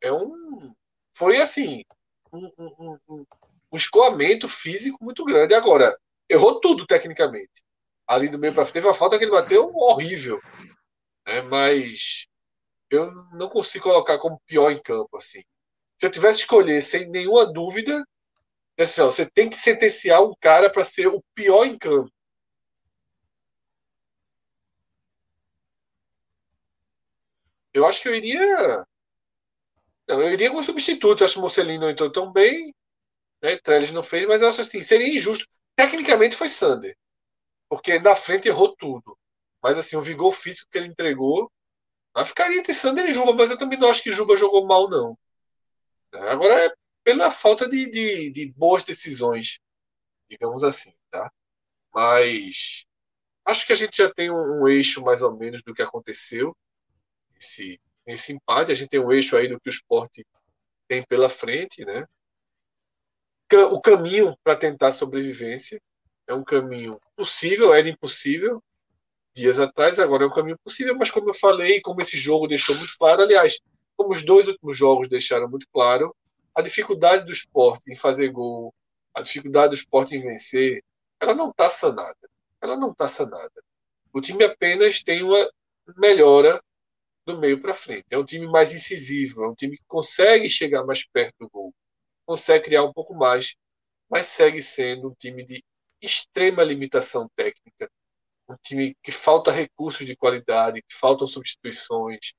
é 0.01 0.11
um. 0.11 0.73
Foi 1.13 1.37
assim. 1.37 1.83
Um, 2.31 2.51
um, 2.57 2.97
um, 3.09 3.25
um 3.71 3.77
escoamento 3.77 4.47
físico 4.47 5.03
muito 5.03 5.23
grande. 5.25 5.53
Agora, 5.53 5.97
errou 6.29 6.59
tudo 6.59 6.85
tecnicamente. 6.85 7.63
Ali 8.07 8.29
no 8.29 8.39
meio 8.39 8.53
para 8.53 8.63
frente, 8.65 8.75
teve 8.75 8.87
uma 8.87 8.93
falta 8.93 9.17
que 9.17 9.25
ele 9.25 9.31
bateu 9.31 9.69
horrível. 9.75 10.41
né? 11.27 11.41
mas 11.41 12.25
eu 12.89 13.11
não 13.33 13.49
consigo 13.49 13.85
colocar 13.85 14.17
como 14.19 14.41
pior 14.47 14.71
em 14.71 14.81
campo. 14.81 15.17
assim. 15.17 15.41
Se 15.97 16.05
eu 16.05 16.11
tivesse 16.11 16.41
escolher 16.41 16.81
sem 16.81 17.09
nenhuma 17.09 17.45
dúvida, 17.45 18.03
assim, 18.79 19.01
ó, 19.01 19.07
você 19.07 19.29
tem 19.29 19.49
que 19.49 19.57
sentenciar 19.57 20.23
um 20.23 20.33
cara 20.39 20.69
para 20.71 20.83
ser 20.83 21.07
o 21.07 21.23
pior 21.35 21.65
em 21.65 21.77
campo. 21.77 22.11
Eu 27.73 27.85
acho 27.85 28.01
que 28.01 28.09
eu 28.09 28.15
iria. 28.15 28.85
Não, 30.07 30.21
eu 30.21 30.31
iria 30.31 30.49
com 30.51 30.63
substituto. 30.63 31.23
Acho 31.23 31.33
que 31.33 31.39
o 31.39 31.41
Mocelino 31.43 31.81
não 31.81 31.89
entrou 31.91 32.11
tão 32.11 32.31
bem. 32.31 32.73
Né? 33.41 33.57
Trellis 33.57 33.91
não 33.91 34.03
fez, 34.03 34.27
mas 34.27 34.41
eu 34.41 34.49
acho 34.49 34.61
assim, 34.61 34.81
seria 34.83 35.13
injusto. 35.13 35.47
Tecnicamente 35.75 36.35
foi 36.35 36.49
Sander. 36.49 36.97
Porque 37.69 37.99
na 37.99 38.15
frente 38.15 38.47
errou 38.47 38.75
tudo. 38.75 39.17
Mas 39.61 39.77
assim, 39.77 39.95
o 39.95 40.01
vigor 40.01 40.33
físico 40.33 40.69
que 40.71 40.77
ele 40.77 40.87
entregou. 40.87 41.51
Eu 42.15 42.25
ficaria 42.25 42.57
entre 42.59 42.73
Sander 42.73 43.05
e 43.05 43.11
Juba, 43.11 43.33
mas 43.33 43.51
eu 43.51 43.57
também 43.57 43.77
não 43.79 43.89
acho 43.89 44.01
que 44.01 44.11
Juba 44.11 44.35
jogou 44.35 44.65
mal, 44.65 44.89
não. 44.89 45.17
Agora 46.13 46.65
é 46.65 46.73
pela 47.03 47.29
falta 47.29 47.69
de, 47.69 47.89
de, 47.89 48.31
de 48.31 48.51
boas 48.53 48.83
decisões, 48.83 49.59
digamos 50.29 50.63
assim, 50.63 50.93
tá? 51.11 51.31
Mas 51.93 52.85
acho 53.45 53.65
que 53.67 53.73
a 53.73 53.75
gente 53.75 53.97
já 53.97 54.11
tem 54.11 54.31
um, 54.31 54.61
um 54.61 54.67
eixo 54.67 55.01
mais 55.03 55.21
ou 55.21 55.35
menos 55.37 55.61
do 55.61 55.73
que 55.73 55.81
aconteceu 55.81 56.55
nesse, 57.33 57.79
nesse 58.05 58.33
empate. 58.33 58.71
A 58.71 58.75
gente 58.75 58.89
tem 58.89 58.99
um 58.99 59.11
eixo 59.11 59.37
aí 59.37 59.47
do 59.47 59.59
que 59.59 59.69
o 59.69 59.71
esporte 59.71 60.25
tem 60.87 61.05
pela 61.05 61.29
frente, 61.29 61.85
né? 61.85 62.05
O 63.71 63.81
caminho 63.81 64.37
para 64.43 64.57
tentar 64.57 64.91
sobrevivência 64.91 65.81
é 66.27 66.33
um 66.33 66.43
caminho 66.43 66.99
possível, 67.15 67.73
era 67.73 67.87
impossível 67.87 68.61
dias 69.33 69.59
atrás, 69.59 69.99
agora 69.99 70.23
é 70.23 70.27
um 70.27 70.33
caminho 70.33 70.57
possível, 70.63 70.95
mas 70.95 71.11
como 71.11 71.29
eu 71.29 71.33
falei, 71.33 71.79
como 71.79 72.01
esse 72.01 72.17
jogo 72.17 72.47
deixou 72.47 72.75
muito 72.75 72.97
claro, 72.97 73.21
aliás, 73.21 73.59
como 73.95 74.11
os 74.11 74.25
dois 74.25 74.47
últimos 74.47 74.75
jogos 74.75 75.07
deixaram 75.07 75.47
muito 75.47 75.67
claro, 75.71 76.13
a 76.55 76.61
dificuldade 76.61 77.23
do 77.23 77.31
esporte 77.31 77.91
em 77.91 77.95
fazer 77.95 78.29
gol, 78.29 78.73
a 79.13 79.21
dificuldade 79.21 79.69
do 79.69 79.75
esporte 79.75 80.15
em 80.15 80.21
vencer, 80.21 80.83
ela 81.19 81.35
não 81.35 81.51
está 81.51 81.69
sanada. 81.69 82.29
Ela 82.59 82.75
não 82.75 82.91
está 82.91 83.07
sanada. 83.07 83.63
O 84.11 84.19
time 84.19 84.43
apenas 84.43 85.01
tem 85.01 85.23
uma 85.23 85.49
melhora 85.97 86.61
do 87.25 87.37
meio 87.37 87.61
para 87.61 87.73
frente. 87.73 88.05
É 88.09 88.17
um 88.17 88.25
time 88.25 88.47
mais 88.47 88.73
incisivo, 88.73 89.43
é 89.43 89.49
um 89.49 89.55
time 89.55 89.77
que 89.77 89.83
consegue 89.87 90.49
chegar 90.49 90.83
mais 90.83 91.05
perto 91.05 91.35
do 91.39 91.49
gol, 91.49 91.73
consegue 92.27 92.65
criar 92.65 92.83
um 92.83 92.91
pouco 92.91 93.15
mais, 93.15 93.55
mas 94.09 94.25
segue 94.25 94.61
sendo 94.61 95.09
um 95.09 95.13
time 95.15 95.45
de 95.45 95.63
extrema 96.01 96.61
limitação 96.61 97.29
técnica, 97.35 97.89
um 98.49 98.55
time 98.61 98.95
que 99.01 99.11
falta 99.11 99.49
recursos 99.49 100.05
de 100.05 100.15
qualidade, 100.15 100.81
que 100.81 100.95
faltam 100.95 101.25
substituições, 101.25 102.33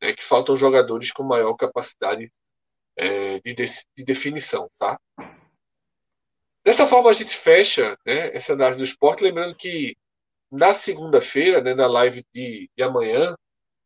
né, 0.00 0.12
que 0.12 0.22
faltam 0.22 0.56
jogadores 0.56 1.10
com 1.10 1.24
maior 1.24 1.54
capacidade 1.54 2.32
é, 2.96 3.40
de, 3.40 3.52
de, 3.52 3.64
de, 3.96 4.04
definição, 4.04 4.70
tá? 4.78 4.98
Dessa 6.64 6.86
forma 6.86 7.10
a 7.10 7.12
gente 7.12 7.36
fecha 7.36 7.96
né, 8.06 8.34
essa 8.36 8.52
análise 8.52 8.78
do 8.78 8.84
esporte, 8.84 9.24
lembrando 9.24 9.54
que 9.56 9.96
na 10.50 10.72
segunda-feira, 10.72 11.60
né, 11.60 11.74
na 11.74 11.86
live 11.86 12.24
de, 12.32 12.70
de 12.76 12.82
amanhã, 12.82 13.34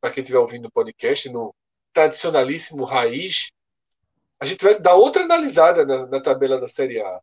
para 0.00 0.10
quem 0.10 0.22
estiver 0.22 0.38
ouvindo 0.38 0.66
o 0.66 0.70
podcast, 0.70 1.28
no 1.30 1.54
tradicionalíssimo 1.92 2.84
Raiz, 2.84 3.50
a 4.38 4.44
gente 4.44 4.62
vai 4.62 4.78
dar 4.78 4.94
outra 4.94 5.22
analisada 5.22 5.84
na, 5.84 6.06
na 6.06 6.20
tabela 6.20 6.60
da 6.60 6.68
Série 6.68 7.00
A. 7.00 7.20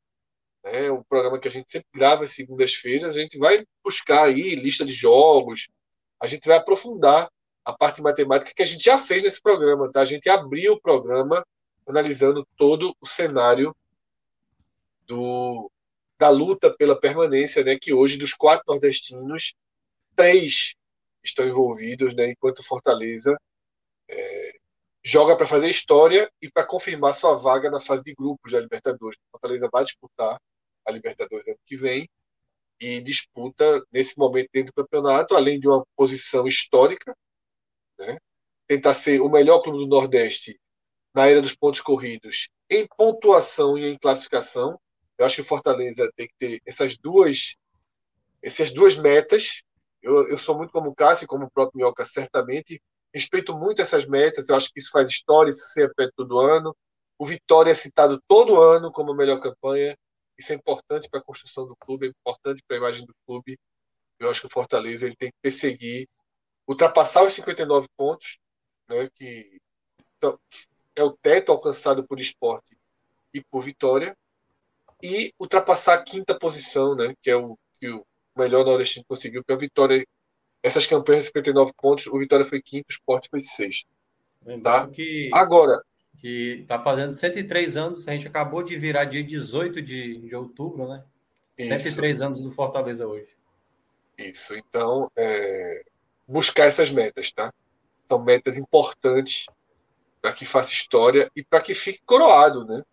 É 0.63 0.91
um 0.91 1.03
programa 1.03 1.39
que 1.39 1.47
a 1.47 1.51
gente 1.51 1.71
sempre 1.71 1.87
grava 1.93 2.25
segundas-feiras. 2.27 3.15
A 3.15 3.21
gente 3.21 3.37
vai 3.37 3.65
buscar 3.83 4.23
aí 4.25 4.55
lista 4.55 4.85
de 4.85 4.93
jogos, 4.93 5.67
a 6.19 6.27
gente 6.27 6.47
vai 6.47 6.57
aprofundar 6.57 7.29
a 7.65 7.73
parte 7.73 8.01
matemática 8.01 8.53
que 8.53 8.61
a 8.61 8.65
gente 8.65 8.83
já 8.83 8.97
fez 8.97 9.23
nesse 9.23 9.41
programa. 9.41 9.91
Tá? 9.91 10.01
A 10.01 10.05
gente 10.05 10.29
abriu 10.29 10.73
o 10.73 10.81
programa 10.81 11.45
analisando 11.85 12.47
todo 12.57 12.95
o 12.99 13.05
cenário 13.05 13.75
do, 15.05 15.69
da 16.17 16.29
luta 16.29 16.73
pela 16.73 16.99
permanência, 16.99 17.63
né, 17.63 17.77
que 17.77 17.93
hoje, 17.93 18.17
dos 18.17 18.33
quatro 18.33 18.63
nordestinos, 18.67 19.53
três 20.15 20.75
estão 21.21 21.45
envolvidos, 21.45 22.15
né, 22.15 22.27
enquanto 22.27 22.63
Fortaleza 22.63 23.37
é, 24.09 24.59
joga 25.03 25.35
para 25.35 25.47
fazer 25.47 25.69
história 25.69 26.31
e 26.41 26.49
para 26.49 26.65
confirmar 26.65 27.13
sua 27.13 27.35
vaga 27.35 27.69
na 27.69 27.79
fase 27.79 28.03
de 28.03 28.13
grupos 28.13 28.51
da 28.51 28.59
Libertadores. 28.59 29.19
Fortaleza 29.31 29.69
vai 29.71 29.83
disputar 29.83 30.39
a 30.85 30.91
Libertadores 30.91 31.47
ano 31.47 31.57
que 31.65 31.75
vem 31.75 32.09
e 32.79 33.01
disputa 33.01 33.85
nesse 33.91 34.17
momento 34.17 34.49
dentro 34.53 34.73
do 34.73 34.83
campeonato, 34.83 35.35
além 35.35 35.59
de 35.59 35.67
uma 35.67 35.85
posição 35.95 36.47
histórica, 36.47 37.15
né, 37.97 38.17
tentar 38.67 38.93
ser 38.93 39.21
o 39.21 39.29
melhor 39.29 39.61
clube 39.61 39.79
do 39.79 39.87
Nordeste 39.87 40.59
na 41.13 41.27
era 41.27 41.41
dos 41.41 41.55
pontos 41.55 41.81
corridos 41.81 42.49
em 42.69 42.87
pontuação 42.97 43.77
e 43.77 43.85
em 43.85 43.97
classificação. 43.97 44.79
Eu 45.17 45.25
acho 45.25 45.35
que 45.35 45.41
o 45.41 45.45
Fortaleza 45.45 46.09
tem 46.15 46.27
que 46.27 46.33
ter 46.37 46.61
essas 46.65 46.97
duas 46.97 47.55
essas 48.41 48.71
duas 48.71 48.97
metas 48.97 49.63
eu, 50.03 50.27
eu 50.27 50.37
sou 50.37 50.55
muito 50.57 50.71
como 50.71 50.89
o 50.89 50.95
Cássio, 50.95 51.27
como 51.27 51.45
o 51.45 51.51
próprio 51.51 51.77
Minhoca, 51.77 52.03
certamente. 52.03 52.81
Respeito 53.13 53.57
muito 53.57 53.81
essas 53.81 54.05
metas, 54.05 54.49
eu 54.49 54.55
acho 54.55 54.71
que 54.71 54.79
isso 54.79 54.89
faz 54.91 55.09
história, 55.09 55.49
isso 55.49 55.67
se 55.67 55.81
repete 55.81 56.13
todo 56.15 56.39
ano. 56.39 56.75
O 57.17 57.25
Vitória 57.25 57.71
é 57.71 57.75
citado 57.75 58.21
todo 58.27 58.59
ano 58.59 58.91
como 58.91 59.11
a 59.11 59.15
melhor 59.15 59.39
campanha. 59.39 59.95
Isso 60.37 60.51
é 60.51 60.55
importante 60.55 61.07
para 61.09 61.19
a 61.19 61.23
construção 61.23 61.67
do 61.67 61.75
clube, 61.75 62.07
é 62.07 62.09
importante 62.09 62.63
para 62.67 62.77
a 62.77 62.79
imagem 62.79 63.05
do 63.05 63.13
clube. 63.25 63.57
Eu 64.19 64.29
acho 64.29 64.41
que 64.41 64.47
o 64.47 64.51
Fortaleza 64.51 65.05
ele 65.05 65.15
tem 65.15 65.29
que 65.29 65.37
perseguir, 65.41 66.07
ultrapassar 66.67 67.23
os 67.23 67.33
59 67.33 67.87
pontos, 67.95 68.39
né, 68.87 69.09
que, 69.15 69.59
que 70.19 70.27
é 70.95 71.03
o 71.03 71.11
teto 71.11 71.51
alcançado 71.51 72.07
por 72.07 72.19
esporte 72.19 72.77
e 73.33 73.43
por 73.43 73.61
vitória, 73.61 74.15
e 75.01 75.33
ultrapassar 75.39 75.95
a 75.95 76.03
quinta 76.03 76.37
posição, 76.37 76.95
né, 76.95 77.13
que 77.21 77.29
é 77.29 77.35
o 77.35 77.57
que 77.79 77.89
o 77.89 78.05
melhor 78.37 78.65
nordestino 78.65 79.05
conseguiu, 79.05 79.41
porque 79.41 79.53
a 79.53 79.57
Vitória, 79.57 80.07
essas 80.63 80.85
campanhas 80.85 81.23
de 81.23 81.27
59 81.27 81.73
pontos, 81.79 82.07
o 82.07 82.17
Vitória 82.17 82.45
foi 82.45 82.61
quinto, 82.61 82.87
o 82.89 82.93
Sport 82.93 83.27
foi 83.29 83.41
sexto. 83.41 83.87
Lembrando 84.45 84.87
tá? 84.87 84.87
que. 84.87 85.29
Agora. 85.33 85.83
Que 86.17 86.59
está 86.61 86.79
fazendo 86.79 87.11
103 87.11 87.75
anos, 87.75 88.07
a 88.07 88.11
gente 88.13 88.25
acabou 88.25 88.63
de 88.63 88.77
virar 88.77 89.03
dia 89.03 89.21
18 89.21 89.81
de, 89.81 90.19
de 90.19 90.35
outubro, 90.35 90.87
né? 90.87 91.03
Isso. 91.57 91.67
103 91.67 92.21
anos 92.21 92.41
do 92.41 92.49
Fortaleza 92.49 93.05
hoje. 93.05 93.27
Isso, 94.17 94.55
então, 94.55 95.11
é, 95.17 95.83
buscar 96.25 96.65
essas 96.65 96.89
metas, 96.89 97.29
tá? 97.31 97.53
São 98.07 98.23
metas 98.23 98.57
importantes 98.57 99.47
para 100.21 100.31
que 100.31 100.45
faça 100.45 100.71
história 100.71 101.29
e 101.35 101.43
para 101.43 101.59
que 101.59 101.75
fique 101.75 102.01
coroado, 102.05 102.63
né? 102.63 102.83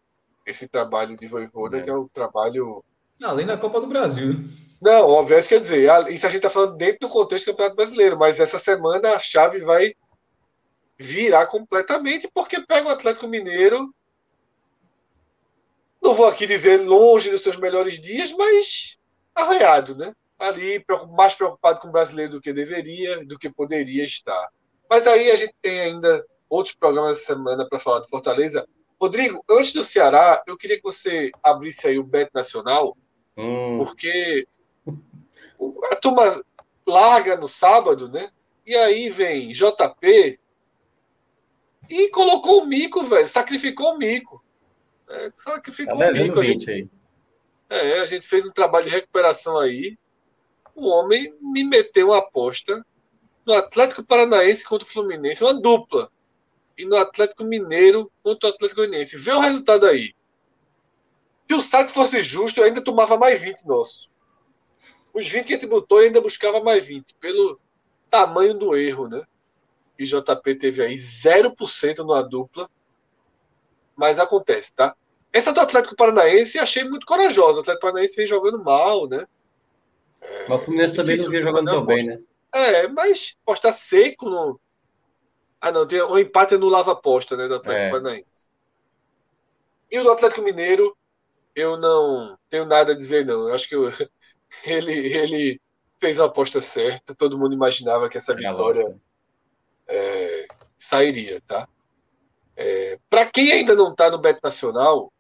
Esse 0.44 0.66
trabalho 0.66 1.16
de 1.16 1.28
Voivoda, 1.28 1.78
é. 1.78 1.82
que 1.82 1.90
é 1.90 1.94
um 1.94 2.08
trabalho. 2.08 2.82
Além 3.22 3.46
da 3.46 3.56
Copa 3.56 3.80
do 3.80 3.86
Brasil. 3.86 4.40
Não, 4.80 5.06
óbvio, 5.06 5.36
é 5.36 5.42
quer 5.42 5.60
dizer, 5.60 5.90
isso 6.10 6.26
a 6.26 6.30
gente 6.30 6.38
está 6.38 6.48
falando 6.48 6.76
dentro 6.76 7.00
do 7.00 7.08
contexto 7.08 7.44
do 7.44 7.52
Campeonato 7.52 7.76
Brasileiro, 7.76 8.18
mas 8.18 8.40
essa 8.40 8.58
semana 8.58 9.14
a 9.14 9.18
chave 9.18 9.60
vai 9.60 9.94
virar 10.98 11.46
completamente, 11.46 12.30
porque 12.32 12.60
pega 12.60 12.88
o 12.88 12.92
Atlético 12.92 13.28
Mineiro. 13.28 13.94
Não 16.02 16.14
vou 16.14 16.26
aqui 16.26 16.46
dizer 16.46 16.78
longe 16.78 17.30
dos 17.30 17.42
seus 17.42 17.56
melhores 17.56 18.00
dias, 18.00 18.32
mas 18.32 18.96
arranhado, 19.34 19.94
né? 19.96 20.14
Ali, 20.38 20.82
mais 21.10 21.34
preocupado 21.34 21.80
com 21.80 21.88
o 21.88 21.92
brasileiro 21.92 22.32
do 22.32 22.40
que 22.40 22.52
deveria, 22.52 23.24
do 23.26 23.38
que 23.38 23.50
poderia 23.50 24.04
estar. 24.04 24.48
Mas 24.88 25.06
aí 25.06 25.30
a 25.30 25.36
gente 25.36 25.54
tem 25.60 25.80
ainda 25.80 26.24
outros 26.48 26.74
programas 26.74 27.18
essa 27.18 27.34
semana 27.34 27.68
para 27.68 27.78
falar 27.78 28.00
de 28.00 28.08
Fortaleza. 28.08 28.66
Rodrigo, 28.98 29.44
antes 29.48 29.72
do 29.72 29.84
Ceará, 29.84 30.42
eu 30.46 30.56
queria 30.56 30.76
que 30.76 30.82
você 30.82 31.30
abrisse 31.42 31.86
aí 31.86 31.98
o 31.98 32.04
Bet 32.04 32.30
Nacional, 32.34 32.96
hum. 33.36 33.78
porque 33.78 34.46
a 35.90 35.96
turma 35.96 36.42
larga 36.86 37.36
no 37.36 37.48
sábado, 37.48 38.08
né? 38.08 38.30
E 38.66 38.74
aí 38.74 39.10
vem 39.10 39.52
JP 39.52 40.38
e 41.88 42.08
colocou 42.10 42.62
o 42.62 42.66
mico, 42.66 43.02
velho. 43.02 43.26
Sacrificou 43.26 43.94
o 43.94 43.98
mico. 43.98 44.42
É, 45.08 45.32
sacrificou 45.34 45.98
tá 45.98 46.08
o 46.08 46.12
mico. 46.12 46.40
A 46.40 46.44
gente, 46.44 46.70
aí. 46.70 46.88
É, 47.68 48.00
a 48.00 48.06
gente 48.06 48.26
fez 48.28 48.46
um 48.46 48.52
trabalho 48.52 48.86
de 48.86 48.92
recuperação 48.92 49.58
aí. 49.58 49.98
O 50.74 50.88
homem 50.88 51.34
me 51.40 51.64
meteu 51.64 52.08
uma 52.08 52.18
aposta 52.18 52.84
no 53.44 53.54
Atlético 53.54 54.04
Paranaense 54.04 54.64
contra 54.64 54.86
o 54.86 54.90
Fluminense, 54.90 55.42
uma 55.42 55.60
dupla. 55.60 56.10
E 56.76 56.84
no 56.84 56.96
Atlético 56.96 57.44
Mineiro 57.44 58.10
contra 58.22 58.48
o 58.48 58.52
Atlético 58.52 58.80
Goianiense. 58.82 59.18
Vê 59.18 59.32
o 59.32 59.40
resultado 59.40 59.86
aí. 59.86 60.14
Se 61.46 61.54
o 61.54 61.60
site 61.60 61.90
fosse 61.90 62.22
justo, 62.22 62.60
eu 62.60 62.64
ainda 62.64 62.80
tomava 62.80 63.18
mais 63.18 63.40
20 63.40 63.66
nossos. 63.66 64.09
Os 65.12 65.28
20 65.28 65.46
que 65.46 65.54
a 65.54 65.56
gente 65.56 65.68
botou 65.68 65.98
ainda 65.98 66.20
buscava 66.20 66.62
mais 66.62 66.86
20, 66.86 67.14
pelo 67.14 67.58
tamanho 68.08 68.54
do 68.54 68.76
erro, 68.76 69.08
né? 69.08 69.22
E 69.98 70.04
JP 70.04 70.54
teve 70.54 70.82
aí 70.82 70.94
0% 70.94 71.98
numa 71.98 72.22
dupla. 72.22 72.70
Mas 73.96 74.18
acontece, 74.18 74.72
tá? 74.72 74.96
Essa 75.32 75.52
do 75.52 75.60
Atlético 75.60 75.94
Paranaense 75.94 76.58
achei 76.58 76.84
muito 76.84 77.06
corajosa. 77.06 77.58
O 77.58 77.60
Atlético 77.60 77.82
Paranaense 77.82 78.16
vem 78.16 78.26
jogando 78.26 78.62
mal, 78.62 79.08
né? 79.08 79.26
É, 80.20 80.48
mas 80.48 80.60
o 80.60 80.64
Fluminense 80.64 80.96
também 80.96 81.16
não 81.16 81.30
vinha 81.30 81.42
jogando 81.42 81.70
tão 81.70 81.84
bem, 81.84 82.04
né? 82.04 82.18
É, 82.52 82.88
mas 82.88 83.36
apostar 83.42 83.72
seco 83.72 84.28
no. 84.28 84.60
Ah, 85.60 85.70
não, 85.70 85.86
tem, 85.86 86.00
o 86.00 86.18
empate 86.18 86.54
anulava 86.54 86.90
a 86.90 86.94
aposta, 86.94 87.36
né, 87.36 87.46
do 87.46 87.56
Atlético 87.56 87.84
é. 87.84 87.90
Paranaense. 87.90 88.48
E 89.90 89.98
o 89.98 90.02
do 90.02 90.10
Atlético 90.10 90.42
Mineiro, 90.42 90.96
eu 91.54 91.76
não 91.76 92.38
tenho 92.48 92.64
nada 92.64 92.92
a 92.92 92.96
dizer, 92.96 93.26
não. 93.26 93.48
Eu 93.48 93.54
acho 93.54 93.68
que 93.68 93.76
eu, 93.76 93.90
ele, 94.64 94.92
ele 94.92 95.60
fez 95.98 96.18
a 96.18 96.24
aposta 96.24 96.60
certa, 96.60 97.14
todo 97.14 97.38
mundo 97.38 97.54
imaginava 97.54 98.08
que 98.08 98.16
essa 98.16 98.32
é 98.32 98.36
vitória 98.36 98.96
é, 99.86 100.46
sairia, 100.78 101.40
tá? 101.46 101.68
É, 102.56 102.98
Para 103.08 103.26
quem 103.26 103.52
ainda 103.52 103.74
não 103.74 103.90
está 103.90 104.10
no 104.10 104.18
Bet 104.18 104.40
Nacional 104.42 105.12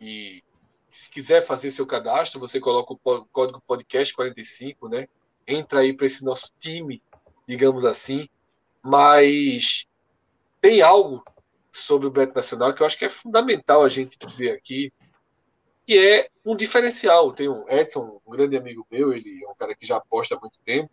e 0.00 0.42
se 0.88 1.08
quiser 1.08 1.40
fazer 1.40 1.70
seu 1.70 1.86
cadastro, 1.86 2.40
você 2.40 2.58
coloca 2.60 2.92
o 2.92 3.26
código 3.26 3.62
podcast 3.66 4.14
45, 4.14 4.88
né? 4.88 5.06
Entra 5.46 5.80
aí 5.80 5.96
para 5.96 6.06
esse 6.06 6.24
nosso 6.24 6.52
time, 6.58 7.02
digamos 7.46 7.84
assim. 7.84 8.28
Mas 8.82 9.86
tem 10.60 10.82
algo 10.82 11.22
sobre 11.70 12.08
o 12.08 12.10
Bet 12.10 12.34
Nacional 12.34 12.74
que 12.74 12.82
eu 12.82 12.86
acho 12.86 12.98
que 12.98 13.04
é 13.04 13.10
fundamental 13.10 13.82
a 13.82 13.88
gente 13.88 14.18
dizer 14.18 14.50
aqui, 14.50 14.92
que 15.86 15.98
é 15.98 16.28
um 16.44 16.56
diferencial. 16.56 17.32
Tem 17.32 17.48
um 17.48 17.68
Edson, 17.68 18.20
um 18.26 18.30
grande 18.30 18.56
amigo 18.56 18.86
meu, 18.90 19.12
ele 19.12 19.44
é 19.44 19.48
um 19.48 19.54
cara 19.54 19.74
que 19.74 19.86
já 19.86 19.96
aposta 19.96 20.34
há 20.34 20.40
muito 20.40 20.58
tempo. 20.64 20.90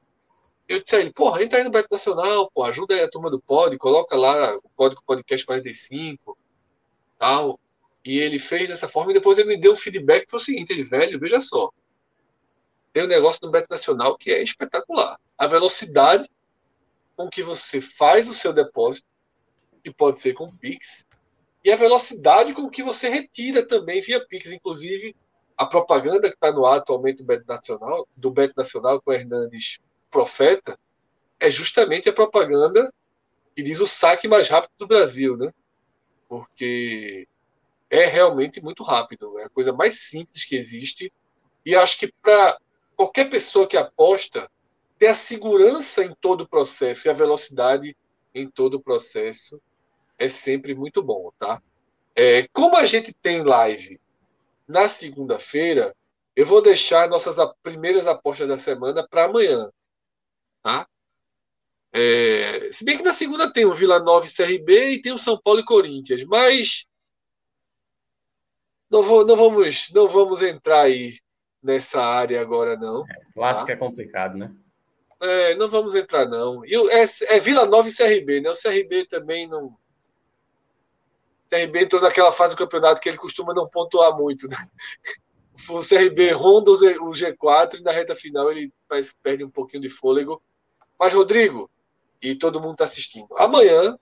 Eu 0.68 0.82
disse 0.82 0.96
a 0.96 1.00
ele, 1.00 1.14
porra, 1.14 1.42
entra 1.42 1.60
aí 1.60 1.64
no 1.64 1.70
Bet 1.70 1.88
Nacional, 1.90 2.52
pô, 2.54 2.64
ajuda 2.64 2.94
aí 2.94 3.02
a 3.02 3.10
turma 3.10 3.30
do 3.30 3.40
Pod, 3.40 3.78
coloca 3.78 4.18
lá 4.18 4.56
o 4.58 4.70
código 4.76 5.02
podcast 5.06 5.46
45, 5.46 6.38
tal. 7.18 7.60
E 8.04 8.20
ele 8.20 8.38
fez 8.38 8.70
dessa 8.70 8.88
forma 8.88 9.12
e 9.12 9.14
depois 9.14 9.38
ele 9.38 9.50
me 9.50 9.60
deu 9.60 9.74
um 9.74 9.76
feedback 9.76 10.30
foi 10.30 10.40
o 10.40 10.44
seguinte, 10.44 10.72
ele, 10.72 10.84
velho, 10.84 11.20
veja 11.20 11.40
só. 11.40 11.72
Tem 12.92 13.04
um 13.04 13.08
negócio 13.08 13.40
no 13.44 13.52
Bet 13.52 13.68
Nacional 13.70 14.18
que 14.18 14.32
é 14.32 14.42
espetacular. 14.42 15.18
A 15.38 15.48
velocidade 15.48 16.30
com 17.16 17.30
que 17.30 17.42
você 17.42 17.82
faz 17.82 18.30
o 18.30 18.34
seu 18.34 18.54
depósito, 18.54 19.08
que 19.84 19.92
pode 19.92 20.20
ser 20.20 20.34
com 20.34 20.52
Pix, 20.52 21.06
e 21.68 21.72
a 21.72 21.76
velocidade 21.76 22.54
com 22.54 22.70
que 22.70 22.82
você 22.82 23.10
retira 23.10 23.62
também 23.62 24.00
via 24.00 24.26
Pix. 24.26 24.54
Inclusive, 24.54 25.14
a 25.58 25.66
propaganda 25.66 26.30
que 26.30 26.36
está 26.36 26.50
no 26.50 26.66
ar 26.66 26.78
atualmente 26.78 27.18
do 27.18 27.26
Bet 27.26 27.46
Nacional, 27.46 28.08
do 28.16 28.32
Bet 28.32 28.54
Nacional 28.56 29.02
com 29.02 29.12
o 29.12 29.14
Hernandes 29.14 29.80
Profeta, 30.10 30.80
é 31.38 31.52
justamente 31.52 32.08
a 32.08 32.14
propaganda 32.14 32.90
que 33.54 33.62
diz 33.62 33.82
o 33.82 33.86
saque 33.86 34.30
mais 34.30 34.48
rápido 34.48 34.72
do 34.78 34.88
Brasil, 34.88 35.36
né? 35.36 35.52
Porque 36.30 37.28
é 37.90 38.06
realmente 38.06 38.64
muito 38.64 38.82
rápido, 38.82 39.38
é 39.38 39.44
a 39.44 39.50
coisa 39.50 39.74
mais 39.74 40.04
simples 40.04 40.46
que 40.46 40.56
existe. 40.56 41.12
E 41.66 41.76
acho 41.76 42.00
que 42.00 42.14
para 42.22 42.58
qualquer 42.96 43.30
pessoa 43.30 43.68
que 43.68 43.76
aposta, 43.76 44.50
ter 44.98 45.08
a 45.08 45.14
segurança 45.14 46.02
em 46.02 46.16
todo 46.16 46.46
o 46.46 46.48
processo 46.48 47.10
e 47.10 47.12
a 47.12 47.14
velocidade 47.14 47.94
em 48.34 48.50
todo 48.50 48.76
o 48.76 48.82
processo 48.82 49.62
é 50.18 50.30
sempre 50.30 50.74
muito 50.74 51.02
bom, 51.02 51.32
tá? 51.38 51.62
É, 52.16 52.48
como 52.48 52.76
a 52.76 52.86
gente 52.86 53.14
tem 53.14 53.44
live 53.44 54.00
na 54.68 54.88
segunda-feira, 54.88 55.96
eu 56.36 56.46
vou 56.46 56.62
deixar 56.62 57.10
nossas 57.10 57.36
primeiras 57.62 58.08
apostas 58.08 58.48
da 58.48 58.58
semana 58.58 59.08
para 59.08 59.26
amanhã, 59.26 59.70
tá? 60.64 60.88
É, 61.94 62.72
se 62.72 62.84
bem 62.84 62.98
que 62.98 63.04
na 63.04 63.14
segunda 63.14 63.52
tem 63.52 63.66
o 63.66 63.74
Vila 63.74 64.00
Nova 64.00 64.26
e 64.26 64.34
CRB 64.34 64.90
e 64.92 65.02
tem 65.02 65.14
o 65.14 65.18
São 65.18 65.40
Paulo 65.42 65.62
e 65.62 65.66
Corinthians, 65.66 66.24
mas 66.26 66.86
não, 68.90 69.02
vou, 69.02 69.26
não, 69.26 69.36
vamos, 69.36 69.90
não 69.94 70.08
vamos 70.08 70.42
entrar 70.42 70.82
aí 70.82 71.18
nessa 71.62 72.02
área 72.02 72.40
agora, 72.42 72.78
não. 72.78 73.06
É, 73.10 73.32
clássico 73.34 73.68
tá? 73.68 73.74
é 73.74 73.76
complicado, 73.76 74.38
né? 74.38 74.54
É, 75.20 75.56
não 75.56 75.68
vamos 75.68 75.96
entrar, 75.96 76.28
não. 76.28 76.64
E 76.66 76.76
é, 76.76 77.36
é 77.36 77.40
Vila 77.40 77.66
Nova 77.66 77.90
e 77.90 77.94
CRB, 77.94 78.42
né? 78.42 78.52
O 78.52 78.56
CRB 78.56 79.06
também 79.06 79.48
não. 79.48 79.76
O 81.48 81.56
CRB 81.56 81.84
entrou 81.84 82.02
naquela 82.02 82.32
fase 82.32 82.56
do 82.56 82.58
campeonato 82.58 83.00
que 83.00 83.08
ele 83.08 83.18
costuma 83.18 83.54
não 83.54 83.68
pontuar 83.68 84.16
muito. 84.16 84.48
Né? 84.48 84.58
O 85.70 85.80
CRB 85.80 86.32
ronda 86.34 86.70
o 86.72 87.12
G4 87.12 87.80
e 87.80 87.82
na 87.82 87.92
reta 87.92 88.16
final 88.16 88.50
ele 88.52 88.72
perde 89.24 89.44
um 89.44 89.50
pouquinho 89.50 89.82
de 89.82 89.90
fôlego. 89.90 90.42
Mas, 91.00 91.14
Rodrigo, 91.16 91.70
e 92.22 92.36
todo 92.36 92.62
mundo 92.62 92.74
está 92.74 92.86
assistindo, 92.86 93.28
amanhã, 93.38 93.98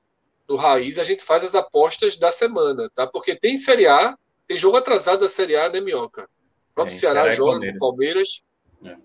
no 0.48 0.56
Raiz, 0.56 1.00
a 1.00 1.04
gente 1.04 1.24
faz 1.24 1.44
as 1.44 1.56
apostas 1.56 2.18
da 2.18 2.32
semana, 2.32 2.90
tá? 2.94 3.08
Porque 3.08 3.36
tem 3.36 3.58
Série 3.58 3.88
A, 3.88 4.18
tem 4.46 4.58
jogo 4.58 4.78
atrasado 4.78 5.22
da 5.22 5.30
Série 5.30 5.56
A, 5.56 5.70
né, 5.70 5.82
Minhoca? 5.82 6.30
O 6.72 6.76
próprio 6.76 6.96
é, 6.96 7.00
Ceará 7.00 7.30
joga 7.30 7.60
com 7.60 7.78
o 7.78 7.80
Palmeiras. 7.80 8.42
É. 8.84 8.98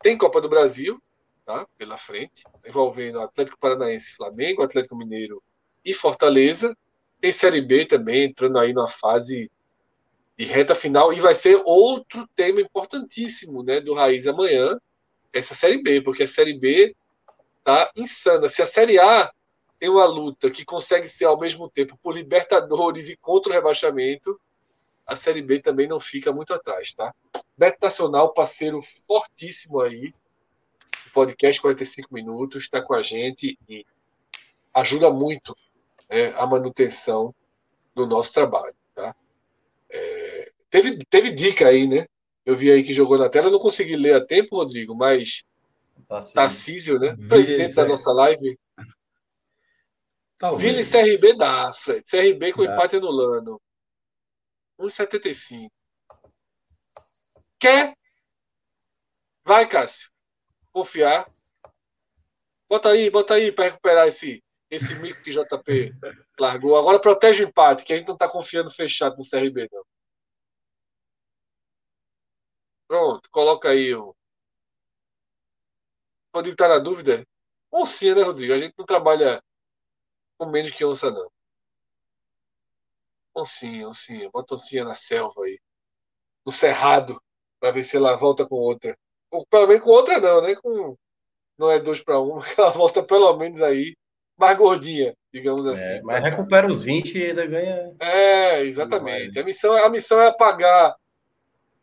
Tem 0.00 0.16
Copa 0.16 0.40
do 0.40 0.48
Brasil, 0.48 1.00
tá? 1.44 1.66
Pela 1.76 1.96
frente, 1.96 2.44
envolvendo 2.66 3.20
Atlético 3.20 3.58
Paranaense, 3.58 4.14
Flamengo, 4.14 4.62
Atlético 4.62 4.96
Mineiro 4.96 5.42
e 5.84 5.92
Fortaleza. 5.92 6.76
Tem 7.20 7.32
Série 7.32 7.60
B 7.60 7.84
também, 7.84 8.24
entrando 8.24 8.58
aí 8.58 8.72
numa 8.72 8.88
fase 8.88 9.50
de 10.36 10.44
reta 10.44 10.74
final. 10.74 11.12
E 11.12 11.20
vai 11.20 11.34
ser 11.34 11.60
outro 11.64 12.26
tema 12.34 12.60
importantíssimo, 12.60 13.62
né, 13.62 13.80
do 13.80 13.92
Raiz 13.92 14.26
amanhã, 14.26 14.78
essa 15.32 15.54
Série 15.54 15.82
B, 15.82 16.00
porque 16.00 16.22
a 16.22 16.28
Série 16.28 16.58
B 16.58 16.94
tá 17.62 17.90
insana. 17.94 18.48
Se 18.48 18.62
a 18.62 18.66
Série 18.66 18.98
A 18.98 19.30
tem 19.78 19.88
uma 19.88 20.06
luta 20.06 20.50
que 20.50 20.64
consegue 20.64 21.08
ser 21.08 21.26
ao 21.26 21.38
mesmo 21.38 21.68
tempo 21.68 21.98
por 22.02 22.14
Libertadores 22.14 23.08
e 23.08 23.16
contra 23.16 23.50
o 23.50 23.54
rebaixamento, 23.54 24.40
a 25.06 25.14
Série 25.14 25.42
B 25.42 25.60
também 25.60 25.88
não 25.88 26.00
fica 26.00 26.32
muito 26.32 26.54
atrás, 26.54 26.92
tá? 26.92 27.14
Beto 27.56 27.78
Nacional, 27.82 28.32
parceiro 28.32 28.80
fortíssimo 29.06 29.80
aí, 29.80 30.14
podcast 31.12 31.60
45 31.60 32.14
minutos, 32.14 32.62
está 32.62 32.80
com 32.80 32.94
a 32.94 33.02
gente 33.02 33.58
e 33.68 33.84
ajuda 34.72 35.10
muito 35.10 35.54
né, 36.10 36.26
a 36.36 36.46
manutenção 36.46 37.34
do 37.94 38.06
nosso 38.06 38.32
trabalho, 38.32 38.74
tá? 38.94 39.14
É, 39.90 40.52
teve, 40.68 40.98
teve 41.08 41.30
dica 41.30 41.68
aí, 41.68 41.86
né? 41.86 42.06
Eu 42.44 42.56
vi 42.56 42.70
aí 42.70 42.82
que 42.82 42.92
jogou 42.92 43.18
na 43.18 43.28
tela, 43.28 43.50
não 43.50 43.58
consegui 43.58 43.96
ler 43.96 44.14
a 44.14 44.24
tempo, 44.24 44.56
Rodrigo, 44.56 44.94
mas 44.94 45.44
Tarcísio, 46.34 46.98
né? 46.98 47.16
Presidente 47.28 47.74
da 47.74 47.84
nossa 47.84 48.12
live. 48.12 48.58
Talvez. 50.38 50.62
Vila 50.62 50.80
e 50.80 51.16
CRB 51.16 51.36
dá, 51.36 51.72
Fred. 51.72 52.02
CRB 52.02 52.52
com 52.52 52.64
dá. 52.64 52.72
empate 52.72 52.96
anulando. 52.96 53.60
1,75. 54.80 55.70
Quer? 57.60 57.94
Vai, 59.44 59.68
Cássio. 59.68 60.08
Confiar. 60.72 61.30
Bota 62.68 62.88
aí, 62.88 63.10
bota 63.10 63.34
aí 63.34 63.52
para 63.52 63.66
recuperar 63.66 64.08
esse, 64.08 64.42
esse 64.70 64.94
mico 65.00 65.22
que 65.22 65.32
JP 65.32 65.92
largou. 66.38 66.76
Agora 66.76 67.00
protege 67.00 67.44
o 67.44 67.48
empate, 67.48 67.84
que 67.84 67.92
a 67.92 67.96
gente 67.98 68.06
não 68.06 68.14
está 68.14 68.28
confiando 68.28 68.70
fechado 68.70 69.16
no 69.16 69.28
CRB, 69.28 69.68
não. 69.72 69.84
Pronto, 72.86 73.28
coloca 73.30 73.70
aí 73.70 73.94
o. 73.94 74.14
Rodrigo 76.34 76.56
tá 76.56 76.68
na 76.68 76.78
dúvida? 76.78 77.26
Oncinha, 77.72 78.14
né, 78.14 78.22
Rodrigo? 78.22 78.52
A 78.52 78.58
gente 78.58 78.74
não 78.78 78.86
trabalha 78.86 79.42
com 80.38 80.46
menos 80.46 80.70
que 80.70 80.84
onça, 80.84 81.10
não. 81.10 81.30
Oncinha, 83.34 83.88
oncinha. 83.88 84.30
Bota 84.30 84.54
oncinha 84.54 84.84
na 84.84 84.94
selva 84.94 85.42
aí. 85.42 85.60
No 86.46 86.52
cerrado. 86.52 87.20
Pra 87.60 87.70
ver 87.72 87.84
se 87.84 87.96
ela 87.96 88.16
volta 88.16 88.46
com 88.46 88.56
outra. 88.56 88.96
Ou 89.30 89.46
pelo 89.46 89.66
menos 89.68 89.84
com 89.84 89.90
outra 89.90 90.20
não, 90.20 90.42
né? 90.42 90.54
Com, 90.56 90.96
não 91.58 91.70
é 91.70 91.78
dois 91.78 92.02
para 92.02 92.20
um, 92.20 92.40
ela 92.58 92.70
volta 92.70 93.02
pelo 93.04 93.36
menos 93.36 93.60
aí 93.62 93.94
mais 94.40 94.56
gordinha, 94.56 95.14
digamos 95.32 95.66
é, 95.66 95.72
assim. 95.72 96.02
mas 96.02 96.22
recupera 96.22 96.66
os 96.66 96.80
20 96.80 97.16
e 97.16 97.26
ainda 97.26 97.46
ganha. 97.46 97.92
É, 98.00 98.64
exatamente. 98.64 99.38
A 99.38 99.44
missão, 99.44 99.72
a 99.74 99.88
missão 99.90 100.18
é 100.18 100.28
apagar 100.28 100.96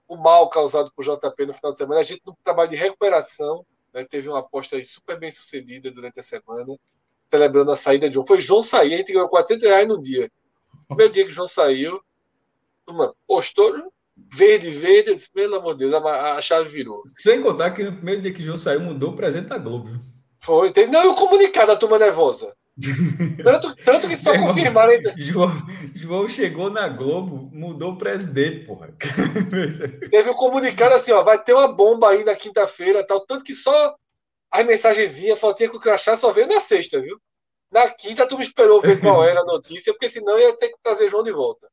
o 0.08 0.18
mal 0.18 0.50
causado 0.50 0.92
por 0.96 1.06
JP 1.06 1.46
no 1.46 1.54
final 1.54 1.72
de 1.72 1.78
semana. 1.78 2.02
A 2.02 2.04
gente 2.04 2.22
no 2.26 2.36
trabalho 2.44 2.70
de 2.70 2.76
recuperação, 2.76 3.64
né, 3.94 4.04
teve 4.10 4.28
uma 4.28 4.40
aposta 4.40 4.76
aí 4.76 4.84
super 4.84 5.20
bem 5.20 5.30
sucedida 5.30 5.92
durante 5.92 6.20
a 6.20 6.24
semana, 6.24 6.76
celebrando 7.30 7.72
a 7.72 7.76
saída 7.76 8.10
de 8.10 8.16
João. 8.16 8.26
Foi 8.26 8.42
João 8.42 8.64
sair, 8.64 8.96
a 8.96 8.98
gente 8.98 9.14
ganhou 9.14 9.30
400 9.30 9.68
reais 9.68 9.88
no 9.88 10.02
dia. 10.02 10.32
O 10.90 10.96
meu 10.96 11.10
dia 11.10 11.26
que 11.26 11.32
João 11.32 11.48
saiu, 11.48 12.02
uma, 12.88 13.14
postou 13.28 13.92
verde, 14.34 14.72
verde, 14.72 15.14
disse, 15.14 15.30
pelo 15.32 15.58
amor 15.58 15.74
de 15.74 15.88
Deus, 15.88 15.94
a, 15.94 16.36
a, 16.36 16.42
chave 16.42 16.70
virou. 16.70 17.04
Sem 17.06 17.42
contar 17.42 17.72
que 17.72 17.84
no 17.84 17.94
primeiro 17.94 18.22
dia 18.22 18.34
que 18.34 18.42
João 18.42 18.58
saiu, 18.58 18.80
mudou 18.80 19.12
o 19.12 19.16
presente 19.16 19.48
da 19.48 19.58
Globo. 19.58 19.90
Foi, 20.48 20.72
tem, 20.72 20.88
não, 20.88 21.04
e 21.04 21.08
o 21.08 21.14
comunicado 21.14 21.68
da 21.68 21.76
turma 21.76 22.00
nervosa. 22.00 22.56
Tanto, 23.44 23.76
tanto 23.84 24.08
que 24.08 24.16
só 24.16 24.32
Meu 24.34 24.44
confirmaram. 24.44 24.94
João, 25.18 25.52
João 25.96 26.30
chegou 26.30 26.70
na 26.70 26.88
Globo, 26.88 27.50
mudou 27.52 27.94
o 27.94 27.98
presidente, 27.98 28.66
porra. 28.66 28.94
Teve 30.10 30.30
um 30.30 30.34
comunicado 30.34 30.94
assim, 30.94 31.12
ó, 31.12 31.22
vai 31.24 31.44
ter 31.44 31.54
uma 31.54 31.68
bomba 31.68 32.12
aí 32.12 32.24
na 32.24 32.36
quinta-feira, 32.36 33.06
tal, 33.06 33.26
tanto 33.26 33.44
que 33.44 33.56
só 33.56 33.96
as 34.52 34.66
mensagenzinhas, 34.66 35.40
faltinha 35.40 35.70
com 35.70 35.78
o 35.78 35.82
crachá, 35.82 36.16
só 36.16 36.32
veio 36.32 36.48
na 36.48 36.62
sexta, 36.62 37.02
viu? 37.02 37.20
Na 37.70 37.90
quinta, 37.90 38.28
tu 38.28 38.38
me 38.38 38.44
esperou 38.44 38.80
ver 38.80 39.02
qual 39.02 39.24
era 39.26 39.42
a 39.42 39.46
notícia, 39.46 39.92
porque 39.92 40.08
senão 40.08 40.40
ia 40.40 40.56
ter 40.56 40.70
que 40.70 40.78
trazer 40.82 41.10
João 41.10 41.24
de 41.24 41.34
volta. 41.34 41.68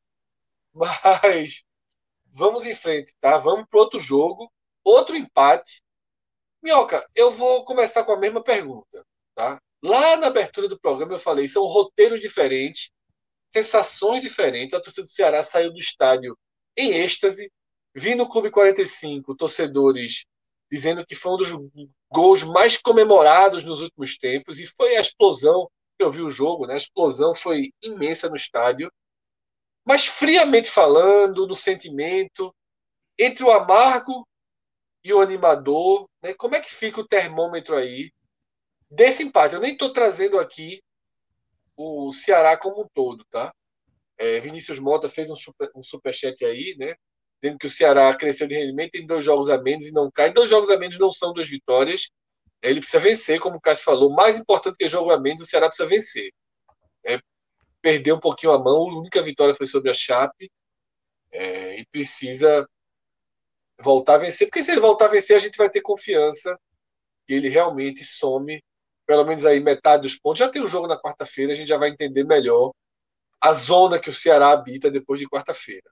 Mas 0.74 1.62
vamos 2.32 2.66
em 2.66 2.74
frente, 2.74 3.14
tá? 3.20 3.36
Vamos 3.36 3.66
para 3.70 3.78
outro 3.78 4.00
jogo, 4.00 4.50
outro 4.82 5.14
empate. 5.14 5.82
Minhoca, 6.64 7.06
eu 7.14 7.30
vou 7.30 7.62
começar 7.62 8.04
com 8.04 8.12
a 8.12 8.18
mesma 8.18 8.42
pergunta. 8.42 9.04
Tá? 9.34 9.60
Lá 9.82 10.16
na 10.16 10.28
abertura 10.28 10.66
do 10.66 10.80
programa 10.80 11.12
eu 11.12 11.18
falei, 11.18 11.46
são 11.46 11.62
roteiros 11.64 12.20
diferentes, 12.20 12.90
sensações 13.52 14.22
diferentes. 14.22 14.72
A 14.72 14.80
torcida 14.80 15.02
do 15.02 15.10
Ceará 15.10 15.42
saiu 15.42 15.70
do 15.70 15.78
estádio 15.78 16.36
em 16.74 16.94
êxtase. 16.94 17.52
Vi 17.94 18.14
no 18.14 18.26
Clube 18.26 18.50
45 18.50 19.36
torcedores 19.36 20.24
dizendo 20.72 21.04
que 21.06 21.14
foi 21.14 21.34
um 21.34 21.36
dos 21.36 21.50
gols 22.10 22.42
mais 22.42 22.78
comemorados 22.78 23.62
nos 23.62 23.82
últimos 23.82 24.16
tempos 24.16 24.58
e 24.58 24.66
foi 24.66 24.96
a 24.96 25.00
explosão 25.00 25.68
eu 25.98 26.10
vi 26.10 26.22
o 26.22 26.30
jogo, 26.30 26.66
né? 26.66 26.74
A 26.74 26.78
explosão 26.78 27.34
foi 27.34 27.72
imensa 27.82 28.28
no 28.28 28.36
estádio. 28.36 28.90
Mas 29.84 30.06
friamente 30.06 30.70
falando, 30.70 31.46
no 31.46 31.54
sentimento, 31.54 32.52
entre 33.18 33.44
o 33.44 33.50
amargo 33.52 34.26
e 35.04 35.12
o 35.12 35.20
animador, 35.20 36.08
né? 36.22 36.34
Como 36.34 36.56
é 36.56 36.60
que 36.60 36.74
fica 36.74 37.00
o 37.00 37.06
termômetro 37.06 37.76
aí 37.76 38.10
desse 38.90 39.22
empate? 39.22 39.54
Eu 39.54 39.60
nem 39.60 39.72
estou 39.72 39.92
trazendo 39.92 40.38
aqui 40.38 40.82
o 41.76 42.12
Ceará 42.12 42.56
como 42.56 42.82
um 42.82 42.88
todo, 42.94 43.24
tá? 43.30 43.52
É, 44.16 44.40
Vinícius 44.40 44.78
Mota 44.78 45.08
fez 45.08 45.30
um, 45.30 45.36
super, 45.36 45.70
um 45.76 45.82
superchat 45.82 46.42
aí, 46.44 46.74
né? 46.78 46.94
Dizendo 47.42 47.58
que 47.58 47.66
o 47.66 47.70
Ceará 47.70 48.16
cresceu 48.16 48.46
de 48.46 48.54
rendimento, 48.54 48.92
tem 48.92 49.06
dois 49.06 49.24
jogos 49.24 49.50
a 49.50 49.58
menos 49.58 49.86
e 49.86 49.92
não 49.92 50.10
cai. 50.10 50.32
Dois 50.32 50.48
jogos 50.48 50.70
a 50.70 50.78
menos 50.78 50.98
não 50.98 51.12
são 51.12 51.34
duas 51.34 51.48
vitórias. 51.48 52.10
Ele 52.62 52.80
precisa 52.80 52.98
vencer, 53.00 53.40
como 53.40 53.56
o 53.56 53.60
Cássio 53.60 53.84
falou. 53.84 54.10
Mais 54.10 54.38
importante 54.38 54.76
que 54.78 54.88
jogo 54.88 55.10
a 55.10 55.20
menos, 55.20 55.42
o 55.42 55.46
Ceará 55.46 55.68
precisa 55.68 55.88
vencer. 55.88 56.32
É, 57.04 57.18
perdeu 57.82 58.16
um 58.16 58.20
pouquinho 58.20 58.52
a 58.52 58.58
mão, 58.58 58.88
a 58.88 58.98
única 58.98 59.20
vitória 59.20 59.54
foi 59.54 59.66
sobre 59.66 59.90
a 59.90 59.94
Chape. 59.94 60.50
É, 61.32 61.80
e 61.80 61.86
precisa 61.86 62.64
voltar 63.80 64.14
a 64.14 64.18
vencer, 64.18 64.46
porque 64.48 64.62
se 64.62 64.70
ele 64.70 64.80
voltar 64.80 65.06
a 65.06 65.08
vencer, 65.08 65.36
a 65.36 65.40
gente 65.40 65.56
vai 65.56 65.68
ter 65.68 65.80
confiança 65.80 66.58
que 67.26 67.34
ele 67.34 67.48
realmente 67.48 68.04
some 68.04 68.62
pelo 69.06 69.24
menos 69.24 69.44
aí 69.44 69.60
metade 69.60 70.02
dos 70.02 70.18
pontos. 70.18 70.38
Já 70.38 70.48
tem 70.48 70.62
o 70.62 70.64
um 70.64 70.68
jogo 70.68 70.86
na 70.86 71.00
quarta-feira, 71.00 71.52
a 71.52 71.54
gente 71.54 71.68
já 71.68 71.76
vai 71.76 71.90
entender 71.90 72.24
melhor 72.24 72.72
a 73.40 73.52
zona 73.52 73.98
que 73.98 74.08
o 74.08 74.14
Ceará 74.14 74.52
habita 74.52 74.90
depois 74.90 75.20
de 75.20 75.28
quarta-feira. 75.28 75.90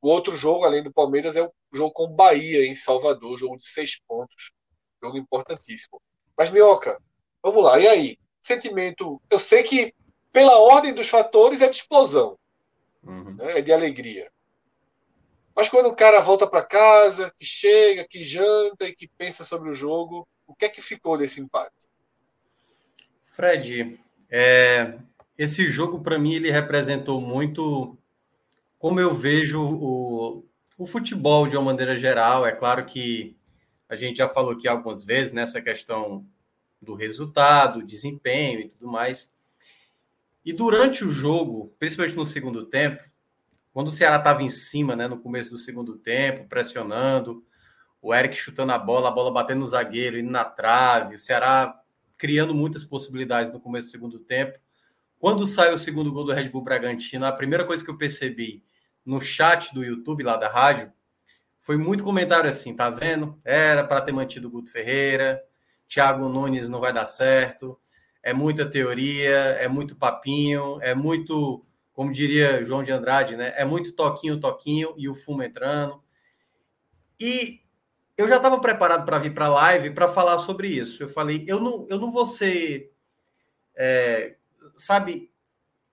O 0.00 0.08
outro 0.08 0.36
jogo, 0.36 0.64
além 0.64 0.82
do 0.82 0.92
Palmeiras, 0.92 1.34
é 1.34 1.42
o 1.42 1.52
jogo 1.72 1.92
com 1.92 2.04
o 2.04 2.14
Bahia 2.14 2.64
em 2.64 2.74
Salvador, 2.74 3.36
jogo 3.38 3.56
de 3.56 3.66
seis 3.66 3.98
pontos. 4.06 4.52
Jogo 5.02 5.18
importantíssimo. 5.18 6.00
Mas, 6.36 6.50
Minhoca, 6.50 7.00
vamos 7.42 7.64
lá. 7.64 7.80
E 7.80 7.88
aí? 7.88 8.18
Sentimento. 8.42 9.20
Eu 9.30 9.38
sei 9.38 9.62
que, 9.62 9.94
pela 10.30 10.58
ordem 10.58 10.94
dos 10.94 11.08
fatores, 11.08 11.60
é 11.60 11.68
de 11.68 11.76
explosão. 11.76 12.38
Uhum. 13.02 13.34
Né? 13.34 13.58
É 13.58 13.62
de 13.62 13.72
alegria. 13.72 14.30
Mas 15.54 15.68
quando 15.68 15.86
o 15.86 15.94
cara 15.94 16.20
volta 16.20 16.46
para 16.46 16.64
casa, 16.64 17.32
que 17.38 17.44
chega, 17.44 18.06
que 18.08 18.24
janta 18.24 18.86
e 18.86 18.94
que 18.94 19.06
pensa 19.06 19.44
sobre 19.44 19.70
o 19.70 19.74
jogo, 19.74 20.26
o 20.46 20.54
que 20.54 20.64
é 20.64 20.68
que 20.68 20.82
ficou 20.82 21.16
desse 21.16 21.40
empate? 21.40 21.88
Fred, 23.24 23.98
é, 24.30 24.98
esse 25.38 25.68
jogo 25.68 26.00
para 26.00 26.18
mim 26.18 26.34
ele 26.34 26.50
representou 26.50 27.20
muito 27.20 27.96
como 28.78 29.00
eu 29.00 29.14
vejo 29.14 29.62
o, 29.62 30.44
o 30.76 30.86
futebol 30.86 31.46
de 31.46 31.56
uma 31.56 31.66
maneira 31.66 31.96
geral. 31.96 32.46
É 32.46 32.52
claro 32.52 32.84
que 32.84 33.36
a 33.88 33.96
gente 33.96 34.16
já 34.16 34.28
falou 34.28 34.52
aqui 34.52 34.68
algumas 34.68 35.02
vezes 35.02 35.32
nessa 35.32 35.62
questão 35.62 36.26
do 36.80 36.94
resultado, 36.94 37.82
desempenho 37.82 38.60
e 38.60 38.68
tudo 38.68 38.88
mais. 38.88 39.32
E 40.44 40.52
durante 40.52 41.04
o 41.04 41.08
jogo, 41.08 41.74
principalmente 41.78 42.16
no 42.16 42.26
segundo 42.26 42.66
tempo, 42.66 43.02
quando 43.74 43.88
o 43.88 43.90
Ceará 43.90 44.16
estava 44.16 44.42
em 44.42 44.48
cima, 44.48 44.94
né, 44.94 45.08
no 45.08 45.18
começo 45.18 45.50
do 45.50 45.58
segundo 45.58 45.98
tempo, 45.98 46.48
pressionando, 46.48 47.44
o 48.00 48.14
Eric 48.14 48.36
chutando 48.36 48.70
a 48.70 48.78
bola, 48.78 49.08
a 49.08 49.10
bola 49.10 49.32
batendo 49.32 49.60
no 49.60 49.66
zagueiro, 49.66 50.16
indo 50.16 50.30
na 50.30 50.44
trave, 50.44 51.16
o 51.16 51.18
Ceará 51.18 51.78
criando 52.16 52.54
muitas 52.54 52.84
possibilidades 52.84 53.52
no 53.52 53.58
começo 53.58 53.88
do 53.88 53.90
segundo 53.90 54.18
tempo. 54.20 54.58
Quando 55.18 55.44
sai 55.44 55.72
o 55.72 55.76
segundo 55.76 56.12
gol 56.12 56.24
do 56.24 56.32
Red 56.32 56.50
Bull 56.50 56.62
Bragantino, 56.62 57.26
a 57.26 57.32
primeira 57.32 57.64
coisa 57.64 57.84
que 57.84 57.90
eu 57.90 57.98
percebi 57.98 58.62
no 59.04 59.20
chat 59.20 59.74
do 59.74 59.82
YouTube 59.82 60.22
lá 60.22 60.36
da 60.36 60.48
rádio 60.48 60.92
foi 61.58 61.76
muito 61.76 62.04
comentário 62.04 62.48
assim, 62.48 62.76
tá 62.76 62.88
vendo? 62.90 63.40
Era 63.44 63.82
para 63.82 64.02
ter 64.02 64.12
mantido 64.12 64.46
o 64.46 64.50
Guto 64.50 64.70
Ferreira, 64.70 65.42
Thiago 65.88 66.28
Nunes 66.28 66.68
não 66.68 66.78
vai 66.78 66.92
dar 66.92 67.06
certo, 67.06 67.76
é 68.22 68.32
muita 68.32 68.70
teoria, 68.70 69.34
é 69.34 69.66
muito 69.66 69.96
papinho, 69.96 70.78
é 70.80 70.94
muito, 70.94 71.64
como 71.94 72.12
diria 72.12 72.62
João 72.64 72.82
de 72.82 72.92
Andrade, 72.92 73.36
né? 73.36 73.54
É 73.56 73.64
muito 73.64 73.92
toquinho, 73.92 74.40
toquinho 74.40 74.94
e 74.98 75.08
o 75.08 75.14
fumo 75.14 75.42
entrando. 75.42 76.02
E 77.18 77.60
eu 78.16 78.26
já 78.26 78.36
estava 78.36 78.60
preparado 78.60 79.06
para 79.06 79.18
vir 79.18 79.32
para 79.32 79.46
a 79.46 79.50
live 79.50 79.92
para 79.92 80.08
falar 80.08 80.38
sobre 80.38 80.68
isso. 80.68 81.02
Eu 81.04 81.08
falei, 81.08 81.44
eu 81.46 81.60
não, 81.60 81.86
eu 81.88 81.98
não 81.98 82.10
vou 82.10 82.26
ser, 82.26 82.92
é, 83.76 84.34
sabe, 84.76 85.32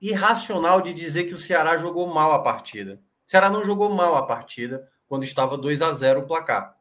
irracional 0.02 0.82
de 0.82 0.91
dizer 0.91 1.26
que 1.26 1.36
o 1.36 1.38
Ceará 1.38 1.78
jogou 1.78 2.07
mal 2.07 2.32
a 2.32 2.41
partida. 2.41 2.99
O 3.23 3.30
Ceará 3.30 3.49
não 3.49 3.64
jogou 3.64 3.90
mal 3.90 4.15
a 4.15 4.26
partida 4.26 4.91
quando 5.07 5.23
estava 5.23 5.56
2 5.56 5.84
a 5.84 5.94
0 5.94 6.22
o 6.22 6.28
placar. 6.28 6.76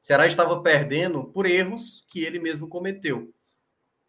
O 0.00 0.04
Ceará 0.04 0.26
estava 0.26 0.60
perdendo 0.60 1.24
por 1.24 1.46
erros 1.46 2.04
que 2.08 2.24
ele 2.24 2.40
mesmo 2.40 2.66
cometeu. 2.68 3.32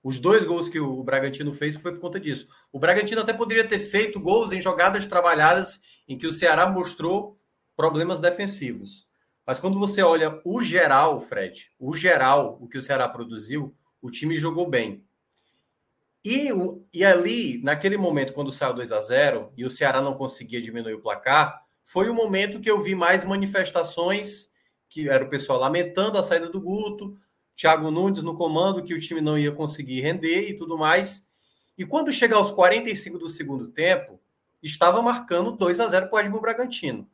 Os 0.05 0.19
dois 0.19 0.43
gols 0.43 0.69
que 0.69 0.79
o 0.79 1.03
Bragantino 1.03 1.51
fez 1.51 1.75
foi 1.75 1.91
por 1.91 1.99
conta 1.99 2.19
disso. 2.19 2.47
O 2.71 2.77
Bragantino 2.77 3.21
até 3.21 3.33
poderia 3.33 3.67
ter 3.67 3.79
feito 3.79 4.19
gols 4.19 4.53
em 4.53 4.61
jogadas 4.61 5.07
trabalhadas 5.07 5.81
em 6.07 6.15
que 6.15 6.27
o 6.27 6.31
Ceará 6.31 6.69
mostrou 6.69 7.39
problemas 7.75 8.19
defensivos. 8.19 9.07
Mas 9.47 9.59
quando 9.59 9.79
você 9.79 10.03
olha 10.03 10.39
o 10.45 10.61
geral, 10.61 11.19
Fred, 11.21 11.71
o 11.79 11.95
geral, 11.95 12.55
o 12.61 12.67
que 12.67 12.77
o 12.77 12.83
Ceará 12.83 13.09
produziu, 13.09 13.75
o 13.99 14.11
time 14.11 14.35
jogou 14.35 14.69
bem. 14.69 15.03
E, 16.23 16.49
e 16.93 17.03
ali, 17.03 17.59
naquele 17.63 17.97
momento, 17.97 18.31
quando 18.31 18.51
saiu 18.51 18.75
2 18.75 18.91
a 18.91 18.99
0 18.99 19.53
e 19.57 19.65
o 19.65 19.71
Ceará 19.71 20.03
não 20.03 20.13
conseguia 20.13 20.61
diminuir 20.61 20.93
o 20.93 21.01
placar, 21.01 21.65
foi 21.83 22.09
o 22.09 22.13
momento 22.13 22.61
que 22.61 22.69
eu 22.69 22.79
vi 22.79 22.93
mais 22.93 23.25
manifestações, 23.25 24.51
que 24.87 25.09
era 25.09 25.25
o 25.25 25.29
pessoal 25.31 25.59
lamentando 25.59 26.19
a 26.19 26.21
saída 26.21 26.47
do 26.47 26.61
Guto, 26.61 27.17
Thiago 27.55 27.89
Nunes 27.89 28.23
no 28.23 28.35
comando, 28.35 28.83
que 28.83 28.93
o 28.93 28.99
time 28.99 29.21
não 29.21 29.37
ia 29.37 29.51
conseguir 29.51 30.01
render 30.01 30.49
e 30.49 30.53
tudo 30.57 30.77
mais. 30.77 31.27
E 31.77 31.85
quando 31.85 32.11
chega 32.11 32.35
aos 32.35 32.51
45 32.51 33.17
do 33.17 33.29
segundo 33.29 33.67
tempo, 33.67 34.19
estava 34.61 35.01
marcando 35.01 35.51
2 35.51 35.79
a 35.79 35.87
0 35.87 36.09
para 36.09 36.19
o 36.19 36.21
Red 36.23 36.29
Bull 36.29 36.41
Bragantino. 36.41 37.07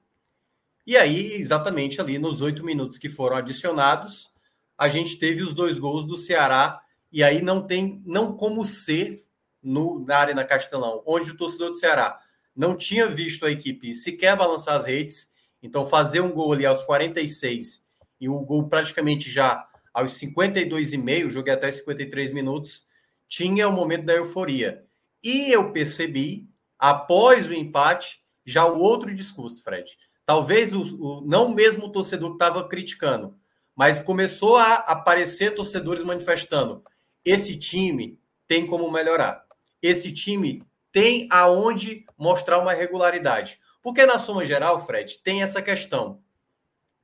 E 0.86 0.98
aí, 0.98 1.34
exatamente 1.34 2.02
ali 2.02 2.18
nos 2.18 2.42
oito 2.42 2.64
minutos 2.64 2.98
que 2.98 3.10
foram 3.10 3.38
adicionados, 3.38 4.32
a 4.78 4.88
gente 4.88 5.18
teve 5.18 5.44
os 5.44 5.54
dois 5.54 5.78
gols 5.78 6.06
do 6.06 6.18
Ceará, 6.18 6.82
e 7.12 7.24
aí 7.24 7.42
não 7.42 7.62
tem 7.62 8.02
não 8.06 8.36
como 8.36 8.66
ser 8.66 9.26
no, 9.62 10.04
na 10.06 10.18
Arena 10.18 10.44
Castelão, 10.44 11.04
onde 11.06 11.32
o 11.32 11.38
torcedor 11.38 11.70
do 11.70 11.76
Ceará 11.76 12.18
não 12.56 12.76
tinha 12.76 13.08
visto 13.08 13.46
a 13.46 13.52
equipe 13.52 13.94
sequer 13.94 14.36
balançar 14.36 14.76
as 14.76 14.86
redes, 14.86 15.32
então 15.62 15.86
fazer 15.86 16.22
um 16.22 16.32
gol 16.32 16.54
ali 16.54 16.66
aos 16.66 16.84
46 16.84 17.86
e 18.20 18.28
o 18.28 18.40
gol 18.42 18.68
praticamente 18.68 19.30
já 19.30 19.68
aos 19.94 20.14
52,5, 20.14 21.30
joguei 21.30 21.54
até 21.54 21.72
53 21.72 22.32
minutos, 22.32 22.86
tinha 23.28 23.68
o 23.68 23.72
momento 23.72 24.06
da 24.06 24.14
euforia. 24.14 24.84
E 25.24 25.52
eu 25.52 25.72
percebi, 25.72 26.50
após 26.78 27.48
o 27.48 27.54
empate, 27.54 28.22
já 28.46 28.66
o 28.66 28.80
outro 28.80 29.14
discurso, 29.14 29.64
Fred. 29.64 29.98
Talvez 30.26 30.74
o, 30.74 30.84
o 31.00 31.22
não 31.22 31.54
mesmo 31.54 31.92
torcedor 31.92 32.30
que 32.30 32.36
estava 32.36 32.68
criticando, 32.68 33.36
mas 33.76 34.00
começou 34.00 34.58
a 34.58 34.76
aparecer 34.76 35.56
torcedores 35.56 36.04
manifestando: 36.04 36.84
esse 37.24 37.58
time 37.58 38.20
tem 38.48 38.66
como 38.66 38.92
melhorar. 38.92 39.46
Esse 39.82 40.12
time 40.12 40.64
tem 40.92 41.28
aonde 41.32 42.06
mostrar 42.18 42.60
uma 42.60 42.74
regularidade. 42.74 43.60
Porque 43.82 44.06
na 44.06 44.20
soma 44.20 44.46
geral, 44.46 44.86
Fred, 44.86 45.20
tem 45.24 45.42
essa 45.42 45.62
questão. 45.62 46.22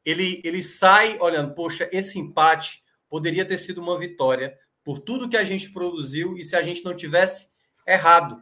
Ele, 0.07 0.41
ele 0.45 0.63
sai 0.63 1.17
olhando, 1.19 1.53
poxa, 1.53 1.89
esse 1.91 2.17
empate 2.17 2.81
poderia 3.09 3.43
ter 3.43 3.57
sido 3.57 3.81
uma 3.81 3.99
vitória 3.99 4.57
por 4.81 4.99
tudo 4.99 5.27
que 5.27 5.35
a 5.35 5.43
gente 5.43 5.69
produziu 5.73 6.37
e 6.37 6.45
se 6.45 6.55
a 6.55 6.61
gente 6.61 6.81
não 6.85 6.95
tivesse 6.95 7.49
errado. 7.85 8.41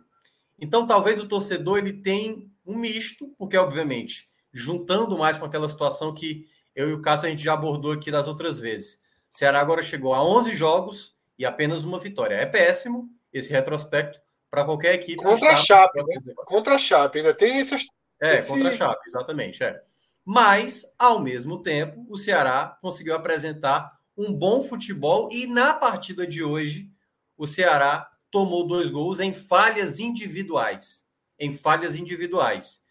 Então, 0.59 0.85
talvez 0.85 1.19
o 1.19 1.27
torcedor 1.27 1.79
ele 1.79 1.93
tem 1.93 2.51
um 2.63 2.77
misto, 2.77 3.33
porque 3.35 3.57
obviamente, 3.57 4.27
juntando 4.53 5.17
mais 5.17 5.39
com 5.39 5.45
aquela 5.45 5.67
situação 5.67 6.13
que 6.13 6.47
eu 6.75 6.91
e 6.91 6.93
o 6.93 7.01
Cássio 7.01 7.25
a 7.25 7.31
gente 7.31 7.43
já 7.43 7.53
abordou 7.53 7.93
aqui 7.93 8.11
das 8.11 8.27
outras 8.27 8.59
vezes. 8.59 8.99
Ceará 9.27 9.59
agora 9.59 9.81
chegou 9.81 10.13
a 10.13 10.23
11 10.23 10.53
jogos 10.53 11.15
e 11.35 11.47
apenas 11.47 11.83
uma 11.83 11.99
vitória. 11.99 12.35
É 12.35 12.45
péssimo 12.45 13.09
esse 13.33 13.51
retrospecto, 13.51 14.19
para 14.51 14.63
qualquer 14.63 14.93
equipe. 14.93 15.15
Contra 15.15 15.51
a 15.51 15.55
Chape, 15.55 16.03
né? 16.03 16.33
Contra 16.45 16.75
a 16.75 16.77
Chape, 16.77 17.17
ainda 17.17 17.33
tem 17.33 17.59
essas. 17.59 17.87
É, 18.21 18.35
esse... 18.35 18.49
contra 18.49 18.69
a 18.69 18.71
Chape, 18.71 19.01
exatamente. 19.07 19.63
É. 19.63 19.81
Mas, 20.26 20.84
ao 20.97 21.19
mesmo 21.19 21.61
tempo, 21.61 22.03
o 22.10 22.18
Ceará 22.18 22.77
conseguiu 22.81 23.14
apresentar 23.14 23.95
um 24.18 24.34
bom 24.34 24.64
futebol 24.64 25.30
e 25.31 25.45
na 25.45 25.73
partida 25.73 26.26
de 26.26 26.43
hoje, 26.43 26.89
o 27.38 27.45
Ceará 27.45 28.10
tomou 28.31 28.65
dois 28.65 28.89
gols 28.89 29.19
em 29.19 29.34
falhas 29.34 29.99
individuais. 29.99 31.06
Em 31.38 31.56
falhas 31.56 31.95
individuais. 31.95 32.81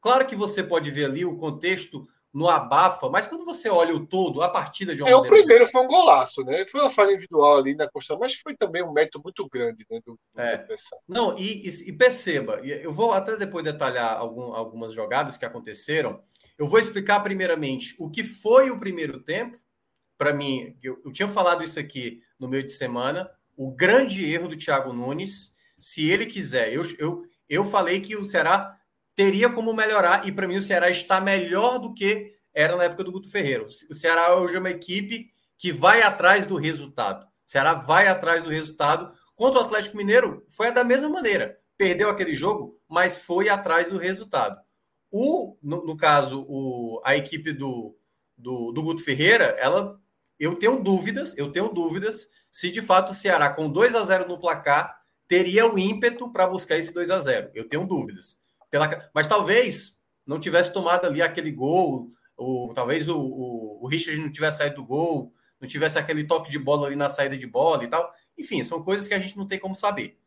Claro 0.00 0.26
que 0.26 0.34
você 0.34 0.62
pode 0.62 0.90
ver 0.90 1.06
ali 1.06 1.24
o 1.24 1.36
contexto 1.36 2.08
no 2.34 2.48
abafa, 2.48 3.08
mas 3.08 3.28
quando 3.28 3.44
você 3.44 3.68
olha 3.68 3.94
o 3.94 4.04
todo, 4.04 4.42
a 4.42 4.48
partida 4.48 4.92
de 4.92 5.00
uma 5.00 5.08
É, 5.08 5.14
o 5.14 5.22
primeiro 5.22 5.66
foi 5.68 5.82
um 5.82 5.86
golaço, 5.86 6.42
né? 6.42 6.66
Foi 6.66 6.80
uma 6.80 6.90
falha 6.90 7.12
individual 7.12 7.58
ali 7.58 7.76
na 7.76 7.88
construção, 7.88 8.18
mas 8.18 8.34
foi 8.34 8.56
também 8.56 8.82
um 8.82 8.92
mérito 8.92 9.20
muito 9.22 9.48
grande, 9.48 9.86
né? 9.88 10.00
Do, 10.04 10.18
do 10.34 10.40
é. 10.40 10.66
Não, 11.08 11.38
e, 11.38 11.68
e, 11.68 11.90
e, 11.90 11.92
perceba, 11.92 12.56
eu 12.56 12.92
vou 12.92 13.12
até 13.12 13.36
depois 13.36 13.64
detalhar 13.64 14.16
algum, 14.16 14.52
algumas 14.52 14.92
jogadas 14.92 15.36
que 15.36 15.44
aconteceram. 15.44 16.20
Eu 16.58 16.66
vou 16.66 16.78
explicar 16.78 17.20
primeiramente 17.20 17.94
o 17.98 18.10
que 18.10 18.22
foi 18.22 18.70
o 18.70 18.78
primeiro 18.78 19.20
tempo. 19.20 19.56
Para 20.16 20.32
mim, 20.32 20.76
eu, 20.82 21.00
eu 21.04 21.12
tinha 21.12 21.28
falado 21.28 21.64
isso 21.64 21.78
aqui 21.80 22.22
no 22.38 22.48
meio 22.48 22.64
de 22.64 22.72
semana. 22.72 23.28
O 23.56 23.70
grande 23.72 24.24
erro 24.24 24.48
do 24.48 24.56
Thiago 24.56 24.92
Nunes, 24.92 25.54
se 25.78 26.08
ele 26.08 26.26
quiser, 26.26 26.72
eu, 26.72 26.84
eu, 26.98 27.22
eu 27.48 27.64
falei 27.64 28.00
que 28.00 28.16
o 28.16 28.24
Ceará 28.24 28.76
teria 29.14 29.48
como 29.50 29.72
melhorar, 29.72 30.26
e 30.26 30.32
para 30.32 30.48
mim 30.48 30.56
o 30.56 30.62
Ceará 30.62 30.90
está 30.90 31.20
melhor 31.20 31.78
do 31.78 31.94
que 31.94 32.34
era 32.52 32.76
na 32.76 32.84
época 32.84 33.04
do 33.04 33.12
Guto 33.12 33.30
Ferreira. 33.30 33.64
O 33.64 33.94
Ceará 33.94 34.34
hoje 34.36 34.56
é 34.56 34.60
uma 34.60 34.70
equipe 34.70 35.30
que 35.58 35.72
vai 35.72 36.02
atrás 36.02 36.46
do 36.46 36.56
resultado. 36.56 37.24
O 37.24 37.50
Ceará 37.50 37.74
vai 37.74 38.06
atrás 38.06 38.42
do 38.42 38.50
resultado. 38.50 39.12
Contra 39.34 39.60
o 39.60 39.64
Atlético 39.64 39.96
Mineiro, 39.96 40.44
foi 40.48 40.70
da 40.70 40.84
mesma 40.84 41.08
maneira. 41.08 41.58
Perdeu 41.76 42.08
aquele 42.08 42.36
jogo, 42.36 42.80
mas 42.88 43.16
foi 43.16 43.48
atrás 43.48 43.88
do 43.88 43.98
resultado. 43.98 44.60
O, 45.16 45.56
no, 45.62 45.86
no 45.86 45.96
caso, 45.96 46.44
o, 46.48 47.00
a 47.04 47.16
equipe 47.16 47.52
do, 47.52 47.96
do, 48.36 48.72
do 48.72 48.82
Guto 48.82 49.04
Ferreira, 49.04 49.56
ela, 49.60 49.96
eu 50.40 50.56
tenho 50.56 50.82
dúvidas, 50.82 51.38
eu 51.38 51.52
tenho 51.52 51.68
dúvidas 51.68 52.28
se 52.50 52.68
de 52.68 52.82
fato 52.82 53.12
o 53.12 53.14
Ceará, 53.14 53.48
com 53.48 53.70
2 53.70 53.94
a 53.94 54.02
0 54.02 54.26
no 54.26 54.40
placar, 54.40 55.04
teria 55.28 55.72
o 55.72 55.78
ímpeto 55.78 56.32
para 56.32 56.48
buscar 56.48 56.78
esse 56.78 56.92
2 56.92 57.12
a 57.12 57.20
0 57.20 57.52
Eu 57.54 57.68
tenho 57.68 57.86
dúvidas. 57.86 58.40
Pela, 58.68 59.08
mas 59.14 59.28
talvez 59.28 60.00
não 60.26 60.40
tivesse 60.40 60.72
tomado 60.72 61.06
ali 61.06 61.22
aquele 61.22 61.52
gol, 61.52 62.10
ou 62.36 62.74
talvez 62.74 63.08
o, 63.08 63.16
o, 63.16 63.84
o 63.84 63.86
Richard 63.86 64.20
não 64.20 64.32
tivesse 64.32 64.58
saído 64.58 64.74
do 64.74 64.84
gol, 64.84 65.32
não 65.60 65.68
tivesse 65.68 65.96
aquele 65.96 66.24
toque 66.24 66.50
de 66.50 66.58
bola 66.58 66.88
ali 66.88 66.96
na 66.96 67.08
saída 67.08 67.38
de 67.38 67.46
bola 67.46 67.84
e 67.84 67.86
tal. 67.86 68.12
Enfim, 68.36 68.64
são 68.64 68.82
coisas 68.82 69.06
que 69.06 69.14
a 69.14 69.20
gente 69.20 69.36
não 69.36 69.46
tem 69.46 69.60
como 69.60 69.76
saber. 69.76 70.18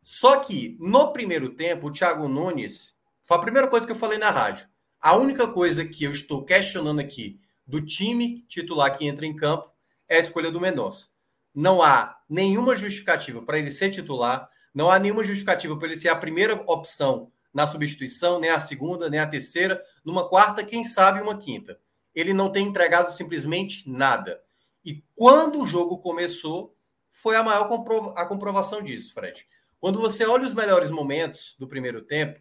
Só 0.00 0.36
que 0.36 0.76
no 0.78 1.12
primeiro 1.12 1.48
tempo, 1.48 1.88
o 1.88 1.92
Thiago 1.92 2.28
Nunes 2.28 2.96
foi 3.22 3.36
a 3.36 3.40
primeira 3.40 3.68
coisa 3.68 3.86
que 3.86 3.92
eu 3.92 3.96
falei 3.96 4.18
na 4.18 4.30
rádio. 4.30 4.68
A 5.00 5.16
única 5.16 5.48
coisa 5.48 5.84
que 5.84 6.04
eu 6.04 6.12
estou 6.12 6.44
questionando 6.44 7.00
aqui 7.00 7.40
do 7.66 7.80
time 7.80 8.44
titular 8.48 8.96
que 8.96 9.06
entra 9.06 9.24
em 9.24 9.34
campo 9.34 9.72
é 10.08 10.16
a 10.16 10.20
escolha 10.20 10.50
do 10.50 10.60
Mendonça. 10.60 11.08
Não 11.54 11.82
há 11.82 12.18
nenhuma 12.28 12.76
justificativa 12.76 13.42
para 13.42 13.58
ele 13.58 13.70
ser 13.70 13.90
titular, 13.90 14.48
não 14.74 14.90
há 14.90 14.98
nenhuma 14.98 15.24
justificativa 15.24 15.76
para 15.76 15.88
ele 15.88 15.96
ser 15.96 16.08
a 16.08 16.16
primeira 16.16 16.54
opção 16.66 17.30
na 17.52 17.66
substituição, 17.66 18.40
nem 18.40 18.50
a 18.50 18.58
segunda, 18.58 19.10
nem 19.10 19.20
a 19.20 19.26
terceira, 19.26 19.82
numa 20.04 20.28
quarta, 20.28 20.64
quem 20.64 20.82
sabe 20.82 21.20
uma 21.20 21.36
quinta. 21.36 21.78
Ele 22.14 22.32
não 22.32 22.50
tem 22.50 22.66
entregado 22.66 23.12
simplesmente 23.12 23.88
nada. 23.88 24.40
E 24.84 25.04
quando 25.14 25.62
o 25.62 25.66
jogo 25.66 25.98
começou, 25.98 26.74
foi 27.10 27.36
a 27.36 27.42
maior 27.42 27.68
comprova 27.68 28.14
a 28.16 28.24
comprovação 28.24 28.82
disso, 28.82 29.12
Fred. 29.12 29.46
Quando 29.78 30.00
você 30.00 30.24
olha 30.24 30.44
os 30.44 30.54
melhores 30.54 30.90
momentos 30.90 31.54
do 31.58 31.68
primeiro 31.68 32.02
tempo, 32.02 32.40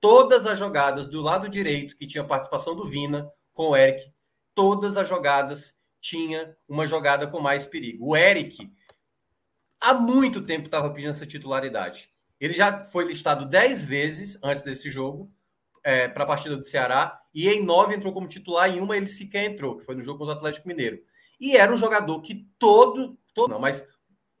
todas 0.00 0.46
as 0.46 0.58
jogadas 0.58 1.06
do 1.06 1.20
lado 1.20 1.48
direito, 1.48 1.96
que 1.96 2.06
tinha 2.06 2.24
participação 2.24 2.74
do 2.74 2.88
Vina 2.88 3.30
com 3.52 3.70
o 3.70 3.76
Eric, 3.76 4.12
todas 4.54 4.96
as 4.96 5.08
jogadas 5.08 5.74
tinha 6.00 6.56
uma 6.68 6.86
jogada 6.86 7.26
com 7.26 7.40
mais 7.40 7.66
perigo. 7.66 8.08
O 8.08 8.16
Eric, 8.16 8.70
há 9.80 9.94
muito 9.94 10.40
tempo, 10.42 10.66
estava 10.66 10.90
pedindo 10.90 11.10
essa 11.10 11.26
titularidade. 11.26 12.10
Ele 12.40 12.54
já 12.54 12.84
foi 12.84 13.04
listado 13.04 13.46
10 13.46 13.84
vezes 13.84 14.38
antes 14.42 14.62
desse 14.62 14.90
jogo 14.90 15.32
é, 15.82 16.06
para 16.08 16.24
a 16.24 16.26
partida 16.26 16.56
do 16.56 16.64
Ceará 16.64 17.18
e 17.34 17.48
em 17.48 17.64
nove 17.64 17.94
entrou 17.94 18.12
como 18.12 18.28
titular, 18.28 18.68
em 18.68 18.80
uma 18.80 18.96
ele 18.96 19.06
sequer 19.06 19.44
entrou, 19.44 19.76
que 19.76 19.84
foi 19.84 19.94
no 19.94 20.02
jogo 20.02 20.18
contra 20.18 20.34
o 20.34 20.36
Atlético 20.36 20.68
Mineiro. 20.68 21.00
E 21.40 21.56
era 21.56 21.72
um 21.72 21.76
jogador 21.76 22.20
que 22.20 22.46
todo, 22.58 23.18
todo 23.34 23.50
não, 23.50 23.60
mas 23.60 23.86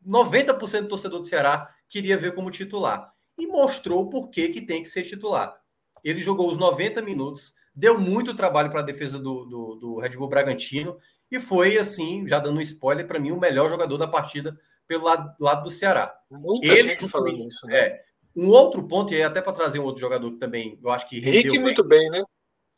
90% 0.06 0.82
do 0.82 0.88
torcedor 0.88 1.20
do 1.20 1.26
Ceará 1.26 1.74
queria 1.88 2.16
ver 2.16 2.34
como 2.34 2.50
titular. 2.50 3.12
E 3.38 3.46
mostrou 3.46 4.08
por 4.08 4.28
que, 4.28 4.48
que 4.48 4.60
tem 4.60 4.82
que 4.82 4.88
ser 4.88 5.02
titular. 5.02 5.54
Ele 6.02 6.20
jogou 6.20 6.48
os 6.48 6.56
90 6.56 7.02
minutos, 7.02 7.54
deu 7.74 7.98
muito 7.98 8.34
trabalho 8.34 8.70
para 8.70 8.80
a 8.80 8.84
defesa 8.84 9.18
do, 9.18 9.44
do, 9.44 9.74
do 9.74 9.98
Red 9.98 10.10
Bull 10.10 10.28
Bragantino 10.28 10.96
e 11.30 11.40
foi, 11.40 11.76
assim, 11.78 12.26
já 12.26 12.38
dando 12.38 12.58
um 12.58 12.62
spoiler, 12.62 13.06
para 13.06 13.18
mim, 13.18 13.32
o 13.32 13.40
melhor 13.40 13.68
jogador 13.68 13.98
da 13.98 14.06
partida 14.06 14.56
pelo 14.86 15.04
lado, 15.04 15.34
lado 15.40 15.64
do 15.64 15.70
Ceará. 15.70 16.14
Muita 16.30 16.66
ele 16.66 16.90
gente 16.90 17.08
falando 17.08 17.46
isso, 17.46 17.66
né? 17.66 17.78
É, 17.78 18.02
um 18.34 18.48
outro 18.48 18.86
ponto, 18.86 19.12
e 19.12 19.22
até 19.22 19.40
para 19.40 19.52
trazer 19.52 19.78
um 19.78 19.84
outro 19.84 20.00
jogador 20.00 20.30
que 20.30 20.38
também 20.38 20.78
eu 20.82 20.90
acho 20.90 21.08
que 21.08 21.18
rendeu 21.18 21.52
Rick 21.52 21.58
muito 21.58 21.86
bem, 21.86 22.08
né? 22.10 22.22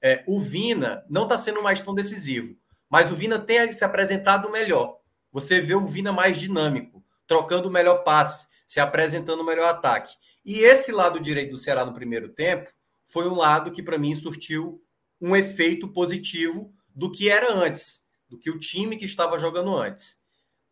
É, 0.01 0.25
o 0.27 0.41
Vina 0.41 1.05
não 1.11 1.25
está 1.25 1.37
sendo 1.37 1.63
mais 1.63 1.83
tão 1.83 1.95
decisivo, 1.95 2.57
mas 2.89 3.11
o 3.11 3.17
Vina 3.17 3.39
tem 3.39 3.71
se 3.73 3.85
apresentado 3.85 4.51
melhor. 4.51 4.99
Você 5.33 5.61
vê 5.61 5.75
o 5.75 5.85
Vina 5.85 6.13
mais 6.13 6.39
dinâmico, 6.39 7.03
trocando 7.27 7.69
o 7.69 7.73
melhor 7.73 8.05
passe, 8.05 8.49
se 8.67 8.81
apresentando 8.81 9.41
o 9.41 9.45
melhor 9.45 9.69
ataque. 9.69 10.15
E 10.49 10.61
esse 10.61 10.91
lado 10.91 11.21
direito 11.21 11.51
do 11.51 11.59
Ceará 11.59 11.85
no 11.85 11.93
primeiro 11.93 12.31
tempo 12.31 12.71
foi 13.05 13.29
um 13.29 13.35
lado 13.35 13.71
que, 13.71 13.83
para 13.83 13.99
mim, 13.99 14.15
surtiu 14.15 14.83
um 15.21 15.37
efeito 15.37 15.87
positivo 15.93 16.73
do 16.89 17.13
que 17.13 17.29
era 17.29 17.53
antes, 17.53 18.07
do 18.27 18.39
que 18.39 18.49
o 18.51 18.59
time 18.59 18.97
que 18.97 19.05
estava 19.05 19.37
jogando 19.37 19.77
antes. 19.77 20.19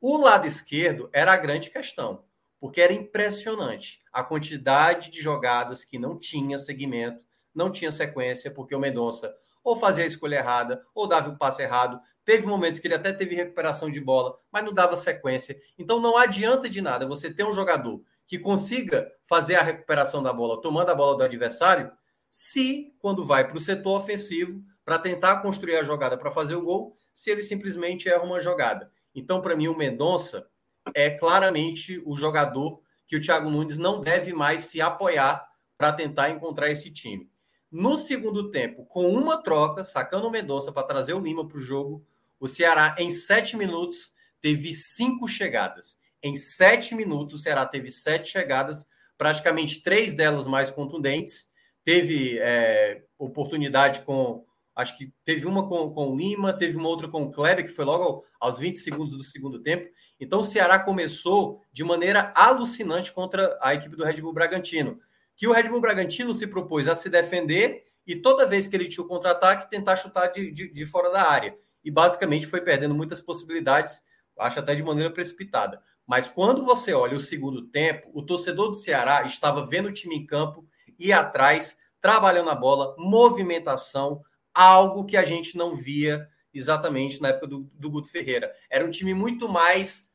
O 0.01 0.17
lado 0.17 0.47
esquerdo 0.47 1.11
era 1.13 1.31
a 1.35 1.37
grande 1.37 1.69
questão, 1.69 2.25
porque 2.59 2.81
era 2.81 2.95
impressionante 2.95 4.01
a 4.11 4.25
quantidade 4.25 5.11
de 5.11 5.21
jogadas 5.21 5.85
que 5.85 5.99
não 5.99 6.19
tinha 6.19 6.57
segmento, 6.59 7.23
não 7.55 7.71
tinha 7.71 7.93
sequência, 7.93 8.51
porque 8.51 8.75
o 8.75 8.81
Mendonça 8.81 9.31
ou 9.63 9.77
fazia 9.77 10.05
a 10.05 10.07
escolha 10.07 10.37
errada, 10.37 10.83
ou 10.95 11.07
dava 11.07 11.29
o 11.29 11.37
passe 11.37 11.61
errado. 11.61 12.01
Teve 12.25 12.47
momentos 12.47 12.81
que 12.81 12.87
ele 12.87 12.95
até 12.95 13.13
teve 13.13 13.35
recuperação 13.35 13.91
de 13.91 14.01
bola, 14.01 14.39
mas 14.51 14.65
não 14.65 14.73
dava 14.73 14.97
sequência. 14.97 15.61
Então 15.77 16.01
não 16.01 16.17
adianta 16.17 16.67
de 16.67 16.81
nada 16.81 17.07
você 17.07 17.31
ter 17.31 17.45
um 17.45 17.53
jogador 17.53 18.01
que 18.27 18.39
consiga 18.39 19.13
fazer 19.27 19.57
a 19.57 19.63
recuperação 19.63 20.23
da 20.23 20.33
bola, 20.33 20.61
tomando 20.61 20.91
a 20.91 20.95
bola 20.95 21.17
do 21.17 21.25
adversário, 21.25 21.91
se 22.31 22.95
quando 22.99 23.25
vai 23.25 23.47
para 23.47 23.57
o 23.57 23.61
setor 23.61 23.99
ofensivo, 23.99 24.63
para 24.85 24.99
tentar 24.99 25.43
construir 25.43 25.77
a 25.77 25.83
jogada 25.83 26.17
para 26.17 26.31
fazer 26.31 26.55
o 26.55 26.63
gol, 26.63 26.97
se 27.13 27.31
ele 27.31 27.43
simplesmente 27.43 28.09
erra 28.09 28.23
uma 28.23 28.41
jogada. 28.41 28.91
Então, 29.15 29.41
para 29.41 29.57
mim, 29.57 29.69
o 29.69 29.77
Mendonça 29.77 30.49
é 30.95 31.11
claramente 31.11 32.01
o 32.05 32.15
jogador 32.17 32.81
que 33.07 33.17
o 33.17 33.21
Thiago 33.21 33.51
Nunes 33.51 33.79
não 33.79 34.01
deve 34.01 34.33
mais 34.33 34.63
se 34.63 34.81
apoiar 34.81 35.47
para 35.77 35.93
tentar 35.93 36.31
encontrar 36.31 36.71
esse 36.71 36.91
time. 36.91 37.31
No 37.71 37.97
segundo 37.97 38.51
tempo, 38.51 38.85
com 38.87 39.11
uma 39.11 39.43
troca, 39.43 39.83
sacando 39.85 40.29
o 40.29 40.31
Mendonça 40.31 40.71
para 40.73 40.87
trazer 40.87 41.15
o 41.15 41.21
Lima 41.21 41.47
para 41.47 41.59
o 41.59 41.61
jogo, 41.61 42.05
o 42.39 42.47
Ceará, 42.47 42.95
em 42.99 43.11
sete 43.11 43.57
minutos, 43.57 44.13
teve 44.41 44.73
cinco 44.73 45.27
chegadas. 45.27 45.99
Em 46.23 46.37
sete 46.37 46.95
minutos, 46.95 47.35
o 47.35 47.39
Ceará 47.39 47.67
teve 47.67 47.91
sete 47.91 48.29
chegadas, 48.29 48.87
praticamente 49.19 49.83
três 49.83 50.15
delas 50.15 50.47
mais 50.47 50.71
contundentes. 50.71 51.47
Teve 51.85 52.39
é, 52.39 53.05
oportunidade 53.19 54.01
com 54.03 54.45
Acho 54.77 54.99
que 54.99 55.11
teve 55.25 55.47
uma 55.47 55.67
com, 55.67 55.91
com 55.91 56.13
o 56.13 56.17
Lima, 56.17 56.53
teve 56.53 56.77
uma 56.77 56.91
outra 56.91 57.09
com 57.09 57.23
o 57.23 57.33
Kleber, 57.33 57.65
que 57.65 57.73
foi 57.73 57.87
logo 57.87 58.27
aos 58.39 58.59
20 58.59 58.77
segundos 58.77 59.17
do 59.17 59.23
segundo 59.23 59.63
tempo. 59.63 59.89
Então 60.21 60.41
o 60.41 60.45
Ceará 60.45 60.79
começou 60.79 61.63
de 61.73 61.83
maneira 61.83 62.31
alucinante 62.37 63.11
contra 63.11 63.59
a 63.63 63.73
equipe 63.73 63.97
do 63.97 64.05
Red 64.05 64.21
Bull 64.21 64.35
Bragantino. 64.35 65.01
Que 65.35 65.49
o 65.49 65.53
Red 65.53 65.71
Bull 65.71 65.81
Bragantino 65.81 66.35
se 66.35 66.47
propôs 66.47 66.89
a 66.89 66.95
se 66.95 67.09
defender 67.09 67.87
e 68.07 68.17
toda 68.17 68.45
vez 68.45 68.67
que 68.67 68.77
ele 68.77 68.87
tinha 68.87 69.03
o 69.03 69.09
contra-ataque, 69.09 69.71
tentar 69.71 69.97
chutar 69.97 70.27
de, 70.29 70.53
de, 70.53 70.71
de 70.71 70.85
fora 70.85 71.11
da 71.11 71.23
área. 71.23 71.57
E 71.83 71.91
basicamente 71.91 72.47
foi 72.47 72.61
perdendo 72.61 72.95
muitas 72.95 73.23
possibilidades, 73.23 74.03
acho 74.39 74.61
até 74.61 74.75
de 74.75 74.83
maneira 74.83 75.11
precipitada. 75.11 75.81
Mas 76.07 76.29
quando 76.29 76.65
você 76.65 76.93
olha 76.93 77.17
o 77.17 77.21
segundo 77.21 77.67
tempo, 77.67 78.09
o 78.15 78.23
torcedor 78.23 78.69
do 78.69 78.75
Ceará 78.75 79.25
estava 79.25 79.67
vendo 79.67 79.89
o 79.89 79.93
time 79.93 80.15
em 80.17 80.25
campo, 80.25 80.67
e 80.99 81.13
atrás, 81.13 81.77
trabalhando 82.01 82.51
a 82.51 82.55
bola, 82.55 82.95
movimentação, 82.99 84.23
algo 84.55 85.05
que 85.05 85.17
a 85.17 85.25
gente 85.25 85.57
não 85.57 85.75
via 85.75 86.27
exatamente 86.55 87.21
na 87.21 87.29
época 87.29 87.49
do, 87.49 87.71
do 87.75 87.91
Guto 87.91 88.09
Ferreira. 88.09 88.51
Era 88.71 88.85
um 88.85 88.91
time 88.91 89.13
muito 89.13 89.49
mais 89.49 90.13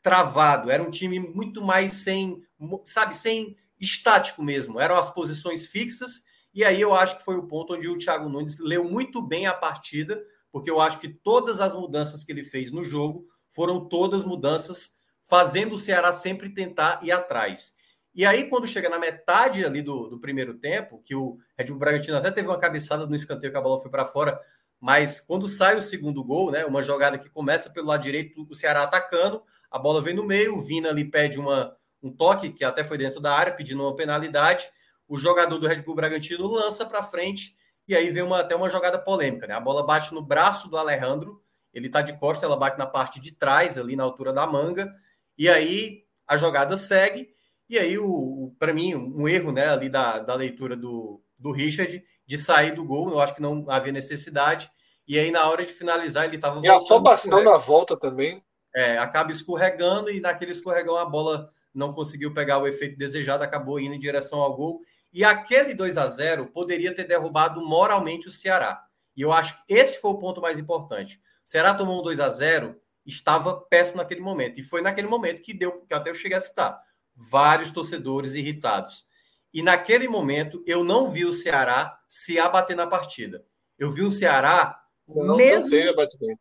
travado, 0.00 0.70
era 0.70 0.82
um 0.82 0.90
time 0.90 1.18
muito 1.18 1.60
mais 1.60 1.96
sem, 1.96 2.40
sabe, 2.84 3.16
sem 3.16 3.56
estático 3.80 4.42
mesmo. 4.42 4.78
Eram 4.78 4.96
as 4.96 5.10
posições 5.10 5.66
fixas, 5.66 6.22
e 6.54 6.64
aí 6.64 6.80
eu 6.80 6.94
acho 6.94 7.18
que 7.18 7.24
foi 7.24 7.36
o 7.36 7.48
ponto 7.48 7.74
onde 7.74 7.88
o 7.88 7.98
Thiago 7.98 8.28
Nunes 8.28 8.58
leu 8.60 8.84
muito 8.84 9.20
bem 9.20 9.46
a 9.46 9.54
partida, 9.54 10.22
porque 10.52 10.70
eu 10.70 10.80
acho 10.80 11.00
que 11.00 11.08
todas 11.08 11.60
as 11.60 11.74
mudanças 11.74 12.22
que 12.22 12.30
ele 12.30 12.44
fez 12.44 12.70
no 12.70 12.84
jogo 12.84 13.26
foram 13.48 13.88
todas 13.88 14.22
mudanças 14.22 14.94
fazendo 15.28 15.74
o 15.74 15.78
Ceará 15.78 16.12
sempre 16.12 16.50
tentar 16.50 17.00
ir 17.02 17.12
atrás. 17.12 17.74
E 18.14 18.24
aí, 18.24 18.48
quando 18.48 18.66
chega 18.66 18.88
na 18.88 18.98
metade 18.98 19.64
ali 19.64 19.82
do, 19.82 20.08
do 20.08 20.18
primeiro 20.18 20.54
tempo, 20.54 21.02
que 21.04 21.14
o 21.14 21.36
Red 21.58 21.66
Bull 21.66 21.78
Bragantino 21.78 22.16
até 22.16 22.30
teve 22.30 22.48
uma 22.48 22.58
cabeçada 22.58 23.06
no 23.06 23.14
escanteio 23.14 23.52
que 23.52 23.58
a 23.58 23.60
bola 23.60 23.80
foi 23.80 23.90
para 23.90 24.06
fora, 24.06 24.40
mas 24.80 25.20
quando 25.20 25.46
sai 25.46 25.76
o 25.76 25.82
segundo 25.82 26.24
gol, 26.24 26.50
né, 26.50 26.64
uma 26.64 26.82
jogada 26.82 27.18
que 27.18 27.28
começa 27.28 27.68
pelo 27.68 27.88
lado 27.88 28.02
direito, 28.02 28.46
o 28.48 28.54
Ceará 28.54 28.82
atacando, 28.82 29.42
a 29.70 29.78
bola 29.78 30.00
vem 30.00 30.14
no 30.14 30.24
meio, 30.24 30.56
o 30.56 30.62
Vina 30.62 30.88
ali 30.88 31.04
pede 31.04 31.38
uma, 31.38 31.76
um 32.02 32.10
toque, 32.10 32.52
que 32.52 32.64
até 32.64 32.84
foi 32.84 32.96
dentro 32.96 33.20
da 33.20 33.34
área, 33.34 33.52
pedindo 33.52 33.82
uma 33.82 33.94
penalidade. 33.94 34.66
O 35.08 35.18
jogador 35.18 35.58
do 35.58 35.66
Red 35.66 35.82
Bull 35.82 35.94
Bragantino 35.94 36.46
lança 36.46 36.84
para 36.84 37.02
frente 37.02 37.56
E 37.86 37.94
aí 37.94 38.10
vem 38.10 38.22
uma, 38.22 38.40
até 38.40 38.56
uma 38.56 38.68
jogada 38.68 38.98
polêmica, 38.98 39.46
né? 39.46 39.54
A 39.54 39.60
bola 39.60 39.84
bate 39.84 40.12
no 40.14 40.22
braço 40.22 40.68
do 40.68 40.76
Alejandro, 40.76 41.42
ele 41.72 41.88
tá 41.88 42.00
de 42.00 42.18
costa, 42.18 42.46
ela 42.46 42.56
bate 42.56 42.78
na 42.78 42.86
parte 42.86 43.20
de 43.20 43.32
trás, 43.32 43.76
ali 43.76 43.94
na 43.94 44.02
altura 44.02 44.32
da 44.32 44.46
manga, 44.46 44.92
e 45.38 45.48
aí 45.48 46.04
a 46.26 46.36
jogada 46.36 46.76
segue, 46.76 47.28
e 47.68 47.78
aí, 47.78 47.98
o, 47.98 48.06
o 48.06 48.54
para 48.58 48.72
mim, 48.72 48.94
um 48.94 49.28
erro 49.28 49.50
né, 49.50 49.68
ali 49.68 49.88
da, 49.88 50.18
da 50.18 50.34
leitura 50.34 50.76
do, 50.76 51.20
do 51.38 51.50
Richard 51.50 52.02
de 52.24 52.38
sair 52.38 52.72
do 52.72 52.84
gol, 52.84 53.10
eu 53.10 53.20
acho 53.20 53.34
que 53.34 53.42
não 53.42 53.64
havia 53.68 53.92
necessidade, 53.92 54.70
e 55.06 55.18
aí 55.18 55.30
na 55.30 55.48
hora 55.48 55.64
de 55.64 55.72
finalizar 55.72 56.24
ele 56.24 56.36
estava... 56.36 56.60
E 56.60 56.68
a 56.68 56.76
afobação 56.76 57.42
na 57.42 57.58
volta 57.58 57.96
também. 57.96 58.42
É, 58.74 58.98
acaba 58.98 59.30
escorregando, 59.30 60.10
e 60.10 60.20
naquele 60.20 60.52
escorregão 60.52 60.96
a 60.96 61.04
bola 61.04 61.50
não 61.72 61.92
conseguiu 61.92 62.32
pegar 62.32 62.58
o 62.58 62.66
efeito 62.66 62.96
desejado, 62.96 63.42
acabou 63.42 63.80
indo 63.80 63.94
em 63.94 63.98
direção 63.98 64.40
ao 64.40 64.54
gol, 64.54 64.80
e 65.12 65.24
aquele 65.24 65.74
2 65.74 65.96
a 65.96 66.06
0 66.06 66.48
poderia 66.48 66.94
ter 66.94 67.04
derrubado 67.04 67.60
moralmente 67.60 68.28
o 68.28 68.32
Ceará. 68.32 68.82
E 69.16 69.22
eu 69.22 69.32
acho 69.32 69.56
que 69.64 69.74
esse 69.74 69.98
foi 70.00 70.10
o 70.10 70.18
ponto 70.18 70.40
mais 70.40 70.58
importante. 70.58 71.18
O 71.44 71.48
Ceará 71.48 71.74
tomou 71.74 72.00
um 72.00 72.02
2 72.02 72.20
a 72.20 72.28
0 72.28 72.76
estava 73.06 73.60
péssimo 73.60 73.98
naquele 73.98 74.20
momento. 74.20 74.58
E 74.58 74.62
foi 74.62 74.82
naquele 74.82 75.06
momento 75.06 75.42
que 75.42 75.54
deu, 75.54 75.80
que 75.82 75.94
até 75.94 76.10
eu 76.10 76.14
cheguei 76.14 76.36
a 76.36 76.40
citar, 76.40 76.80
vários 77.14 77.70
torcedores 77.70 78.34
irritados. 78.34 79.06
E 79.52 79.62
naquele 79.62 80.08
momento 80.08 80.62
eu 80.66 80.84
não 80.84 81.10
vi 81.10 81.24
o 81.24 81.32
Ceará 81.32 81.98
se 82.06 82.38
abater 82.38 82.76
na 82.76 82.86
partida. 82.86 83.44
Eu 83.78 83.90
vi 83.90 84.02
o 84.02 84.10
Ceará, 84.10 84.78
não, 85.08 85.36
mesmo, 85.36 85.70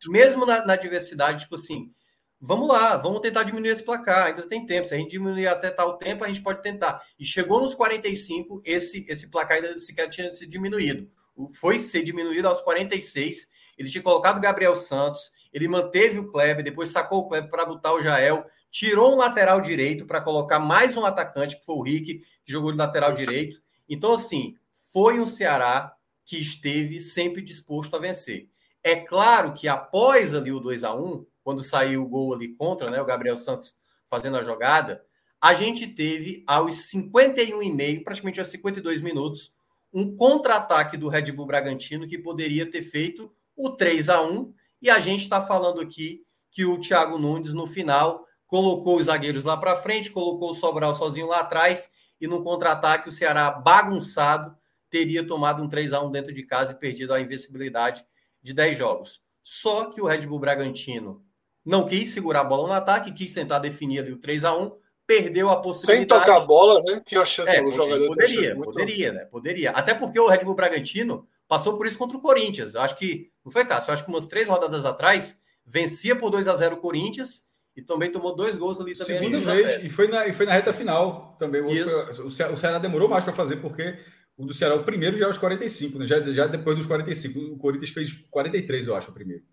mesmo 0.07 0.45
na, 0.45 0.65
na 0.65 0.75
diversidade, 0.75 1.43
tipo 1.43 1.55
assim, 1.55 1.93
vamos 2.41 2.67
lá, 2.67 2.97
vamos 2.97 3.19
tentar 3.21 3.43
diminuir 3.43 3.69
esse 3.69 3.83
placar, 3.83 4.27
ainda 4.27 4.47
tem 4.47 4.65
tempo. 4.65 4.87
Se 4.87 4.95
a 4.95 4.97
gente 4.97 5.11
diminuir 5.11 5.47
até 5.47 5.69
tal 5.69 5.97
tempo, 5.97 6.23
a 6.23 6.27
gente 6.27 6.41
pode 6.41 6.61
tentar. 6.61 7.01
E 7.17 7.25
chegou 7.25 7.61
nos 7.61 7.75
45, 7.75 8.61
esse, 8.65 9.05
esse 9.09 9.29
placar 9.29 9.57
ainda 9.57 9.77
sequer 9.77 10.09
tinha 10.09 10.29
sido 10.31 10.49
diminuído. 10.49 11.09
Foi 11.53 11.77
ser 11.77 12.03
diminuído 12.03 12.47
aos 12.47 12.61
46. 12.61 13.47
Ele 13.77 13.89
tinha 13.89 14.01
colocado 14.01 14.39
Gabriel 14.39 14.75
Santos, 14.75 15.31
ele 15.55 15.69
manteve 15.69 16.19
o 16.19 16.29
Kleber, 16.29 16.61
depois 16.61 16.89
sacou 16.89 17.19
o 17.19 17.27
Kleber 17.29 17.49
para 17.49 17.65
botar 17.65 17.93
o 17.93 18.01
Jael, 18.01 18.45
tirou 18.69 19.13
um 19.13 19.17
lateral 19.17 19.61
direito 19.61 20.05
para 20.05 20.19
colocar 20.19 20.59
mais 20.59 20.97
um 20.97 21.05
atacante, 21.05 21.57
que 21.57 21.63
foi 21.63 21.75
o 21.75 21.81
Rick, 21.81 22.15
que 22.43 22.51
jogou 22.51 22.73
de 22.73 22.77
lateral 22.77 23.13
direito. 23.13 23.61
Então, 23.87 24.11
assim, 24.11 24.57
foi 24.91 25.17
um 25.17 25.25
Ceará 25.25 25.95
que 26.25 26.41
esteve 26.41 26.99
sempre 26.99 27.41
disposto 27.41 27.95
a 27.95 27.99
vencer. 27.99 28.49
É 28.83 28.97
claro 28.97 29.53
que 29.53 29.69
após 29.69 30.35
ali 30.35 30.51
o 30.51 30.59
2 30.59 30.83
a 30.83 30.93
1 30.93 31.25
quando 31.41 31.63
saiu 31.63 32.03
o 32.03 32.09
gol 32.09 32.33
ali 32.33 32.49
contra, 32.49 32.91
né, 32.91 32.99
o 32.99 33.05
Gabriel 33.05 33.37
Santos 33.37 33.73
fazendo 34.09 34.35
a 34.35 34.41
jogada, 34.41 35.05
a 35.39 35.53
gente 35.53 35.87
teve 35.87 36.43
aos 36.45 36.91
51,5, 36.91 38.03
praticamente 38.03 38.41
aos 38.41 38.49
52 38.49 38.99
minutos, 38.99 39.53
um 39.93 40.17
contra-ataque 40.17 40.97
do 40.97 41.07
Red 41.07 41.31
Bull 41.31 41.45
Bragantino 41.45 42.05
que 42.05 42.17
poderia 42.17 42.69
ter 42.69 42.81
feito 42.81 43.31
o 43.55 43.69
3 43.69 44.09
a 44.09 44.21
1 44.21 44.53
e 44.81 44.89
a 44.89 44.99
gente 44.99 45.23
está 45.23 45.41
falando 45.41 45.81
aqui 45.81 46.21
que 46.51 46.65
o 46.65 46.79
Thiago 46.79 47.17
Nunes 47.17 47.53
no 47.53 47.67
final 47.67 48.25
colocou 48.47 48.97
os 48.97 49.05
zagueiros 49.05 49.43
lá 49.43 49.57
para 49.57 49.75
frente, 49.75 50.11
colocou 50.11 50.51
o 50.51 50.55
Sobral 50.55 50.93
sozinho 50.93 51.27
lá 51.27 51.39
atrás 51.39 51.89
e 52.19 52.27
no 52.27 52.43
contra-ataque 52.43 53.09
o 53.09 53.11
Ceará 53.11 53.51
bagunçado 53.51 54.55
teria 54.89 55.25
tomado 55.25 55.61
um 55.61 55.67
3 55.67 55.93
a 55.93 56.01
1 56.01 56.11
dentro 56.11 56.33
de 56.33 56.43
casa 56.43 56.71
e 56.71 56.79
perdido 56.79 57.13
a 57.13 57.19
invencibilidade 57.19 58.05
de 58.41 58.53
10 58.53 58.77
jogos. 58.77 59.21
Só 59.43 59.85
que 59.85 60.01
o 60.01 60.05
Red 60.05 60.25
Bull 60.25 60.39
Bragantino 60.39 61.23
não 61.65 61.85
quis 61.85 62.09
segurar 62.09 62.41
a 62.41 62.45
bola 62.45 62.67
no 62.67 62.73
ataque, 62.73 63.11
quis 63.11 63.33
tentar 63.33 63.59
definir 63.59 63.99
ali 63.99 64.13
o 64.13 64.19
3 64.19 64.45
a 64.45 64.55
1 64.55 64.71
perdeu 65.07 65.49
a 65.49 65.61
possibilidade. 65.61 66.09
Sem 66.09 66.19
tocar 66.19 66.37
a 66.37 66.45
bola, 66.45 66.81
né? 66.81 67.01
Tinha 67.05 67.21
a 67.21 67.25
chance, 67.25 67.55
é, 67.55 67.63
o 67.63 67.71
jogador 67.71 68.07
poderia, 68.07 68.55
muito... 68.55 68.71
poderia, 68.71 69.13
né? 69.13 69.25
Poderia. 69.25 69.71
Até 69.71 69.93
porque 69.93 70.19
o 70.19 70.27
Red 70.27 70.39
Bull 70.39 70.55
Bragantino 70.55 71.27
passou 71.47 71.77
por 71.77 71.87
isso 71.87 71.97
contra 71.97 72.17
o 72.17 72.21
Corinthians. 72.21 72.75
Eu 72.75 72.81
acho 72.81 72.95
que, 72.95 73.31
não 73.43 73.51
foi 73.51 73.65
Cássio, 73.65 73.89
eu 73.89 73.93
acho 73.93 74.03
que 74.03 74.09
umas 74.09 74.27
três 74.27 74.47
rodadas 74.47 74.85
atrás, 74.85 75.39
vencia 75.65 76.15
por 76.15 76.29
2 76.29 76.47
a 76.47 76.55
0 76.55 76.75
o 76.75 76.79
Corinthians 76.79 77.45
e 77.75 77.81
também 77.81 78.11
tomou 78.11 78.35
dois 78.35 78.55
gols 78.55 78.79
ali 78.79 78.97
também. 78.97 79.21
Segunda 79.21 79.39
vez, 79.39 79.83
e 79.83 79.89
foi, 79.89 80.07
na, 80.07 80.27
e 80.27 80.33
foi 80.33 80.45
na 80.45 80.53
reta 80.53 80.73
final 80.73 81.35
também. 81.37 81.61
O, 81.61 82.23
o 82.23 82.57
Ceará 82.57 82.79
demorou 82.79 83.09
mais 83.09 83.23
para 83.23 83.33
fazer, 83.33 83.57
porque 83.57 83.97
o 84.37 84.45
do 84.45 84.53
Ceará, 84.53 84.75
o 84.75 84.83
primeiro 84.83 85.17
já 85.17 85.27
aos 85.27 85.37
45, 85.37 85.99
né? 85.99 86.07
já, 86.07 86.21
já 86.21 86.47
depois 86.47 86.77
dos 86.77 86.85
45. 86.85 87.39
O 87.39 87.57
Corinthians 87.57 87.91
fez 87.91 88.11
43, 88.29 88.87
eu 88.87 88.95
acho, 88.95 89.11
o 89.11 89.13
primeiro. 89.13 89.43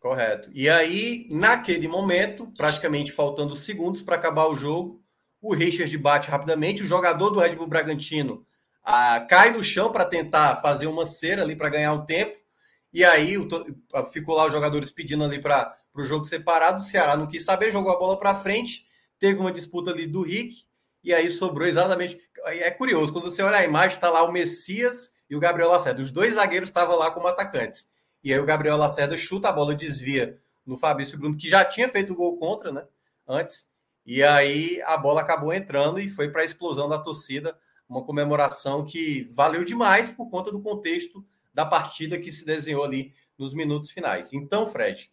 Correto. 0.00 0.50
E 0.52 0.68
aí, 0.68 1.28
naquele 1.30 1.86
momento, 1.86 2.50
praticamente 2.56 3.12
faltando 3.12 3.54
segundos 3.54 4.02
para 4.02 4.16
acabar 4.16 4.46
o 4.46 4.56
jogo, 4.56 5.02
o 5.40 5.54
Richard 5.54 5.96
bate 5.98 6.30
rapidamente, 6.30 6.82
o 6.82 6.86
jogador 6.86 7.30
do 7.30 7.38
Red 7.38 7.54
Bull 7.54 7.68
Bragantino 7.68 8.44
cai 9.28 9.50
no 9.50 9.62
chão 9.62 9.90
para 9.90 10.04
tentar 10.04 10.56
fazer 10.60 10.86
uma 10.86 11.06
cera 11.06 11.42
ali 11.42 11.56
para 11.56 11.68
ganhar 11.68 11.92
o 11.92 12.04
tempo. 12.04 12.38
E 12.92 13.04
aí 13.04 13.38
o, 13.38 13.48
ficou 14.12 14.36
lá 14.36 14.46
os 14.46 14.52
jogadores 14.52 14.90
pedindo 14.90 15.24
ali 15.24 15.40
para 15.40 15.76
o 15.94 16.04
jogo 16.04 16.24
separado. 16.24 16.78
O 16.78 16.84
Ceará 16.84 17.16
não 17.16 17.26
quis 17.26 17.44
saber, 17.44 17.70
jogou 17.70 17.92
a 17.92 17.98
bola 17.98 18.18
para 18.18 18.34
frente. 18.34 18.86
Teve 19.18 19.38
uma 19.38 19.52
disputa 19.52 19.90
ali 19.90 20.06
do 20.06 20.22
Rick. 20.22 20.64
E 21.02 21.12
aí 21.12 21.30
sobrou 21.30 21.66
exatamente. 21.66 22.20
É 22.44 22.70
curioso, 22.70 23.12
quando 23.12 23.30
você 23.30 23.42
olha 23.42 23.58
a 23.58 23.64
imagem, 23.64 23.96
está 23.96 24.10
lá 24.10 24.22
o 24.22 24.32
Messias 24.32 25.12
e 25.28 25.36
o 25.36 25.40
Gabriel 25.40 25.70
Lacerda. 25.70 26.02
Os 26.02 26.10
dois 26.10 26.34
zagueiros 26.34 26.68
estavam 26.68 26.96
lá 26.96 27.10
como 27.10 27.26
atacantes. 27.26 27.88
E 28.22 28.32
aí 28.32 28.38
o 28.38 28.44
Gabriel 28.44 28.76
Lacerda 28.76 29.16
chuta 29.16 29.48
a 29.48 29.52
bola, 29.52 29.74
desvia 29.74 30.38
no 30.64 30.76
Fabrício 30.76 31.18
Bruno, 31.18 31.36
que 31.36 31.48
já 31.48 31.64
tinha 31.64 31.88
feito 31.88 32.12
o 32.12 32.16
gol 32.16 32.38
contra, 32.38 32.70
né? 32.70 32.84
Antes. 33.26 33.68
E 34.04 34.22
aí 34.22 34.80
a 34.82 34.96
bola 34.96 35.20
acabou 35.20 35.52
entrando 35.52 35.98
e 35.98 36.08
foi 36.08 36.28
para 36.30 36.42
a 36.42 36.44
explosão 36.44 36.88
da 36.88 36.98
torcida, 36.98 37.56
uma 37.92 38.02
comemoração 38.02 38.84
que 38.84 39.24
valeu 39.34 39.64
demais 39.64 40.10
por 40.10 40.30
conta 40.30 40.50
do 40.50 40.62
contexto 40.62 41.24
da 41.52 41.66
partida 41.66 42.18
que 42.18 42.32
se 42.32 42.44
desenhou 42.46 42.82
ali 42.82 43.14
nos 43.36 43.52
minutos 43.52 43.90
finais. 43.90 44.32
Então, 44.32 44.66
Fred, 44.66 45.12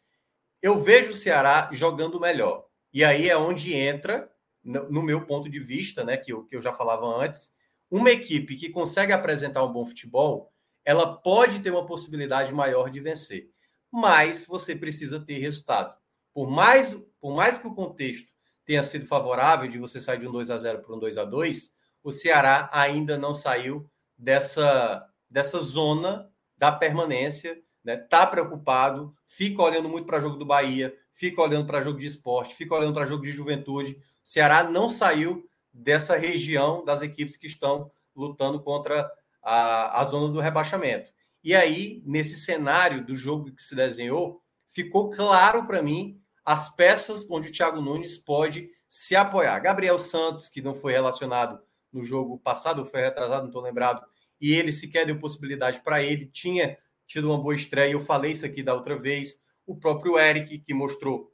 eu 0.61 0.80
vejo 0.81 1.11
o 1.11 1.15
Ceará 1.15 1.69
jogando 1.73 2.22
melhor. 2.22 2.65
E 2.93 3.03
aí 3.03 3.30
é 3.30 3.38
onde 3.38 3.73
entra, 3.73 4.31
no 4.64 5.03
meu 5.03 5.26
ponto 5.26 5.49
de 5.49 5.60
vista, 5.60 6.06
né, 6.06 6.15
que 6.15 6.31
eu, 6.31 6.45
que 6.45 6.56
eu 6.56 6.61
já 6.61 6.72
falava 6.72 7.06
antes, 7.06 7.53
uma 7.91 8.11
equipe 8.11 8.56
que 8.56 8.69
consegue 8.69 9.11
apresentar 9.11 9.64
um 9.64 9.73
bom 9.73 9.85
futebol, 9.85 10.53
ela 10.85 11.18
pode 11.18 11.60
ter 11.60 11.72
uma 11.72 11.85
possibilidade 11.85 12.53
maior 12.53 12.89
de 12.89 13.01
vencer. 13.01 13.49
Mas 13.91 14.45
você 14.45 14.73
precisa 14.73 15.19
ter 15.19 15.39
resultado. 15.39 15.93
Por 16.34 16.49
mais, 16.49 16.95
por 17.19 17.35
mais 17.35 17.57
que 17.57 17.68
o 17.68 17.76
contexto 17.76 18.31
tenha 18.64 18.84
sido 18.84 19.06
favorável 19.06 19.69
de 19.69 19.77
você 19.77 19.99
sair 19.99 20.19
de 20.19 20.27
um 20.27 20.31
2 20.31 20.49
a 20.49 20.57
0 20.57 20.80
para 20.81 20.95
um 20.95 20.99
2 20.99 21.18
a 21.18 21.26
2 21.26 21.78
o 22.03 22.11
Ceará 22.11 22.69
ainda 22.71 23.17
não 23.17 23.34
saiu 23.34 23.89
dessa, 24.17 25.07
dessa 25.30 25.59
zona 25.59 26.30
da 26.57 26.71
permanência, 26.71 27.61
né? 27.84 27.97
Tá 27.97 28.26
preocupado, 28.26 29.13
fica 29.26 29.61
olhando 29.61 29.88
muito 29.88 30.05
para 30.05 30.19
jogo 30.19 30.38
do 30.38 30.45
Bahia, 30.45 30.95
fica 31.11 31.41
olhando 31.41 31.65
para 31.65 31.81
jogo 31.81 31.99
de 31.99 32.05
esporte, 32.05 32.55
fica 32.55 32.76
olhando 32.76 32.93
para 32.93 33.05
jogo 33.05 33.23
de 33.23 33.31
juventude. 33.31 33.93
O 33.93 34.27
Ceará 34.27 34.63
não 34.63 34.89
saiu 34.89 35.47
dessa 35.71 36.17
região 36.17 36.84
das 36.84 37.01
equipes 37.01 37.38
que 37.38 37.47
estão 37.47 37.91
lutando 38.15 38.61
contra 38.61 39.09
a, 39.41 40.01
a 40.01 40.03
zona 40.03 40.31
do 40.31 40.39
rebaixamento. 40.39 41.11
E 41.43 41.55
aí, 41.55 42.03
nesse 42.05 42.39
cenário 42.39 43.05
do 43.05 43.15
jogo 43.15 43.51
que 43.51 43.61
se 43.61 43.76
desenhou, 43.76 44.41
ficou 44.67 45.09
claro 45.09 45.65
para 45.65 45.81
mim 45.81 46.21
as 46.43 46.76
peças 46.76 47.30
onde 47.30 47.49
o 47.49 47.51
Thiago 47.51 47.81
Nunes 47.81 48.17
pode 48.17 48.69
se 48.89 49.15
apoiar. 49.15 49.59
Gabriel 49.59 49.97
Santos, 49.97 50.49
que 50.49 50.61
não 50.61 50.73
foi 50.73 50.93
relacionado 50.93 51.59
no 51.91 52.03
jogo 52.03 52.37
passado, 52.39 52.85
foi 52.85 53.01
retrasado, 53.01 53.41
não 53.41 53.49
estou 53.49 53.61
lembrado, 53.61 54.05
e 54.39 54.53
ele 54.53 54.71
sequer 54.71 55.05
deu 55.05 55.19
possibilidade 55.19 55.81
para 55.81 56.01
ele, 56.01 56.25
tinha 56.25 56.77
tido 57.05 57.29
uma 57.29 57.41
boa 57.41 57.55
estreia, 57.55 57.91
eu 57.91 57.99
falei 57.99 58.31
isso 58.31 58.45
aqui 58.45 58.61
da 58.61 58.73
outra 58.73 58.97
vez, 58.97 59.43
o 59.65 59.75
próprio 59.75 60.17
Eric, 60.17 60.59
que 60.59 60.73
mostrou 60.73 61.33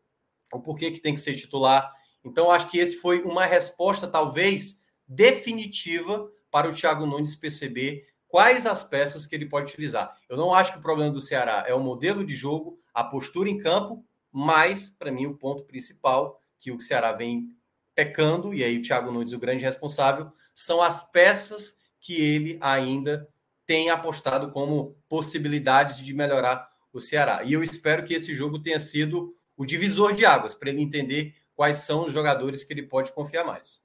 o 0.53 0.59
porquê 0.59 0.91
que 0.91 1.01
tem 1.01 1.13
que 1.13 1.19
ser 1.19 1.35
titular. 1.35 1.91
Então, 2.23 2.49
acho 2.49 2.69
que 2.69 2.77
esse 2.77 2.95
foi 2.95 3.21
uma 3.21 3.45
resposta, 3.45 4.07
talvez, 4.07 4.81
definitiva 5.07 6.29
para 6.49 6.69
o 6.69 6.73
Thiago 6.73 7.05
Nunes 7.05 7.35
perceber 7.35 8.07
quais 8.27 8.65
as 8.65 8.83
peças 8.83 9.27
que 9.27 9.35
ele 9.35 9.47
pode 9.47 9.71
utilizar. 9.71 10.17
Eu 10.27 10.37
não 10.37 10.53
acho 10.53 10.73
que 10.73 10.79
o 10.79 10.81
problema 10.81 11.13
do 11.13 11.21
Ceará 11.21 11.65
é 11.67 11.73
o 11.73 11.79
modelo 11.79 12.25
de 12.25 12.35
jogo, 12.35 12.79
a 12.93 13.03
postura 13.03 13.49
em 13.49 13.57
campo, 13.57 14.03
mas, 14.31 14.89
para 14.89 15.11
mim, 15.11 15.25
o 15.25 15.37
ponto 15.37 15.63
principal 15.63 16.39
que 16.59 16.71
o 16.71 16.79
Ceará 16.79 17.13
vem 17.13 17.49
pecando, 17.93 18.53
e 18.53 18.63
aí 18.63 18.77
o 18.77 18.81
Thiago 18.81 19.11
Nunes, 19.11 19.33
o 19.33 19.39
grande 19.39 19.63
responsável, 19.63 20.31
são 20.55 20.81
as 20.81 21.11
peças 21.11 21.77
que 21.99 22.19
ele 22.19 22.57
ainda 22.61 23.27
tem 23.67 23.89
apostado 23.89 24.51
como 24.51 24.95
possibilidades 25.09 25.97
de 25.97 26.13
melhorar 26.13 26.71
o 26.93 27.01
Ceará. 27.01 27.43
E 27.43 27.53
eu 27.53 27.61
espero 27.61 28.05
que 28.05 28.13
esse 28.13 28.33
jogo 28.33 28.59
tenha 28.59 28.79
sido 28.79 29.35
o 29.57 29.65
divisor 29.65 30.13
de 30.13 30.25
águas, 30.25 30.53
para 30.53 30.69
ele 30.69 30.81
entender 30.81 31.35
quais 31.55 31.77
são 31.77 32.05
os 32.05 32.13
jogadores 32.13 32.63
que 32.63 32.73
ele 32.73 32.83
pode 32.83 33.11
confiar 33.11 33.43
mais. 33.43 33.81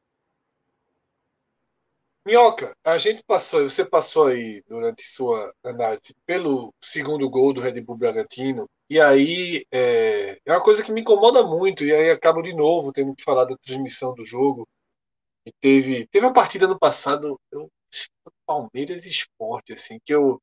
Minhoca, 2.25 2.77
a 2.85 2.99
gente 2.99 3.23
passou, 3.23 3.63
você 3.63 3.85
passou 3.85 4.27
aí 4.27 4.63
durante 4.69 5.03
sua 5.03 5.55
análise 5.65 6.15
pelo 6.27 6.73
segundo 6.81 7.29
gol 7.31 7.53
do 7.55 7.61
Red 7.61 7.81
Bull 7.81 7.97
Bragantino, 7.97 8.69
e 8.91 9.01
aí 9.01 9.65
é, 9.73 10.39
é 10.45 10.53
uma 10.53 10.63
coisa 10.63 10.83
que 10.85 10.93
me 10.93 11.01
incomoda 11.01 11.43
muito, 11.43 11.85
e 11.85 11.93
aí 11.93 12.11
acabo 12.11 12.43
de 12.43 12.53
novo 12.53 12.93
tendo 12.93 13.15
que 13.15 13.25
falar 13.25 13.47
da 13.47 13.57
transmissão 13.57 14.15
do 14.15 14.25
jogo. 14.25 14.69
E 15.47 15.53
teve, 15.61 16.07
teve 16.09 16.27
a 16.27 16.33
partida 16.33 16.67
no 16.67 16.79
passado, 16.79 17.41
eu, 17.51 17.71
Palmeiras 18.47 19.07
e 19.07 19.11
Esporte, 19.11 19.73
assim, 19.73 19.99
que 20.05 20.15
eu, 20.15 20.41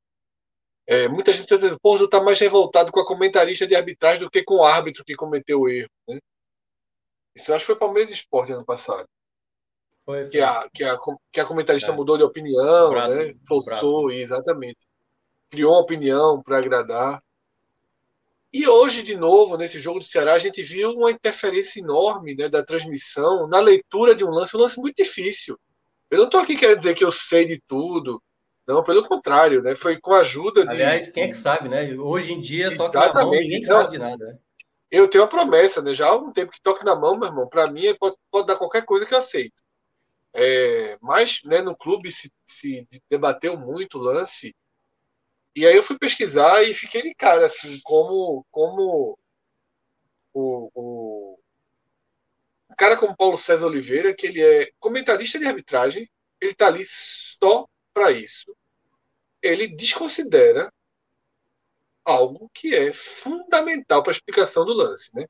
É, 0.87 1.07
muita 1.09 1.33
gente 1.33 1.53
às 1.53 1.61
vezes, 1.61 1.77
pô, 1.81 1.97
tu 1.97 2.07
tá 2.07 2.23
mais 2.23 2.39
revoltado 2.39 2.91
com 2.91 2.99
a 2.99 3.05
comentarista 3.05 3.67
de 3.67 3.75
arbitragem 3.75 4.23
do 4.23 4.29
que 4.29 4.41
com 4.43 4.59
o 4.59 4.63
árbitro 4.63 5.03
que 5.03 5.15
cometeu 5.15 5.61
o 5.61 5.69
erro. 5.69 5.89
Né? 6.07 6.19
Isso 7.35 7.51
eu 7.51 7.55
acho 7.55 7.65
que 7.65 7.73
foi 7.73 7.79
Palmeiras 7.79 8.09
Esporte 8.09 8.53
ano 8.53 8.65
passado. 8.65 9.05
Foi, 10.05 10.21
foi. 10.21 10.29
Que, 10.29 10.39
a, 10.39 10.69
que, 10.73 10.83
a, 10.85 10.97
que 11.31 11.39
a 11.41 11.45
comentarista 11.45 11.91
é. 11.91 11.95
mudou 11.95 12.17
de 12.17 12.23
opinião, 12.23 12.89
braço, 12.89 13.17
né? 13.17 13.35
Postou, 13.45 14.09
exatamente. 14.11 14.79
Criou 15.51 15.73
uma 15.73 15.81
opinião 15.81 16.41
para 16.41 16.57
agradar. 16.57 17.21
E 18.51 18.67
hoje, 18.67 19.03
de 19.03 19.15
novo, 19.15 19.57
nesse 19.57 19.77
jogo 19.77 19.99
do 19.99 20.05
Ceará, 20.05 20.33
a 20.33 20.39
gente 20.39 20.63
viu 20.63 20.91
uma 20.91 21.11
interferência 21.11 21.79
enorme 21.79 22.35
né, 22.35 22.47
da 22.47 22.63
transmissão 22.63 23.47
na 23.47 23.59
leitura 23.59 24.15
de 24.15 24.23
um 24.23 24.29
lance, 24.29 24.55
um 24.55 24.59
lance 24.59 24.79
muito 24.79 24.95
difícil. 24.95 25.59
Eu 26.09 26.19
não 26.19 26.25
estou 26.25 26.39
aqui 26.39 26.55
querendo 26.55 26.77
dizer 26.77 26.93
que 26.93 27.03
eu 27.03 27.11
sei 27.11 27.45
de 27.45 27.61
tudo. 27.67 28.21
Não, 28.65 28.83
pelo 28.83 29.07
contrário, 29.07 29.61
né? 29.61 29.75
Foi 29.75 29.99
com 29.99 30.13
a 30.13 30.19
ajuda 30.19 30.63
de. 30.63 30.69
Aliás, 30.69 31.09
quem 31.09 31.23
é 31.23 31.27
que 31.27 31.33
sabe, 31.33 31.69
né? 31.69 31.93
Hoje 31.97 32.33
em 32.33 32.39
dia, 32.39 32.75
toca 32.75 33.13
na 33.13 33.23
mão, 33.23 33.31
ninguém 33.31 33.59
não, 33.59 33.67
sabe 33.67 33.91
de 33.91 33.97
nada. 33.97 34.25
Né? 34.25 34.37
Eu 34.89 35.07
tenho 35.09 35.23
uma 35.23 35.29
promessa, 35.29 35.81
né? 35.81 35.93
Já 35.93 36.07
há 36.07 36.09
algum 36.09 36.31
tempo 36.31 36.51
que 36.51 36.61
toque 36.61 36.83
na 36.83 36.95
mão, 36.95 37.17
meu 37.17 37.27
irmão. 37.27 37.47
Para 37.47 37.69
mim, 37.69 37.83
pode, 37.99 38.15
pode 38.31 38.47
dar 38.47 38.57
qualquer 38.57 38.83
coisa 38.83 39.05
que 39.05 39.13
eu 39.13 39.17
aceito. 39.17 39.55
É, 40.33 40.97
mas 41.01 41.41
né, 41.45 41.61
no 41.61 41.75
clube 41.75 42.11
se, 42.11 42.31
se 42.45 42.87
debateu 43.09 43.57
muito 43.57 43.97
o 43.97 44.01
lance 44.01 44.53
e 45.57 45.65
aí 45.65 45.75
eu 45.75 45.81
fui 45.81 45.97
pesquisar 45.97 46.61
e 46.61 46.73
fiquei 46.75 47.01
de 47.01 47.15
cara, 47.15 47.47
assim, 47.47 47.79
como, 47.83 48.45
como 48.51 49.17
o, 50.31 50.69
o, 50.75 51.39
o 52.69 52.75
cara 52.77 52.95
como 52.95 53.17
Paulo 53.17 53.35
César 53.35 53.65
Oliveira, 53.65 54.13
que 54.13 54.27
ele 54.27 54.39
é 54.39 54.69
comentarista 54.79 55.39
de 55.39 55.47
arbitragem, 55.47 56.07
ele 56.39 56.51
está 56.51 56.67
ali 56.67 56.83
só 56.85 57.67
para 57.91 58.11
isso. 58.11 58.55
Ele 59.41 59.67
desconsidera 59.67 60.71
algo 62.05 62.51
que 62.53 62.75
é 62.75 62.93
fundamental 62.93 64.03
para 64.03 64.11
a 64.11 64.15
explicação 64.15 64.63
do 64.63 64.73
lance, 64.73 65.09
né? 65.15 65.25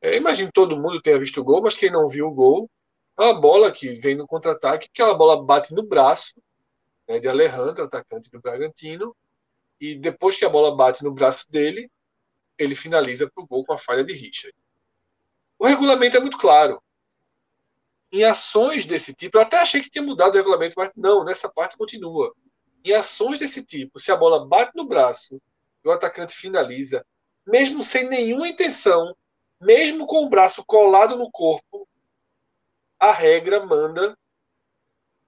É, 0.00 0.16
imagino 0.16 0.50
todo 0.52 0.76
mundo 0.76 1.00
tenha 1.00 1.18
visto 1.20 1.40
o 1.40 1.44
gol, 1.44 1.62
mas 1.62 1.76
quem 1.76 1.92
não 1.92 2.08
viu 2.08 2.26
o 2.26 2.34
gol, 2.34 2.68
é 3.16 3.22
uma 3.22 3.40
bola 3.40 3.70
que 3.70 3.92
vem 3.94 4.16
no 4.16 4.26
contra-ataque, 4.26 4.88
aquela 4.92 5.14
bola 5.14 5.44
bate 5.44 5.72
no 5.72 5.84
braço 5.84 6.34
né, 7.08 7.20
de 7.20 7.28
Alejandro, 7.28 7.84
atacante 7.84 8.28
do 8.32 8.40
Bragantino, 8.40 9.14
e 9.80 9.94
depois 9.94 10.36
que 10.36 10.44
a 10.44 10.48
bola 10.48 10.76
bate 10.76 11.02
no 11.02 11.12
braço 11.12 11.50
dele, 11.50 11.90
ele 12.58 12.74
finaliza 12.74 13.30
para 13.30 13.42
o 13.42 13.46
gol 13.46 13.64
com 13.64 13.72
a 13.72 13.78
falha 13.78 14.04
de 14.04 14.12
Richard. 14.12 14.54
O 15.58 15.66
regulamento 15.66 16.16
é 16.16 16.20
muito 16.20 16.36
claro. 16.36 16.82
Em 18.12 18.24
ações 18.24 18.84
desse 18.84 19.14
tipo, 19.14 19.38
eu 19.38 19.42
até 19.42 19.58
achei 19.58 19.80
que 19.80 19.88
tinha 19.88 20.04
mudado 20.04 20.34
o 20.34 20.36
regulamento, 20.36 20.74
mas 20.76 20.90
não, 20.94 21.24
nessa 21.24 21.48
parte 21.48 21.76
continua. 21.76 22.34
Em 22.84 22.92
ações 22.92 23.38
desse 23.38 23.64
tipo, 23.64 23.98
se 23.98 24.12
a 24.12 24.16
bola 24.16 24.46
bate 24.46 24.72
no 24.74 24.84
braço 24.84 25.40
e 25.82 25.88
o 25.88 25.92
atacante 25.92 26.34
finaliza, 26.34 27.06
mesmo 27.46 27.82
sem 27.82 28.08
nenhuma 28.08 28.48
intenção, 28.48 29.16
mesmo 29.60 30.06
com 30.06 30.24
o 30.24 30.28
braço 30.28 30.64
colado 30.64 31.16
no 31.16 31.30
corpo, 31.30 31.88
a 32.98 33.12
regra 33.12 33.64
manda 33.64 34.16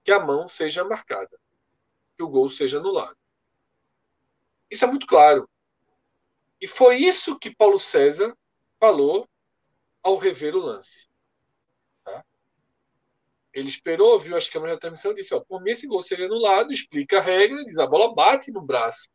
que 0.03 0.11
a 0.11 0.19
mão 0.19 0.47
seja 0.47 0.83
marcada, 0.83 1.39
que 2.15 2.23
o 2.23 2.27
gol 2.27 2.49
seja 2.49 2.79
anulado. 2.79 3.17
Isso 4.73 4.85
é 4.85 4.87
muito 4.87 5.05
claro. 5.05 5.47
E 6.59 6.65
foi 6.65 6.95
isso 6.95 7.37
que 7.37 7.55
Paulo 7.55 7.79
César 7.79 8.35
falou 8.79 9.29
ao 10.01 10.17
rever 10.17 10.55
o 10.55 10.59
lance. 10.59 11.07
Tá? 12.03 12.25
Ele 13.53 13.69
esperou, 13.69 14.19
viu 14.19 14.35
as 14.35 14.49
câmeras 14.49 14.77
da 14.77 14.79
transmissão 14.79 15.11
e 15.11 15.15
disse: 15.15 15.39
por 15.41 15.61
mim 15.61 15.69
esse 15.69 15.85
gol 15.85 16.01
seria 16.01 16.25
anulado, 16.25 16.73
explica 16.73 17.19
a 17.19 17.21
regra, 17.21 17.63
diz: 17.63 17.77
a 17.77 17.85
bola 17.85 18.15
bate 18.15 18.51
no 18.51 18.63
braço. 18.63 19.09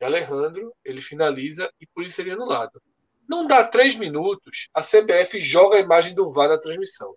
E 0.00 0.04
Alejandro, 0.04 0.74
ele 0.84 1.00
finaliza 1.00 1.72
e 1.80 1.86
por 1.86 2.02
isso 2.02 2.16
seria 2.16 2.34
anulado. 2.34 2.82
Não 3.28 3.46
dá 3.46 3.62
três 3.62 3.94
minutos, 3.94 4.68
a 4.74 4.82
CBF 4.82 5.38
joga 5.38 5.76
a 5.76 5.80
imagem 5.80 6.16
do 6.16 6.32
VAR 6.32 6.48
na 6.48 6.58
transmissão. 6.58 7.14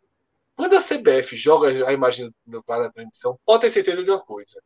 Quando 0.56 0.78
a 0.78 0.82
CBF 0.82 1.36
joga 1.36 1.88
a 1.88 1.92
imagem 1.92 2.32
do 2.46 2.64
VAR 2.68 2.82
na 2.82 2.92
transmissão, 2.92 3.40
pode 3.44 3.62
ter 3.62 3.72
certeza 3.72 4.04
de 4.04 4.12
uma 4.12 4.24
coisa 4.24 4.62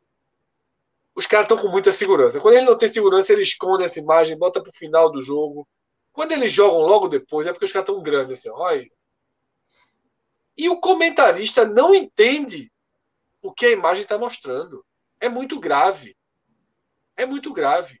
os 1.20 1.26
caras 1.26 1.44
estão 1.44 1.58
com 1.58 1.68
muita 1.68 1.92
segurança. 1.92 2.40
Quando 2.40 2.54
ele 2.54 2.64
não 2.64 2.76
tem 2.76 2.90
segurança, 2.90 3.30
ele 3.32 3.42
esconde 3.42 3.84
essa 3.84 3.98
imagem, 3.98 4.38
bota 4.38 4.62
para 4.62 4.70
o 4.70 4.76
final 4.76 5.12
do 5.12 5.20
jogo. 5.20 5.68
Quando 6.12 6.32
eles 6.32 6.50
jogam 6.50 6.80
logo 6.80 7.08
depois, 7.08 7.46
é 7.46 7.52
porque 7.52 7.66
os 7.66 7.72
caras 7.72 7.88
estão 7.88 8.02
grandes 8.02 8.38
assim, 8.38 8.48
olha. 8.50 8.90
E 10.56 10.68
o 10.70 10.80
comentarista 10.80 11.66
não 11.66 11.94
entende 11.94 12.72
o 13.42 13.52
que 13.52 13.66
a 13.66 13.70
imagem 13.70 14.02
está 14.02 14.18
mostrando. 14.18 14.84
É 15.20 15.28
muito 15.28 15.60
grave. 15.60 16.16
É 17.18 17.26
muito 17.26 17.52
grave. 17.52 18.00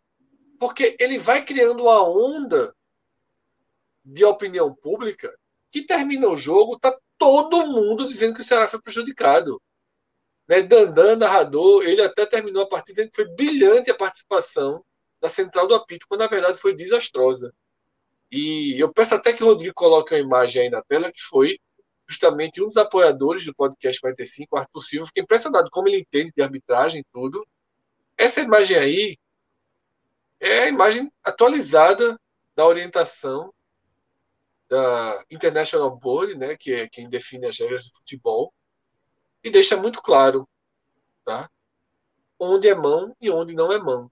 Porque 0.58 0.96
ele 0.98 1.18
vai 1.18 1.44
criando 1.44 1.82
uma 1.82 2.02
onda 2.02 2.74
de 4.02 4.24
opinião 4.24 4.74
pública 4.74 5.30
que 5.70 5.84
termina 5.84 6.26
o 6.26 6.38
jogo, 6.38 6.78
tá 6.78 6.98
todo 7.18 7.66
mundo 7.66 8.06
dizendo 8.06 8.34
que 8.34 8.40
o 8.40 8.44
Ceará 8.44 8.66
foi 8.66 8.80
prejudicado. 8.80 9.60
Né? 10.50 10.62
Dandan, 10.62 11.14
narrador, 11.14 11.84
ele 11.84 12.02
até 12.02 12.26
terminou 12.26 12.64
a 12.64 12.68
partida 12.68 12.94
dizendo 12.94 13.10
que 13.10 13.22
foi 13.22 13.32
brilhante 13.36 13.88
a 13.88 13.94
participação 13.94 14.84
da 15.20 15.28
central 15.28 15.68
do 15.68 15.76
apito, 15.76 16.06
quando 16.08 16.22
na 16.22 16.26
verdade 16.26 16.58
foi 16.58 16.74
desastrosa. 16.74 17.54
E 18.32 18.74
eu 18.76 18.92
peço 18.92 19.14
até 19.14 19.32
que 19.32 19.44
o 19.44 19.46
Rodrigo 19.46 19.74
coloque 19.74 20.12
uma 20.12 20.20
imagem 20.20 20.62
aí 20.62 20.68
na 20.68 20.82
tela, 20.82 21.12
que 21.12 21.20
foi 21.20 21.60
justamente 22.08 22.60
um 22.60 22.66
dos 22.66 22.76
apoiadores 22.76 23.44
do 23.44 23.54
podcast 23.54 24.00
45, 24.00 24.56
Arthur 24.56 24.80
Silva. 24.80 25.06
Fiquei 25.06 25.22
impressionado 25.22 25.70
como 25.70 25.86
ele 25.86 26.00
entende 26.00 26.32
de 26.34 26.42
arbitragem 26.42 27.02
e 27.02 27.06
tudo. 27.12 27.46
Essa 28.16 28.40
imagem 28.40 28.76
aí 28.76 29.18
é 30.40 30.64
a 30.64 30.68
imagem 30.68 31.12
atualizada 31.22 32.18
da 32.56 32.66
orientação 32.66 33.54
da 34.68 35.24
International 35.30 35.96
Board, 35.96 36.34
né, 36.34 36.56
que 36.56 36.72
é 36.72 36.88
quem 36.88 37.08
define 37.08 37.46
as 37.46 37.58
regras 37.58 37.84
de 37.84 37.92
futebol, 37.96 38.52
e 39.42 39.50
deixa 39.50 39.76
muito 39.76 40.02
claro 40.02 40.48
tá? 41.24 41.48
onde 42.38 42.68
é 42.68 42.74
mão 42.74 43.14
e 43.20 43.30
onde 43.30 43.54
não 43.54 43.72
é 43.72 43.78
mão. 43.78 44.10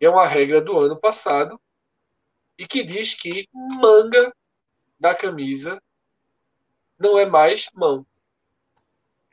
É 0.00 0.08
uma 0.08 0.26
regra 0.26 0.60
do 0.60 0.78
ano 0.78 0.96
passado 0.96 1.60
e 2.56 2.66
que 2.66 2.84
diz 2.84 3.14
que 3.14 3.48
manga 3.52 4.32
da 4.98 5.14
camisa 5.14 5.80
não 6.98 7.18
é 7.18 7.26
mais 7.26 7.68
mão. 7.74 8.06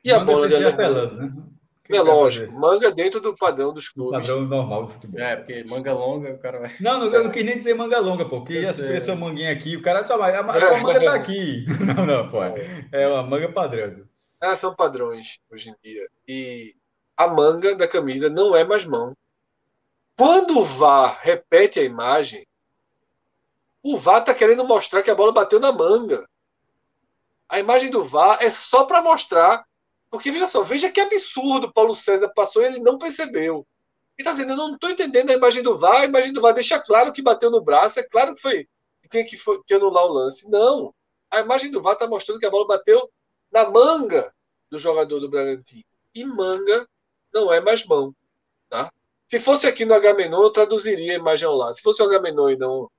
E 0.03 0.11
manga 0.11 0.21
a 0.21 0.25
bola 0.25 0.49
de 0.49 0.65
apelando, 0.65 1.15
né? 1.15 1.45
É 1.87 2.01
lógico, 2.01 2.51
manga 2.51 2.91
dentro 2.91 3.21
do 3.21 3.35
padrão 3.35 3.71
dos 3.71 3.89
clubes. 3.89 4.19
padrão 4.19 4.41
normal 4.41 4.85
do 4.85 4.91
futebol. 4.93 5.19
É, 5.19 5.35
porque 5.35 5.63
manga 5.65 5.93
longa, 5.93 6.33
o 6.33 6.39
cara 6.39 6.59
vai. 6.59 6.71
Não, 6.79 6.97
não 6.99 7.13
eu 7.13 7.23
não 7.23 7.29
quis 7.29 7.45
nem 7.45 7.57
dizer 7.57 7.75
manga 7.75 7.99
longa, 7.99 8.25
pô, 8.25 8.39
porque 8.39 8.57
essa 8.57 8.83
pessoa 8.87 9.15
manguinha 9.15 9.51
aqui, 9.51 9.75
o 9.75 9.83
cara 9.83 10.03
só 10.03 10.17
vai. 10.17 10.33
A, 10.35 10.39
a, 10.39 10.77
a 10.77 10.81
manga 10.81 10.99
tá 10.99 11.13
aqui. 11.13 11.63
Não, 11.95 12.05
não, 12.05 12.27
pô. 12.29 12.43
É, 12.43 12.79
é 12.91 13.07
uma 13.07 13.21
manga 13.21 13.49
padrão. 13.49 14.03
Ah, 14.45 14.55
são 14.55 14.75
padrões 14.75 15.39
hoje 15.49 15.71
em 15.71 15.75
dia. 15.83 16.07
E 16.27 16.75
a 17.17 17.27
manga 17.27 17.75
da 17.75 17.87
camisa 17.87 18.29
não 18.29 18.55
é 18.55 18.63
mais 18.63 18.85
mão. 18.85 19.17
Quando 20.15 20.59
o 20.59 20.63
VAR 20.63 21.19
repete 21.19 21.79
a 21.79 21.83
imagem, 21.83 22.45
o 23.81 23.97
VAR 23.97 24.19
está 24.19 24.35
querendo 24.35 24.63
mostrar 24.63 25.01
que 25.01 25.09
a 25.09 25.15
bola 25.15 25.33
bateu 25.33 25.59
na 25.59 25.71
manga. 25.71 26.29
A 27.49 27.59
imagem 27.59 27.89
do 27.89 28.03
VAR 28.03 28.37
é 28.39 28.51
só 28.51 28.83
para 28.83 29.01
mostrar. 29.01 29.65
Porque 30.11 30.29
veja 30.29 30.47
só, 30.47 30.61
veja 30.61 30.91
que 30.91 31.01
absurdo 31.01 31.73
Paulo 31.73 31.95
César 31.95 32.31
passou 32.35 32.61
e 32.61 32.65
ele 32.65 32.79
não 32.79 32.99
percebeu. 32.99 33.65
Ele 34.15 34.27
está 34.27 34.31
dizendo, 34.31 34.53
eu 34.53 34.57
não 34.57 34.75
estou 34.75 34.91
entendendo 34.91 35.31
a 35.31 35.33
imagem 35.33 35.63
do 35.63 35.75
VAR, 35.75 36.01
a 36.01 36.05
imagem 36.05 36.31
do 36.31 36.39
VAR 36.39 36.53
deixa 36.53 36.79
claro 36.79 37.11
que 37.11 37.23
bateu 37.23 37.49
no 37.49 37.61
braço, 37.61 37.99
é 37.99 38.03
claro 38.03 38.35
que 38.35 38.41
foi 38.41 38.67
que 39.01 39.09
tem 39.09 39.25
que, 39.25 39.37
que 39.65 39.73
anular 39.73 40.05
o 40.05 40.13
lance. 40.13 40.47
Não. 40.49 40.93
A 41.31 41.39
imagem 41.39 41.71
do 41.71 41.81
VAR 41.81 41.93
está 41.93 42.07
mostrando 42.07 42.39
que 42.39 42.45
a 42.45 42.51
bola 42.51 42.67
bateu 42.67 43.09
na 43.51 43.67
manga 43.69 44.34
do 44.69 44.77
jogador 44.77 45.19
do 45.19 45.29
Bragantino. 45.29 45.83
E 46.13 46.25
manga 46.25 46.87
não 47.33 47.51
é 47.51 47.59
mais 47.59 47.85
mão. 47.85 48.15
Tá? 48.69 48.91
Se 49.27 49.39
fosse 49.39 49.67
aqui 49.67 49.85
no 49.85 49.93
Agamenon, 49.93 50.43
eu 50.43 50.49
traduziria 50.49 51.13
a 51.13 51.15
imagem 51.15 51.47
ao 51.47 51.55
lado. 51.55 51.73
Se 51.75 51.81
fosse 51.81 52.01
o 52.01 52.05
Agamenon 52.05 52.49
e 52.49 52.57
não 52.57 52.89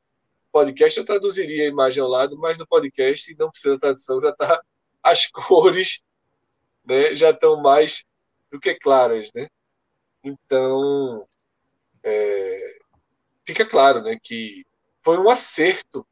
podcast, 0.52 0.98
eu 0.98 1.04
traduziria 1.04 1.64
a 1.64 1.68
imagem 1.68 2.02
ao 2.02 2.08
lado, 2.08 2.38
mas 2.38 2.56
no 2.56 2.66
podcast 2.66 3.34
não 3.38 3.50
precisa 3.50 3.78
tradução, 3.78 4.20
já 4.20 4.30
está 4.30 4.62
as 5.02 5.26
cores 5.30 6.02
né, 6.86 7.14
já 7.14 7.30
estão 7.30 7.60
mais 7.60 8.04
do 8.50 8.60
que 8.60 8.74
claras. 8.76 9.30
Né? 9.34 9.48
Então, 10.22 11.28
é, 12.02 12.78
fica 13.44 13.66
claro 13.66 14.00
né, 14.02 14.16
que 14.22 14.64
foi 15.02 15.18
um 15.18 15.28
acerto 15.28 16.06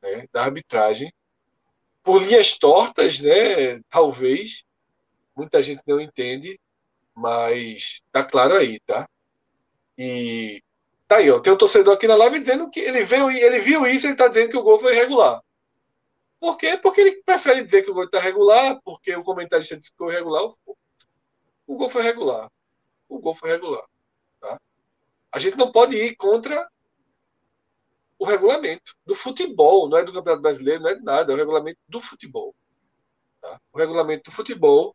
né, 0.00 0.26
da 0.32 0.44
arbitragem 0.44 1.12
por 2.02 2.22
linhas 2.22 2.58
tortas, 2.58 3.20
né? 3.20 3.80
Talvez 3.88 4.64
muita 5.36 5.62
gente 5.62 5.82
não 5.86 6.00
entende, 6.00 6.60
mas 7.14 8.02
tá 8.12 8.24
claro 8.24 8.56
aí, 8.56 8.80
tá? 8.80 9.08
E 9.96 10.62
tá 11.06 11.16
aí, 11.16 11.30
ó. 11.30 11.40
Tem 11.40 11.52
um 11.52 11.58
torcedor 11.58 11.94
aqui 11.94 12.06
na 12.06 12.16
live 12.16 12.38
dizendo 12.38 12.70
que 12.70 12.80
ele 12.80 13.02
viu, 13.04 13.30
ele 13.30 13.58
viu 13.58 13.86
isso, 13.86 14.06
ele 14.06 14.16
tá 14.16 14.28
dizendo 14.28 14.50
que 14.50 14.56
o 14.58 14.62
gol 14.62 14.78
foi 14.78 14.94
irregular. 14.94 15.42
Por 16.38 16.56
quê? 16.56 16.78
Porque 16.78 17.02
ele 17.02 17.22
prefere 17.22 17.64
dizer 17.64 17.82
que 17.82 17.90
o 17.90 17.94
gol 17.94 18.04
está 18.04 18.18
regular, 18.18 18.80
porque 18.82 19.14
o 19.14 19.22
comentarista 19.22 19.76
disse 19.76 19.90
que 19.90 19.98
foi 19.98 20.14
irregular. 20.14 20.50
O 21.66 21.76
gol 21.76 21.90
foi 21.90 22.02
regular. 22.02 22.50
O 23.08 23.18
gol 23.18 23.34
foi 23.34 23.50
regular. 23.50 23.84
Tá? 24.40 24.58
A 25.30 25.38
gente 25.38 25.58
não 25.58 25.70
pode 25.70 25.96
ir 25.96 26.16
contra 26.16 26.66
o 28.20 28.26
regulamento 28.26 28.94
do 29.06 29.14
futebol, 29.14 29.88
não 29.88 29.96
é 29.96 30.04
do 30.04 30.12
Campeonato 30.12 30.42
Brasileiro, 30.42 30.82
não 30.82 30.90
é 30.90 30.94
de 30.94 31.02
nada, 31.02 31.32
é 31.32 31.34
o 31.34 31.38
regulamento 31.38 31.78
do 31.88 32.00
futebol. 32.00 32.54
Tá? 33.40 33.58
O 33.72 33.78
regulamento 33.78 34.30
do 34.30 34.36
futebol 34.36 34.94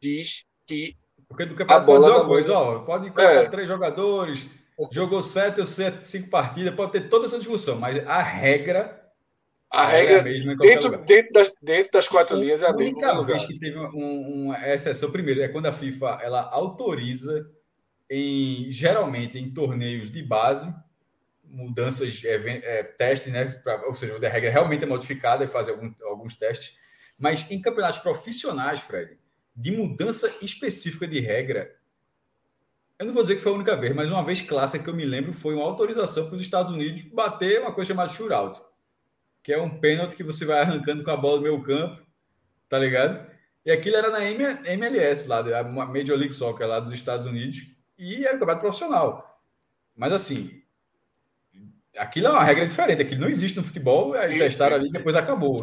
diz 0.00 0.46
que. 0.66 0.96
Porque 1.28 1.44
do 1.44 1.54
campeonato 1.54 1.86
pode 1.86 2.04
dizer 2.04 2.16
uma 2.16 2.26
coisa, 2.26 2.52
ó, 2.54 2.78
pode 2.80 3.10
colocar 3.10 3.32
é. 3.34 3.50
três 3.50 3.68
jogadores, 3.68 4.46
jogou 4.92 5.22
sete 5.22 5.60
ou 5.60 5.66
sete, 5.66 6.04
cinco 6.04 6.30
partidas, 6.30 6.74
pode 6.74 6.92
ter 6.92 7.08
toda 7.10 7.26
essa 7.26 7.38
discussão, 7.38 7.76
mas 7.76 8.06
a 8.08 8.22
regra. 8.22 9.02
A 9.70 9.86
regra, 9.86 10.14
é 10.14 10.20
a 10.20 10.22
mesma 10.22 10.56
dentro, 10.56 10.98
dentro, 11.04 11.32
das, 11.32 11.52
dentro 11.60 11.92
das 11.92 12.08
quatro 12.08 12.36
linhas 12.36 12.62
é 12.62 12.66
a, 12.66 12.72
mesma. 12.72 13.08
A 13.08 13.12
única 13.18 13.24
vez 13.24 13.44
que 13.44 13.58
teve 13.58 13.78
um, 13.78 14.44
uma 14.44 14.68
exceção, 14.68 15.10
primeiro, 15.10 15.42
é 15.42 15.48
quando 15.48 15.66
a 15.66 15.72
FIFA 15.72 16.20
ela 16.22 16.48
autoriza, 16.50 17.46
em, 18.08 18.70
geralmente 18.70 19.38
em 19.38 19.52
torneios 19.52 20.10
de 20.10 20.22
base, 20.22 20.72
mudanças, 21.54 22.22
é, 22.24 22.34
é, 22.34 23.30
né? 23.30 23.44
Pra, 23.62 23.86
ou 23.86 23.94
seja, 23.94 24.16
a 24.16 24.28
regra 24.28 24.50
realmente 24.50 24.84
é 24.84 24.86
modificada 24.86 25.44
e 25.44 25.48
faz 25.48 25.68
algum, 25.68 25.92
alguns 26.02 26.36
testes. 26.36 26.76
Mas 27.18 27.48
em 27.50 27.60
campeonatos 27.60 28.00
profissionais, 28.00 28.80
Fred, 28.80 29.18
de 29.54 29.70
mudança 29.70 30.28
específica 30.42 31.06
de 31.06 31.20
regra, 31.20 31.74
eu 32.98 33.06
não 33.06 33.14
vou 33.14 33.22
dizer 33.22 33.36
que 33.36 33.42
foi 33.42 33.52
a 33.52 33.54
única 33.54 33.76
vez, 33.76 33.94
mas 33.94 34.10
uma 34.10 34.24
vez 34.24 34.40
clássica 34.40 34.82
que 34.82 34.90
eu 34.90 34.94
me 34.94 35.04
lembro 35.04 35.32
foi 35.32 35.54
uma 35.54 35.64
autorização 35.64 36.26
para 36.26 36.34
os 36.34 36.40
Estados 36.40 36.72
Unidos 36.72 37.02
bater 37.02 37.60
uma 37.60 37.72
coisa 37.72 37.88
chamada 37.88 38.12
shootout, 38.12 38.60
que 39.42 39.52
é 39.52 39.60
um 39.60 39.78
pênalti 39.78 40.16
que 40.16 40.24
você 40.24 40.44
vai 40.44 40.60
arrancando 40.60 41.04
com 41.04 41.10
a 41.10 41.16
bola 41.16 41.38
do 41.38 41.42
meio 41.42 41.62
campo, 41.62 42.02
tá 42.68 42.78
ligado? 42.78 43.30
E 43.64 43.70
aquilo 43.70 43.96
era 43.96 44.10
na 44.10 44.24
MLS 44.24 45.28
lá, 45.28 45.38
a 45.38 45.64
Major 45.64 46.16
League 46.16 46.34
Soccer 46.34 46.66
lá 46.66 46.80
dos 46.80 46.92
Estados 46.92 47.26
Unidos, 47.26 47.66
e 47.96 48.24
era 48.24 48.36
um 48.36 48.38
campeonato 48.38 48.60
profissional. 48.60 49.40
Mas 49.96 50.12
assim, 50.12 50.63
Aquilo 51.96 52.26
é 52.26 52.30
uma 52.30 52.42
regra 52.42 52.66
diferente, 52.66 53.02
aquilo 53.02 53.20
não 53.20 53.28
existe 53.28 53.56
no 53.56 53.64
futebol, 53.64 54.14
aí 54.14 54.34
isso, 54.34 54.44
testaram 54.44 54.76
isso, 54.76 54.86
ali 54.86 54.90
e 54.90 54.98
depois 54.98 55.14
acabou. 55.14 55.58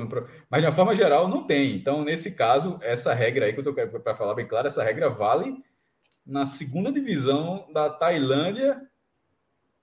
Mas 0.49 0.61
de 0.61 0.67
uma 0.67 0.73
forma 0.73 0.95
geral, 0.95 1.27
não 1.27 1.45
tem. 1.45 1.75
Então, 1.75 2.03
nesse 2.03 2.35
caso, 2.35 2.79
essa 2.81 3.13
regra 3.13 3.45
aí 3.45 3.53
que 3.53 3.59
eu 3.59 3.69
estou 3.69 3.99
para 3.99 4.15
falar 4.15 4.33
bem 4.33 4.47
claro, 4.47 4.67
essa 4.67 4.83
regra 4.83 5.09
vale 5.09 5.61
na 6.25 6.45
segunda 6.45 6.91
divisão 6.91 7.67
da 7.73 7.89
Tailândia, 7.89 8.81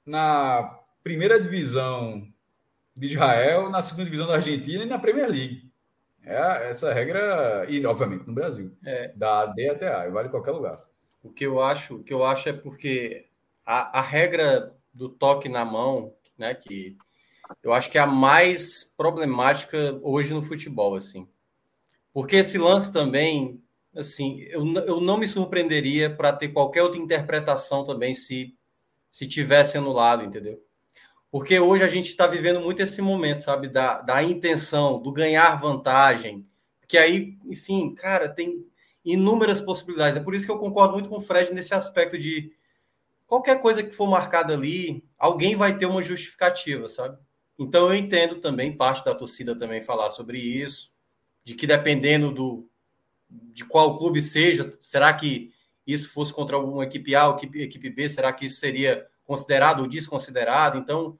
na 0.07 0.79
primeira 1.03 1.41
divisão 1.41 2.27
de 2.97 3.07
Israel, 3.07 3.69
na 3.69 3.83
segunda 3.83 4.05
divisão 4.05 4.27
da 4.27 4.35
Argentina 4.35 4.85
e 4.85 4.87
na 4.87 4.99
Premier 4.99 5.29
League. 5.29 5.69
É 6.25 6.69
essa 6.69 6.93
regra, 6.93 7.65
e 7.69 7.85
obviamente 7.87 8.27
no 8.27 8.35
Brasil, 8.35 8.77
é. 8.85 9.09
da 9.15 9.47
D 9.47 9.70
até 9.70 9.89
A, 9.89 10.09
vale 10.11 10.29
em 10.29 10.31
qualquer 10.31 10.51
lugar. 10.51 10.77
O 11.23 11.31
que 11.31 11.45
eu 11.45 11.61
acho, 11.62 11.97
o 11.97 12.03
que 12.03 12.12
eu 12.12 12.25
acho 12.25 12.49
é 12.49 12.53
porque 12.53 13.27
a, 13.65 13.99
a 13.99 14.03
regra 14.03 14.75
do 14.93 15.09
toque 15.09 15.49
na 15.49 15.65
mão 15.65 16.15
né? 16.39 16.55
Que 16.55 16.97
eu 17.62 17.73
acho 17.73 17.90
que 17.90 17.98
é 17.98 18.01
a 18.01 18.06
mais 18.06 18.85
problemática 18.97 19.98
hoje 20.02 20.32
no 20.32 20.43
futebol, 20.43 20.94
assim. 20.94 21.28
Porque 22.12 22.36
esse 22.36 22.56
lance 22.59 22.93
também, 22.93 23.62
assim, 23.97 24.40
eu, 24.43 24.65
eu 24.86 25.01
não 25.01 25.19
me 25.19 25.27
surpreenderia 25.27 26.09
para 26.09 26.32
ter 26.32 26.48
qualquer 26.48 26.82
outra 26.82 26.98
interpretação 26.98 27.85
também 27.85 28.15
se 28.15 28.55
se 29.10 29.27
tivesse 29.27 29.77
anulado, 29.77 30.23
entendeu? 30.23 30.62
Porque 31.31 31.59
hoje 31.59 31.82
a 31.85 31.89
gente 31.89 32.09
está 32.09 32.27
vivendo 32.27 32.60
muito 32.60 32.81
esse 32.81 33.02
momento, 33.02 33.40
sabe, 33.40 33.69
da, 33.69 34.01
da 34.01 34.23
intenção, 34.23 35.01
do 35.01 35.12
ganhar 35.12 35.60
vantagem, 35.60 36.47
que 36.86 36.97
aí, 36.97 37.36
enfim, 37.44 37.94
cara, 37.94 38.28
tem 38.28 38.65
inúmeras 39.05 39.60
possibilidades. 39.60 40.16
É 40.16 40.23
por 40.23 40.35
isso 40.35 40.47
que 40.47 40.52
eu 40.52 40.59
concordo 40.59 40.94
muito 40.94 41.09
com 41.09 41.16
o 41.16 41.20
Fred 41.20 41.52
nesse 41.52 41.74
aspecto 41.74 42.19
de 42.19 42.52
qualquer 43.29 43.61
coisa 43.61 43.83
que 43.85 43.95
for 43.95 44.09
marcada 44.09 44.55
ali, 44.55 45.05
alguém 45.17 45.55
vai 45.55 45.77
ter 45.77 45.87
uma 45.87 46.03
justificativa, 46.03 46.89
sabe? 46.89 47.17
Então 47.59 47.87
eu 47.87 47.95
entendo 47.95 48.37
também 48.37 48.77
parte 48.77 49.05
da 49.05 49.15
torcida 49.15 49.57
também 49.57 49.83
falar 49.83 50.11
sobre 50.11 50.39
isso, 50.39 50.93
de 51.45 51.55
que 51.55 51.67
dependendo 51.67 52.33
do 52.33 52.69
de 53.31 53.63
qual 53.63 53.99
clube 53.99 54.23
seja, 54.23 54.71
será 54.81 55.13
que 55.13 55.53
isso 55.87 56.09
fosse 56.09 56.33
contra 56.33 56.57
alguma 56.57 56.85
equipe 56.85 57.15
A 57.15 57.29
ou 57.29 57.37
equipe, 57.37 57.61
equipe 57.61 57.91
B, 57.91 58.09
será 58.09 58.33
que 58.33 58.47
isso 58.47 58.59
seria 58.59 59.07
considerado 59.25 59.81
ou 59.81 59.89
desconsiderado? 59.89 60.79
Então, 60.79 61.19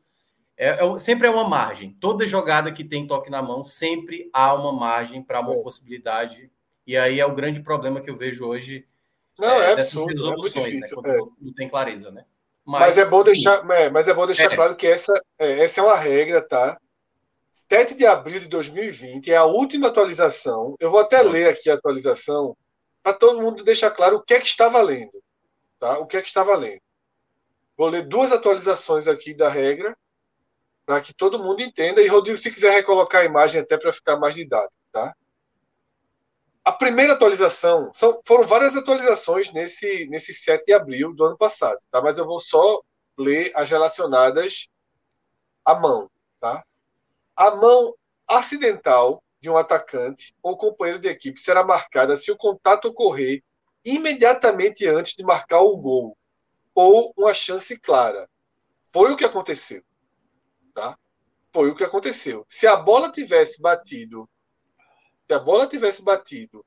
é, 0.57 0.71
é, 0.71 0.99
sempre 0.99 1.27
é 1.27 1.31
uma 1.31 1.47
margem. 1.47 1.97
Toda 2.01 2.27
jogada 2.27 2.73
que 2.73 2.83
tem 2.83 3.07
toque 3.07 3.29
na 3.29 3.43
mão, 3.43 3.63
sempre 3.63 4.31
há 4.33 4.55
uma 4.55 4.73
margem 4.73 5.23
para 5.23 5.41
uma 5.41 5.55
é. 5.55 5.63
possibilidade. 5.63 6.51
E 6.87 6.97
aí 6.97 7.21
é 7.21 7.27
o 7.27 7.35
grande 7.35 7.61
problema 7.61 8.01
que 8.01 8.09
eu 8.09 8.17
vejo 8.17 8.47
hoje 8.47 8.87
não, 9.39 9.63
é, 9.63 9.71
é 9.71 9.73
absurdo, 9.73 10.33
é 10.33 10.37
muito 10.37 10.59
né, 10.59 10.65
difícil. 10.65 11.03
Né, 11.03 11.19
não 11.41 11.55
tem 11.55 11.69
clareza, 11.69 12.11
né? 12.11 12.25
Mas, 12.65 12.81
mas 12.81 12.99
é 12.99 13.05
bom 13.07 13.23
deixar, 13.23 13.71
é, 13.71 13.89
mas 13.89 14.09
é 14.09 14.15
bom 14.15 14.27
deixar 14.27 14.53
é. 14.53 14.55
claro 14.55 14.77
que 14.77 14.87
essa, 14.87 15.13
é, 15.39 15.65
essa 15.65 15.81
é 15.81 15.85
uma 15.85 15.97
regra, 15.97 16.43
tá? 16.43 16.79
7 17.71 17.95
de 17.95 18.07
abril 18.07 18.41
de 18.41 18.49
2020 18.49 19.31
é 19.31 19.37
a 19.37 19.45
última 19.45 19.89
atualização. 19.89 20.75
Eu 20.81 20.91
vou 20.91 21.01
até 21.01 21.23
ler 21.23 21.49
aqui 21.49 21.71
a 21.71 21.75
atualização 21.75 22.57
para 23.03 23.13
todo 23.13 23.41
mundo 23.41 23.65
deixar 23.65 23.91
claro 23.91 24.17
o 24.17 24.23
que 24.23 24.35
é 24.35 24.41
que 24.41 24.47
está 24.47 24.69
valendo, 24.69 25.13
tá? 25.79 25.99
O 25.99 26.07
que 26.07 26.17
é 26.17 26.21
que 26.21 26.29
está 26.29 26.43
valendo. 26.43 26.81
Vou 27.77 27.89
ler 27.89 28.03
duas 28.03 28.33
atualizações 28.33 29.07
aqui 29.07 29.33
da 29.33 29.49
regra 29.49 29.97
para 30.85 31.01
que 31.01 31.15
todo 31.15 31.43
mundo 31.43 31.63
entenda. 31.63 32.03
E 32.03 32.07
Rodrigo, 32.07 32.39
se 32.39 32.51
quiser 32.51 32.73
recolocar 32.73 33.23
a 33.23 33.27
imagem 33.27 33.61
até 33.61 33.77
para 33.77 33.93
ficar 33.93 34.17
mais 34.17 34.35
didático, 34.35 34.83
tá? 34.91 35.15
A 36.69 36.73
primeira 36.73 37.15
atualização, 37.15 37.91
são, 37.95 38.21
foram 38.27 38.47
várias 38.47 38.77
atualizações 38.77 39.51
nesse, 39.55 40.07
nesse 40.11 40.35
7 40.35 40.67
de 40.67 40.75
abril 40.75 41.15
do 41.15 41.25
ano 41.25 41.39
passado, 41.39 41.81
tá? 41.91 42.03
mas 42.03 42.19
eu 42.19 42.27
vou 42.27 42.39
só 42.39 42.83
ler 43.17 43.51
as 43.55 43.71
relacionadas 43.71 44.69
à 45.65 45.75
mão. 45.75 46.11
Tá? 46.39 46.63
A 47.35 47.57
mão 47.57 47.95
acidental 48.29 49.25
de 49.41 49.49
um 49.49 49.57
atacante 49.57 50.35
ou 50.43 50.59
companheiro 50.59 51.01
de 51.01 51.09
equipe 51.09 51.41
será 51.41 51.65
marcada 51.65 52.19
se 52.19 52.31
o 52.31 52.37
contato 52.37 52.89
ocorrer 52.89 53.43
imediatamente 53.83 54.87
antes 54.87 55.15
de 55.17 55.25
marcar 55.25 55.61
o 55.61 55.75
gol 55.75 56.19
ou 56.75 57.15
uma 57.17 57.33
chance 57.33 57.81
clara. 57.81 58.29
Foi 58.93 59.11
o 59.11 59.17
que 59.17 59.25
aconteceu. 59.25 59.83
Tá? 60.75 60.99
Foi 61.51 61.71
o 61.71 61.75
que 61.75 61.85
aconteceu. 61.85 62.45
Se 62.47 62.67
a 62.67 62.77
bola 62.77 63.11
tivesse 63.11 63.59
batido 63.59 64.29
se 65.29 65.35
a 65.35 65.39
bola 65.39 65.67
tivesse 65.67 66.01
batido 66.01 66.65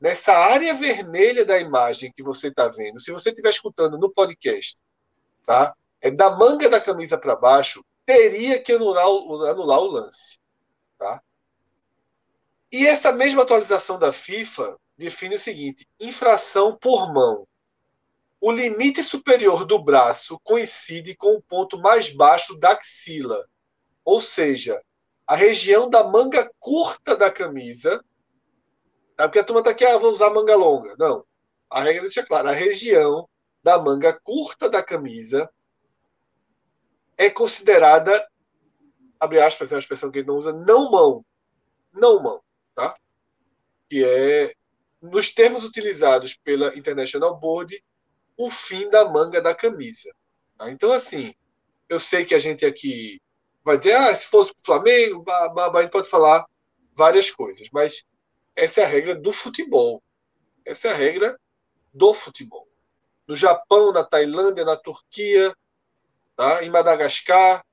nessa 0.00 0.32
área 0.32 0.72
vermelha 0.72 1.44
da 1.44 1.58
imagem 1.58 2.12
que 2.12 2.22
você 2.22 2.46
está 2.46 2.68
vendo, 2.68 3.00
se 3.00 3.10
você 3.10 3.30
estiver 3.30 3.50
escutando 3.50 3.98
no 3.98 4.08
podcast, 4.08 4.78
tá? 5.44 5.74
É 6.00 6.08
da 6.08 6.30
manga 6.30 6.70
da 6.70 6.80
camisa 6.80 7.18
para 7.18 7.34
baixo, 7.34 7.84
teria 8.06 8.62
que 8.62 8.72
anular, 8.72 9.04
anular 9.04 9.80
o 9.80 9.90
lance, 9.90 10.38
tá? 10.96 11.20
E 12.70 12.86
essa 12.86 13.10
mesma 13.10 13.42
atualização 13.42 13.98
da 13.98 14.12
FIFA 14.12 14.78
define 14.96 15.34
o 15.34 15.40
seguinte: 15.40 15.84
infração 15.98 16.78
por 16.80 17.12
mão. 17.12 17.48
O 18.40 18.52
limite 18.52 19.02
superior 19.02 19.64
do 19.64 19.76
braço 19.76 20.38
coincide 20.44 21.16
com 21.16 21.34
o 21.34 21.42
ponto 21.42 21.76
mais 21.76 22.10
baixo 22.10 22.56
da 22.60 22.70
axila, 22.70 23.44
ou 24.04 24.20
seja, 24.20 24.80
a 25.28 25.36
região 25.36 25.90
da 25.90 26.02
manga 26.02 26.50
curta 26.58 27.14
da 27.14 27.30
camisa. 27.30 28.02
Tá? 29.14 29.28
Porque 29.28 29.38
a 29.38 29.44
turma 29.44 29.60
está 29.60 29.72
aqui, 29.72 29.84
ah, 29.84 29.98
vou 29.98 30.10
usar 30.10 30.30
manga 30.30 30.56
longa. 30.56 30.96
Não. 30.98 31.22
A 31.68 31.82
regra 31.82 32.00
deixa 32.00 32.24
clara. 32.24 32.48
A 32.48 32.54
região 32.54 33.28
da 33.62 33.78
manga 33.78 34.18
curta 34.18 34.70
da 34.70 34.82
camisa 34.82 35.50
é 37.14 37.28
considerada, 37.28 38.26
abre 39.20 39.38
aspas, 39.38 39.70
é 39.70 39.74
uma 39.74 39.80
expressão 39.80 40.10
que 40.10 40.20
ele 40.20 40.28
não 40.28 40.36
usa, 40.36 40.50
não 40.50 40.90
mão. 40.90 41.22
Não 41.92 42.22
mão. 42.22 42.42
Tá? 42.74 42.94
Que 43.86 44.02
é, 44.02 44.54
nos 45.02 45.28
termos 45.28 45.62
utilizados 45.62 46.36
pela 46.36 46.74
International 46.74 47.38
Board, 47.38 47.84
o 48.34 48.50
fim 48.50 48.88
da 48.88 49.06
manga 49.06 49.42
da 49.42 49.54
camisa. 49.54 50.10
Tá? 50.56 50.70
Então, 50.70 50.90
assim, 50.90 51.34
eu 51.86 52.00
sei 52.00 52.24
que 52.24 52.34
a 52.34 52.38
gente 52.38 52.64
aqui 52.64 53.20
vai 53.64 53.78
dizer, 53.78 53.94
ah, 53.94 54.14
se 54.14 54.26
fosse 54.26 54.50
o 54.50 54.56
Flamengo, 54.64 55.24
a 55.28 55.82
gente 55.82 55.90
pode 55.90 56.08
falar 56.08 56.46
várias 56.94 57.30
coisas, 57.30 57.68
mas 57.72 58.04
essa 58.56 58.80
é 58.80 58.84
a 58.84 58.88
regra 58.88 59.14
do 59.14 59.32
futebol. 59.32 60.02
Essa 60.64 60.88
é 60.88 60.90
a 60.92 60.96
regra 60.96 61.38
do 61.92 62.12
futebol. 62.12 62.68
No 63.26 63.36
Japão, 63.36 63.92
na 63.92 64.02
Tailândia, 64.02 64.64
na 64.64 64.76
Turquia, 64.76 65.54
tá? 66.34 66.64
em 66.64 66.70
Madagascar, 66.70 67.64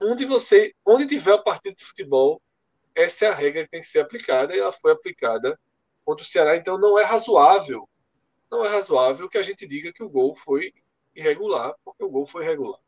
onde 0.00 0.24
você, 0.24 0.74
onde 0.86 1.06
tiver 1.06 1.32
a 1.32 1.38
partida 1.38 1.74
de 1.74 1.84
futebol, 1.84 2.40
essa 2.94 3.26
é 3.26 3.28
a 3.28 3.34
regra 3.34 3.64
que 3.64 3.70
tem 3.70 3.80
que 3.80 3.86
ser 3.86 4.00
aplicada 4.00 4.54
e 4.54 4.58
ela 4.58 4.72
foi 4.72 4.92
aplicada 4.92 5.58
contra 6.04 6.24
o 6.24 6.28
Ceará. 6.28 6.56
Então 6.56 6.78
não 6.78 6.98
é 6.98 7.04
razoável, 7.04 7.88
não 8.50 8.64
é 8.64 8.68
razoável 8.68 9.28
que 9.28 9.38
a 9.38 9.42
gente 9.42 9.66
diga 9.66 9.92
que 9.92 10.02
o 10.02 10.08
gol 10.08 10.34
foi 10.34 10.72
irregular, 11.14 11.74
porque 11.84 12.02
o 12.02 12.10
gol 12.10 12.26
foi 12.26 12.44
irregular. 12.44 12.80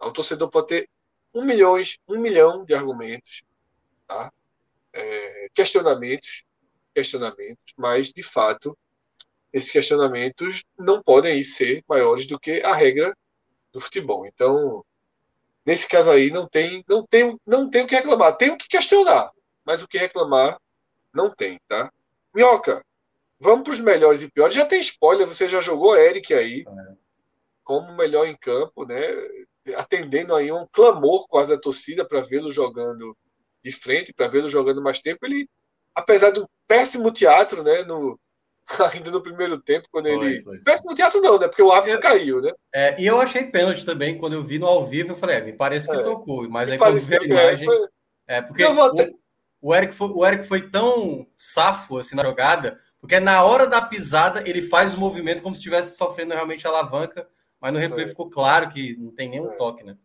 O 0.00 0.12
torcedor 0.12 0.50
pode 0.50 0.68
ter 0.68 0.88
um, 1.34 1.44
milhões, 1.44 1.98
um 2.08 2.18
milhão 2.18 2.64
de 2.64 2.74
argumentos, 2.74 3.42
tá? 4.06 4.32
É, 4.92 5.48
questionamentos, 5.52 6.44
questionamentos, 6.94 7.74
mas 7.76 8.12
de 8.12 8.22
fato 8.22 8.76
esses 9.52 9.70
questionamentos 9.70 10.64
não 10.76 11.00
podem 11.00 11.42
ser 11.44 11.84
maiores 11.88 12.26
do 12.26 12.38
que 12.38 12.60
a 12.62 12.74
regra 12.74 13.16
do 13.72 13.80
futebol. 13.80 14.26
Então, 14.26 14.84
nesse 15.64 15.88
caso 15.88 16.10
aí, 16.10 16.28
não 16.28 16.48
tem, 16.48 16.84
não 16.88 17.06
tem, 17.06 17.38
não 17.46 17.70
tem 17.70 17.84
o 17.84 17.86
que 17.86 17.94
reclamar. 17.94 18.36
Tem 18.36 18.50
o 18.50 18.56
que 18.56 18.66
questionar, 18.66 19.30
mas 19.64 19.80
o 19.80 19.86
que 19.86 19.96
reclamar 19.96 20.60
não 21.12 21.30
tem, 21.30 21.60
tá? 21.68 21.92
Minhoca, 22.34 22.84
vamos 23.38 23.62
para 23.62 23.72
os 23.74 23.80
melhores 23.80 24.22
e 24.22 24.30
piores. 24.30 24.56
Já 24.56 24.66
tem 24.66 24.80
spoiler, 24.80 25.26
você 25.26 25.48
já 25.48 25.60
jogou 25.60 25.96
Eric 25.96 26.34
aí 26.34 26.64
é. 26.66 26.92
como 27.62 27.94
melhor 27.96 28.26
em 28.26 28.36
campo, 28.36 28.84
né? 28.84 29.00
Atendendo 29.76 30.34
aí 30.34 30.52
um 30.52 30.66
clamor 30.70 31.26
quase 31.28 31.54
da 31.54 31.60
torcida 31.60 32.04
para 32.04 32.20
vê-lo 32.20 32.50
jogando 32.50 33.16
de 33.62 33.72
frente, 33.72 34.12
para 34.12 34.28
vê-lo 34.28 34.48
jogando 34.48 34.82
mais 34.82 34.98
tempo. 34.98 35.24
Ele, 35.24 35.48
apesar 35.94 36.30
do 36.30 36.48
péssimo 36.68 37.10
teatro, 37.10 37.62
né? 37.62 37.82
No, 37.82 38.18
ainda 38.92 39.10
no 39.10 39.22
primeiro 39.22 39.58
tempo, 39.58 39.88
quando 39.90 40.06
foi, 40.06 40.14
ele. 40.14 40.42
Foi. 40.42 40.58
Péssimo 40.58 40.94
teatro 40.94 41.20
não, 41.20 41.38
né? 41.38 41.48
Porque 41.48 41.62
o 41.62 41.72
árbitro 41.72 41.98
eu, 41.98 42.02
caiu, 42.02 42.40
né? 42.40 42.52
É, 42.74 43.00
e 43.00 43.06
eu 43.06 43.20
achei 43.20 43.44
pênalti 43.44 43.84
também, 43.84 44.18
quando 44.18 44.34
eu 44.34 44.42
vi 44.42 44.58
no 44.58 44.66
ao 44.66 44.86
vivo, 44.86 45.12
eu 45.12 45.16
falei, 45.16 45.36
é, 45.36 45.40
me 45.40 45.52
parece 45.52 45.88
que 45.88 45.96
é. 45.96 46.02
tocou, 46.02 46.48
mas 46.48 46.70
aí 46.70 46.78
quando 46.78 46.98
vi 46.98 47.16
a 47.16 47.22
imagem. 47.22 47.66
Foi... 47.66 47.88
É, 48.26 48.42
porque 48.42 48.64
o, 48.64 48.74
o, 49.60 49.74
Eric 49.74 49.94
foi, 49.94 50.08
o 50.08 50.26
Eric 50.26 50.44
foi 50.44 50.70
tão 50.70 51.26
safo 51.36 51.98
assim 51.98 52.16
na 52.16 52.22
jogada, 52.22 52.78
porque 53.00 53.20
na 53.20 53.42
hora 53.42 53.66
da 53.66 53.82
pisada 53.82 54.42
ele 54.48 54.62
faz 54.62 54.94
o 54.94 55.00
movimento 55.00 55.42
como 55.42 55.54
se 55.54 55.60
estivesse 55.60 55.96
sofrendo 55.96 56.32
realmente 56.32 56.66
a 56.66 56.70
alavanca, 56.70 57.28
mas 57.64 57.72
no 57.72 57.78
replay 57.78 58.04
é. 58.04 58.08
ficou 58.08 58.28
claro 58.28 58.68
que 58.68 58.94
não 58.98 59.10
tem 59.10 59.26
nenhum 59.26 59.50
é. 59.50 59.56
toque, 59.56 59.82
né? 59.82 59.96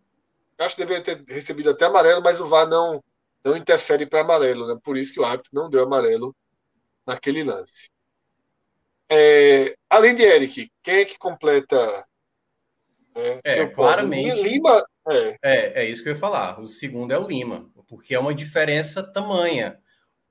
Eu 0.57 0.65
acho 0.65 0.77
que 0.77 0.85
deveria 0.85 1.03
ter 1.03 1.21
recebido 1.27 1.69
até 1.69 1.83
amarelo, 1.83 2.23
mas 2.23 2.39
o 2.39 2.47
VAR 2.47 2.65
não, 2.69 3.03
não 3.43 3.57
interfere 3.57 4.05
para 4.05 4.21
amarelo, 4.21 4.65
né? 4.65 4.79
Por 4.81 4.95
isso 4.95 5.13
que 5.13 5.19
o 5.19 5.25
árbitro 5.25 5.51
não 5.51 5.69
deu 5.69 5.83
amarelo 5.83 6.33
naquele 7.05 7.43
lance. 7.43 7.89
É, 9.11 9.75
além 9.89 10.15
de 10.15 10.21
Eric, 10.21 10.71
quem 10.81 10.99
é 10.99 11.05
que 11.05 11.19
completa? 11.19 12.07
Né, 13.13 13.41
é, 13.43 13.65
claramente. 13.65 14.41
Lima. 14.41 14.81
É. 15.09 15.37
é. 15.43 15.83
é, 15.83 15.89
isso 15.89 16.01
que 16.01 16.07
eu 16.07 16.13
ia 16.13 16.19
falar. 16.19 16.61
O 16.61 16.67
segundo 16.69 17.11
é 17.11 17.19
o 17.19 17.27
Lima, 17.27 17.69
porque 17.89 18.15
é 18.15 18.19
uma 18.19 18.33
diferença 18.33 19.03
tamanha. 19.03 19.77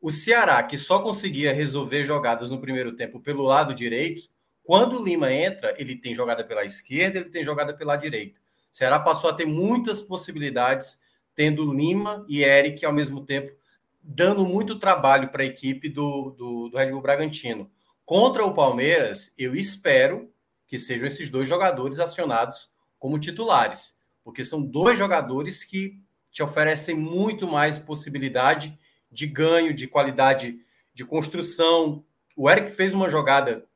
O 0.00 0.10
Ceará, 0.10 0.62
que 0.62 0.78
só 0.78 1.00
conseguia 1.00 1.52
resolver 1.52 2.04
jogadas 2.04 2.48
no 2.48 2.58
primeiro 2.58 2.96
tempo 2.96 3.20
pelo 3.20 3.42
lado 3.42 3.74
direito, 3.74 4.30
quando 4.68 5.00
o 5.00 5.02
Lima 5.02 5.32
entra, 5.32 5.74
ele 5.78 5.96
tem 5.96 6.14
jogada 6.14 6.44
pela 6.44 6.62
esquerda, 6.62 7.18
ele 7.18 7.30
tem 7.30 7.42
jogada 7.42 7.72
pela 7.72 7.96
direita. 7.96 8.38
O 8.70 8.76
Ceará 8.76 9.00
passou 9.00 9.30
a 9.30 9.32
ter 9.32 9.46
muitas 9.46 10.02
possibilidades, 10.02 11.00
tendo 11.34 11.72
Lima 11.72 12.22
e 12.28 12.44
Eric 12.44 12.84
ao 12.84 12.92
mesmo 12.92 13.24
tempo, 13.24 13.50
dando 14.02 14.44
muito 14.44 14.78
trabalho 14.78 15.30
para 15.30 15.42
a 15.42 15.46
equipe 15.46 15.88
do, 15.88 16.32
do, 16.36 16.68
do 16.68 16.76
Red 16.76 16.90
Bull 16.90 17.00
Bragantino. 17.00 17.70
Contra 18.04 18.44
o 18.44 18.52
Palmeiras, 18.52 19.32
eu 19.38 19.56
espero 19.56 20.30
que 20.66 20.78
sejam 20.78 21.08
esses 21.08 21.30
dois 21.30 21.48
jogadores 21.48 21.98
acionados 21.98 22.68
como 22.98 23.18
titulares, 23.18 23.96
porque 24.22 24.44
são 24.44 24.62
dois 24.62 24.98
jogadores 24.98 25.64
que 25.64 25.98
te 26.30 26.42
oferecem 26.42 26.94
muito 26.94 27.48
mais 27.48 27.78
possibilidade 27.78 28.78
de 29.10 29.26
ganho, 29.26 29.72
de 29.72 29.86
qualidade 29.86 30.58
de 30.92 31.06
construção. 31.06 32.04
O 32.36 32.50
Eric 32.50 32.70
fez 32.72 32.92
uma 32.92 33.08
jogada, 33.08 33.66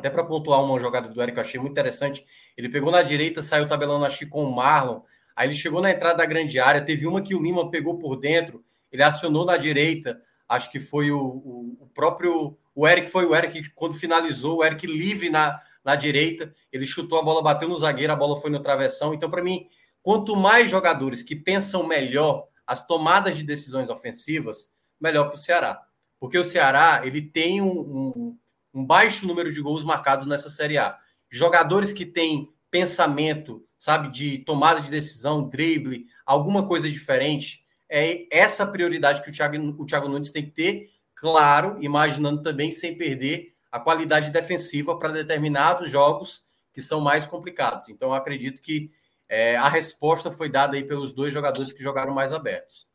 até 0.00 0.10
para 0.10 0.24
pontuar 0.24 0.62
uma 0.64 0.80
jogada 0.80 1.08
do 1.08 1.22
Eric, 1.22 1.36
eu 1.36 1.42
achei 1.42 1.60
muito 1.60 1.72
interessante. 1.72 2.24
Ele 2.56 2.68
pegou 2.68 2.90
na 2.90 3.02
direita, 3.02 3.42
saiu 3.42 3.68
tabelando, 3.68 4.04
acho 4.04 4.18
que 4.18 4.26
com 4.26 4.44
o 4.44 4.54
Marlon. 4.54 5.02
Aí 5.36 5.48
ele 5.48 5.54
chegou 5.54 5.80
na 5.80 5.90
entrada 5.90 6.18
da 6.18 6.26
grande 6.26 6.58
área, 6.58 6.84
teve 6.84 7.06
uma 7.06 7.22
que 7.22 7.34
o 7.34 7.42
Lima 7.42 7.70
pegou 7.70 7.98
por 7.98 8.16
dentro, 8.16 8.64
ele 8.90 9.02
acionou 9.02 9.44
na 9.44 9.56
direita, 9.56 10.20
acho 10.48 10.70
que 10.70 10.80
foi 10.80 11.10
o, 11.10 11.76
o, 11.80 11.88
próprio 11.94 12.58
o 12.74 12.86
Eric 12.86 13.08
foi 13.08 13.24
o 13.24 13.34
Eric 13.34 13.70
quando 13.74 13.94
finalizou, 13.94 14.58
o 14.58 14.64
Eric 14.64 14.86
livre 14.86 15.30
na, 15.30 15.60
na 15.84 15.94
direita, 15.94 16.52
ele 16.72 16.86
chutou 16.86 17.18
a 17.18 17.22
bola, 17.22 17.42
bateu 17.42 17.68
no 17.68 17.76
zagueiro, 17.76 18.12
a 18.12 18.16
bola 18.16 18.40
foi 18.40 18.50
no 18.50 18.60
travessão. 18.60 19.14
Então, 19.14 19.30
para 19.30 19.42
mim, 19.42 19.68
quanto 20.02 20.34
mais 20.36 20.70
jogadores 20.70 21.22
que 21.22 21.36
pensam 21.36 21.86
melhor 21.86 22.46
as 22.66 22.86
tomadas 22.86 23.36
de 23.36 23.42
decisões 23.42 23.88
ofensivas, 23.88 24.70
melhor 25.00 25.24
para 25.24 25.34
o 25.34 25.38
Ceará. 25.38 25.80
Porque 26.18 26.38
o 26.38 26.44
Ceará 26.44 27.00
ele 27.04 27.22
tem 27.22 27.62
um, 27.62 27.80
um, 27.80 28.38
um, 28.72 28.84
baixo 28.84 29.26
número 29.26 29.52
de 29.52 29.60
gols 29.60 29.84
marcados 29.84 30.26
nessa 30.26 30.48
Série 30.48 30.78
A. 30.78 30.96
Jogadores 31.28 31.92
que 31.92 32.06
têm 32.06 32.52
pensamento, 32.70 33.64
sabe, 33.76 34.10
de 34.10 34.38
tomada 34.38 34.80
de 34.80 34.90
decisão, 34.90 35.48
drible, 35.48 36.06
alguma 36.24 36.66
coisa 36.66 36.88
diferente, 36.88 37.64
é 37.88 38.26
essa 38.30 38.66
prioridade 38.66 39.22
que 39.22 39.30
o 39.30 39.32
Thiago, 39.32 39.56
o 39.82 39.84
Thiago 39.84 40.08
Nunes 40.08 40.30
tem 40.30 40.44
que 40.44 40.52
ter 40.52 40.90
claro, 41.14 41.76
imaginando 41.80 42.42
também 42.42 42.70
sem 42.70 42.96
perder 42.96 43.54
a 43.70 43.78
qualidade 43.78 44.30
defensiva 44.30 44.98
para 44.98 45.10
determinados 45.10 45.90
jogos 45.90 46.44
que 46.72 46.80
são 46.80 47.00
mais 47.00 47.26
complicados. 47.26 47.88
Então, 47.88 48.14
acredito 48.14 48.62
que 48.62 48.90
é, 49.28 49.56
a 49.56 49.68
resposta 49.68 50.30
foi 50.30 50.48
dada 50.48 50.76
aí 50.76 50.84
pelos 50.84 51.12
dois 51.12 51.32
jogadores 51.32 51.72
que 51.72 51.82
jogaram 51.82 52.14
mais 52.14 52.32
abertos. 52.32 52.88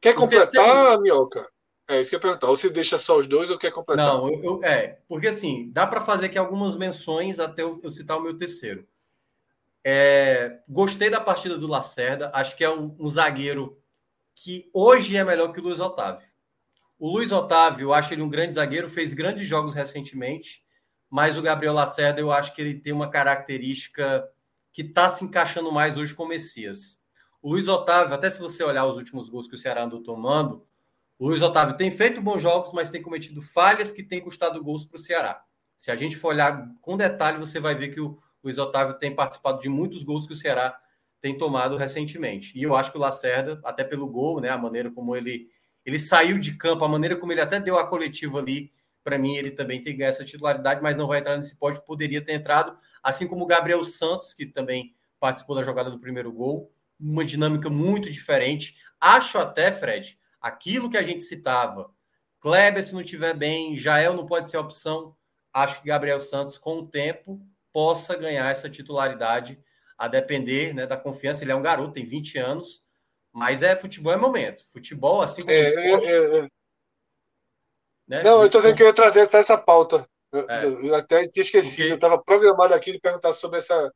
Quer 0.00 0.14
completar, 0.14 0.48
terceiro... 0.50 1.00
Minhoca? 1.02 1.51
É 1.88 2.00
isso 2.00 2.10
que 2.10 2.16
eu 2.16 2.18
ia 2.18 2.22
perguntar. 2.22 2.48
Ou 2.48 2.56
você 2.56 2.70
deixa 2.70 2.98
só 2.98 3.18
os 3.18 3.28
dois 3.28 3.50
ou 3.50 3.58
quer 3.58 3.72
completar? 3.72 4.06
Não, 4.06 4.32
eu, 4.32 4.42
eu 4.42 4.64
é, 4.64 5.00
porque 5.08 5.28
assim, 5.28 5.70
dá 5.72 5.86
para 5.86 6.00
fazer 6.00 6.26
aqui 6.26 6.38
algumas 6.38 6.76
menções 6.76 7.40
até 7.40 7.62
eu, 7.62 7.80
eu 7.82 7.90
citar 7.90 8.18
o 8.18 8.22
meu 8.22 8.36
terceiro. 8.36 8.86
É, 9.84 10.60
gostei 10.68 11.10
da 11.10 11.20
partida 11.20 11.58
do 11.58 11.66
Lacerda, 11.66 12.30
acho 12.34 12.56
que 12.56 12.62
é 12.62 12.70
um, 12.70 12.94
um 12.98 13.08
zagueiro 13.08 13.82
que 14.34 14.70
hoje 14.72 15.16
é 15.16 15.24
melhor 15.24 15.52
que 15.52 15.60
o 15.60 15.62
Luiz 15.62 15.80
Otávio. 15.80 16.26
O 16.98 17.10
Luiz 17.10 17.32
Otávio, 17.32 17.86
eu 17.86 17.94
acho 17.94 18.14
ele 18.14 18.22
um 18.22 18.28
grande 18.28 18.54
zagueiro, 18.54 18.88
fez 18.88 19.12
grandes 19.12 19.46
jogos 19.46 19.74
recentemente, 19.74 20.64
mas 21.10 21.36
o 21.36 21.42
Gabriel 21.42 21.74
Lacerda, 21.74 22.20
eu 22.20 22.30
acho 22.30 22.54
que 22.54 22.62
ele 22.62 22.74
tem 22.74 22.92
uma 22.92 23.10
característica 23.10 24.26
que 24.72 24.82
está 24.82 25.08
se 25.08 25.24
encaixando 25.24 25.70
mais 25.72 25.96
hoje 25.96 26.14
com 26.14 26.22
o 26.22 26.28
Messias. 26.28 27.00
O 27.42 27.50
Luiz 27.50 27.66
Otávio, 27.66 28.14
até 28.14 28.30
se 28.30 28.40
você 28.40 28.62
olhar 28.62 28.86
os 28.86 28.96
últimos 28.96 29.28
gols 29.28 29.48
que 29.48 29.56
o 29.56 29.58
Ceará 29.58 29.82
andou 29.82 30.00
tomando, 30.00 30.64
o 31.18 31.28
Luiz 31.28 31.42
Otávio 31.42 31.76
tem 31.76 31.90
feito 31.90 32.20
bons 32.20 32.40
jogos, 32.40 32.72
mas 32.72 32.90
tem 32.90 33.02
cometido 33.02 33.40
falhas 33.40 33.90
que 33.90 34.02
têm 34.02 34.20
custado 34.20 34.62
gols 34.62 34.84
para 34.84 34.96
o 34.96 34.98
Ceará. 34.98 35.42
Se 35.76 35.90
a 35.90 35.96
gente 35.96 36.16
for 36.16 36.28
olhar 36.28 36.68
com 36.80 36.96
detalhe, 36.96 37.38
você 37.38 37.60
vai 37.60 37.74
ver 37.74 37.88
que 37.88 38.00
o 38.00 38.18
Luiz 38.42 38.58
Otávio 38.58 38.94
tem 38.94 39.14
participado 39.14 39.60
de 39.60 39.68
muitos 39.68 40.02
gols 40.02 40.26
que 40.26 40.32
o 40.32 40.36
Ceará 40.36 40.76
tem 41.20 41.38
tomado 41.38 41.76
recentemente. 41.76 42.58
E 42.58 42.62
eu 42.62 42.74
acho 42.74 42.90
que 42.90 42.98
o 42.98 43.00
Lacerda, 43.00 43.60
até 43.64 43.84
pelo 43.84 44.08
gol, 44.08 44.40
né, 44.40 44.48
a 44.48 44.58
maneira 44.58 44.90
como 44.90 45.14
ele 45.14 45.48
ele 45.84 45.98
saiu 45.98 46.38
de 46.38 46.56
campo, 46.56 46.84
a 46.84 46.88
maneira 46.88 47.16
como 47.16 47.32
ele 47.32 47.40
até 47.40 47.58
deu 47.58 47.76
a 47.76 47.86
coletiva 47.86 48.38
ali, 48.38 48.72
para 49.02 49.18
mim 49.18 49.34
ele 49.34 49.50
também 49.50 49.82
tem 49.82 49.92
que 49.92 49.98
ganhar 49.98 50.10
essa 50.10 50.24
titularidade, 50.24 50.80
mas 50.80 50.96
não 50.96 51.08
vai 51.08 51.18
entrar 51.18 51.36
nesse 51.36 51.56
pódio, 51.56 51.82
poderia 51.82 52.24
ter 52.24 52.34
entrado, 52.34 52.76
assim 53.02 53.26
como 53.26 53.44
o 53.44 53.46
Gabriel 53.46 53.82
Santos, 53.82 54.32
que 54.32 54.46
também 54.46 54.94
participou 55.18 55.56
da 55.56 55.62
jogada 55.62 55.90
do 55.90 55.98
primeiro 55.98 56.32
gol, 56.32 56.72
uma 56.98 57.24
dinâmica 57.24 57.68
muito 57.68 58.10
diferente. 58.10 58.76
Acho 59.00 59.38
até, 59.38 59.72
Fred, 59.72 60.16
aquilo 60.42 60.90
que 60.90 60.98
a 60.98 61.02
gente 61.02 61.22
citava, 61.22 61.90
Kleber 62.40 62.82
se 62.82 62.92
não 62.92 63.04
tiver 63.04 63.34
bem, 63.34 63.76
Jael 63.76 64.14
não 64.14 64.26
pode 64.26 64.50
ser 64.50 64.58
opção, 64.58 65.16
acho 65.52 65.80
que 65.80 65.88
Gabriel 65.88 66.18
Santos 66.18 66.58
com 66.58 66.80
o 66.80 66.86
tempo 66.86 67.40
possa 67.72 68.16
ganhar 68.16 68.50
essa 68.50 68.68
titularidade, 68.68 69.58
a 69.96 70.08
depender 70.08 70.74
né, 70.74 70.84
da 70.84 70.96
confiança, 70.96 71.44
ele 71.44 71.52
é 71.52 71.54
um 71.54 71.62
garoto, 71.62 71.92
tem 71.92 72.04
20 72.04 72.36
anos, 72.36 72.84
mas 73.32 73.62
é 73.62 73.76
futebol 73.76 74.12
é 74.12 74.16
momento. 74.16 74.64
Futebol, 74.66 75.22
assim 75.22 75.42
como 75.42 75.52
é, 75.52 75.62
esporte. 75.62 76.08
É, 76.08 76.10
é, 76.10 76.38
é. 76.38 76.48
Né? 78.08 78.22
Não, 78.24 78.40
eu 78.40 78.46
estou 78.46 78.60
dizendo 78.60 78.76
que 78.76 78.82
eu 78.82 78.88
ia 78.88 78.94
trazer 78.94 79.20
até 79.20 79.38
essa 79.38 79.56
pauta. 79.56 80.06
É. 80.34 80.64
Eu, 80.64 80.94
até 80.94 81.26
tinha 81.28 81.42
esquecido. 81.42 81.76
Porque... 81.76 81.90
Eu 81.92 81.94
estava 81.94 82.18
programado 82.18 82.74
aqui 82.74 82.90
de 82.90 82.98
perguntar 82.98 83.32
sobre 83.32 83.58
essa, 83.58 83.92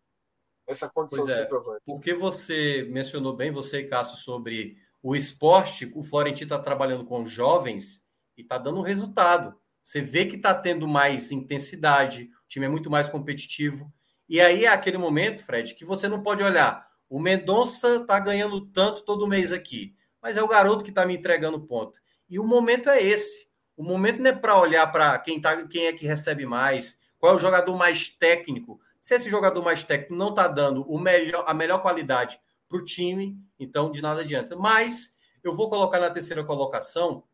essa 0.67 0.89
condição 0.89 1.25
pois 1.25 1.37
é, 1.37 1.49
Porque 1.85 2.15
você 2.15 2.87
mencionou 2.91 3.35
bem, 3.35 3.51
você, 3.51 3.83
Cássio, 3.85 4.17
sobre 4.17 4.79
o 5.07 5.15
esporte. 5.15 5.91
O 5.95 6.03
Florentino 6.03 6.47
está 6.47 6.59
trabalhando 6.59 7.05
com 7.05 7.25
jovens 7.25 8.05
e 8.37 8.43
está 8.43 8.59
dando 8.59 8.83
resultado. 8.83 9.55
Você 9.83 10.01
vê 10.01 10.27
que 10.27 10.37
está 10.37 10.53
tendo 10.53 10.89
mais 10.89 11.31
intensidade, 11.31 12.31
o 12.45 12.49
time 12.49 12.67
é 12.67 12.69
muito 12.69 12.91
mais 12.91 13.09
competitivo. 13.09 13.93
E 14.29 14.41
aí 14.41 14.65
é 14.65 14.69
aquele 14.69 14.99
momento, 14.99 15.45
Fred, 15.45 15.75
que 15.75 15.85
você 15.85 16.09
não 16.09 16.23
pode 16.23 16.43
olhar 16.43 16.87
o 17.09 17.21
Mendonça 17.21 17.97
está 17.97 18.19
ganhando 18.19 18.61
tanto 18.61 19.05
todo 19.05 19.29
mês 19.29 19.53
aqui, 19.53 19.95
mas 20.21 20.37
é 20.37 20.43
o 20.43 20.49
garoto 20.49 20.83
que 20.83 20.91
está 20.91 21.07
me 21.07 21.17
entregando 21.17 21.61
ponto. 21.61 22.01
E 22.29 22.39
o 22.39 22.45
momento 22.45 22.91
é 22.91 23.01
esse. 23.01 23.47
O 23.77 23.85
momento 23.85 24.21
não 24.21 24.31
é 24.31 24.35
para 24.35 24.59
olhar 24.59 24.87
para 24.91 25.17
quem, 25.19 25.41
tá, 25.41 25.65
quem 25.69 25.87
é 25.87 25.93
que 25.93 26.07
recebe 26.07 26.45
mais, 26.45 27.01
qual 27.19 27.33
é 27.33 27.37
o 27.37 27.41
jogador 27.41 27.77
mais 27.77 28.11
técnico. 28.11 28.81
Se 29.01 29.15
esse 29.15 29.31
jogador 29.31 29.63
mais 29.63 29.85
técnico 29.85 30.17
não 30.17 30.31
está 30.31 30.49
dando 30.49 30.83
o 30.91 30.99
melhor, 30.99 31.45
a 31.47 31.55
melhor 31.55 31.81
qualidade 31.81 32.41
para 32.69 32.79
o 32.79 32.85
time, 32.85 33.39
então 33.59 33.91
de 33.91 34.03
nada 34.03 34.21
adianta. 34.21 34.57
Mas 34.57 35.17
eu 35.43 35.55
vou 35.55 35.71
colocar 35.71 36.01
na 36.01 36.11
terceira 36.11 36.45
colocação 36.45 37.25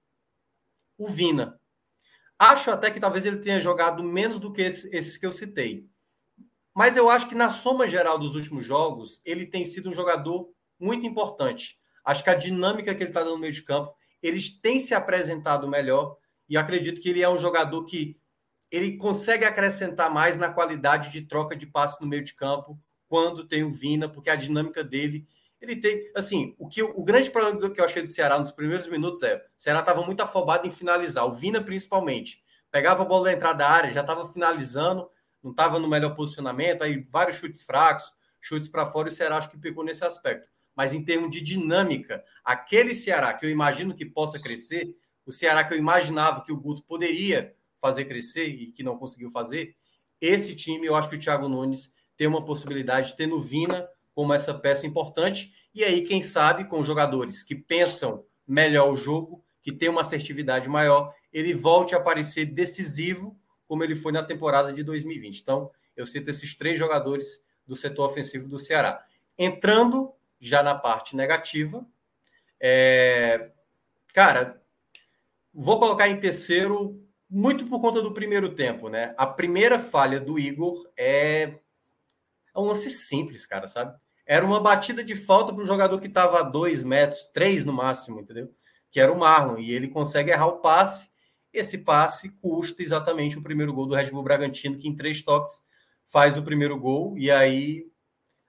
o 0.98 1.08
Vina. 1.08 1.60
Acho 2.38 2.70
até 2.70 2.90
que 2.90 3.00
talvez 3.00 3.24
ele 3.24 3.38
tenha 3.38 3.60
jogado 3.60 4.02
menos 4.02 4.40
do 4.40 4.52
que 4.52 4.62
esses 4.62 5.16
que 5.16 5.24
eu 5.24 5.32
citei. 5.32 5.86
Mas 6.74 6.96
eu 6.96 7.08
acho 7.08 7.28
que 7.28 7.34
na 7.34 7.50
soma 7.50 7.86
geral 7.86 8.18
dos 8.18 8.34
últimos 8.34 8.64
jogos, 8.64 9.20
ele 9.24 9.46
tem 9.46 9.64
sido 9.64 9.90
um 9.90 9.94
jogador 9.94 10.50
muito 10.78 11.06
importante. 11.06 11.78
Acho 12.04 12.24
que 12.24 12.30
a 12.30 12.34
dinâmica 12.34 12.94
que 12.94 13.02
ele 13.02 13.10
está 13.10 13.20
dando 13.20 13.34
no 13.34 13.38
meio 13.38 13.52
de 13.52 13.62
campo, 13.62 13.94
eles 14.22 14.50
têm 14.50 14.80
se 14.80 14.94
apresentado 14.94 15.68
melhor 15.68 16.16
e 16.48 16.56
acredito 16.56 17.00
que 17.00 17.08
ele 17.08 17.22
é 17.22 17.28
um 17.28 17.38
jogador 17.38 17.84
que 17.84 18.18
ele 18.70 18.96
consegue 18.96 19.44
acrescentar 19.44 20.10
mais 20.10 20.36
na 20.36 20.50
qualidade 20.50 21.10
de 21.10 21.22
troca 21.22 21.54
de 21.54 21.66
passe 21.66 22.00
no 22.00 22.08
meio 22.08 22.24
de 22.24 22.34
campo 22.34 22.80
quando 23.12 23.44
tem 23.44 23.62
o 23.62 23.70
Vina, 23.70 24.08
porque 24.08 24.30
a 24.30 24.34
dinâmica 24.34 24.82
dele 24.82 25.28
ele 25.60 25.76
tem, 25.76 26.10
assim, 26.16 26.56
o 26.58 26.66
que 26.66 26.82
o 26.82 27.04
grande 27.04 27.30
problema 27.30 27.70
que 27.70 27.78
eu 27.78 27.84
achei 27.84 28.00
do 28.00 28.10
Ceará 28.10 28.38
nos 28.38 28.50
primeiros 28.50 28.88
minutos 28.88 29.22
é, 29.22 29.36
o 29.36 29.62
Ceará 29.62 29.80
estava 29.80 30.00
muito 30.00 30.22
afobado 30.22 30.66
em 30.66 30.70
finalizar, 30.70 31.26
o 31.26 31.34
Vina 31.34 31.62
principalmente. 31.62 32.42
Pegava 32.70 33.02
a 33.02 33.04
bola 33.04 33.24
da 33.24 33.34
entrada 33.34 33.58
da 33.58 33.68
área, 33.68 33.92
já 33.92 34.00
estava 34.00 34.26
finalizando, 34.32 35.10
não 35.42 35.50
estava 35.50 35.78
no 35.78 35.88
melhor 35.88 36.14
posicionamento, 36.14 36.80
aí 36.80 37.06
vários 37.10 37.36
chutes 37.36 37.60
fracos, 37.60 38.10
chutes 38.40 38.66
para 38.66 38.86
fora, 38.86 39.10
e 39.10 39.12
o 39.12 39.14
Ceará 39.14 39.36
acho 39.36 39.50
que 39.50 39.58
pegou 39.58 39.84
nesse 39.84 40.02
aspecto. 40.06 40.48
Mas 40.74 40.94
em 40.94 41.04
termos 41.04 41.30
de 41.30 41.42
dinâmica, 41.42 42.24
aquele 42.42 42.94
Ceará 42.94 43.34
que 43.34 43.44
eu 43.44 43.50
imagino 43.50 43.94
que 43.94 44.06
possa 44.06 44.40
crescer, 44.40 44.96
o 45.26 45.30
Ceará 45.30 45.62
que 45.64 45.74
eu 45.74 45.78
imaginava 45.78 46.42
que 46.42 46.50
o 46.50 46.56
Guto 46.56 46.82
poderia 46.82 47.54
fazer 47.78 48.06
crescer 48.06 48.46
e 48.46 48.72
que 48.72 48.82
não 48.82 48.96
conseguiu 48.96 49.30
fazer, 49.30 49.76
esse 50.18 50.56
time 50.56 50.86
eu 50.86 50.96
acho 50.96 51.10
que 51.10 51.16
o 51.16 51.20
Thiago 51.20 51.46
Nunes 51.46 51.92
tem 52.22 52.28
uma 52.28 52.44
possibilidade 52.44 53.08
de 53.08 53.16
ter 53.16 53.26
no 53.26 53.42
Vina 53.42 53.88
como 54.14 54.32
essa 54.32 54.54
peça 54.54 54.86
importante. 54.86 55.52
E 55.74 55.82
aí, 55.82 56.02
quem 56.02 56.22
sabe, 56.22 56.66
com 56.66 56.84
jogadores 56.84 57.42
que 57.42 57.52
pensam 57.52 58.24
melhor 58.46 58.92
o 58.92 58.96
jogo, 58.96 59.44
que 59.60 59.72
tem 59.72 59.88
uma 59.88 60.02
assertividade 60.02 60.68
maior, 60.68 61.12
ele 61.32 61.52
volte 61.52 61.96
a 61.96 61.98
aparecer 61.98 62.44
decisivo, 62.46 63.36
como 63.66 63.82
ele 63.82 63.96
foi 63.96 64.12
na 64.12 64.22
temporada 64.22 64.72
de 64.72 64.84
2020. 64.84 65.40
Então, 65.40 65.68
eu 65.96 66.06
cito 66.06 66.30
esses 66.30 66.54
três 66.54 66.78
jogadores 66.78 67.44
do 67.66 67.74
setor 67.74 68.08
ofensivo 68.08 68.46
do 68.46 68.56
Ceará. 68.56 69.04
Entrando 69.36 70.12
já 70.40 70.62
na 70.62 70.76
parte 70.76 71.16
negativa, 71.16 71.84
é... 72.60 73.50
cara, 74.14 74.62
vou 75.52 75.80
colocar 75.80 76.08
em 76.08 76.20
terceiro 76.20 77.04
muito 77.28 77.66
por 77.66 77.80
conta 77.80 78.00
do 78.00 78.14
primeiro 78.14 78.54
tempo, 78.54 78.88
né? 78.88 79.12
A 79.18 79.26
primeira 79.26 79.80
falha 79.80 80.20
do 80.20 80.38
Igor 80.38 80.88
é 80.96 81.58
é 82.54 82.60
um 82.60 82.64
lance 82.64 82.90
simples, 82.90 83.46
cara, 83.46 83.66
sabe? 83.66 83.96
Era 84.26 84.46
uma 84.46 84.60
batida 84.60 85.02
de 85.02 85.16
falta 85.16 85.52
para 85.52 85.62
o 85.62 85.66
jogador 85.66 86.00
que 86.00 86.06
estava 86.06 86.40
a 86.40 86.42
dois 86.42 86.82
metros, 86.82 87.26
três 87.32 87.66
no 87.66 87.72
máximo, 87.72 88.20
entendeu? 88.20 88.50
Que 88.90 89.00
era 89.00 89.12
o 89.12 89.18
Marlon. 89.18 89.58
E 89.58 89.72
ele 89.72 89.88
consegue 89.88 90.30
errar 90.30 90.46
o 90.46 90.60
passe. 90.60 91.10
Esse 91.52 91.78
passe 91.78 92.30
custa 92.40 92.82
exatamente 92.82 93.38
o 93.38 93.42
primeiro 93.42 93.72
gol 93.72 93.86
do 93.86 93.94
Red 93.94 94.10
Bull 94.10 94.22
Bragantino, 94.22 94.78
que 94.78 94.88
em 94.88 94.96
três 94.96 95.22
toques 95.22 95.62
faz 96.06 96.36
o 96.36 96.42
primeiro 96.42 96.78
gol. 96.78 97.16
E 97.18 97.30
aí, 97.30 97.84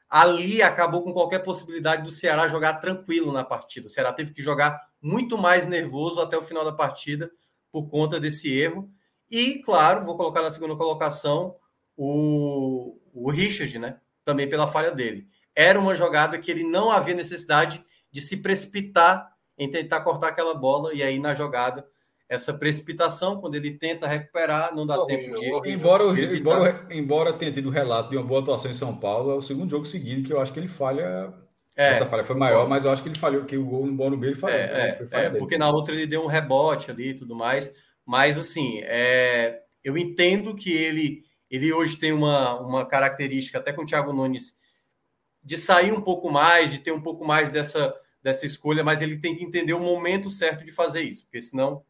ali 0.10 0.62
acabou 0.62 1.04
com 1.04 1.12
qualquer 1.12 1.40
possibilidade 1.40 2.04
do 2.04 2.12
Ceará 2.12 2.48
jogar 2.48 2.76
tranquilo 2.76 3.32
na 3.32 3.44
partida. 3.44 3.88
O 3.88 3.90
Ceará 3.90 4.14
teve 4.14 4.32
que 4.32 4.44
jogar 4.44 4.80
muito 5.02 5.38
mais 5.38 5.66
nervoso 5.66 6.22
até 6.22 6.38
o 6.38 6.44
final 6.44 6.64
da 6.64 6.72
partida 6.72 7.32
por 7.72 7.90
conta 7.90 8.20
desse 8.20 8.54
erro. 8.54 8.90
E, 9.30 9.60
claro, 9.64 10.06
vou 10.06 10.16
colocar 10.16 10.42
na 10.42 10.52
segunda 10.52 10.76
colocação 10.76 11.56
o, 11.98 12.98
o 13.14 13.30
Richard, 13.30 13.78
né? 13.80 13.98
Também 14.26 14.50
pela 14.50 14.68
falha 14.68 14.92
dele. 14.92 15.28
Era 15.56 15.80
uma 15.80 15.96
jogada 15.96 16.38
que 16.40 16.50
ele 16.50 16.64
não 16.64 16.92
havia 16.92 17.14
necessidade 17.14 17.84
de 18.12 18.22
se 18.22 18.38
precipitar 18.38 19.32
em 19.58 19.70
tentar 19.70 20.02
cortar 20.02 20.30
aquela 20.30 20.56
bola, 20.56 20.94
e 20.94 21.04
aí 21.04 21.20
na 21.20 21.34
jogada, 21.34 21.86
essa 22.28 22.54
precipitação, 22.54 23.40
quando 23.40 23.56
ele 23.56 23.72
tenta 23.72 24.08
recuperar, 24.08 24.74
não 24.76 24.86
dá 24.88 25.00
horrível, 25.00 25.26
tempo 25.26 25.40
de. 25.40 25.52
Horrível. 25.52 25.80
Embora, 25.80 26.04
embora, 26.36 26.88
embora 26.90 27.34
tenha 27.34 27.52
tido 27.52 27.70
relato 27.70 28.10
de 28.10 28.18
uma 28.18 28.26
boa 28.26 28.42
atuação 28.42 28.72
em 28.72 28.74
São 28.76 28.98
Paulo, 28.98 29.32
é 29.32 29.36
o 29.36 29.42
segundo 29.42 29.70
jogo 29.70 29.86
seguinte 29.86 30.28
que 30.28 30.34
eu 30.34 30.42
acho 30.42 30.52
que 30.52 30.60
ele 30.60 30.68
falha. 30.68 31.34
É, 31.76 31.90
Essa 31.90 32.06
falha 32.06 32.24
foi 32.24 32.36
maior, 32.36 32.68
mas 32.68 32.86
eu 32.86 32.92
acho 32.92 33.02
que 33.02 33.10
ele 33.10 33.18
falhou, 33.18 33.46
que 33.46 33.58
o 33.58 33.66
gol 33.66 33.86
no 33.86 33.94
Morumbi 33.94 34.28
ele 34.28 34.36
falhou. 34.36 34.58
É, 34.58 34.98
é, 35.12 35.26
é 35.26 35.30
porque 35.32 35.58
na 35.58 35.70
outra 35.70 35.94
ele 35.94 36.06
deu 36.06 36.24
um 36.24 36.28
rebote 36.28 36.92
ali 36.92 37.10
e 37.10 37.14
tudo 37.16 37.36
mais. 37.36 37.74
Mas 38.06 38.38
assim, 38.38 38.80
é, 38.84 39.62
eu 39.84 39.98
entendo 39.98 40.56
que 40.56 40.72
ele 40.72 41.24
ele 41.56 41.72
hoje 41.72 41.98
tem 41.98 42.12
uma, 42.12 42.60
uma 42.60 42.84
característica, 42.84 43.60
até 43.60 43.72
com 43.72 43.84
o 43.84 43.86
Thiago 43.86 44.12
Nunes, 44.12 44.58
de 45.44 45.56
sair 45.56 45.92
um 45.92 46.02
pouco 46.02 46.32
mais, 46.32 46.72
de 46.72 46.80
ter 46.80 46.92
um 46.92 47.02
pouco 47.02 47.24
mais 47.24 47.48
dessa, 47.48 47.94
dessa 48.24 48.44
escolha, 48.48 48.84
mas 48.84 49.04
ele 49.04 49.20
tem 49.20 49.36
que 49.36 49.44
entender 49.44 49.74
o 49.74 49.80
momento 49.80 50.32
certo 50.32 50.66
de 50.66 50.72
fazer 50.72 51.02
isso, 51.02 51.26
porque 51.26 51.40
senão 51.40 51.86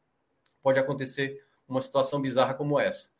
pode 0.61 0.77
acontecer 0.79 1.41
uma 1.65 1.79
situação 1.79 2.19
bizarra 2.21 2.53
como 2.55 2.77
essa. 2.77 3.11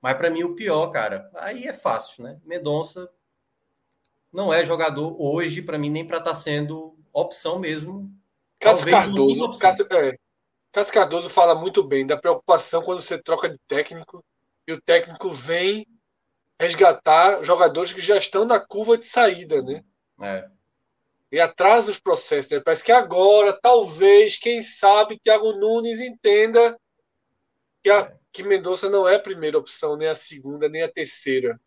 Mas 0.00 0.16
para 0.16 0.28
mim 0.28 0.42
o 0.42 0.56
pior, 0.56 0.88
cara, 0.88 1.30
aí 1.34 1.68
é 1.68 1.72
fácil, 1.72 2.24
né? 2.24 2.40
Medonça 2.44 3.08
não 4.32 4.52
é 4.52 4.64
jogador 4.64 5.14
hoje 5.20 5.62
para 5.62 5.78
mim 5.78 5.88
nem 5.88 6.04
para 6.04 6.18
estar 6.18 6.30
tá 6.30 6.36
sendo 6.36 6.98
opção 7.12 7.60
mesmo. 7.60 8.12
Cássio 8.58 8.90
Cardoso, 8.90 9.58
Cássio, 9.60 9.86
é, 9.92 10.16
Cássio 10.72 10.94
Cardoso 10.94 11.30
fala 11.30 11.54
muito 11.54 11.80
bem 11.84 12.04
da 12.04 12.16
preocupação 12.16 12.82
quando 12.82 13.00
você 13.00 13.22
troca 13.22 13.48
de 13.48 13.58
técnico 13.68 14.24
e 14.66 14.72
o 14.72 14.80
técnico 14.80 15.30
vem 15.30 15.86
resgatar 16.60 17.42
jogadores 17.44 17.92
que 17.92 18.00
já 18.00 18.16
estão 18.16 18.44
na 18.44 18.60
curva 18.60 18.96
de 18.96 19.04
saída, 19.04 19.62
né? 19.62 19.82
É. 20.20 20.48
E 21.30 21.40
atrasa 21.40 21.90
os 21.90 21.98
processos. 21.98 22.52
Né? 22.52 22.60
Parece 22.60 22.84
que 22.84 22.92
agora, 22.92 23.52
talvez, 23.52 24.36
quem 24.36 24.62
sabe, 24.62 25.18
Thiago 25.18 25.52
Nunes 25.52 26.00
entenda 26.00 26.78
que, 27.82 27.90
a, 27.90 28.12
que 28.30 28.42
Mendonça 28.42 28.88
não 28.88 29.08
é 29.08 29.16
a 29.16 29.20
primeira 29.20 29.58
opção, 29.58 29.96
nem 29.96 30.08
a 30.08 30.14
segunda, 30.14 30.68
nem 30.68 30.82
a 30.82 30.92
terceira 30.92 31.58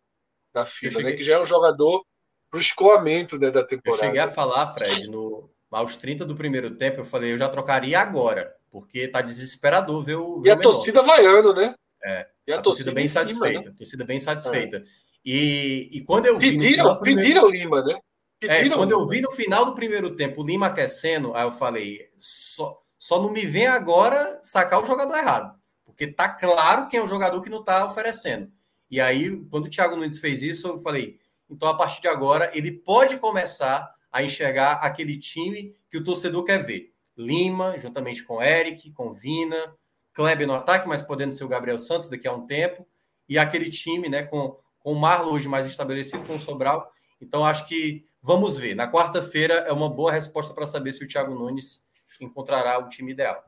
da 0.52 0.64
fila, 0.64 0.92
né? 0.92 0.96
cheguei... 0.96 1.10
né? 1.12 1.16
Que 1.16 1.24
já 1.24 1.34
é 1.34 1.40
um 1.40 1.46
jogador 1.46 2.04
para 2.50 2.58
o 2.58 2.60
escoamento 2.60 3.38
né, 3.38 3.50
da 3.50 3.64
temporada. 3.64 4.02
Eu 4.02 4.06
cheguei 4.06 4.20
a 4.20 4.28
falar, 4.28 4.72
Fred, 4.72 5.10
no, 5.10 5.50
aos 5.70 5.96
30 5.96 6.24
do 6.24 6.36
primeiro 6.36 6.76
tempo, 6.76 7.00
eu 7.00 7.04
falei, 7.04 7.32
eu 7.32 7.38
já 7.38 7.48
trocaria 7.48 7.98
agora, 7.98 8.54
porque 8.70 9.08
tá 9.08 9.20
desesperador 9.20 10.02
ver 10.02 10.16
o. 10.16 10.40
Ver 10.40 10.48
e 10.48 10.52
a 10.52 10.56
torcida 10.56 11.02
vaiando, 11.02 11.52
né? 11.54 11.74
É. 12.04 12.26
E 12.46 12.52
a, 12.52 12.58
a 12.58 12.62
torcida, 12.62 12.92
torcida 12.92 12.92
bem 12.92 13.08
cima, 13.08 13.20
satisfeita. 13.20 13.70
Né? 13.70 13.74
torcida 13.76 14.04
bem 14.04 14.20
satisfeita. 14.20 14.76
É. 14.78 14.82
E, 15.24 15.88
e 15.92 16.00
quando 16.04 16.26
eu 16.26 16.38
vi. 16.38 16.52
Pediram, 16.52 17.00
pediram 17.00 17.48
Lima, 17.48 17.82
né? 17.82 17.98
É, 18.40 18.56
pediram 18.56 18.76
é, 18.76 18.78
quando 18.78 18.90
Lima. 18.90 19.02
eu 19.02 19.08
vi 19.08 19.20
no 19.20 19.32
final 19.32 19.64
do 19.64 19.74
primeiro 19.74 20.14
tempo 20.14 20.42
o 20.42 20.46
Lima 20.46 20.66
aquecendo, 20.66 21.34
aí 21.34 21.44
eu 21.44 21.52
falei: 21.52 22.08
só, 22.16 22.80
só 22.98 23.20
não 23.20 23.30
me 23.30 23.44
vem 23.44 23.66
agora 23.66 24.38
sacar 24.42 24.80
o 24.80 24.86
jogador 24.86 25.16
errado. 25.16 25.58
Porque 25.84 26.06
tá 26.06 26.28
claro 26.28 26.88
quem 26.88 27.00
é 27.00 27.02
o 27.02 27.08
jogador 27.08 27.42
que 27.42 27.50
não 27.50 27.64
tá 27.64 27.84
oferecendo. 27.84 28.50
E 28.88 29.00
aí, 29.00 29.36
quando 29.50 29.66
o 29.66 29.70
Thiago 29.70 29.96
Nunes 29.96 30.18
fez 30.18 30.42
isso, 30.42 30.68
eu 30.68 30.78
falei: 30.78 31.18
então 31.50 31.68
a 31.68 31.76
partir 31.76 32.00
de 32.00 32.08
agora 32.08 32.50
ele 32.54 32.70
pode 32.70 33.18
começar 33.18 33.90
a 34.12 34.22
enxergar 34.22 34.74
aquele 34.74 35.18
time 35.18 35.74
que 35.90 35.98
o 35.98 36.04
torcedor 36.04 36.44
quer 36.44 36.64
ver. 36.64 36.92
Lima, 37.16 37.78
juntamente 37.78 38.22
com 38.22 38.42
Eric, 38.42 38.92
com 38.92 39.12
Vina, 39.12 39.74
Kleber 40.16 40.46
no 40.46 40.54
ataque, 40.54 40.88
mas 40.88 41.02
podendo 41.02 41.32
ser 41.32 41.44
o 41.44 41.48
Gabriel 41.48 41.78
Santos 41.78 42.08
daqui 42.08 42.26
a 42.26 42.32
um 42.32 42.46
tempo, 42.46 42.86
e 43.28 43.38
aquele 43.38 43.68
time, 43.68 44.08
né, 44.08 44.22
com, 44.22 44.58
com 44.78 44.92
o 44.92 44.98
Marlon 44.98 45.32
hoje 45.32 45.46
mais 45.46 45.66
estabelecido, 45.66 46.24
com 46.24 46.36
o 46.36 46.40
Sobral. 46.40 46.90
Então, 47.20 47.44
acho 47.44 47.68
que 47.68 48.06
vamos 48.22 48.56
ver. 48.56 48.74
Na 48.74 48.90
quarta-feira 48.90 49.54
é 49.68 49.72
uma 49.72 49.90
boa 49.90 50.10
resposta 50.10 50.54
para 50.54 50.64
saber 50.64 50.92
se 50.92 51.04
o 51.04 51.08
Thiago 51.08 51.34
Nunes 51.34 51.84
encontrará 52.18 52.78
o 52.78 52.88
time 52.88 53.12
ideal. 53.12 53.44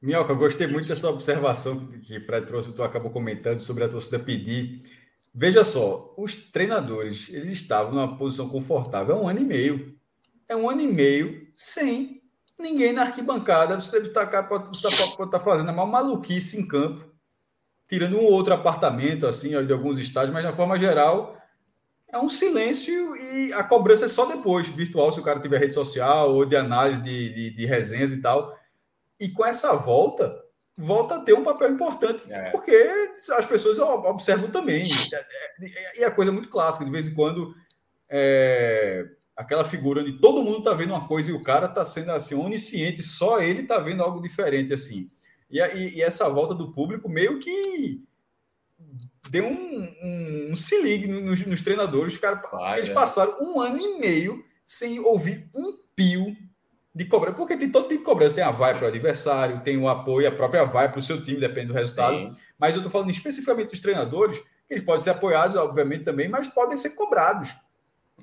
Minhoca, 0.00 0.32
eu 0.32 0.36
gostei 0.36 0.66
muito 0.66 0.88
dessa 0.88 1.10
observação 1.10 1.88
que 1.88 2.16
o 2.16 2.24
Fred 2.24 2.46
trouxe, 2.46 2.72
tu 2.72 2.82
acabou 2.82 3.10
comentando 3.10 3.58
sobre 3.60 3.84
a 3.84 3.88
torcida 3.88 4.18
pedir. 4.18 4.80
Veja 5.34 5.62
só, 5.62 6.14
os 6.16 6.34
treinadores, 6.34 7.28
eles 7.28 7.58
estavam 7.58 7.92
numa 7.92 8.16
posição 8.16 8.48
confortável 8.48 9.16
há 9.16 9.20
um 9.20 9.28
ano 9.28 9.40
e 9.40 9.44
meio. 9.44 9.98
É 10.48 10.56
um 10.56 10.70
ano 10.70 10.80
e 10.80 10.86
meio 10.86 11.48
sem 11.54 12.17
ninguém 12.58 12.92
na 12.92 13.02
arquibancada. 13.02 13.80
Você 13.80 13.92
deve 13.92 14.08
estar, 14.08 14.24
estar, 14.24 14.42
pode 14.44 14.76
estar 14.76 15.40
fazendo 15.40 15.70
a 15.70 15.72
maior 15.72 15.86
maluquice 15.86 16.58
em 16.58 16.66
campo, 16.66 17.04
tirando 17.88 18.16
um 18.16 18.24
outro 18.24 18.52
apartamento, 18.52 19.26
assim, 19.26 19.50
de 19.64 19.72
alguns 19.72 19.98
estádios, 19.98 20.32
mas 20.34 20.46
de 20.46 20.52
forma 20.52 20.78
geral 20.78 21.36
é 22.10 22.18
um 22.18 22.28
silêncio 22.28 23.14
e 23.16 23.52
a 23.52 23.62
cobrança 23.62 24.06
é 24.06 24.08
só 24.08 24.24
depois, 24.24 24.66
virtual, 24.68 25.12
se 25.12 25.20
o 25.20 25.22
cara 25.22 25.40
tiver 25.40 25.58
rede 25.58 25.74
social 25.74 26.34
ou 26.34 26.44
de 26.46 26.56
análise 26.56 27.02
de, 27.02 27.34
de, 27.34 27.50
de 27.50 27.66
resenhas 27.66 28.12
e 28.12 28.20
tal. 28.20 28.58
E 29.20 29.28
com 29.28 29.44
essa 29.44 29.74
volta, 29.74 30.34
volta 30.76 31.16
a 31.16 31.20
ter 31.20 31.34
um 31.34 31.44
papel 31.44 31.72
importante, 31.72 32.24
é. 32.32 32.50
porque 32.50 32.72
as 33.36 33.44
pessoas 33.44 33.78
observam 33.78 34.50
também. 34.50 34.88
E 35.98 36.04
a 36.04 36.10
coisa 36.10 36.32
muito 36.32 36.48
clássica, 36.48 36.84
de 36.84 36.90
vez 36.90 37.06
em 37.08 37.14
quando. 37.14 37.54
É 38.08 39.06
aquela 39.38 39.64
figura 39.64 40.00
onde 40.00 40.14
todo 40.14 40.42
mundo 40.42 40.58
está 40.58 40.74
vendo 40.74 40.90
uma 40.90 41.06
coisa 41.06 41.30
e 41.30 41.32
o 41.32 41.42
cara 41.42 41.66
está 41.66 41.84
sendo 41.84 42.10
assim 42.10 42.34
onisciente, 42.34 43.02
só 43.02 43.40
ele 43.40 43.60
está 43.62 43.78
vendo 43.78 44.02
algo 44.02 44.20
diferente 44.20 44.74
assim. 44.74 45.08
E, 45.48 45.60
e, 45.60 45.96
e, 45.96 46.02
essa 46.02 46.28
volta 46.28 46.52
do 46.54 46.72
público 46.72 47.08
meio 47.08 47.38
que 47.38 48.02
deu 49.30 49.46
um, 49.46 49.88
um, 50.02 50.48
um 50.50 50.56
se 50.56 50.82
ligue 50.82 51.06
nos, 51.06 51.46
nos, 51.46 51.62
treinadores. 51.62 52.14
Os 52.14 52.18
cara, 52.18 52.42
eles 52.76 52.90
é. 52.90 52.92
passaram 52.92 53.32
um 53.40 53.60
ano 53.60 53.78
e 53.78 54.00
meio 54.00 54.44
sem 54.64 54.98
ouvir 54.98 55.48
um 55.54 55.78
pio 55.94 56.36
de 56.92 57.04
cobrança, 57.04 57.36
porque 57.36 57.56
tem 57.56 57.70
todo 57.70 57.86
tipo 57.86 58.00
de 58.00 58.04
cobrança. 58.04 58.34
Tem 58.34 58.44
a 58.44 58.50
vai 58.50 58.74
para 58.74 58.86
o 58.86 58.88
adversário, 58.88 59.62
tem 59.62 59.78
o 59.78 59.88
apoio, 59.88 60.26
a 60.26 60.32
própria 60.32 60.64
vai 60.64 60.90
para 60.90 60.98
o 60.98 61.02
seu 61.02 61.22
time, 61.22 61.38
depende 61.38 61.68
do 61.68 61.74
resultado. 61.74 62.16
Sim. 62.16 62.36
Mas 62.58 62.74
eu 62.74 62.80
estou 62.80 62.90
falando 62.90 63.10
especificamente 63.10 63.70
dos 63.70 63.80
treinadores, 63.80 64.42
eles 64.68 64.82
podem 64.82 65.00
ser 65.00 65.10
apoiados, 65.10 65.54
obviamente, 65.54 66.04
também, 66.04 66.28
mas 66.28 66.48
podem 66.48 66.76
ser 66.76 66.90
cobrados. 66.90 67.50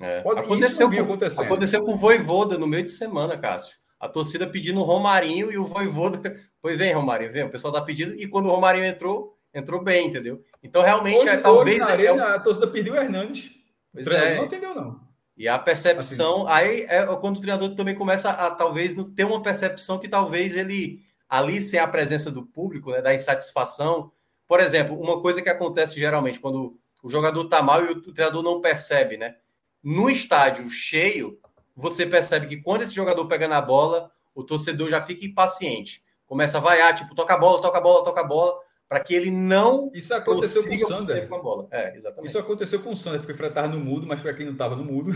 É. 0.00 0.18
Aconteceu, 0.18 0.90
com, 0.90 1.42
aconteceu 1.42 1.84
com 1.84 1.94
o 1.94 1.96
Voivoda 1.96 2.58
no 2.58 2.66
meio 2.66 2.84
de 2.84 2.92
semana, 2.92 3.36
Cássio. 3.38 3.76
A 3.98 4.08
torcida 4.08 4.46
pedindo 4.46 4.80
o 4.80 4.84
Romarinho 4.84 5.50
e 5.50 5.56
o 5.56 5.66
Voivoda. 5.66 6.38
Pois 6.60 6.78
vem, 6.78 6.92
Romarinho, 6.92 7.32
vem. 7.32 7.44
O 7.44 7.50
pessoal 7.50 7.72
tá 7.72 7.80
pedindo. 7.80 8.14
E 8.14 8.26
quando 8.26 8.46
o 8.46 8.50
Romarinho 8.50 8.84
entrou, 8.84 9.36
entrou 9.54 9.82
bem, 9.82 10.08
entendeu? 10.08 10.40
Então, 10.62 10.82
realmente, 10.82 11.18
hoje, 11.18 11.28
é, 11.28 11.36
talvez. 11.38 11.76
Hoje, 11.76 11.84
na 11.84 11.90
é 11.90 11.92
arena, 11.92 12.24
é... 12.24 12.34
A 12.34 12.40
torcida 12.40 12.66
pediu 12.66 12.92
o 12.92 12.96
Hernandes. 12.96 13.52
Pois 13.92 14.06
é. 14.06 14.36
Não 14.36 14.44
entendeu, 14.44 14.74
não. 14.74 15.00
E 15.36 15.48
a 15.48 15.58
percepção, 15.58 16.46
assim, 16.46 16.64
aí 16.64 16.86
é 16.88 17.04
quando 17.16 17.36
o 17.36 17.40
treinador 17.40 17.74
também 17.74 17.94
começa 17.94 18.30
a 18.30 18.50
talvez 18.50 18.96
ter 19.14 19.24
uma 19.24 19.42
percepção 19.42 19.98
que 19.98 20.08
talvez 20.08 20.56
ele, 20.56 21.02
ali 21.28 21.60
sem 21.60 21.78
a 21.78 21.86
presença 21.86 22.30
do 22.30 22.42
público, 22.42 22.90
né, 22.90 23.02
da 23.02 23.14
insatisfação. 23.14 24.10
Por 24.48 24.60
exemplo, 24.60 24.98
uma 24.98 25.20
coisa 25.20 25.42
que 25.42 25.48
acontece 25.50 25.96
geralmente 25.96 26.40
quando 26.40 26.78
o 27.02 27.10
jogador 27.10 27.44
está 27.44 27.62
mal 27.62 27.84
e 27.84 27.90
o 27.90 28.14
treinador 28.14 28.42
não 28.42 28.62
percebe, 28.62 29.18
né? 29.18 29.36
No 29.82 30.10
estádio 30.10 30.68
cheio, 30.68 31.38
você 31.74 32.06
percebe 32.06 32.46
que 32.46 32.56
quando 32.56 32.82
esse 32.82 32.94
jogador 32.94 33.26
pega 33.26 33.46
na 33.46 33.60
bola, 33.60 34.10
o 34.34 34.42
torcedor 34.42 34.88
já 34.88 35.00
fica 35.00 35.26
impaciente. 35.26 36.02
Começa 36.26 36.58
a 36.58 36.60
vaiar, 36.60 36.94
tipo, 36.94 37.14
toca 37.14 37.34
a 37.34 37.38
bola, 37.38 37.62
toca 37.62 37.78
a 37.78 37.80
bola, 37.80 38.04
toca 38.04 38.20
a 38.20 38.24
bola 38.24 38.58
para 38.88 39.00
que 39.00 39.14
ele 39.14 39.30
não. 39.30 39.90
Isso 39.94 40.14
aconteceu 40.14 40.66
com 40.66 40.74
o 40.74 40.78
Sander. 40.86 41.28
Com 41.28 41.34
a 41.34 41.42
bola. 41.42 41.68
É, 41.70 41.96
exatamente. 41.96 42.28
Isso 42.28 42.38
aconteceu 42.38 42.82
com 42.82 42.90
o 42.90 42.96
Sander, 42.96 43.20
porque 43.20 43.32
o 43.32 43.36
Fred 43.36 43.50
estava 43.50 43.68
no 43.68 43.78
mudo, 43.80 44.06
mas 44.06 44.20
para 44.20 44.34
quem 44.34 44.46
não 44.46 44.52
estava 44.52 44.76
no 44.76 44.84
mudo, 44.84 45.10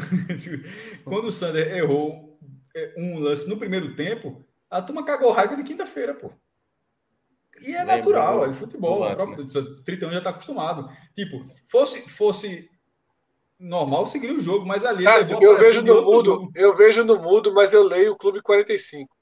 quando 1.05 1.27
o 1.27 1.33
Sander 1.33 1.77
errou 1.77 2.39
é, 2.75 2.95
um 2.97 3.19
lance 3.19 3.49
no 3.49 3.57
primeiro 3.57 3.95
tempo, 3.95 4.45
a 4.69 4.81
turma 4.81 5.05
cagou 5.05 5.33
raiva 5.33 5.57
de 5.57 5.65
quinta-feira, 5.65 6.15
pô. 6.15 6.33
E 7.63 7.75
é 7.75 7.85
natural, 7.85 8.47
é 8.47 8.53
futebol. 8.53 9.01
Lance, 9.01 9.17
próprio, 9.17 9.45
né? 9.45 9.61
O 9.61 9.83
Tritão 9.83 10.11
já 10.11 10.19
está 10.19 10.31
acostumado. 10.31 10.89
Tipo, 11.15 11.45
fosse, 11.67 12.09
fosse 12.09 12.70
normal, 13.61 14.07
seguir 14.07 14.33
o 14.33 14.41
jogo, 14.41 14.67
mas 14.67 14.85
ali. 14.85 15.05
Cássio, 15.05 15.39
eu 15.41 15.57
vejo 15.57 15.83
no 15.83 16.03
mudo, 16.03 16.51
eu 16.55 16.75
vejo 16.75 17.05
no 17.05 17.19
mudo, 17.21 17.53
mas 17.53 17.73
eu 17.73 17.83
leio 17.83 18.13
o 18.13 18.17
Clube 18.17 18.41
45. 18.41 19.15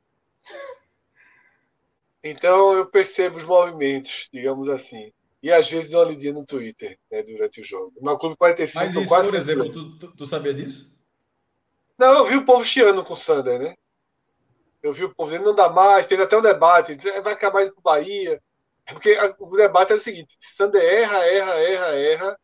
Então 2.22 2.76
eu 2.76 2.86
percebo 2.86 3.36
os 3.36 3.44
movimentos, 3.44 4.28
digamos 4.32 4.68
assim. 4.68 5.12
E 5.42 5.52
às 5.52 5.70
vezes 5.70 5.90
dou 5.90 6.02
uma 6.02 6.10
lidinha 6.10 6.32
no 6.32 6.44
Twitter 6.44 6.98
né, 7.10 7.22
durante 7.22 7.60
o 7.60 7.64
jogo. 7.64 7.92
No 8.00 8.18
Clube 8.18 8.36
45 8.36 8.84
Mas 8.84 8.94
isso, 8.94 9.08
quase 9.08 9.30
por 9.30 9.36
exemplo, 9.36 9.72
tu, 9.72 9.98
tu, 9.98 10.16
tu, 10.16 10.26
sabia 10.26 10.52
disso? 10.54 10.90
Não, 11.96 12.14
eu 12.18 12.24
vi 12.24 12.36
o 12.36 12.44
povo 12.44 12.64
chiando 12.64 13.04
com 13.04 13.12
o 13.12 13.16
Sander, 13.16 13.58
né? 13.58 13.74
Eu 14.82 14.92
vi 14.92 15.04
o 15.04 15.14
povo 15.14 15.30
dizendo 15.30 15.46
não 15.46 15.54
dá 15.54 15.68
mais, 15.68 16.06
teve 16.06 16.22
até 16.22 16.36
um 16.36 16.42
debate, 16.42 16.96
vai 17.22 17.32
acabar 17.32 17.62
indo 17.62 17.72
pro 17.72 17.82
Bahia. 17.82 18.40
Porque 18.86 19.16
o 19.38 19.50
debate 19.50 19.90
era 19.90 20.00
o 20.00 20.02
seguinte: 20.02 20.36
Sander 20.40 20.82
erra, 20.82 21.24
erra, 21.26 21.54
erra, 21.54 21.86
erra, 21.94 22.40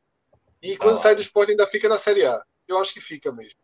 e 0.73 0.77
quando 0.77 0.97
ah, 0.97 1.01
sai 1.01 1.15
do 1.15 1.21
esporte 1.21 1.51
ainda 1.51 1.67
fica 1.67 1.89
na 1.89 1.99
Série 1.99 2.25
A. 2.25 2.43
Eu 2.67 2.79
acho 2.79 2.95
que 2.95 3.01
fica 3.01 3.31
mesmo. 3.31 3.59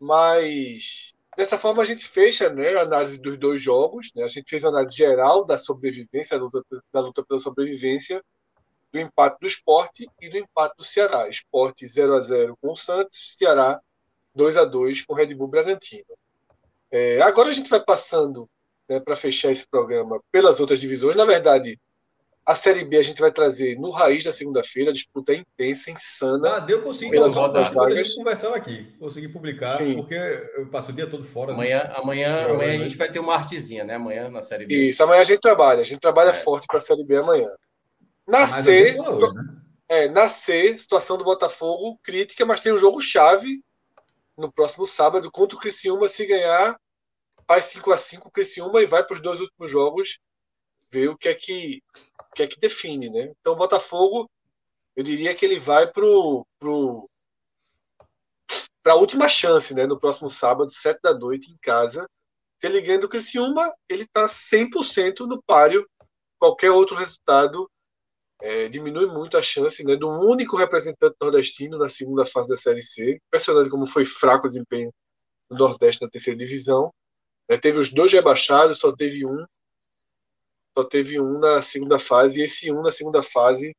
Mas 0.00 1.14
Dessa 1.36 1.58
forma, 1.58 1.82
a 1.82 1.84
gente 1.84 2.06
fecha 2.06 2.48
né, 2.48 2.76
a 2.76 2.82
análise 2.82 3.18
dos 3.18 3.38
dois 3.38 3.60
jogos. 3.60 4.10
Né? 4.14 4.22
A 4.22 4.28
gente 4.28 4.48
fez 4.48 4.64
a 4.64 4.68
análise 4.68 4.96
geral 4.96 5.44
da 5.44 5.58
sobrevivência, 5.58 6.38
da 6.38 6.44
luta, 6.44 6.64
da 6.92 7.00
luta 7.00 7.24
pela 7.24 7.40
sobrevivência, 7.40 8.22
do 8.92 9.00
empate 9.00 9.38
do 9.40 9.46
esporte 9.46 10.08
e 10.20 10.28
do 10.28 10.38
empate 10.38 10.76
do 10.76 10.84
Ceará. 10.84 11.28
Esporte 11.28 11.86
0 11.86 12.14
a 12.14 12.20
0 12.20 12.56
com 12.60 12.72
o 12.72 12.76
Santos, 12.76 13.34
Ceará 13.36 13.80
2 14.34 14.56
a 14.56 14.64
2 14.64 15.02
com 15.02 15.12
o 15.12 15.16
Red 15.16 15.34
Bull 15.34 15.48
Bragantino. 15.48 16.04
É, 16.90 17.20
agora 17.20 17.48
a 17.48 17.52
gente 17.52 17.68
vai 17.68 17.82
passando 17.82 18.48
né, 18.88 19.00
para 19.00 19.16
fechar 19.16 19.50
esse 19.50 19.66
programa 19.66 20.22
pelas 20.30 20.60
outras 20.60 20.78
divisões. 20.78 21.16
Na 21.16 21.24
verdade, 21.24 21.80
a 22.46 22.54
Série 22.54 22.84
B 22.84 22.98
a 22.98 23.02
gente 23.02 23.20
vai 23.20 23.32
trazer 23.32 23.78
no 23.78 23.90
Raiz 23.90 24.22
da 24.24 24.32
segunda-feira, 24.32 24.92
disputa 24.92 25.32
intensa, 25.32 25.90
insana. 25.90 26.56
Ah, 26.56 26.60
deu 26.60 26.82
consegui 26.82 27.12
pelas 27.12 27.34
rodas 27.34 27.70
vagas. 27.70 28.14
conversar 28.14 28.54
aqui, 28.54 28.84
consegui 28.98 29.28
publicar, 29.28 29.78
Sim. 29.78 29.96
porque 29.96 30.14
eu 30.14 30.66
passo 30.68 30.92
o 30.92 30.94
dia 30.94 31.06
todo 31.06 31.24
fora. 31.24 31.52
Amanhã, 31.52 31.84
né? 31.84 31.94
amanhã, 31.96 32.50
amanhã 32.50 32.74
a 32.74 32.88
gente 32.88 32.96
vai 32.98 33.10
ter 33.10 33.18
uma 33.18 33.34
artezinha, 33.34 33.82
né? 33.82 33.94
Amanhã 33.94 34.28
na 34.28 34.42
Série 34.42 34.66
B. 34.66 34.88
Isso, 34.88 35.02
amanhã 35.02 35.22
a 35.22 35.24
gente 35.24 35.40
trabalha, 35.40 35.80
a 35.80 35.84
gente 35.84 36.00
trabalha 36.00 36.30
é. 36.30 36.34
forte 36.34 36.66
para 36.66 36.76
a 36.76 36.80
Série 36.80 37.04
B 37.04 37.16
amanhã. 37.16 37.48
Na 38.28 38.46
C, 38.46 38.98
hoje, 39.00 39.34
né? 39.34 39.42
é, 39.88 40.08
na 40.08 40.28
C, 40.28 40.78
situação 40.78 41.16
do 41.16 41.24
Botafogo 41.24 41.98
crítica, 42.02 42.44
mas 42.44 42.60
tem 42.60 42.72
um 42.74 42.78
jogo 42.78 43.00
chave 43.00 43.62
no 44.36 44.52
próximo 44.52 44.86
sábado 44.86 45.30
contra 45.30 45.56
o 45.56 45.60
Criciúma. 45.60 46.08
Se 46.08 46.26
ganhar, 46.26 46.78
faz 47.46 47.64
5 47.66 47.90
a 47.90 47.96
5 47.96 48.28
o 48.28 48.30
Criciúma 48.30 48.82
e 48.82 48.86
vai 48.86 49.02
para 49.02 49.14
os 49.14 49.22
dois 49.22 49.40
últimos 49.40 49.70
jogos 49.70 50.18
ver 50.94 51.08
o 51.08 51.16
que 51.16 51.28
é 51.28 51.34
que, 51.34 51.82
que, 52.34 52.42
é 52.42 52.46
que 52.46 52.60
define, 52.60 53.10
né? 53.10 53.32
Então, 53.40 53.54
o 53.54 53.56
Botafogo, 53.56 54.30
eu 54.96 55.02
diria 55.02 55.34
que 55.34 55.44
ele 55.44 55.58
vai 55.58 55.90
pro, 55.90 56.46
pro 56.58 57.08
para 58.82 58.92
a 58.92 58.96
última 58.96 59.28
chance, 59.28 59.74
né? 59.74 59.86
No 59.86 59.98
próximo 59.98 60.30
sábado, 60.30 60.70
sete 60.70 61.00
da 61.02 61.14
noite, 61.14 61.50
em 61.50 61.56
casa. 61.60 62.08
Se 62.60 62.66
ele 62.66 62.80
ganha 62.80 62.98
do 62.98 63.08
Criciúma, 63.08 63.74
ele 63.88 64.04
está 64.04 64.28
100% 64.28 65.20
no 65.26 65.42
páreo. 65.42 65.88
Qualquer 66.38 66.70
outro 66.70 66.94
resultado 66.94 67.68
é, 68.42 68.68
diminui 68.68 69.06
muito 69.06 69.36
a 69.36 69.42
chance 69.42 69.82
né, 69.84 69.96
do 69.96 70.08
único 70.08 70.56
representante 70.56 71.16
nordestino 71.20 71.78
na 71.78 71.88
segunda 71.88 72.26
fase 72.26 72.48
da 72.48 72.56
Série 72.56 72.82
C. 72.82 73.18
Impressionante 73.26 73.70
como 73.70 73.86
foi 73.86 74.04
fraco 74.04 74.46
o 74.46 74.50
desempenho 74.50 74.92
do 75.48 75.56
Nordeste 75.56 76.02
na 76.02 76.10
terceira 76.10 76.38
divisão. 76.38 76.92
É, 77.48 77.56
teve 77.56 77.78
os 77.78 77.90
dois 77.90 78.12
rebaixados, 78.12 78.78
só 78.78 78.94
teve 78.94 79.24
um 79.24 79.44
só 80.76 80.84
teve 80.84 81.20
um 81.20 81.38
na 81.38 81.62
segunda 81.62 81.98
fase, 81.98 82.40
e 82.40 82.44
esse 82.44 82.70
um 82.72 82.82
na 82.82 82.90
segunda 82.92 83.22
fase 83.22 83.74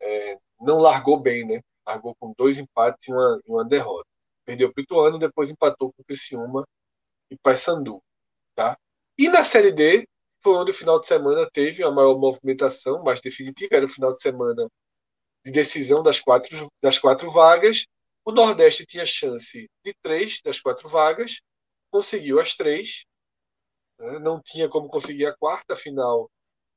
é, 0.00 0.38
não 0.60 0.78
largou 0.78 1.18
bem, 1.20 1.46
né? 1.46 1.60
Largou 1.86 2.14
com 2.16 2.34
dois 2.36 2.58
empates 2.58 3.08
e 3.08 3.12
uma, 3.12 3.40
uma 3.46 3.64
derrota. 3.64 4.06
Perdeu 4.44 4.72
o 4.76 4.80
Ituano, 4.80 5.18
depois 5.18 5.50
empatou 5.50 5.92
com 5.92 6.02
o 6.02 6.04
Criciúma 6.04 6.66
e 7.30 7.36
Paysandu, 7.36 8.00
tá? 8.54 8.76
E 9.16 9.28
na 9.28 9.44
Série 9.44 9.72
D, 9.72 10.06
foi 10.42 10.54
onde 10.54 10.72
o 10.72 10.74
final 10.74 11.00
de 11.00 11.06
semana 11.06 11.48
teve 11.52 11.82
a 11.84 11.90
maior 11.90 12.18
movimentação, 12.18 13.02
mais 13.04 13.20
definitiva, 13.20 13.76
era 13.76 13.86
o 13.86 13.88
final 13.88 14.12
de 14.12 14.20
semana 14.20 14.68
de 15.44 15.52
decisão 15.52 16.02
das 16.02 16.18
quatro, 16.20 16.68
das 16.82 16.98
quatro 16.98 17.30
vagas. 17.30 17.86
O 18.24 18.32
Nordeste 18.32 18.84
tinha 18.86 19.06
chance 19.06 19.68
de 19.84 19.94
três 20.02 20.40
das 20.42 20.60
quatro 20.60 20.88
vagas, 20.88 21.40
conseguiu 21.90 22.40
as 22.40 22.54
três? 22.54 23.04
Não 24.20 24.40
tinha 24.40 24.68
como 24.68 24.88
conseguir 24.88 25.26
a 25.26 25.36
quarta, 25.36 25.74
afinal 25.74 26.30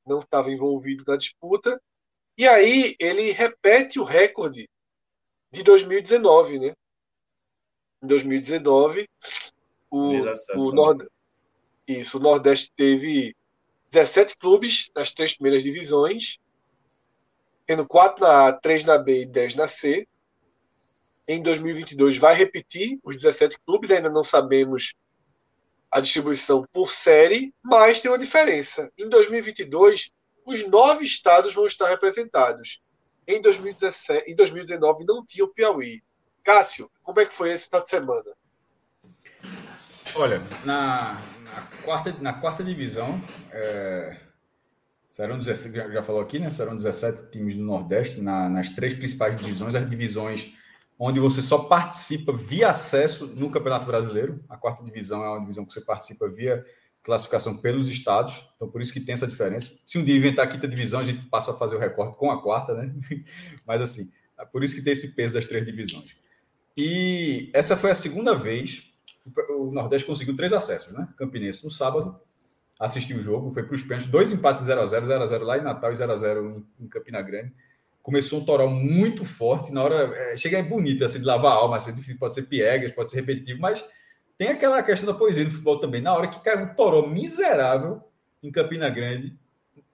não 0.05 0.19
estava 0.19 0.51
envolvido 0.51 1.03
na 1.07 1.17
disputa. 1.17 1.81
E 2.37 2.47
aí 2.47 2.95
ele 2.99 3.31
repete 3.31 3.99
o 3.99 4.03
recorde 4.03 4.69
de 5.51 5.63
2019, 5.63 6.59
né? 6.59 6.73
Em 8.03 8.07
2019, 8.07 9.09
o, 9.89 10.11
o, 10.57 10.71
Nord... 10.71 11.07
Isso, 11.87 12.17
o 12.17 12.21
Nordeste 12.21 12.71
teve 12.75 13.35
17 13.91 14.37
clubes 14.37 14.91
nas 14.93 15.11
três 15.11 15.33
primeiras 15.33 15.63
divisões, 15.63 16.37
tendo 17.65 17.87
4 17.87 18.23
na 18.23 18.49
A, 18.49 18.53
3 18.53 18.83
na 18.83 18.97
B 18.97 19.21
e 19.21 19.25
10 19.25 19.55
na 19.55 19.67
C. 19.67 20.07
Em 21.27 21.41
2022 21.41 22.17
vai 22.17 22.35
repetir 22.35 22.99
os 23.03 23.15
17 23.15 23.57
clubes, 23.65 23.89
ainda 23.89 24.09
não 24.09 24.23
sabemos 24.23 24.93
a 25.95 26.01
distribuição 26.01 26.67
por 26.73 26.91
série, 26.91 27.53
mas 27.63 28.01
tem 28.01 28.11
uma 28.11 28.17
diferença. 28.17 28.91
Em 28.97 29.07
2022, 29.07 30.11
os 30.45 30.67
nove 30.67 31.05
estados 31.05 31.53
vão 31.53 31.65
estar 31.65 31.87
representados. 31.87 32.81
Em, 33.25 33.41
2017, 33.41 34.29
em 34.29 34.35
2019 34.35 35.05
não 35.05 35.25
tinha 35.25 35.45
o 35.45 35.47
Piauí. 35.47 36.03
Cássio, 36.43 36.91
como 37.01 37.21
é 37.21 37.25
que 37.25 37.33
foi 37.33 37.49
esse 37.53 37.67
final 37.67 37.81
de 37.81 37.89
semana? 37.89 38.25
Olha, 40.15 40.41
na, 40.65 41.23
na 41.45 41.61
quarta, 41.85 42.13
na 42.19 42.33
quarta 42.33 42.61
divisão, 42.61 43.17
é, 43.53 44.17
serão 45.09 45.39
17, 45.39 45.93
já 45.93 46.03
falou 46.03 46.19
aqui, 46.19 46.39
né? 46.39 46.51
Serão 46.51 46.75
17 46.75 47.31
times 47.31 47.55
do 47.55 47.63
Nordeste 47.63 48.19
na, 48.19 48.49
nas 48.49 48.71
três 48.71 48.93
principais 48.93 49.37
divisões, 49.37 49.73
as 49.73 49.89
divisões 49.89 50.53
onde 50.97 51.19
você 51.19 51.41
só 51.41 51.59
participa 51.59 52.31
via 52.31 52.69
acesso 52.69 53.27
no 53.27 53.49
Campeonato 53.49 53.85
Brasileiro. 53.85 54.39
A 54.49 54.57
quarta 54.57 54.83
divisão 54.83 55.23
é 55.23 55.29
uma 55.29 55.39
divisão 55.39 55.65
que 55.65 55.73
você 55.73 55.81
participa 55.81 56.29
via 56.29 56.65
classificação 57.03 57.57
pelos 57.57 57.87
estados, 57.87 58.49
então 58.55 58.67
por 58.67 58.81
isso 58.81 58.91
que 58.91 58.99
tem 58.99 59.13
essa 59.13 59.27
diferença. 59.27 59.77
Se 59.85 59.97
um 59.97 60.03
dia 60.03 60.15
inventar 60.15 60.45
a 60.45 60.47
quinta 60.47 60.67
divisão, 60.67 60.99
a 60.99 61.03
gente 61.03 61.23
passa 61.27 61.51
a 61.51 61.53
fazer 61.53 61.75
o 61.75 61.79
recorte 61.79 62.17
com 62.17 62.31
a 62.31 62.41
quarta, 62.41 62.73
né? 62.73 62.91
Mas 63.65 63.79
assim, 63.79 64.11
é 64.39 64.43
por 64.43 64.63
isso 64.63 64.73
que 64.73 64.81
tem 64.81 64.93
esse 64.93 65.13
peso 65.13 65.35
das 65.35 65.45
três 65.45 65.63
divisões. 65.63 66.17
E 66.75 67.51
essa 67.53 67.77
foi 67.77 67.91
a 67.91 67.95
segunda 67.95 68.35
vez 68.35 68.91
o 69.49 69.71
Nordeste 69.71 70.05
conseguiu 70.07 70.35
três 70.35 70.53
acessos, 70.53 70.93
né? 70.93 71.07
Campinense 71.17 71.63
no 71.63 71.71
sábado, 71.71 72.19
assistiu 72.79 73.17
o 73.17 73.21
jogo, 73.21 73.51
foi 73.51 73.63
para 73.63 73.75
os 73.75 73.81
pênaltis, 73.81 74.07
dois 74.07 74.31
empates 74.31 74.65
0x0, 74.65 75.07
0x0 75.07 75.41
lá 75.41 75.57
em 75.57 75.63
Natal 75.63 75.91
e 75.91 75.95
0x0 75.95 76.63
em 76.79 76.87
Campina 76.87 77.21
Grande 77.21 77.53
começou 78.05 78.39
um 78.39 78.45
toró 78.45 78.69
muito 78.69 79.25
forte. 79.25 79.73
Na 79.73 79.81
hora, 79.81 80.15
é, 80.15 80.37
chega 80.37 80.57
aí 80.57 80.63
bonito, 80.63 81.03
assim, 81.03 81.17
de 81.17 81.25
lavar 81.25 81.53
a 81.53 81.55
alma. 81.55 81.77
Assim, 81.77 81.91
pode 82.17 82.35
ser 82.35 82.43
piegas, 82.43 82.91
pode 82.91 83.09
ser 83.09 83.15
repetitivo, 83.15 83.59
mas 83.59 83.83
tem 84.37 84.49
aquela 84.49 84.83
questão 84.83 85.11
da 85.11 85.17
poesia 85.17 85.43
no 85.43 85.49
futebol 85.49 85.79
também. 85.79 86.01
Na 86.01 86.13
hora 86.13 86.27
que 86.27 86.39
cai 86.39 86.63
um 86.63 86.75
toró 86.75 87.07
miserável 87.07 88.03
em 88.43 88.51
Campina 88.51 88.91
Grande, 88.91 89.35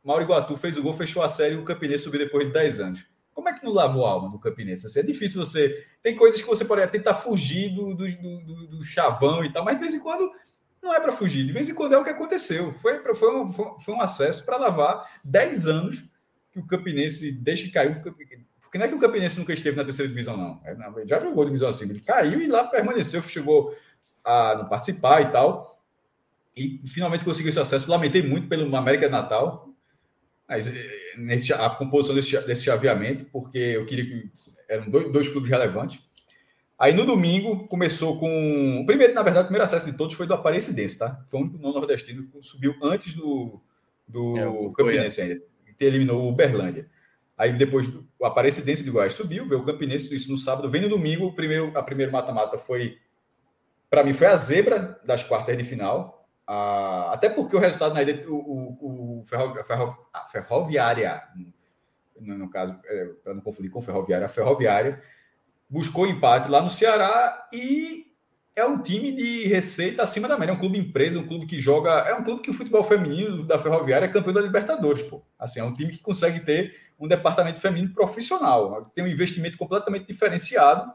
Mauro 0.03 0.23
Iguatu 0.23 0.57
fez 0.57 0.75
o 0.75 0.83
gol, 0.83 0.93
fechou 0.93 1.23
a 1.23 1.29
série 1.29 1.55
e 1.55 1.57
o 1.57 1.63
Campinense 1.63 2.03
subiu 2.03 2.19
depois 2.19 2.45
de 2.45 2.51
10 2.51 2.79
anos. 2.81 3.05
Como 3.33 3.47
é 3.47 3.53
que 3.53 3.63
não 3.63 3.71
lavou 3.71 4.05
a 4.05 4.11
alma 4.11 4.29
no 4.29 4.39
Campinense? 4.39 4.87
Assim, 4.87 4.99
é 4.99 5.03
difícil 5.03 5.39
você. 5.39 5.87
Tem 6.03 6.13
coisas 6.13 6.41
que 6.41 6.47
você 6.47 6.65
pode 6.65 6.85
tentar 6.87 7.13
fugir 7.13 7.73
do, 7.73 7.95
do, 7.95 8.05
do, 8.17 8.67
do 8.67 8.83
chavão 8.83 9.41
e 9.41 9.53
tal, 9.53 9.63
mas 9.63 9.75
de 9.75 9.79
vez 9.79 9.93
em 9.93 10.01
quando 10.01 10.29
não 10.83 10.93
é 10.93 10.99
para 10.99 11.13
fugir. 11.13 11.45
De 11.45 11.53
vez 11.53 11.69
em 11.69 11.73
quando 11.73 11.93
é 11.93 11.97
o 11.97 12.03
que 12.03 12.09
aconteceu. 12.09 12.73
Foi, 12.73 13.01
foi, 13.15 13.33
um, 13.33 13.53
foi 13.53 13.95
um 13.95 14.01
acesso 14.01 14.45
para 14.45 14.57
lavar 14.57 15.09
10 15.23 15.67
anos 15.67 16.10
que 16.51 16.59
o 16.59 16.65
Campinense 16.65 17.31
deixa 17.31 17.69
cair, 17.71 18.01
porque 18.01 18.39
Porque 18.61 18.77
não 18.77 18.85
é 18.85 18.87
que 18.87 18.95
o 18.95 18.99
Campinense 18.99 19.37
nunca 19.37 19.53
esteve 19.53 19.75
na 19.75 19.83
terceira 19.83 20.09
divisão, 20.09 20.37
não. 20.37 20.59
É, 20.63 20.71
ele 20.71 21.07
já 21.07 21.19
jogou 21.19 21.45
divisão 21.45 21.69
acima. 21.69 21.91
Ele 21.91 22.01
caiu 22.01 22.41
e 22.41 22.47
lá 22.47 22.63
permaneceu, 22.65 23.21
chegou 23.23 23.75
a 24.23 24.55
não 24.55 24.69
participar 24.69 25.21
e 25.21 25.31
tal. 25.31 25.81
E 26.55 26.81
finalmente 26.85 27.25
conseguiu 27.25 27.49
esse 27.49 27.59
acesso. 27.59 27.89
Lamentei 27.89 28.21
muito 28.21 28.47
pelo 28.47 28.73
América 28.75 29.07
de 29.07 29.11
Natal, 29.11 29.69
mas 30.47 30.67
eh, 30.67 31.13
nesse, 31.17 31.53
a 31.53 31.69
composição 31.69 32.15
desse, 32.15 32.39
desse 32.45 32.63
chaveamento, 32.63 33.25
porque 33.25 33.57
eu 33.57 33.85
queria 33.85 34.05
que 34.05 34.31
eram 34.67 34.89
dois, 34.89 35.11
dois 35.11 35.29
clubes 35.29 35.49
relevantes. 35.49 36.01
Aí 36.77 36.93
no 36.93 37.05
domingo 37.05 37.67
começou 37.67 38.19
com. 38.19 38.81
O 38.81 38.85
primeiro, 38.85 39.13
na 39.13 39.21
verdade, 39.21 39.43
o 39.43 39.47
primeiro 39.47 39.63
acesso 39.63 39.91
de 39.91 39.95
todos 39.95 40.15
foi 40.15 40.25
do 40.25 40.33
Aparecidense, 40.33 40.97
tá? 40.97 41.23
Foi 41.27 41.39
o 41.39 41.43
único 41.43 41.59
não 41.59 41.71
nordestino 41.71 42.23
que 42.23 42.41
subiu 42.41 42.75
antes 42.81 43.13
do, 43.13 43.61
do 44.07 44.37
é, 44.37 44.73
Campinense 44.75 45.21
ainda, 45.21 45.35
que 45.35 45.45
eliminou 45.85 46.21
o 46.21 46.29
Uberlândia. 46.29 46.89
Aí 47.37 47.51
depois 47.53 47.87
o 48.19 48.25
Aparecidense 48.25 48.83
de 48.83 48.91
Goiás 48.91 49.13
subiu, 49.13 49.47
veio 49.47 49.61
o 49.61 49.65
Campinense, 49.65 50.13
isso 50.15 50.29
no 50.29 50.37
sábado. 50.37 50.69
Vem 50.69 50.81
no 50.81 50.89
domingo, 50.89 51.25
o 51.25 51.33
primeiro, 51.33 51.75
a 51.77 51.81
primeiro 51.81 52.11
mata-mata 52.11 52.57
foi. 52.57 52.97
Para 53.89 54.03
mim, 54.03 54.13
foi 54.13 54.27
a 54.27 54.35
zebra 54.35 54.99
das 55.03 55.23
quartas 55.23 55.57
de 55.57 55.63
final. 55.63 56.27
Ah, 56.47 57.11
até 57.13 57.29
porque 57.29 57.55
o 57.55 57.59
resultado 57.59 57.93
na 57.93 58.01
ida, 58.01 58.29
o, 58.29 58.35
o, 58.35 59.19
o 59.21 59.25
ferro, 59.25 59.63
ferro, 59.63 59.97
a 60.13 60.25
Ferroviária, 60.27 61.21
no, 62.19 62.37
no 62.37 62.49
caso, 62.49 62.79
é, 62.85 63.05
para 63.23 63.33
não 63.33 63.41
confundir 63.41 63.71
com 63.71 63.81
Ferroviária, 63.81 64.25
a 64.25 64.29
Ferroviária 64.29 65.01
buscou 65.69 66.05
empate 66.05 66.49
lá 66.49 66.61
no 66.61 66.69
Ceará 66.69 67.47
e 67.53 68.10
é 68.55 68.65
um 68.65 68.81
time 68.81 69.11
de 69.11 69.47
receita 69.47 70.03
acima 70.03 70.27
da 70.27 70.37
média, 70.37 70.51
é 70.51 70.55
um 70.55 70.59
clube 70.59 70.77
empresa, 70.77 71.19
um 71.19 71.27
clube 71.27 71.45
que 71.45 71.59
joga, 71.59 71.89
é 72.07 72.13
um 72.13 72.23
clube 72.23 72.41
que 72.41 72.49
o 72.49 72.53
futebol 72.53 72.83
feminino 72.83 73.43
da 73.45 73.57
Ferroviária 73.57 74.05
é 74.05 74.09
campeão 74.09 74.33
da 74.33 74.41
Libertadores, 74.41 75.03
pô. 75.03 75.23
Assim, 75.39 75.59
é 75.59 75.63
um 75.63 75.73
time 75.73 75.91
que 75.91 76.01
consegue 76.01 76.39
ter 76.41 76.75
um 76.99 77.07
departamento 77.07 77.59
feminino 77.59 77.93
profissional, 77.93 78.85
tem 78.93 79.03
um 79.03 79.07
investimento 79.07 79.57
completamente 79.57 80.07
diferenciado. 80.07 80.91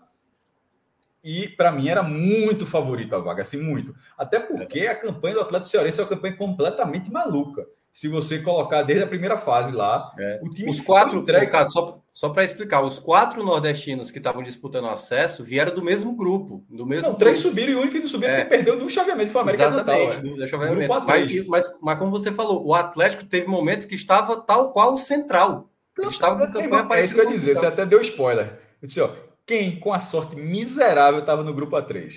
E 1.25 1.49
para 1.49 1.73
mim 1.73 1.89
era 1.89 2.05
muito 2.05 2.65
favorito 2.67 3.17
a 3.17 3.19
vaga, 3.19 3.43
assim, 3.43 3.61
muito. 3.61 3.93
Até 4.17 4.39
porque 4.39 4.87
a 4.87 4.95
campanha 4.95 5.35
do 5.35 5.41
Atlético 5.41 5.71
Cearense 5.71 5.99
é 5.99 6.05
uma 6.05 6.09
campanha 6.09 6.37
completamente 6.37 7.11
maluca 7.11 7.67
se 7.97 8.09
você 8.09 8.41
colocar 8.41 8.83
desde 8.83 9.05
a 9.05 9.07
primeira 9.07 9.39
fase 9.39 9.75
lá, 9.75 10.13
é. 10.19 10.39
o 10.43 10.51
time 10.51 10.69
os 10.69 10.83
quatro 10.83 11.17
entregue... 11.17 11.47
Cara, 11.47 11.65
só 11.65 11.99
só 12.17 12.31
para 12.31 12.45
explicar, 12.45 12.81
os 12.81 12.99
quatro 12.99 13.45
nordestinos 13.45 14.11
que 14.11 14.17
estavam 14.17 14.43
disputando 14.43 14.89
acesso 14.89 15.45
vieram 15.45 15.75
do 15.75 15.85
mesmo 15.85 16.17
grupo, 16.17 16.65
do 16.67 16.87
mesmo. 16.87 17.11
Não, 17.11 17.15
três 17.15 17.41
subiram 17.41 17.73
e 17.73 17.75
o 17.75 17.81
único 17.81 17.93
que 17.93 18.01
não 18.01 18.09
subiu 18.09 18.31
é. 18.31 18.43
perdeu 18.43 18.75
no 18.75 18.89
chaveamento 18.89 19.31
foi 19.31 19.41
a 19.41 19.43
América 19.43 19.65
Exatamente, 19.69 20.23
Natal, 20.23 20.43
é. 20.43 20.47
chaveamento. 20.47 21.05
Mas, 21.07 21.47
mas, 21.47 21.71
mas, 21.79 21.99
como 21.99 22.11
você 22.11 22.33
falou, 22.33 22.67
o 22.67 22.73
Atlético 22.73 23.27
teve 23.27 23.49
momentos 23.49 23.85
que 23.85 23.95
estava 23.95 24.35
tal 24.35 24.73
qual 24.73 24.95
o 24.95 24.99
Central. 24.99 25.71
Ele 25.99 26.09
estava 26.09 26.39
com 26.39 26.53
campanha 26.55 27.03
É 27.03 27.05
isso 27.05 27.13
que 27.13 27.21
eu 27.21 27.25
ia 27.25 27.31
dizer, 27.31 27.55
você 27.55 27.67
até 27.67 27.85
deu 27.85 28.01
spoiler. 28.01 28.61
Eu 28.81 28.89
disse, 28.89 29.03
ó, 29.03 29.11
quem 29.45 29.79
com 29.79 29.93
a 29.93 30.01
sorte 30.01 30.37
miserável 30.37 31.21
estava 31.21 31.45
no 31.45 31.53
grupo 31.53 31.77
A3? 31.77 32.15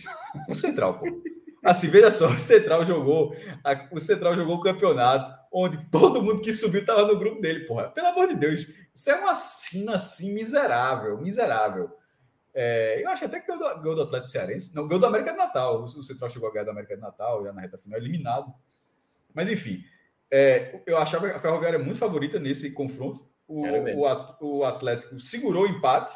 O 0.47 0.55
Central, 0.55 0.93
pô. 0.93 1.07
Assim, 1.63 1.89
veja 1.89 2.09
só, 2.09 2.27
o 2.31 2.39
Central 2.39 2.85
jogou, 2.85 3.35
a, 3.63 3.87
o 3.91 3.99
Central 3.99 4.35
jogou 4.35 4.55
o 4.55 4.61
campeonato 4.61 5.31
onde 5.51 5.89
todo 5.89 6.21
mundo 6.21 6.41
que 6.41 6.53
subiu 6.53 6.81
estava 6.81 7.05
no 7.05 7.17
grupo 7.17 7.41
dele, 7.41 7.65
porra. 7.65 7.89
Pelo 7.89 8.07
amor 8.07 8.27
de 8.27 8.35
Deus, 8.35 8.67
isso 8.93 9.09
é 9.09 9.15
uma 9.15 9.35
cena 9.35 9.95
assim 9.95 10.33
miserável, 10.33 11.17
miserável. 11.19 11.89
É, 12.53 13.01
eu 13.03 13.09
acho 13.09 13.25
até 13.25 13.39
que 13.39 13.51
do, 13.51 13.81
gol 13.81 13.95
do 13.95 14.01
Atlético 14.03 14.31
Cearense, 14.31 14.75
não, 14.75 14.87
gol 14.87 14.99
do 14.99 15.05
América 15.05 15.31
de 15.31 15.37
Natal. 15.37 15.83
O 15.83 16.03
Central 16.03 16.29
chegou 16.29 16.49
a 16.49 16.51
ganhar 16.51 16.65
do 16.65 16.71
América 16.71 16.95
de 16.95 17.01
Natal, 17.01 17.43
já 17.43 17.53
na 17.53 17.61
reta 17.61 17.77
final, 17.77 17.99
eliminado. 17.99 18.53
Mas 19.33 19.49
enfim, 19.49 19.83
é, 20.31 20.81
eu 20.85 20.97
achava 20.97 21.27
a 21.27 21.39
Ferroviária 21.39 21.79
muito 21.79 21.99
favorita 21.99 22.39
nesse 22.39 22.71
confronto. 22.71 23.27
O, 23.47 23.65
o, 23.65 24.59
o 24.59 24.63
Atlético 24.65 25.19
segurou 25.19 25.63
o 25.63 25.67
empate 25.67 26.15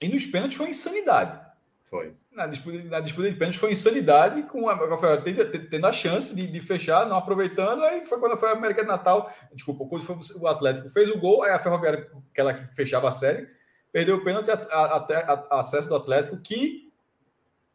e 0.00 0.08
nos 0.08 0.26
pênaltis 0.26 0.56
foi 0.56 0.68
insanidade. 0.68 1.43
Foi 1.84 2.14
na 2.32 2.46
disputa, 2.46 2.82
na 2.84 3.00
disputa 3.00 3.30
de 3.30 3.36
pênaltis 3.36 3.60
foi 3.60 3.72
insanidade, 3.72 4.42
com 4.44 4.68
a 4.68 4.74
Rafael 4.74 5.22
tendo, 5.22 5.68
tendo 5.68 5.86
a 5.86 5.92
chance 5.92 6.34
de, 6.34 6.46
de, 6.46 6.60
fechar, 6.60 7.06
não 7.06 7.16
aproveitando. 7.16 7.82
Aí 7.84 8.04
foi 8.04 8.18
quando 8.18 8.36
foi 8.36 8.48
a 8.48 8.52
América 8.52 8.82
de 8.82 8.88
Natal, 8.88 9.30
desculpa, 9.52 9.84
quando 9.84 10.02
foi 10.02 10.16
o 10.40 10.46
Atlético 10.46 10.88
fez 10.88 11.10
o 11.10 11.18
gol, 11.18 11.42
aí 11.42 11.52
a 11.52 11.58
Ferroviária, 11.58 12.08
que 12.32 12.74
fechava 12.74 13.08
a 13.08 13.12
série, 13.12 13.48
perdeu 13.92 14.16
o 14.16 14.24
pênalti 14.24 14.50
até 14.50 15.24
acesso 15.50 15.88
do 15.88 15.94
Atlético, 15.94 16.38
que 16.38 16.92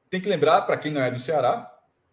tem 0.09 0.19
que 0.19 0.27
lembrar, 0.27 0.63
para 0.63 0.75
quem 0.75 0.91
não 0.91 1.01
é 1.01 1.11
do 1.11 1.19
Ceará, 1.19 1.71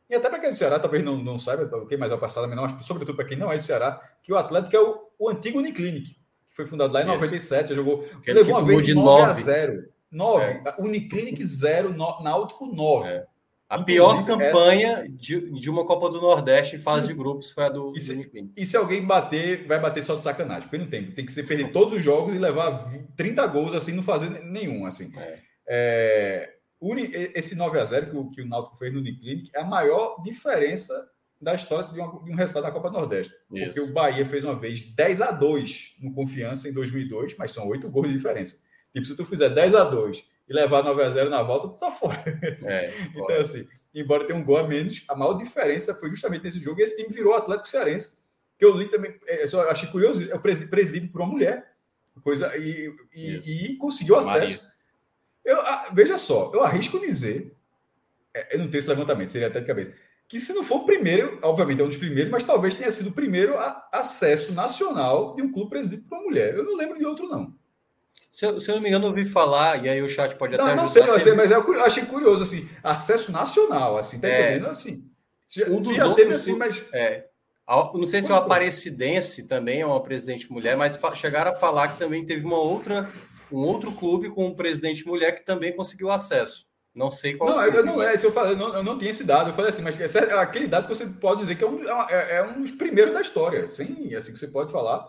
e 0.09 0.15
até 0.15 0.29
para 0.29 0.39
quem 0.39 0.49
é 0.49 0.53
do 0.53 0.59
Ceará, 0.59 0.79
talvez 0.79 1.03
não, 1.03 1.17
não 1.17 1.39
saiba, 1.39 1.87
quem 1.87 1.99
mais 1.99 2.13
é 2.13 2.15
o 2.15 2.19
passado, 2.19 2.47
mas 2.47 2.57
não, 2.57 2.81
sobretudo 2.81 3.17
para 3.17 3.25
quem 3.25 3.37
não 3.37 3.51
é 3.51 3.57
do 3.57 3.63
Ceará, 3.63 4.01
que 4.23 4.33
o 4.33 4.37
Atlético 4.37 4.77
é 4.77 4.81
o, 4.81 5.11
o 5.19 5.29
antigo 5.31 5.59
Uniclinic, 5.59 6.15
que 6.47 6.55
foi 6.55 6.67
fundado 6.67 6.93
lá 6.93 7.01
em 7.01 7.07
Isso. 7.07 7.15
97, 7.15 7.75
jogou, 7.75 8.07
levou 8.27 8.59
uma 8.59 8.65
vez 8.65 8.85
de 8.85 8.95
9 8.95 9.31
a 9.31 9.35
0 9.35 9.96
9. 10.11 10.45
É. 10.45 10.75
Uniclinic 10.79 11.45
0, 11.45 11.95
Náutico 11.95 12.67
9. 12.67 13.09
É. 13.09 13.27
A 13.69 13.83
pior 13.83 14.25
campanha 14.25 14.99
essa... 14.99 15.09
de, 15.09 15.51
de 15.51 15.69
uma 15.69 15.85
Copa 15.85 16.09
do 16.09 16.21
Nordeste 16.21 16.77
em 16.77 16.79
fase 16.79 17.09
de 17.09 17.15
grupos 17.15 17.51
foi 17.51 17.65
a 17.65 17.69
do, 17.69 17.93
e 17.97 18.01
se, 18.01 18.13
Uniclinic. 18.13 18.53
E 18.57 18.65
se 18.65 18.77
alguém 18.77 19.05
bater, 19.05 19.67
vai 19.67 19.81
bater 19.81 20.05
só 20.05 20.15
de 20.15 20.23
sacanagem, 20.23 20.63
porque 20.63 20.79
não 20.79 20.89
tem. 20.89 21.11
Tem 21.11 21.27
que 21.27 21.33
ser 21.33 21.45
perder 21.49 21.73
todos 21.73 21.95
os 21.95 22.03
jogos 22.03 22.33
e 22.33 22.39
levar 22.39 22.89
30 23.17 23.45
gols 23.49 23.75
assim, 23.75 23.93
não 23.93 24.05
fazer 24.05 24.31
nenhum. 24.45 24.87
assim. 24.87 25.13
É. 25.19 25.39
É, 25.69 26.55
esse 27.35 27.57
9 27.57 27.81
a 27.81 27.85
0 27.85 28.11
que 28.11 28.17
o, 28.17 28.31
que 28.31 28.43
o 28.43 28.47
Náutico 28.47 28.77
fez 28.77 28.93
no 28.93 29.01
Uniclinic 29.01 29.51
é 29.53 29.61
a 29.61 29.65
maior 29.65 30.23
diferença 30.23 30.95
da 31.41 31.55
história 31.55 31.93
de, 31.93 31.99
uma, 31.99 32.23
de 32.23 32.31
um 32.31 32.37
resultado 32.37 32.65
da 32.65 32.71
Copa 32.71 32.89
do 32.89 32.99
Nordeste. 32.99 33.35
Isso. 33.53 33.65
Porque 33.67 33.81
o 33.81 33.93
Bahia 33.93 34.25
fez 34.25 34.45
uma 34.45 34.59
vez 34.59 34.83
10 34.83 35.21
a 35.21 35.33
2 35.33 35.97
no 36.01 36.15
Confiança 36.15 36.69
em 36.69 36.73
2002, 36.73 37.37
mas 37.37 37.53
são 37.53 37.67
oito 37.69 37.91
gols 37.91 38.09
de 38.09 38.15
diferença. 38.15 38.65
Tipo, 38.97 39.07
se 39.09 39.15
tu 39.15 39.27
fizer 39.27 39.51
10 39.51 39.75
a 39.75 39.85
2 39.85 40.25
e 40.49 40.55
levar 40.55 40.83
9 40.83 41.03
a 41.03 41.11
0 41.11 41.29
na 41.29 41.43
volta, 41.43 41.69
tu 41.69 41.79
tá 41.79 41.93
fora. 41.93 42.25
É, 42.67 42.99
então, 43.03 43.27
pode. 43.27 43.35
assim, 43.35 43.69
embora 43.95 44.27
tenha 44.27 44.39
um 44.39 44.43
gol 44.43 44.57
a 44.57 44.67
menos, 44.67 45.05
a 45.07 45.15
maior 45.15 45.35
diferença 45.35 45.95
foi 45.95 46.09
justamente 46.09 46.45
nesse 46.45 46.59
jogo. 46.61 46.81
E 46.81 46.83
esse 46.83 46.97
time 46.97 47.15
virou 47.15 47.35
Atlético 47.35 47.69
Cearense, 47.69 48.15
que 48.59 48.65
eu 48.65 48.75
li 48.75 48.89
também, 48.89 49.15
é, 49.27 49.47
só 49.47 49.69
achei 49.69 49.87
curioso, 49.91 50.27
é 50.31 50.35
o 50.35 50.41
presidido 50.41 51.13
por 51.13 51.21
uma 51.21 51.31
mulher. 51.31 51.75
Coisa, 52.23 52.57
e, 52.57 52.91
e, 53.15 53.73
e 53.73 53.77
conseguiu 53.77 54.17
acesso. 54.17 54.67
Eu, 55.45 55.61
a, 55.61 55.91
veja 55.93 56.17
só, 56.17 56.51
eu 56.55 56.65
arrisco 56.65 56.99
dizer, 56.99 57.55
é, 58.33 58.55
eu 58.55 58.61
não 58.61 58.71
tenho 58.71 58.79
esse 58.79 58.89
levantamento, 58.89 59.29
seria 59.29 59.49
até 59.49 59.61
de 59.61 59.67
cabeça, 59.67 59.95
que 60.27 60.41
se 60.41 60.55
não 60.55 60.65
for 60.65 60.77
o 60.77 60.87
primeiro, 60.87 61.39
obviamente 61.43 61.83
é 61.83 61.85
um 61.85 61.89
dos 61.89 61.99
primeiros, 61.99 62.33
mas 62.33 62.45
talvez 62.45 62.75
tenha 62.75 62.91
sido 62.91 63.11
o 63.11 63.15
primeiro 63.15 63.59
a, 63.59 63.89
acesso 63.93 64.55
nacional 64.55 65.35
de 65.35 65.43
um 65.43 65.53
clube 65.53 65.69
presidido 65.69 66.09
por 66.09 66.17
uma 66.17 66.25
mulher. 66.25 66.55
Eu 66.55 66.65
não 66.65 66.75
lembro 66.75 66.99
de 66.99 67.05
outro, 67.05 67.29
não. 67.29 67.55
Se 68.31 68.45
eu, 68.45 68.61
se 68.61 68.71
eu 68.71 68.75
não 68.75 68.83
me 68.83 68.89
engano, 68.89 69.07
ouvi 69.07 69.27
falar, 69.27 69.85
e 69.85 69.89
aí 69.89 70.03
o 70.03 70.09
chat 70.09 70.35
pode 70.37 70.57
não, 70.57 70.67
até. 70.67 70.75
Não, 70.75 70.89
sei, 70.89 71.03
não 71.03 71.19
sei, 71.19 71.33
mas 71.35 71.51
eu 71.51 71.63
achei 71.83 72.05
curioso, 72.05 72.43
assim, 72.43 72.69
acesso 72.83 73.33
nacional, 73.33 73.97
assim, 73.97 74.21
tá 74.21 74.29
é, 74.29 74.43
entendendo? 74.43 74.69
Assim. 74.69 75.11
Um 75.69 75.79
dos 75.79 75.95
já 75.95 76.07
outros, 76.07 76.33
assim, 76.33 76.57
mas. 76.57 76.83
É, 76.93 77.27
não 77.69 78.07
sei 78.07 78.23
se 78.23 78.31
é 78.31 78.35
o 78.35 78.37
Aparecidense 78.37 79.49
também 79.49 79.81
é 79.81 79.87
uma 79.87 80.03
presidente 80.03 80.51
mulher, 80.51 80.77
mas 80.77 80.99
chegaram 81.15 81.51
a 81.51 81.55
falar 81.55 81.89
que 81.89 81.99
também 81.99 82.25
teve 82.25 82.45
uma 82.45 82.59
outra, 82.59 83.11
um 83.51 83.59
outro 83.59 83.91
clube 83.93 84.31
com 84.31 84.47
um 84.47 84.55
presidente 84.55 85.07
mulher 85.07 85.33
que 85.33 85.45
também 85.45 85.75
conseguiu 85.75 86.11
acesso. 86.11 86.67
Não 86.95 87.11
sei 87.11 87.35
qual. 87.35 87.51
Não, 87.51 87.63
eu 87.63 87.85
não 87.85 88.03
é 88.03 88.15
eu 88.15 88.33
falei, 88.33 88.53
eu 88.53 88.57
não, 88.57 88.75
eu 88.75 88.83
não 88.83 88.97
tinha 88.97 89.11
esse 89.11 89.25
dado. 89.25 89.51
Eu 89.51 89.55
falei 89.55 89.69
assim, 89.69 89.83
mas 89.83 90.01
essa, 90.01 90.21
é 90.21 90.33
aquele 90.39 90.67
dado 90.67 90.89
que 90.89 90.95
você 90.95 91.05
pode 91.07 91.41
dizer 91.41 91.57
que 91.57 91.65
é 91.65 91.67
um, 91.67 91.83
é, 92.09 92.37
é 92.37 92.43
um 92.43 92.63
dos 92.63 92.71
primeiros 92.71 93.13
da 93.13 93.21
história. 93.21 93.69
Sim, 93.69 94.15
assim 94.15 94.33
que 94.33 94.39
você 94.39 94.49
pode 94.49 94.73
falar 94.73 95.07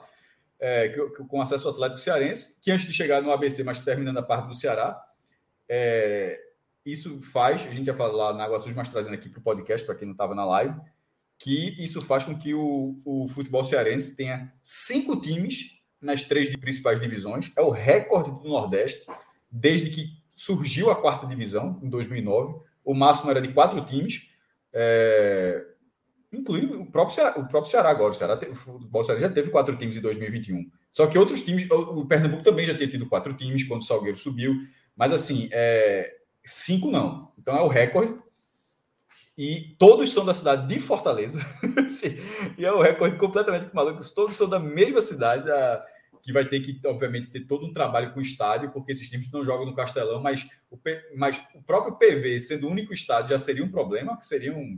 é, 0.59 0.89
com 1.27 1.41
acesso 1.41 1.67
ao 1.67 1.73
Atlético 1.73 1.99
Cearense, 1.99 2.59
que 2.61 2.71
antes 2.71 2.85
de 2.85 2.93
chegar 2.93 3.21
no 3.21 3.31
ABC, 3.31 3.63
mas 3.63 3.81
terminando 3.81 4.17
a 4.17 4.23
parte 4.23 4.47
do 4.47 4.55
Ceará, 4.55 4.99
é, 5.69 6.39
isso 6.85 7.21
faz, 7.21 7.65
a 7.67 7.71
gente 7.71 7.87
ia 7.87 7.93
falar 7.93 8.33
na 8.33 8.45
Água 8.45 8.59
Suja, 8.59 8.75
mas 8.75 8.89
trazendo 8.89 9.15
aqui 9.15 9.29
para 9.29 9.39
o 9.39 9.43
podcast, 9.43 9.85
para 9.85 9.95
quem 9.95 10.07
não 10.07 10.13
estava 10.13 10.33
na 10.33 10.45
live, 10.45 10.73
que 11.37 11.75
isso 11.83 12.01
faz 12.01 12.23
com 12.23 12.37
que 12.37 12.53
o, 12.53 12.99
o 13.05 13.27
futebol 13.27 13.63
cearense 13.63 14.15
tenha 14.15 14.51
cinco 14.63 15.19
times 15.19 15.77
nas 16.01 16.23
três 16.23 16.55
principais 16.55 16.99
divisões. 16.99 17.51
É 17.55 17.61
o 17.61 17.69
recorde 17.69 18.31
do 18.31 18.47
Nordeste, 18.47 19.05
desde 19.51 19.89
que 19.89 20.17
surgiu 20.33 20.89
a 20.89 20.95
quarta 20.95 21.27
divisão, 21.27 21.79
em 21.83 21.89
2009. 21.89 22.59
O 22.83 22.93
máximo 22.93 23.29
era 23.29 23.41
de 23.41 23.51
quatro 23.53 23.83
times. 23.85 24.29
É, 24.73 25.65
incluindo 26.31 26.81
o 26.81 26.91
próprio 26.91 27.15
Ceará, 27.15 27.39
o 27.39 27.47
próprio 27.47 27.71
Ceará 27.71 27.89
agora. 27.89 28.11
O, 28.11 28.13
Ceará 28.13 28.39
o 28.93 29.03
Ceará 29.03 29.19
já 29.19 29.29
teve 29.29 29.49
quatro 29.49 29.75
times 29.77 29.97
em 29.97 30.01
2021. 30.01 30.69
Só 30.91 31.07
que 31.07 31.17
outros 31.17 31.41
times, 31.41 31.67
o 31.69 32.05
Pernambuco 32.05 32.43
também 32.43 32.65
já 32.65 32.75
tinha 32.75 32.89
tido 32.89 33.07
quatro 33.07 33.33
times 33.33 33.63
quando 33.63 33.81
o 33.81 33.85
Salgueiro 33.85 34.17
subiu, 34.17 34.55
mas 34.95 35.13
assim, 35.13 35.49
é, 35.51 36.15
cinco 36.43 36.91
não. 36.91 37.31
Então 37.37 37.55
é 37.55 37.61
o 37.61 37.67
recorde. 37.67 38.15
E 39.37 39.75
todos 39.77 40.11
são 40.11 40.25
da 40.25 40.33
cidade 40.33 40.67
de 40.67 40.79
Fortaleza. 40.79 41.39
e 42.57 42.65
é 42.65 42.71
o 42.71 42.81
recorde 42.81 43.17
completamente 43.17 43.73
maluco. 43.73 44.01
Todos 44.13 44.35
são 44.35 44.49
da 44.49 44.59
mesma 44.59 44.99
cidade, 44.99 45.45
da, 45.45 45.85
que 46.23 46.33
vai 46.33 46.43
ter 46.43 46.59
que, 46.59 46.79
obviamente, 46.85 47.29
ter 47.29 47.45
todo 47.45 47.65
um 47.65 47.71
trabalho 47.71 48.11
com 48.13 48.19
o 48.19 48.21
estádio, 48.21 48.71
porque 48.71 48.91
esses 48.91 49.09
times 49.09 49.31
não 49.31 49.45
jogam 49.45 49.65
no 49.65 49.75
Castelão, 49.75 50.19
mas 50.19 50.45
o, 50.71 50.77
mas 51.15 51.39
o 51.53 51.61
próprio 51.61 51.95
PV, 51.95 52.39
sendo 52.39 52.67
o 52.67 52.71
único 52.71 52.93
estádio, 52.93 53.29
já 53.29 53.37
seria 53.37 53.63
um 53.63 53.71
problema, 53.71 54.17
que 54.17 54.25
seriam 54.25 54.77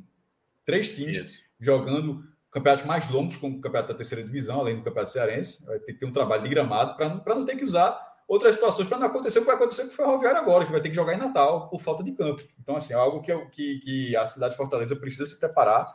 três 0.70 0.90
times 0.90 1.18
Isso. 1.18 1.40
jogando 1.60 2.24
campeonatos 2.52 2.86
mais 2.86 3.10
longos, 3.10 3.38
como 3.38 3.58
o 3.58 3.62
campeonato 3.62 3.92
da 3.92 3.98
terceira 3.98 4.24
divisão, 4.24 4.60
além 4.60 4.76
do 4.76 4.84
campeonato 4.84 5.12
cearense. 5.12 5.66
Vai 5.66 5.80
ter 5.80 5.94
que 5.94 6.00
ter 6.00 6.06
um 6.06 6.12
trabalho 6.12 6.44
de 6.44 6.50
gramado 6.50 6.96
para 6.96 7.10
não, 7.10 7.24
não 7.26 7.46
ter 7.46 7.56
que 7.56 7.64
usar 7.64 8.00
outras 8.28 8.54
situações 8.54 8.88
para 8.88 9.00
não 9.00 9.08
acontecer 9.08 9.40
o 9.40 9.42
que 9.42 9.48
vai 9.48 9.56
acontecer 9.56 9.82
com 9.84 9.88
o 9.88 9.92
Ferroviário 9.92 10.40
agora, 10.40 10.64
que 10.64 10.72
vai 10.72 10.80
ter 10.80 10.90
que 10.90 10.96
jogar 10.96 11.16
em 11.16 11.18
Natal 11.18 11.68
por 11.70 11.82
falta 11.82 12.04
de 12.04 12.12
campo. 12.12 12.44
Então, 12.62 12.76
assim, 12.76 12.94
é 12.94 12.96
algo 12.96 13.22
que, 13.22 13.36
que, 13.48 13.80
que 13.80 14.16
a 14.16 14.28
cidade 14.28 14.52
de 14.52 14.58
Fortaleza 14.58 14.96
precisa 14.96 15.26
se 15.26 15.40
preparar 15.40 15.88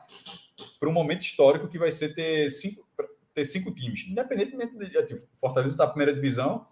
para 0.81 0.89
um 0.89 0.93
momento 0.93 1.23
histórico 1.23 1.69
que 1.69 1.79
vai 1.79 1.93
ser 1.93 2.13
ter 2.13 2.51
cinco, 2.51 2.85
ter 3.33 3.45
cinco 3.45 3.73
times. 3.73 4.05
Independentemente 4.09 4.77
de 4.77 5.03
tipo, 5.05 5.25
Fortaleza 5.37 5.75
está 5.75 5.85
na 5.85 5.91
primeira 5.91 6.13
divisão, 6.13 6.67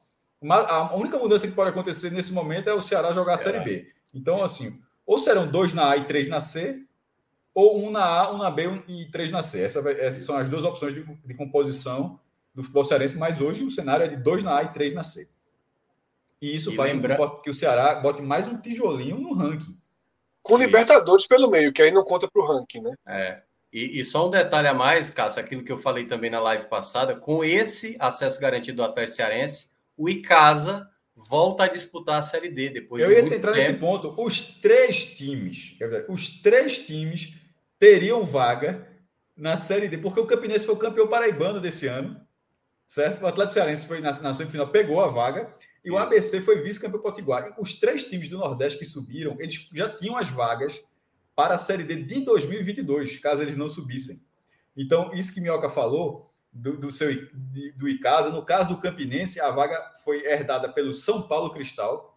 a 0.51 0.97
única 0.97 1.17
mudança 1.19 1.47
que 1.47 1.55
pode 1.55 1.71
acontecer 1.71 2.11
nesse 2.11 2.33
momento 2.33 2.69
é 2.69 2.75
o 2.75 2.83
Ceará 2.83 3.13
jogar 3.13 3.39
Ceará. 3.39 3.61
a 3.61 3.63
Série 3.63 3.83
B. 3.83 3.89
Então, 4.13 4.43
assim, 4.43 4.81
ou 5.07 5.17
serão 5.19 5.47
dois 5.47 5.73
na 5.73 5.91
A 5.91 5.97
e 5.97 6.05
três 6.05 6.29
na 6.29 6.41
C, 6.41 6.83
ou 7.55 7.79
um 7.79 7.91
na 7.91 8.05
A, 8.05 8.33
um 8.33 8.39
na 8.39 8.51
B 8.51 8.83
e 8.89 9.07
três 9.11 9.31
na 9.31 9.43
C. 9.43 9.63
Essa 9.63 9.79
essas 9.93 10.25
são 10.25 10.37
as 10.37 10.49
duas 10.49 10.65
opções 10.65 10.95
de, 10.95 11.05
de, 11.05 11.35
composição 11.35 12.19
do 12.55 12.63
futebol 12.63 12.85
cearense, 12.85 13.17
mas 13.17 13.41
hoje 13.41 13.65
o 13.65 13.71
cenário 13.71 14.05
é 14.05 14.09
de 14.09 14.17
dois 14.17 14.43
na 14.43 14.59
A 14.59 14.63
e 14.65 14.73
três 14.73 14.95
na 14.95 15.03
C. 15.03 15.29
E 16.41 16.57
isso 16.57 16.73
e 16.73 16.77
faz 16.77 16.93
lembra... 16.93 17.17
com 17.17 17.29
que 17.41 17.51
o 17.51 17.55
Ceará 17.55 17.95
bote 17.97 18.23
mais 18.23 18.49
um 18.49 18.57
tijolinho 18.57 19.19
no 19.19 19.35
ranking. 19.35 19.77
Com 20.43 20.57
Libertadores 20.57 21.27
pelo 21.27 21.49
meio, 21.49 21.73
que 21.73 21.81
aí 21.81 21.93
não 21.93 22.03
conta 22.03 22.29
para 22.29 22.43
o 22.43 22.47
ranking, 22.47 22.81
né? 22.81 22.95
É. 23.07 23.43
E, 23.73 24.01
e, 24.01 24.05
só 24.05 24.27
um 24.27 24.31
detalhe 24.31 24.69
a 24.69 24.75
mais, 24.75 25.09
Cássio, 25.09 25.41
aquilo 25.41 25.65
que 25.65 25.73
eu 25.73 25.79
falei 25.79 26.05
também 26.05 26.29
na 26.29 26.41
live 26.41 26.67
passada, 26.67 27.17
com 27.17 27.43
esse 27.43 27.97
acesso 27.99 28.39
garantido 28.39 28.79
do 28.79 28.83
Atlético 28.83 29.17
Cearense, 29.17 29.71
o 29.97 30.11
Icasa 30.11 30.91
volta 31.17 31.65
a 31.65 31.69
disputar 31.69 32.19
a 32.19 32.23
Série 32.23 32.51
D 32.51 32.69
depois 32.71 33.03
Eu 33.03 33.09
de 33.09 33.15
ia 33.15 33.21
entrar 33.21 33.53
tempo. 33.53 33.57
nesse 33.57 33.75
ponto. 33.79 34.15
Os 34.19 34.41
três 34.61 35.05
times, 35.05 35.77
os 36.09 36.29
três 36.41 36.81
times 36.81 37.35
teriam 37.83 38.25
vaga 38.25 38.87
na 39.37 39.57
Série 39.57 39.89
D, 39.89 39.99
porque 39.99 40.21
o 40.21 40.25
Campinense 40.25 40.65
foi 40.65 40.77
o 40.77 40.79
campeão 40.79 41.09
paraibano 41.09 41.61
desse 41.61 41.89
ano, 41.89 42.17
certo? 42.87 43.25
O 43.25 43.27
Atlético 43.27 43.55
Cearense 43.55 43.87
foi 43.87 44.01
na, 44.01 44.13
na 44.21 44.33
semifinal, 44.33 44.69
pegou 44.69 45.01
a 45.01 45.09
vaga, 45.09 45.53
e 45.85 45.91
o 45.91 45.99
ABC 45.99 46.41
foi 46.43 46.63
vice-campeão 46.63 47.03
potiguar. 47.03 47.53
Os 47.59 47.73
três 47.81 48.05
times 48.05 48.29
do 48.29 48.39
Nordeste 48.39 48.79
que 48.79 48.85
subiram, 48.85 49.35
eles 49.41 49.69
já 49.75 49.89
tinham 49.89 50.17
as 50.17 50.29
vagas 50.29 50.81
para 51.35 51.57
a 51.57 51.59
Série 51.59 51.83
D 51.83 51.97
de 52.05 52.25
2022, 52.25 53.19
caso 53.19 53.43
eles 53.43 53.57
não 53.57 53.69
subissem. 53.69 54.21
Então, 54.77 55.13
isso 55.13 55.35
que 55.35 55.41
Minhoca 55.41 55.69
falou 55.69 56.33
do, 56.53 56.77
do 56.77 56.93
seu 56.93 57.13
do 57.75 57.89
Icasa, 57.89 58.31
no 58.31 58.45
caso 58.45 58.69
do 58.69 58.81
Campinense, 58.81 59.41
a 59.41 59.51
vaga 59.51 59.93
foi 60.05 60.25
herdada 60.25 60.69
pelo 60.69 60.95
São 60.95 61.27
Paulo 61.27 61.51
Cristal, 61.51 62.12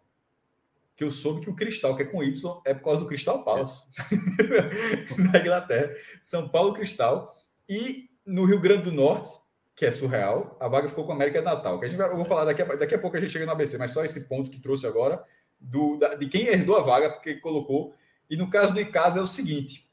que 0.95 1.03
eu 1.03 1.11
soube 1.11 1.41
que 1.41 1.49
o 1.49 1.55
Cristal, 1.55 1.95
que 1.95 2.03
é 2.03 2.05
com 2.05 2.23
Y, 2.23 2.61
é 2.65 2.73
por 2.73 2.83
causa 2.83 3.01
do 3.01 3.07
Cristal 3.07 3.43
Palace, 3.43 3.87
na 5.31 5.39
Inglaterra. 5.39 5.91
São 6.21 6.47
Paulo 6.47 6.73
Cristal. 6.73 7.35
E 7.67 8.09
no 8.25 8.45
Rio 8.45 8.59
Grande 8.59 8.83
do 8.83 8.91
Norte, 8.91 9.29
que 9.75 9.85
é 9.85 9.91
surreal, 9.91 10.57
a 10.59 10.67
vaga 10.67 10.87
ficou 10.87 11.05
com 11.05 11.11
a 11.11 11.15
América 11.15 11.41
Natal. 11.41 11.79
Que 11.79 11.85
a 11.85 11.87
gente 11.89 11.97
vai, 11.97 12.09
eu 12.09 12.15
vou 12.15 12.25
falar 12.25 12.45
daqui 12.45 12.61
a, 12.61 12.65
daqui 12.65 12.95
a 12.95 12.99
pouco, 12.99 13.17
a 13.17 13.19
gente 13.19 13.31
chega 13.31 13.45
no 13.45 13.51
ABC, 13.51 13.77
mas 13.77 13.91
só 13.91 14.05
esse 14.05 14.27
ponto 14.29 14.49
que 14.49 14.61
trouxe 14.61 14.87
agora, 14.87 15.21
do, 15.59 15.97
da, 15.97 16.15
de 16.15 16.27
quem 16.27 16.47
herdou 16.47 16.77
a 16.77 16.81
vaga, 16.81 17.09
porque 17.09 17.35
colocou 17.35 17.93
e 18.29 18.35
no 18.35 18.49
caso 18.49 18.73
do 18.73 18.79
Icasa 18.79 19.19
é 19.19 19.21
o 19.21 19.27
seguinte: 19.27 19.89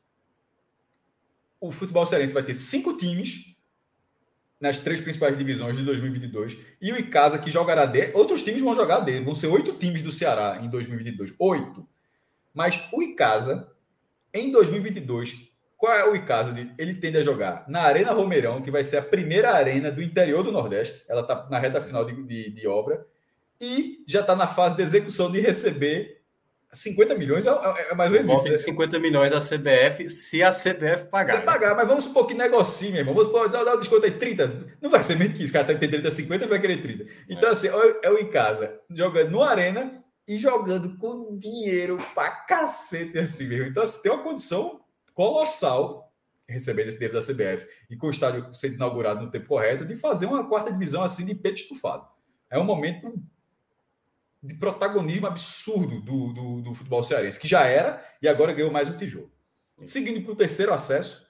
o 1.60 1.70
futebol 1.70 2.06
cearense 2.06 2.32
vai 2.32 2.42
ter 2.42 2.54
cinco 2.54 2.96
times 2.96 3.51
nas 4.62 4.78
três 4.78 5.00
principais 5.00 5.36
divisões 5.36 5.76
de 5.76 5.82
2022 5.82 6.56
e 6.80 6.92
o 6.92 6.96
Icasa 6.96 7.38
que 7.38 7.50
jogará 7.50 7.84
D, 7.84 8.12
outros 8.14 8.42
times 8.42 8.62
vão 8.62 8.74
jogar 8.74 9.00
D, 9.00 9.20
vão 9.20 9.34
ser 9.34 9.48
oito 9.48 9.72
times 9.72 10.02
do 10.02 10.12
Ceará 10.12 10.60
em 10.62 10.70
2022, 10.70 11.34
oito. 11.38 11.86
Mas 12.54 12.80
o 12.92 13.02
Icasa 13.02 13.70
em 14.32 14.52
2022 14.52 15.52
qual 15.76 15.92
é 15.92 16.08
o 16.08 16.14
Icasa? 16.14 16.54
Ele 16.78 16.94
tende 16.94 17.18
a 17.18 17.22
jogar 17.22 17.64
na 17.66 17.80
Arena 17.80 18.12
Romeirão, 18.12 18.62
que 18.62 18.70
vai 18.70 18.84
ser 18.84 18.98
a 18.98 19.02
primeira 19.02 19.50
arena 19.50 19.90
do 19.90 20.00
interior 20.00 20.44
do 20.44 20.52
Nordeste. 20.52 21.02
Ela 21.08 21.22
está 21.22 21.48
na 21.50 21.58
reta 21.58 21.82
final 21.82 22.04
de, 22.04 22.22
de, 22.22 22.50
de 22.50 22.68
obra. 22.68 23.04
E 23.60 24.04
já 24.06 24.20
está 24.20 24.36
na 24.36 24.46
fase 24.46 24.76
de 24.76 24.82
execução 24.82 25.28
de 25.28 25.40
receber 25.40 26.21
50 26.74 27.14
milhões 27.16 27.44
é, 27.44 27.50
é, 27.50 27.90
é 27.90 27.94
mais 27.94 28.10
ou 28.10 28.18
menos 28.18 28.32
isso. 28.32 28.48
Né? 28.50 28.56
50 28.56 28.98
milhões 28.98 29.30
da 29.30 29.38
CBF, 29.38 30.08
se 30.08 30.42
a 30.42 30.50
CBF 30.50 31.04
pagar. 31.10 31.32
Se 31.32 31.38
né? 31.38 31.44
pagar, 31.44 31.76
mas 31.76 31.86
vamos 31.86 32.04
supor 32.04 32.26
que 32.26 32.34
negocie, 32.34 32.90
meu 32.90 33.00
irmão. 33.00 33.14
Vamos 33.14 33.28
supor, 33.28 33.48
dar 33.48 33.74
um 33.74 33.78
desconto 33.78 34.06
aí, 34.06 34.12
30. 34.12 34.76
Não 34.80 34.90
vai 34.90 35.02
ser 35.02 35.16
menos 35.16 35.34
que 35.34 35.44
isso. 35.44 35.50
O 35.50 35.52
cara 35.52 35.66
tem 35.78 35.90
30, 35.90 36.10
50, 36.10 36.44
ele 36.44 36.50
vai 36.50 36.60
querer 36.60 36.80
30. 36.80 37.06
Então, 37.28 37.48
é. 37.50 37.52
assim, 37.52 37.68
é 37.68 38.10
o 38.10 38.18
em 38.18 38.30
casa, 38.30 38.80
jogando 38.90 39.30
no 39.30 39.42
Arena 39.42 40.02
e 40.26 40.38
jogando 40.38 40.96
com 40.96 41.36
dinheiro 41.38 41.98
pra 42.14 42.30
cacete, 42.30 43.18
assim 43.18 43.46
mesmo. 43.46 43.66
Então, 43.66 43.82
assim, 43.82 44.00
tem 44.02 44.10
uma 44.10 44.22
condição 44.22 44.80
colossal 45.12 46.10
recebendo 46.48 46.88
esse 46.88 46.98
dinheiro 46.98 47.14
da 47.14 47.20
CBF 47.20 47.66
e 47.90 47.96
com 47.96 48.06
o 48.06 48.10
estádio 48.10 48.52
sendo 48.54 48.74
inaugurado 48.74 49.24
no 49.24 49.30
tempo 49.30 49.46
correto, 49.46 49.84
de 49.84 49.96
fazer 49.96 50.26
uma 50.26 50.48
quarta 50.48 50.72
divisão 50.72 51.02
assim 51.02 51.24
de 51.24 51.34
peito 51.34 51.60
estufado. 51.60 52.06
É 52.50 52.58
um 52.58 52.64
momento 52.64 53.14
de 54.42 54.54
protagonismo 54.54 55.26
absurdo 55.26 56.00
do, 56.00 56.32
do, 56.32 56.62
do, 56.62 56.74
futebol 56.74 57.02
cearense, 57.04 57.38
que 57.38 57.46
já 57.46 57.64
era 57.64 58.04
e 58.20 58.26
agora 58.26 58.52
ganhou 58.52 58.72
mais 58.72 58.88
um 58.88 58.96
tijolo. 58.96 59.30
Seguindo 59.84 60.22
para 60.22 60.32
o 60.32 60.36
terceiro 60.36 60.74
acesso, 60.74 61.24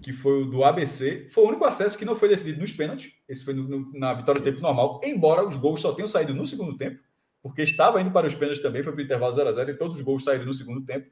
que 0.00 0.12
foi 0.12 0.42
o 0.42 0.46
do 0.46 0.64
ABC, 0.64 1.28
foi 1.28 1.44
o 1.44 1.48
único 1.48 1.64
acesso 1.64 1.98
que 1.98 2.04
não 2.04 2.14
foi 2.14 2.28
decidido 2.28 2.60
nos 2.60 2.70
pênaltis. 2.70 3.12
Esse 3.28 3.44
foi 3.44 3.54
no, 3.54 3.64
no, 3.64 3.92
na 3.98 4.14
vitória 4.14 4.40
do 4.40 4.44
tempo 4.44 4.60
normal, 4.60 5.00
embora 5.02 5.46
os 5.46 5.56
gols 5.56 5.80
só 5.80 5.92
tenham 5.92 6.06
saído 6.06 6.32
no 6.32 6.46
segundo 6.46 6.76
tempo, 6.76 7.00
porque 7.42 7.62
estava 7.62 8.00
indo 8.00 8.12
para 8.12 8.26
os 8.26 8.34
pênaltis 8.34 8.62
também, 8.62 8.84
foi 8.84 8.92
para 8.92 9.00
o 9.00 9.04
intervalo 9.04 9.32
0 9.32 9.48
a 9.48 9.52
0 9.52 9.70
e 9.70 9.76
todos 9.76 9.96
os 9.96 10.02
gols 10.02 10.22
saíram 10.22 10.44
no 10.44 10.54
segundo 10.54 10.84
tempo. 10.84 11.10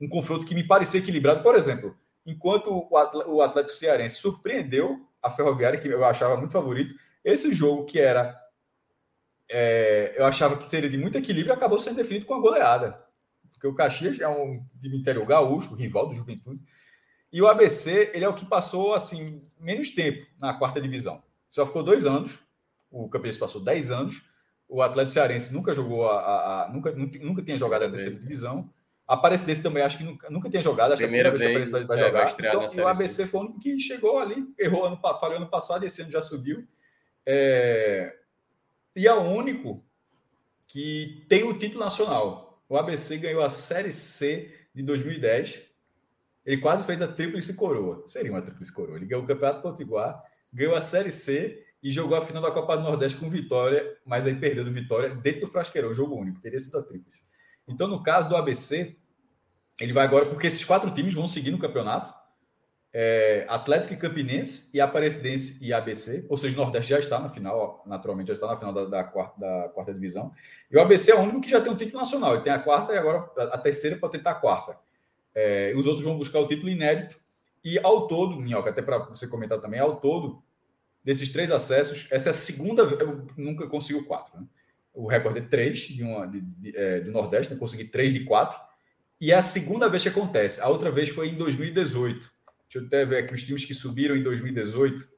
Um 0.00 0.08
confronto 0.08 0.46
que 0.46 0.54
me 0.54 0.64
parecia 0.64 1.00
equilibrado. 1.00 1.42
Por 1.42 1.54
exemplo, 1.54 1.94
enquanto 2.24 2.88
o 2.90 3.42
Atlético 3.42 3.74
Cearense 3.74 4.16
surpreendeu 4.16 5.06
a 5.22 5.30
Ferroviária, 5.30 5.78
que 5.78 5.88
eu 5.88 6.04
achava 6.04 6.36
muito 6.36 6.52
favorito, 6.52 6.94
esse 7.22 7.52
jogo 7.52 7.84
que 7.84 7.98
era 7.98 8.38
é, 9.50 10.14
eu 10.16 10.24
achava 10.26 10.56
que 10.56 10.68
seria 10.68 10.90
de 10.90 10.96
muito 10.96 11.18
equilíbrio 11.18 11.52
acabou 11.52 11.78
sendo 11.78 11.96
definido 11.96 12.26
com 12.26 12.34
a 12.34 12.40
goleada. 12.40 13.02
Porque 13.52 13.66
o 13.66 13.74
Caxias 13.74 14.20
é 14.20 14.28
um 14.28 14.60
time 14.80 14.98
interior 14.98 15.24
gaúcho, 15.26 15.74
rival 15.74 16.08
do 16.08 16.14
Juventude. 16.14 16.60
E 17.32 17.42
o 17.42 17.48
ABC, 17.48 18.12
ele 18.14 18.24
é 18.24 18.28
o 18.28 18.34
que 18.34 18.46
passou 18.46 18.94
assim 18.94 19.42
menos 19.58 19.90
tempo 19.90 20.24
na 20.40 20.54
quarta 20.54 20.80
divisão. 20.80 21.22
Só 21.50 21.66
ficou 21.66 21.82
dois 21.82 22.06
anos. 22.06 22.38
O 22.90 23.08
Campinense 23.08 23.38
passou 23.38 23.62
dez 23.62 23.90
anos. 23.90 24.22
O 24.68 24.80
Atlético 24.80 25.12
Cearense 25.12 25.52
nunca 25.52 25.74
jogou 25.74 26.08
a, 26.08 26.20
a, 26.20 26.64
a 26.64 26.72
nunca, 26.72 26.92
nunca, 26.92 27.18
nunca 27.18 27.42
tinha 27.42 27.58
jogado 27.58 27.84
a 27.84 27.88
terceira 27.88 28.18
divisão. 28.18 28.70
A 29.06 29.14
Aparecidense 29.14 29.62
também 29.62 29.82
acho 29.82 29.98
que 29.98 30.04
nunca, 30.04 30.30
nunca 30.30 30.48
tinha 30.48 30.62
jogado. 30.62 30.92
Acho 30.92 31.02
Primeira 31.02 31.30
que 31.30 31.36
a 31.36 31.38
primeira 31.38 31.60
vez, 31.60 31.70
vez 31.70 31.86
vai, 31.86 31.96
vai 31.96 32.04
é, 32.04 32.08
jogar. 32.08 32.24
Vai 32.24 32.66
então, 32.66 32.84
o 32.84 32.88
ABC 32.88 33.26
foi 33.26 33.40
o 33.40 33.42
único 33.44 33.58
que 33.58 33.78
chegou 33.78 34.18
ali, 34.18 34.46
errou 34.58 34.86
ano, 34.86 34.98
falhou 35.20 35.36
ano 35.36 35.48
passado 35.48 35.82
e 35.82 35.86
esse 35.86 36.02
ano 36.02 36.10
já 36.10 36.22
subiu. 36.22 36.66
É, 37.26 38.14
e 38.94 39.06
é 39.06 39.14
o 39.14 39.22
único 39.22 39.84
que 40.66 41.24
tem 41.28 41.44
o 41.44 41.58
título 41.58 41.80
nacional. 41.80 42.62
O 42.68 42.76
ABC 42.76 43.18
ganhou 43.18 43.42
a 43.42 43.50
Série 43.50 43.92
C 43.92 44.52
de 44.74 44.82
2010. 44.82 45.62
Ele 46.44 46.60
quase 46.60 46.84
fez 46.84 47.00
a 47.02 47.08
tríplice 47.08 47.54
coroa. 47.54 48.02
Seria 48.06 48.30
uma 48.30 48.42
tríplice 48.42 48.72
coroa. 48.72 48.96
Ele 48.96 49.06
ganhou 49.06 49.24
o 49.24 49.26
Campeonato 49.26 49.62
Potiguar, 49.62 50.22
ganhou 50.52 50.74
a 50.74 50.80
Série 50.80 51.10
C 51.10 51.66
e 51.82 51.90
jogou 51.90 52.16
a 52.16 52.22
final 52.22 52.42
da 52.42 52.50
Copa 52.50 52.76
do 52.76 52.82
Nordeste 52.82 53.18
com 53.18 53.28
Vitória, 53.28 53.98
mas 54.06 54.26
aí 54.26 54.34
perdeu 54.34 54.64
do 54.64 54.72
Vitória 54.72 55.14
dentro 55.14 55.42
do 55.42 55.46
Frasqueirão, 55.46 55.92
jogo 55.92 56.16
único. 56.16 56.40
Teria 56.40 56.58
sido 56.58 56.78
a 56.78 56.82
tríplice. 56.82 57.22
Então, 57.68 57.88
no 57.88 58.02
caso 58.02 58.28
do 58.28 58.36
ABC, 58.36 58.96
ele 59.78 59.92
vai 59.92 60.04
agora, 60.04 60.26
porque 60.26 60.46
esses 60.46 60.64
quatro 60.64 60.90
times 60.90 61.14
vão 61.14 61.26
seguir 61.26 61.50
no 61.50 61.58
campeonato 61.58 62.14
é, 62.96 63.44
Atlético 63.48 63.92
e 63.92 63.96
Campinense 63.96 64.70
e 64.72 64.80
Aparecidense 64.80 65.58
e 65.60 65.72
ABC, 65.72 66.24
ou 66.30 66.36
seja, 66.36 66.54
o 66.54 66.62
Nordeste 66.62 66.90
já 66.90 66.98
está 67.00 67.18
na 67.18 67.28
final, 67.28 67.82
naturalmente 67.84 68.28
já 68.28 68.34
está 68.34 68.46
na 68.46 68.56
final 68.56 68.72
da, 68.72 68.84
da, 68.84 69.02
quarta, 69.02 69.40
da, 69.40 69.68
quarta, 69.70 69.92
divisão. 69.92 70.30
E 70.70 70.76
o 70.76 70.80
ABC 70.80 71.10
é 71.10 71.16
o 71.16 71.22
único 71.22 71.40
que 71.40 71.50
já 71.50 71.60
tem 71.60 71.72
um 71.72 71.76
título 71.76 71.98
nacional. 71.98 72.34
Ele 72.34 72.44
tem 72.44 72.52
a 72.52 72.58
quarta 72.60 72.92
e 72.92 72.96
agora 72.96 73.28
a 73.36 73.58
terceira 73.58 73.96
para 73.96 74.08
tentar 74.10 74.30
a 74.30 74.34
quarta. 74.36 74.78
É, 75.34 75.72
os 75.74 75.88
outros 75.88 76.04
vão 76.04 76.16
buscar 76.16 76.38
o 76.38 76.46
título 76.46 76.68
inédito. 76.68 77.18
E 77.64 77.80
ao 77.80 78.06
todo, 78.06 78.40
Minhoca, 78.40 78.70
até 78.70 78.80
para 78.80 78.98
você 78.98 79.26
comentar 79.26 79.60
também, 79.60 79.80
ao 79.80 79.96
todo, 79.96 80.40
desses 81.02 81.28
três 81.30 81.50
acessos, 81.50 82.06
essa 82.12 82.28
é 82.28 82.30
a 82.30 82.34
segunda. 82.34 82.84
Eu 82.84 83.26
nunca 83.36 83.66
consigo 83.66 84.04
quatro. 84.04 84.38
Né? 84.38 84.46
O 84.92 85.08
recorde 85.08 85.40
é 85.40 85.42
três 85.42 85.80
de 85.80 86.04
uma, 86.04 86.26
de, 86.26 86.40
de, 86.40 86.76
é, 86.76 87.00
do 87.00 87.10
Nordeste, 87.10 87.52
né? 87.52 87.58
consegui 87.58 87.86
três 87.86 88.12
de 88.12 88.20
quatro. 88.20 88.56
E 89.20 89.32
é 89.32 89.34
a 89.34 89.42
segunda 89.42 89.88
vez 89.88 90.04
que 90.04 90.08
acontece. 90.08 90.60
A 90.60 90.68
outra 90.68 90.92
vez 90.92 91.08
foi 91.08 91.30
em 91.30 91.34
2018 91.34 92.32
Deixa 92.74 92.78
eu 92.78 92.86
até 92.86 93.04
ver 93.04 93.18
aqui 93.18 93.34
os 93.34 93.44
times 93.44 93.64
que 93.64 93.72
subiram 93.72 94.16
em 94.16 94.22
2018. 94.22 95.08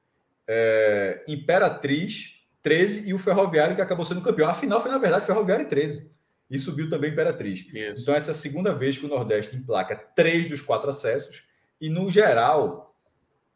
É, 0.47 1.25
Imperatriz, 1.27 2.43
13 2.63 3.09
e 3.09 3.15
o 3.15 3.19
Ferroviário, 3.19 3.75
que 3.75 3.81
acabou 3.81 4.05
sendo 4.05 4.21
campeão. 4.21 4.51
A 4.51 4.55
final 4.55 4.81
foi, 4.81 4.91
na 4.91 4.99
verdade, 4.99 5.25
Ferroviário 5.25 5.67
13. 5.67 6.13
E 6.51 6.59
subiu 6.59 6.89
também 6.89 7.11
Imperatriz. 7.11 7.67
Isso. 7.73 8.03
Então, 8.03 8.15
essa 8.15 8.31
é 8.31 8.33
a 8.33 8.35
segunda 8.35 8.75
vez 8.75 8.99
que 8.99 9.07
o 9.07 9.09
Nordeste 9.09 9.57
emplaca 9.57 9.97
três 9.97 10.47
dos 10.47 10.61
quatro 10.61 10.91
acessos. 10.91 11.45
E, 11.81 11.89
no 11.89 12.11
geral, 12.11 12.95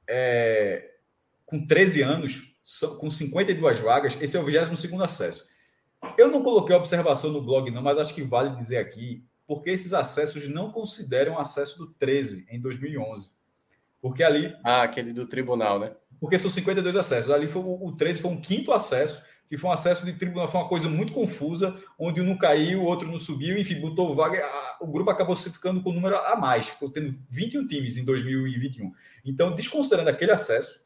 é, 0.09 0.93
com 1.45 1.67
13 1.67 2.01
anos, 2.01 2.55
com 2.99 3.11
52 3.11 3.81
vagas, 3.81 4.17
esse 4.21 4.35
é 4.35 4.41
o 4.41 4.45
22 4.45 5.01
acesso. 5.03 5.47
Eu 6.17 6.31
não 6.31 6.43
coloquei 6.43 6.75
observação 6.75 7.31
no 7.31 7.43
blog, 7.43 7.71
não, 7.71 7.83
mas 7.83 7.99
acho 7.99 8.15
que 8.15 8.23
vale 8.23 8.57
dizer 8.57 8.79
aqui, 8.79 9.23
porque 9.47 9.69
esses 9.69 9.93
acessos 9.93 10.49
não 10.49 10.73
consideram 10.73 11.39
acesso 11.39 11.79
do 11.79 11.87
13 11.93 12.47
em 12.51 12.59
2011. 12.59 13.39
Porque 14.01 14.23
ali. 14.23 14.55
Ah, 14.65 14.83
aquele 14.83 15.13
do 15.13 15.27
tribunal, 15.27 15.79
né? 15.79 15.93
Porque 16.19 16.39
são 16.39 16.51
52 16.51 16.97
acessos. 16.97 17.31
Ali 17.31 17.49
foi 17.49 17.63
o 17.63 17.93
13 17.97 18.23
foi 18.23 18.31
um 18.31 18.41
quinto 18.41 18.73
acesso 18.73 19.23
que 19.51 19.57
foi 19.57 19.69
um 19.69 19.73
acesso 19.73 20.05
de 20.05 20.13
tribunal, 20.13 20.47
foi 20.47 20.61
uma 20.61 20.69
coisa 20.69 20.89
muito 20.89 21.13
confusa, 21.13 21.77
onde 21.99 22.21
um 22.21 22.25
não 22.25 22.39
caiu, 22.39 22.83
o 22.83 22.85
outro 22.85 23.11
não 23.11 23.19
subiu, 23.19 23.59
enfim, 23.59 23.81
botou 23.81 24.15
vaga, 24.15 24.41
o 24.81 24.87
grupo 24.87 25.11
acabou 25.11 25.35
se 25.35 25.51
ficando 25.51 25.83
com 25.83 25.91
o 25.91 25.93
número 25.93 26.17
a 26.17 26.37
mais, 26.37 26.69
ficou 26.69 26.89
tendo 26.89 27.19
21 27.29 27.67
times 27.67 27.97
em 27.97 28.05
2021. 28.05 28.93
Então, 29.25 29.53
desconsiderando 29.53 30.09
aquele 30.09 30.31
acesso, 30.31 30.81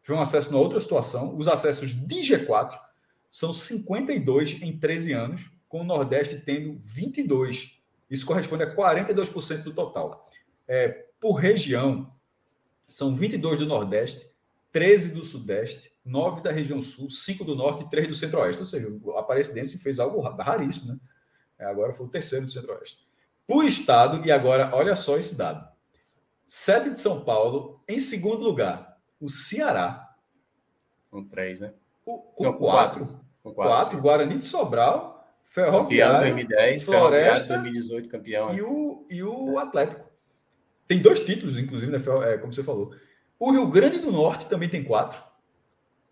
foi 0.00 0.14
um 0.14 0.20
acesso 0.20 0.52
na 0.52 0.58
outra 0.58 0.78
situação, 0.78 1.36
os 1.36 1.48
acessos 1.48 1.90
de 1.90 2.20
G4 2.20 2.78
são 3.28 3.52
52 3.52 4.62
em 4.62 4.78
13 4.78 5.12
anos, 5.12 5.50
com 5.68 5.80
o 5.80 5.84
Nordeste 5.84 6.36
tendo 6.36 6.78
22. 6.84 7.72
Isso 8.08 8.24
corresponde 8.24 8.62
a 8.62 8.72
42% 8.72 9.64
do 9.64 9.74
total. 9.74 10.30
É, 10.68 11.06
por 11.20 11.32
região, 11.32 12.12
são 12.88 13.14
22 13.14 13.58
do 13.58 13.66
Nordeste, 13.66 14.30
13 14.72 15.14
do 15.14 15.24
Sudeste, 15.24 15.92
9 16.04 16.42
da 16.42 16.50
região 16.50 16.82
Sul, 16.82 17.08
5 17.08 17.44
do 17.44 17.54
Norte 17.54 17.84
e 17.84 17.90
3 17.90 18.08
do 18.08 18.14
Centro-Oeste. 18.14 18.60
Ou 18.60 18.66
seja, 18.66 18.88
a 19.14 19.20
Aparecidense 19.20 19.78
fez 19.78 20.00
algo 20.00 20.20
raríssimo, 20.20 20.92
né? 20.92 20.98
É, 21.58 21.64
agora 21.64 21.92
foi 21.92 22.06
o 22.06 22.10
terceiro 22.10 22.44
do 22.44 22.52
Centro-Oeste. 22.52 23.06
Por 23.46 23.64
estado, 23.64 24.26
e 24.26 24.32
agora 24.32 24.70
olha 24.74 24.96
só 24.96 25.16
esse 25.16 25.34
dado: 25.34 25.66
7 26.46 26.90
de 26.90 27.00
São 27.00 27.24
Paulo, 27.24 27.80
em 27.86 27.98
segundo 27.98 28.42
lugar, 28.42 28.98
o 29.20 29.28
Ceará. 29.28 30.14
Com 31.10 31.24
3, 31.24 31.60
né? 31.60 31.74
O, 32.04 32.18
com 32.18 32.52
4. 32.52 33.20
Com 33.42 33.54
4, 33.54 34.00
Guarani 34.00 34.38
de 34.38 34.44
Sobral, 34.44 35.24
Ferroviário, 35.44 36.30
campeão 36.30 36.48
2010, 36.48 36.84
Floresta 36.84 37.54
2018 37.54 38.08
campeão. 38.08 38.54
E 38.54 38.62
o, 38.62 39.06
e 39.08 39.22
o 39.22 39.58
Atlético. 39.58 40.13
Tem 40.86 41.00
dois 41.00 41.20
títulos, 41.20 41.58
inclusive, 41.58 41.90
né, 41.90 41.98
como 42.38 42.52
você 42.52 42.62
falou. 42.62 42.94
O 43.38 43.50
Rio 43.50 43.66
Grande 43.68 43.98
do 43.98 44.12
Norte 44.12 44.46
também 44.46 44.68
tem 44.68 44.84
quatro, 44.84 45.22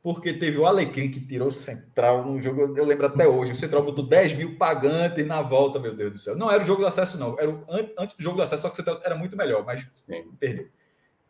porque 0.03 0.33
teve 0.33 0.59
o 0.59 0.67
Alecrim 0.67 1.11
que 1.11 1.21
tirou 1.21 1.49
o 1.49 1.53
Central 1.53 2.25
no 2.27 2.41
jogo, 2.41 2.61
eu 2.77 2.85
lembro 2.85 3.07
até 3.07 3.27
hoje. 3.29 3.53
O 3.53 3.57
Central 3.57 3.83
botou 3.83 4.07
10 4.07 4.35
mil 4.35 4.57
pagantes 4.57 5.27
na 5.27 5.41
volta, 5.43 5.79
meu 5.79 5.95
Deus 5.95 6.13
do 6.13 6.19
céu. 6.19 6.37
Não 6.37 6.51
era 6.51 6.63
o 6.63 6.67
jogo 6.67 6.81
do 6.81 6.87
acesso, 6.87 7.19
não. 7.19 7.39
Era 7.39 7.51
o, 7.51 7.65
antes 7.99 8.17
do 8.17 8.23
jogo 8.23 8.37
do 8.37 8.43
acesso, 8.43 8.63
só 8.63 8.69
que 8.69 8.75
o 8.75 8.77
Central 8.77 9.01
era 9.05 9.15
muito 9.15 9.37
melhor, 9.37 9.65
mas 9.65 9.87
perdeu. 10.39 10.69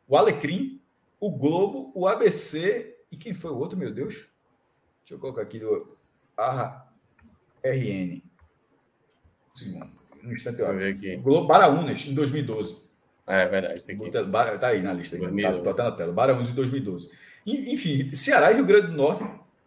O 0.08 0.16
Alecrim, 0.16 0.80
o 1.20 1.30
Globo, 1.30 1.92
o 1.94 2.06
ABC 2.06 2.96
e 3.10 3.16
quem 3.16 3.34
foi 3.34 3.50
o 3.50 3.58
outro, 3.58 3.78
meu 3.78 3.92
Deus? 3.92 4.26
Deixa 5.00 5.14
eu 5.14 5.18
colocar 5.18 5.42
aqui 5.42 5.58
do 5.58 5.94
ah, 6.36 6.86
RN. 7.62 8.22
Um 10.24 10.32
instante, 10.32 10.60
eu 10.60 10.76
ver 10.76 10.94
aqui. 10.94 11.16
Globo 11.16 11.46
Baraunas, 11.46 12.06
em 12.06 12.14
2012. 12.14 12.81
É 13.26 13.46
verdade. 13.46 13.84
Tem 13.84 13.96
que... 13.96 14.10
Tá 14.10 14.68
aí 14.68 14.82
na 14.82 14.92
lista. 14.92 15.16
Aí, 15.16 15.42
tá, 15.42 15.62
tá 15.62 15.70
até 15.70 15.82
na 15.82 15.92
tela. 15.92 16.12
Barões 16.12 16.48
de 16.48 16.54
2012. 16.54 17.08
Enfim, 17.46 18.14
Ceará 18.14 18.52
e 18.52 18.54
Rio 18.54 18.66
Grande 18.66 18.88
do 18.88 18.96
Norte 18.96 19.24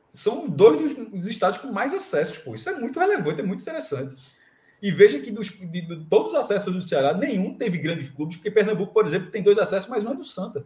são 0.10 0.48
dois 0.48 0.96
dos 0.96 1.28
estados 1.28 1.60
com 1.60 1.68
mais 1.68 1.94
acessos. 1.94 2.38
Pô. 2.38 2.56
Isso 2.56 2.70
é 2.70 2.80
muito 2.80 3.00
relevante, 3.00 3.42
é 3.42 3.44
muito 3.44 3.62
interessante. 3.62 4.16
E 4.82 4.92
veja 4.92 5.20
que 5.20 5.32
dos, 5.32 5.50
de, 5.50 5.82
de, 5.82 6.06
todos 6.06 6.32
os 6.32 6.36
acessos 6.36 6.72
do 6.74 6.82
Ceará, 6.82 7.14
nenhum 7.14 7.58
teve 7.58 7.78
grandes 7.78 8.10
clubes, 8.12 8.36
porque 8.36 8.52
Pernambuco, 8.52 8.94
por 8.94 9.06
exemplo, 9.06 9.32
tem 9.32 9.42
dois 9.42 9.58
acessos, 9.58 9.90
mas 9.90 10.06
um 10.06 10.12
é 10.12 10.16
do 10.16 10.24
Santa. 10.24 10.66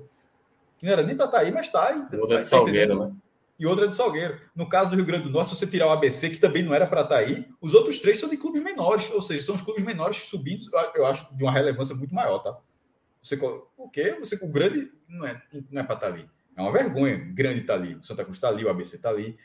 Que 0.77 0.85
não 0.85 0.93
era 0.93 1.03
nem 1.03 1.15
para 1.15 1.25
estar 1.25 1.37
tá 1.37 1.43
aí, 1.43 1.51
mas 1.51 1.65
está 1.65 1.87
aí. 1.87 2.19
Outra 2.19 2.37
é 2.37 2.41
de 2.41 2.47
Salgueiro, 2.47 2.99
né? 2.99 3.11
E 3.59 3.65
outra 3.65 3.85
é 3.85 3.87
de 3.87 3.95
Salgueiro. 3.95 4.39
No 4.55 4.67
caso 4.69 4.89
do 4.89 4.95
Rio 4.95 5.05
Grande 5.05 5.25
do 5.25 5.29
Norte, 5.29 5.49
se 5.49 5.57
você 5.57 5.67
tirar 5.67 5.87
o 5.87 5.91
ABC, 5.91 6.29
que 6.29 6.37
também 6.37 6.63
não 6.63 6.73
era 6.73 6.87
para 6.87 7.01
estar 7.01 7.15
tá 7.15 7.21
aí, 7.21 7.45
os 7.59 7.73
outros 7.73 7.99
três 7.99 8.17
são 8.17 8.29
de 8.29 8.37
clubes 8.37 8.63
menores, 8.63 9.11
ou 9.11 9.21
seja, 9.21 9.43
são 9.43 9.55
os 9.55 9.61
clubes 9.61 9.83
menores 9.83 10.17
subindo, 10.17 10.63
eu 10.95 11.05
acho, 11.05 11.35
de 11.35 11.43
uma 11.43 11.51
relevância 11.51 11.93
muito 11.95 12.13
maior, 12.13 12.39
tá? 12.39 12.57
Você, 13.21 13.35
o 13.77 13.89
quê? 13.89 14.15
Você, 14.19 14.35
o 14.41 14.47
grande 14.47 14.91
não 15.07 15.25
é, 15.25 15.41
não 15.69 15.81
é 15.81 15.83
para 15.83 15.95
estar 15.95 16.07
tá 16.07 16.13
ali. 16.13 16.29
É 16.55 16.61
uma 16.61 16.71
vergonha. 16.71 17.17
grande 17.17 17.61
estar 17.61 17.77
tá 17.77 17.79
ali. 17.79 17.95
O 17.95 18.03
Santa 18.03 18.23
Cruz 18.23 18.37
está 18.37 18.49
ali, 18.49 18.65
o 18.65 18.69
ABC 18.69 18.95
está 18.95 19.09
ali. 19.09 19.37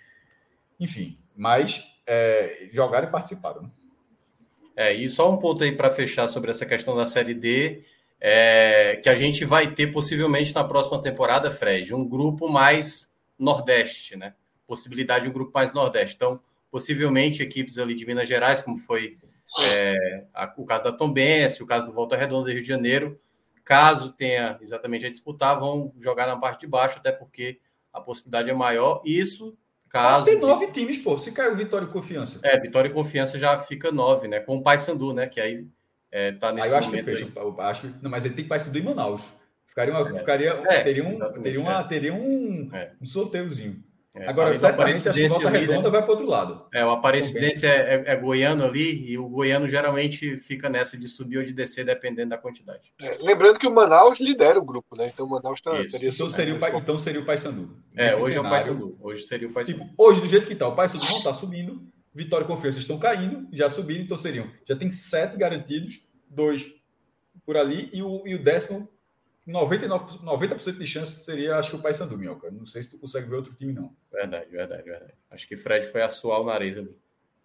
Enfim, 0.79 1.19
mas 1.37 1.85
é, 2.07 2.69
jogaram 2.73 3.09
e 3.09 3.11
participaram. 3.11 3.71
É, 4.77 4.93
e 4.93 5.09
só 5.09 5.33
um 5.33 5.39
ponto 5.39 5.63
aí 5.63 5.73
para 5.73 5.91
fechar 5.91 6.29
sobre 6.29 6.51
essa 6.51 6.67
questão 6.67 6.97
da 6.97 7.07
Série 7.07 7.35
D, 7.35 7.85
é, 8.21 9.01
que 9.03 9.09
a 9.09 9.15
gente 9.15 9.45
vai 9.45 9.73
ter 9.73 9.89
possivelmente 9.89 10.55
na 10.55 10.65
próxima 10.65 11.01
temporada, 11.01 11.51
Fred, 11.51 11.95
um 11.95 12.09
grupo 12.09 12.49
mais 12.49 13.15
Nordeste, 13.39 14.17
né? 14.17 14.35
Possibilidade 14.67 15.25
de 15.25 15.31
um 15.31 15.33
grupo 15.33 15.53
mais 15.55 15.73
Nordeste. 15.73 16.17
Então, 16.17 16.41
possivelmente 16.71 17.43
equipes 17.43 17.79
ali 17.79 17.95
de 17.95 18.05
Minas 18.07 18.29
Gerais, 18.29 18.61
como 18.61 18.79
foi 18.79 19.19
é, 19.61 20.25
a, 20.35 20.53
o 20.57 20.65
caso 20.65 20.85
da 20.85 20.93
Tombense, 20.93 21.63
o 21.63 21.67
caso 21.67 21.87
do 21.87 21.93
Volta 21.93 22.17
Redonda 22.17 22.47
do 22.47 22.53
Rio 22.53 22.63
de 22.63 22.69
Janeiro, 22.69 23.21
Caso 23.65 24.13
tenha 24.13 24.59
exatamente 24.61 25.07
a 25.07 25.11
disputar, 25.11 25.59
vão 25.59 25.93
jogar 25.99 26.27
na 26.27 26.37
parte 26.37 26.61
de 26.61 26.67
baixo, 26.67 26.99
até 26.99 27.11
porque 27.11 27.59
a 27.93 28.01
possibilidade 28.01 28.51
é 28.51 28.55
maior. 28.55 29.01
Isso, 29.05 29.57
caso. 29.89 30.27
Tem 30.27 30.39
nove 30.39 30.67
times, 30.67 30.99
pô. 30.99 31.17
Se 31.17 31.33
caiu 31.33 31.57
Vitória 31.57 31.87
e 31.87 31.91
Confiança. 31.91 32.41
É, 32.43 32.61
Vitória 32.61 32.89
e 32.89 32.93
Confiança 32.93 33.39
já 33.39 33.59
fica 33.59 33.91
nove, 33.91 34.29
né? 34.29 34.41
Com 34.41 34.57
o 34.57 34.63
Paysandu, 34.63 35.15
né? 35.15 35.27
Que 35.27 35.41
aí 35.41 35.67
é, 36.13 36.33
tá 36.33 36.53
nesse 36.53 36.69
aí 36.69 36.73
eu 36.73 36.79
acho 36.79 36.91
que 36.91 37.03
fecha. 37.03 37.33
Eu 37.35 37.61
acho 37.61 37.81
que, 37.83 37.95
não, 38.03 38.11
mas 38.11 38.25
ele 38.25 38.35
tem 38.35 38.47
Paysandu 38.47 38.79
e 38.79 38.83
Manaus. 38.83 39.33
Ficaria 39.67 39.93
uma, 39.93 40.09
é. 40.09 40.19
ficaria, 40.19 40.51
é, 40.51 40.83
teria 40.83 41.05
um, 41.05 41.43
teria, 41.43 41.61
uma, 41.61 41.81
é. 41.81 41.85
teria 41.85 42.15
um, 42.15 42.71
é. 42.73 42.93
um 43.01 43.07
sorteiozinho. 43.07 43.83
É, 44.17 44.29
Agora, 44.29 44.57
certamente, 44.57 45.09
acho 45.09 45.19
que 45.19 45.29
volta 45.29 45.49
ali, 45.49 45.59
redonda 45.59 45.83
né? 45.83 45.91
vai 45.91 46.03
para 46.03 46.11
outro 46.13 46.27
lado. 46.27 46.67
É, 46.73 46.85
o 46.85 46.91
Aparecidense 46.91 47.67
é, 47.67 47.97
é, 47.97 48.13
é, 48.13 48.17
goiano 48.17 48.65
ali, 48.65 49.11
e 49.11 49.19
o 49.19 49.29
goiano 49.29 49.67
geralmente 49.67 50.37
fica 50.39 50.69
nessa 50.69 50.97
de 50.97 51.09
subir 51.09 51.39
ou 51.39 51.45
de 51.45 51.53
descer, 51.53 51.85
dependendo 51.85 52.31
da 52.31 52.39
quantidade. 52.39 52.93
É, 53.01 53.19
lembrando 53.21 53.59
que 53.59 53.67
o 53.67 53.75
Manaus 53.75 54.21
lidera 54.21 54.61
o 54.61 54.65
grupo, 54.65 54.97
né? 54.97 55.11
Então 55.13 55.27
o 55.27 55.31
Manaus 55.31 55.61
tá, 55.61 55.73
teria 55.91 56.11
então, 56.11 56.29
seria 56.29 56.55
o, 56.55 56.79
então 56.79 56.97
seria 56.97 57.21
o 57.21 57.25
Paysandu. 57.25 57.77
É, 57.97 58.07
hoje 58.15 58.35
cenário, 58.35 58.37
é 58.37 58.41
o 58.41 58.51
Paysandu. 58.51 58.99
Hoje 59.01 59.23
seria 59.25 59.49
o 59.49 59.53
Paysandu. 59.53 59.79
Tipo, 59.81 59.95
hoje, 59.99 60.21
do 60.21 60.29
jeito 60.29 60.47
que 60.47 60.53
está, 60.53 60.69
o 60.69 60.77
Paysandu 60.77 61.05
não 61.07 61.19
está 61.19 61.35
subindo, 61.35 61.83
Vitória 62.15 62.45
e 62.45 62.47
Confiança 62.47 62.79
estão 62.79 62.97
caindo, 62.97 63.49
já 63.53 63.69
subindo, 63.69 64.03
então 64.03 64.17
seriam. 64.17 64.47
Já 64.65 64.77
tem 64.77 64.93
sete 64.93 65.37
garantidos, 65.37 66.01
dois 66.31 66.73
por 67.45 67.57
ali, 67.57 67.91
e 67.93 68.01
o, 68.01 68.23
e 68.25 68.37
o 68.37 68.43
décimo 68.43 68.89
99%, 69.47 70.23
90 70.23 70.73
de 70.73 70.87
chance 70.87 71.25
seria, 71.25 71.57
acho 71.57 71.71
que 71.71 71.77
o 71.77 71.83
Paysandu, 71.83 72.17
Minhoca. 72.17 72.51
Não 72.51 72.65
sei 72.65 72.83
se 72.83 72.91
tu 72.91 72.99
consegue 72.99 73.29
ver 73.29 73.37
outro 73.37 73.55
time, 73.55 73.73
não. 73.73 73.95
Verdade, 74.11 74.51
verdade, 74.51 74.83
verdade. 74.83 75.13
Acho 75.31 75.47
que 75.47 75.57
Fred 75.57 75.87
foi 75.87 76.03
assoar 76.03 76.41
o 76.41 76.47
nariz 76.47 76.79
ali. 76.79 76.97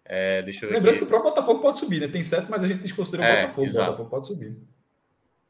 É, 0.04 0.42
deixa 0.42 0.64
eu 0.64 0.70
ver 0.70 0.76
Lembrando 0.76 0.94
aqui. 0.94 0.98
que 1.00 1.04
o 1.04 1.08
próprio 1.08 1.30
Botafogo 1.30 1.60
pode 1.60 1.78
subir, 1.78 2.00
né? 2.00 2.08
Tem 2.08 2.22
sete, 2.22 2.50
mas 2.50 2.64
a 2.64 2.66
gente 2.66 2.82
desconsidera 2.82 3.24
é, 3.24 3.32
o 3.32 3.40
Botafogo. 3.42 3.66
Exato. 3.66 3.82
O 3.82 3.86
Botafogo 3.86 4.10
pode 4.10 4.26
subir. 4.26 4.56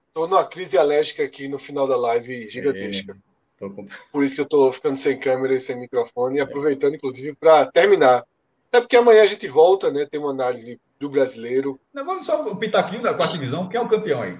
Estou 0.09 0.27
numa 0.27 0.44
crise 0.44 0.77
alérgica 0.77 1.22
aqui 1.22 1.47
no 1.47 1.59
final 1.59 1.86
da 1.86 1.97
live 1.97 2.51
gigantesca. 2.51 3.16
É, 3.60 3.68
com... 3.68 3.86
Por 4.10 4.24
isso 4.24 4.35
que 4.35 4.40
eu 4.40 4.44
estou 4.44 4.72
ficando 4.72 4.97
sem 4.97 5.18
câmera 5.18 5.55
e 5.55 5.60
sem 5.60 5.78
microfone, 5.78 6.39
e 6.39 6.40
aproveitando, 6.40 6.97
inclusive, 6.97 7.35
para 7.36 7.66
terminar. 7.66 8.24
Até 8.68 8.81
porque 8.81 8.97
amanhã 8.97 9.22
a 9.22 9.27
gente 9.27 9.47
volta, 9.47 9.90
né? 9.90 10.05
Tem 10.05 10.20
uma 10.20 10.31
análise 10.31 10.81
do 10.98 11.09
brasileiro. 11.09 11.81
Não, 11.94 12.05
vamos 12.05 12.27
só 12.27 12.43
o 12.43 12.56
pitaquinho 12.56 13.02
da 13.02 13.14
quarta 13.14 13.35
divisão. 13.35 13.68
Quem 13.68 13.81
é 13.81 13.82
o 13.82 13.89
campeão 13.89 14.20
aí? 14.20 14.39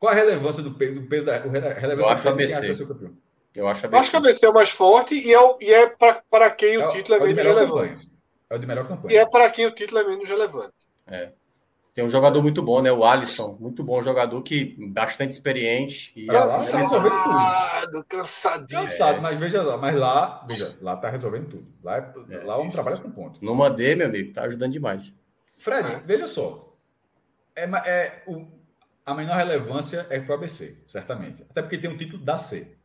Qual 0.00 0.10
a 0.10 0.16
relevância 0.16 0.62
do 0.62 0.72
peso, 0.72 0.98
do 0.98 1.06
peso 1.06 1.26
da 1.26 1.36
relevância 1.36 1.92
eu 1.92 2.08
acho 2.08 2.30
do 2.30 2.36
peso 2.36 2.56
ABC. 2.56 2.86
campeão? 2.86 3.12
Eu 3.54 3.68
acho, 3.68 3.84
ABC. 3.84 4.00
acho 4.00 4.10
que 4.10 4.16
a 4.16 4.18
ABC 4.18 4.46
é 4.46 4.48
o 4.48 4.54
mais 4.54 4.70
forte 4.70 5.14
e 5.14 5.34
é, 5.34 5.56
e 5.60 5.72
é 5.72 5.86
para 6.30 6.50
quem 6.50 6.78
o 6.78 6.82
é, 6.82 6.88
título 6.88 7.18
é, 7.18 7.18
é 7.18 7.34
menos 7.34 7.44
relevante. 7.44 8.00
Campanha. 8.00 8.20
É 8.48 8.54
o 8.54 8.58
de 8.58 8.66
melhor 8.66 8.88
campanha. 8.88 9.14
E 9.14 9.18
é 9.18 9.28
para 9.28 9.50
quem 9.50 9.66
o 9.66 9.74
título 9.74 10.00
é 10.00 10.04
menos 10.04 10.26
relevante. 10.26 10.72
É. 11.06 11.32
Tem 11.92 12.04
um 12.04 12.08
jogador 12.08 12.40
muito 12.40 12.62
bom, 12.62 12.80
né? 12.80 12.90
O 12.90 13.04
Alisson, 13.04 13.58
muito 13.60 13.84
bom 13.84 14.02
jogador 14.02 14.40
que 14.42 14.76
bastante 14.88 15.32
experiente. 15.32 16.12
E 16.16 16.24
lá, 16.26 16.46
tá 16.46 16.70
cansado, 16.70 18.04
cansadinho. 18.08 18.80
Cansado, 18.80 19.20
mas 19.20 19.38
veja 19.38 19.62
lá, 19.62 19.76
mas 19.76 19.94
lá, 19.94 20.46
veja, 20.48 20.78
lá 20.80 20.96
tá 20.96 21.10
resolvendo 21.10 21.48
tudo. 21.48 21.66
Lá, 21.82 21.98
é, 21.98 22.34
é, 22.36 22.44
lá 22.44 22.56
vamos 22.56 22.72
trabalhar 22.72 23.00
com 23.00 23.10
ponto. 23.10 23.44
Numa 23.44 23.68
D, 23.68 23.96
meu 23.96 24.06
amigo, 24.06 24.32
tá 24.32 24.44
ajudando 24.44 24.72
demais. 24.72 25.14
Fred, 25.58 25.92
é. 25.92 26.00
veja 26.00 26.26
só. 26.26 26.68
É, 27.56 27.64
é, 27.84 28.22
o, 28.26 28.46
a 29.04 29.14
menor 29.14 29.36
relevância 29.36 30.06
é 30.10 30.20
para 30.20 30.32
o 30.32 30.34
ABC, 30.34 30.82
certamente. 30.86 31.42
Até 31.50 31.62
porque 31.62 31.78
tem 31.78 31.90
um 31.90 31.96
título 31.96 32.22
da 32.22 32.38
C. 32.38 32.76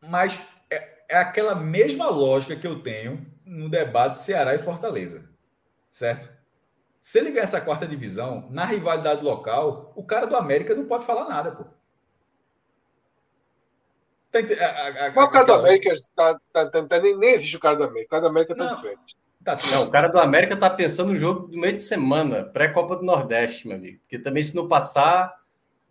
Mas 0.00 0.38
é, 0.70 1.04
é, 1.08 1.18
aquela 1.18 1.54
mesma 1.54 2.08
lógica 2.08 2.56
que 2.56 2.66
eu 2.66 2.82
tenho 2.82 3.26
no 3.44 3.68
debate 3.68 4.18
Ceará 4.18 4.54
e 4.54 4.58
Fortaleza. 4.58 5.28
Certo? 5.90 6.32
Se 7.00 7.18
ele 7.18 7.30
ganhar 7.30 7.44
essa 7.44 7.60
quarta 7.60 7.86
divisão, 7.86 8.48
na 8.50 8.64
rivalidade 8.64 9.22
local, 9.22 9.92
o 9.96 10.04
cara 10.04 10.26
do 10.26 10.36
América 10.36 10.74
não 10.74 10.86
pode 10.86 11.06
falar 11.06 11.28
nada, 11.28 11.52
pô. 11.52 11.64
Tem, 14.30 14.44
a, 14.58 15.06
a, 15.06 15.10
Mas 15.12 15.24
o 15.24 15.30
cara 15.30 15.44
do 15.44 15.54
América 15.54 15.94
tá, 16.14 16.38
tá, 16.52 16.66
tá, 16.66 16.82
tá, 16.82 17.00
nem, 17.00 17.16
nem 17.16 17.30
existe 17.30 17.56
o 17.56 17.60
cara 17.60 17.76
do 17.76 17.84
América. 17.84 18.06
O 18.06 18.10
cara 18.10 18.20
do 18.22 18.28
América 18.28 18.54
tá 18.54 18.74
diferente. 18.74 19.16
Tá, 19.44 19.56
não, 19.70 19.84
o 19.84 19.90
cara 19.90 20.08
do 20.08 20.18
América 20.18 20.56
tá 20.56 20.68
pensando 20.68 21.12
no 21.12 21.16
jogo 21.16 21.48
do 21.48 21.58
meio 21.58 21.72
de 21.72 21.80
semana, 21.80 22.44
pré-Copa 22.44 22.96
do 22.96 23.04
Nordeste, 23.04 23.66
meu 23.66 23.76
amigo. 23.76 23.98
Porque 24.00 24.18
também 24.18 24.42
se 24.42 24.54
não 24.54 24.68
passar, 24.68 25.34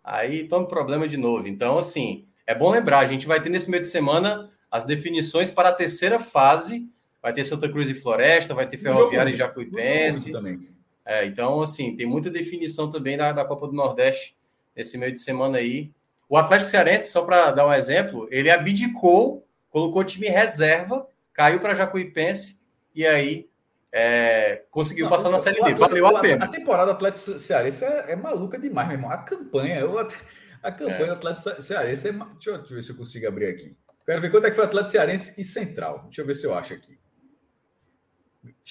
aí 0.04 0.46
toma 0.46 0.66
problema 0.66 1.08
de 1.08 1.16
novo. 1.16 1.48
Então, 1.48 1.78
assim, 1.78 2.26
é 2.46 2.54
bom 2.54 2.70
lembrar, 2.70 3.00
a 3.00 3.06
gente 3.06 3.26
vai 3.26 3.42
ter 3.42 3.48
nesse 3.48 3.70
meio 3.70 3.82
de 3.82 3.88
semana 3.88 4.50
as 4.70 4.84
definições 4.84 5.50
para 5.50 5.70
a 5.70 5.72
terceira 5.72 6.18
fase. 6.18 6.88
Vai 7.22 7.32
ter 7.32 7.44
Santa 7.44 7.68
Cruz 7.68 7.88
e 7.88 7.94
Floresta, 7.94 8.54
vai 8.54 8.66
ter 8.66 8.78
Ferroviária 8.78 9.30
e 9.30 9.36
Jacuipense. 9.36 10.30
Também. 10.30 10.68
É, 11.04 11.24
então, 11.24 11.62
assim, 11.62 11.96
tem 11.96 12.06
muita 12.06 12.30
definição 12.30 12.90
também 12.90 13.16
da, 13.16 13.32
da 13.32 13.44
Copa 13.44 13.66
do 13.66 13.72
Nordeste 13.72 14.36
nesse 14.76 14.96
meio 14.98 15.12
de 15.12 15.20
semana 15.20 15.58
aí. 15.58 15.90
O 16.28 16.36
Atlético 16.36 16.70
Cearense, 16.70 17.10
só 17.10 17.22
para 17.22 17.50
dar 17.50 17.66
um 17.66 17.72
exemplo, 17.72 18.28
ele 18.30 18.50
abdicou, 18.50 19.44
colocou 19.70 20.02
o 20.02 20.04
time 20.04 20.28
reserva, 20.28 21.08
caiu 21.32 21.60
para 21.60 21.74
Jacuipense 21.74 22.57
e 22.98 23.06
aí 23.06 23.48
é, 23.92 24.64
conseguiu 24.72 25.04
não, 25.04 25.10
passar 25.10 25.30
na 25.30 25.38
Série 25.38 25.62
D. 25.62 25.72
Valeu 25.74 26.04
a 26.08 26.20
pena. 26.20 26.46
A 26.46 26.48
temporada 26.48 26.86
do 26.86 26.96
Atlético 26.96 27.38
Cearense 27.38 27.84
é, 27.84 28.10
é, 28.10 28.16
maluca 28.16 28.58
demais, 28.58 28.88
meu 28.88 28.96
irmão. 28.96 29.08
A 29.08 29.18
campanha, 29.18 29.78
eu, 29.78 29.96
a 30.00 30.72
campanha 30.72 31.04
é. 31.04 31.06
do 31.06 31.12
Atlético 31.12 31.62
Cearense 31.62 32.08
é. 32.08 32.12
Deixa 32.12 32.50
eu, 32.50 32.58
deixa 32.58 32.72
eu, 32.72 32.74
ver 32.74 32.82
se 32.82 32.90
eu 32.90 32.96
consigo 32.96 33.28
abrir 33.28 33.46
aqui. 33.46 33.76
Quero 34.04 34.20
ver 34.20 34.32
quanto 34.32 34.46
é 34.48 34.50
que 34.50 34.56
foi 34.56 34.64
o 34.64 34.66
Atlético 34.66 34.90
Cearense 34.90 35.40
e 35.40 35.44
Central. 35.44 36.02
Deixa 36.06 36.22
eu 36.22 36.26
ver 36.26 36.34
se 36.34 36.44
eu 36.44 36.52
acho 36.52 36.74
aqui. 36.74 36.98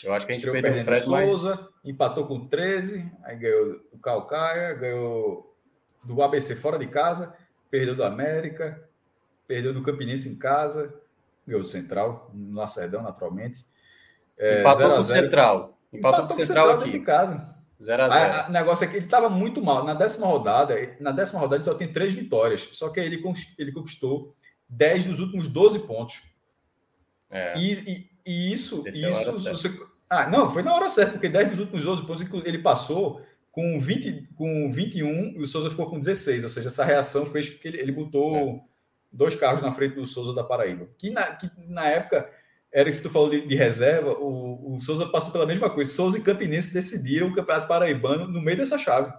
Eu 0.03 0.13
acho 0.13 0.25
que 0.25 0.33
a 0.33 0.35
gente 0.35 0.51
perdeu 0.51 0.73
o 0.73 0.83
Fred 0.83 1.05
Souza, 1.05 1.69
empatou 1.85 2.27
com 2.27 2.45
13, 2.45 3.09
aí 3.23 3.37
ganhou 3.37 3.81
o 3.93 3.97
Calcaia, 3.97 4.73
ganhou 4.73 5.55
do 6.03 6.21
ABC 6.21 6.53
fora 6.57 6.77
de 6.77 6.87
casa, 6.87 7.33
perdeu 7.71 7.95
do 7.95 8.03
América, 8.03 8.89
perdeu 9.47 9.73
do 9.73 9.81
Campinense 9.81 10.27
em 10.27 10.37
casa, 10.37 10.93
ganhou 11.47 11.61
do 11.61 11.67
Central, 11.67 12.29
no 12.33 12.57
Lacerdão, 12.57 13.01
naturalmente. 13.01 13.65
É, 14.37 14.59
empatou 14.61 14.89
com 14.89 14.97
o 14.97 15.03
Central. 15.03 15.77
Empatou, 15.93 16.27
com 16.27 16.33
o 16.33 16.35
Central, 16.35 16.69
aqui. 16.71 16.91
De 16.91 16.99
casa. 16.99 17.55
0 17.81 18.03
a 18.03 18.09
0 18.09 18.49
O 18.49 18.51
negócio 18.51 18.83
é 18.83 18.87
que 18.87 18.95
ele 18.95 19.05
estava 19.05 19.29
muito 19.29 19.61
mal. 19.61 19.83
Na 19.83 19.93
décima 19.93 20.27
rodada, 20.27 20.75
na 20.99 21.11
décima 21.11 21.39
rodada 21.39 21.57
ele 21.57 21.63
só 21.63 21.73
tem 21.73 21.91
três 21.91 22.13
vitórias. 22.13 22.69
Só 22.73 22.89
que 22.89 22.99
aí 22.99 23.05
ele, 23.05 23.21
ele 23.57 23.71
conquistou 23.71 24.35
10 24.69 25.05
dos 25.05 25.19
últimos 25.19 25.47
12 25.47 25.79
pontos. 25.79 26.21
É. 27.29 27.57
E, 27.57 27.73
e, 27.73 28.09
e, 28.25 28.53
isso. 28.53 28.83
isso 28.87 29.43
você, 29.43 29.71
ah, 30.09 30.29
não, 30.29 30.49
foi 30.49 30.63
na 30.63 30.73
hora 30.73 30.89
certa, 30.89 31.13
porque 31.13 31.29
10 31.29 31.51
dos 31.51 31.59
últimos 31.59 31.83
12 31.83 32.05
pontos 32.05 32.45
ele 32.45 32.59
passou 32.59 33.21
com, 33.51 33.77
20, 33.77 34.29
com 34.35 34.71
21 34.71 35.33
e 35.35 35.43
o 35.43 35.47
Souza 35.47 35.69
ficou 35.69 35.89
com 35.89 35.99
16. 35.99 36.43
Ou 36.43 36.49
seja, 36.49 36.69
essa 36.69 36.85
reação 36.85 37.25
fez 37.25 37.49
com 37.49 37.59
que 37.59 37.67
ele, 37.67 37.79
ele 37.79 37.91
botou 37.91 38.37
é. 38.37 38.61
dois 39.11 39.35
carros 39.35 39.61
na 39.61 39.71
frente 39.71 39.95
do 39.95 40.07
Souza 40.07 40.33
da 40.33 40.43
Paraíba. 40.43 40.87
Que 40.97 41.09
na, 41.09 41.23
que 41.23 41.49
na 41.67 41.87
época 41.87 42.29
era 42.77 42.87
isso 42.87 43.01
que 43.01 43.07
tu 43.07 43.11
falou 43.11 43.27
de, 43.27 43.41
de, 43.41 43.55
reserva, 43.55 44.11
o, 44.11 44.75
o 44.75 44.79
Souza 44.79 45.07
passou 45.07 45.31
pela 45.31 45.47
mesma 45.47 45.67
coisa. 45.67 45.89
Souza 45.89 46.19
e 46.19 46.21
Campinense 46.21 46.71
decidiram 46.71 47.27
o 47.27 47.33
Campeonato 47.33 47.67
Paraibano 47.67 48.27
no 48.27 48.39
meio 48.39 48.55
dessa 48.55 48.77
chave. 48.77 49.11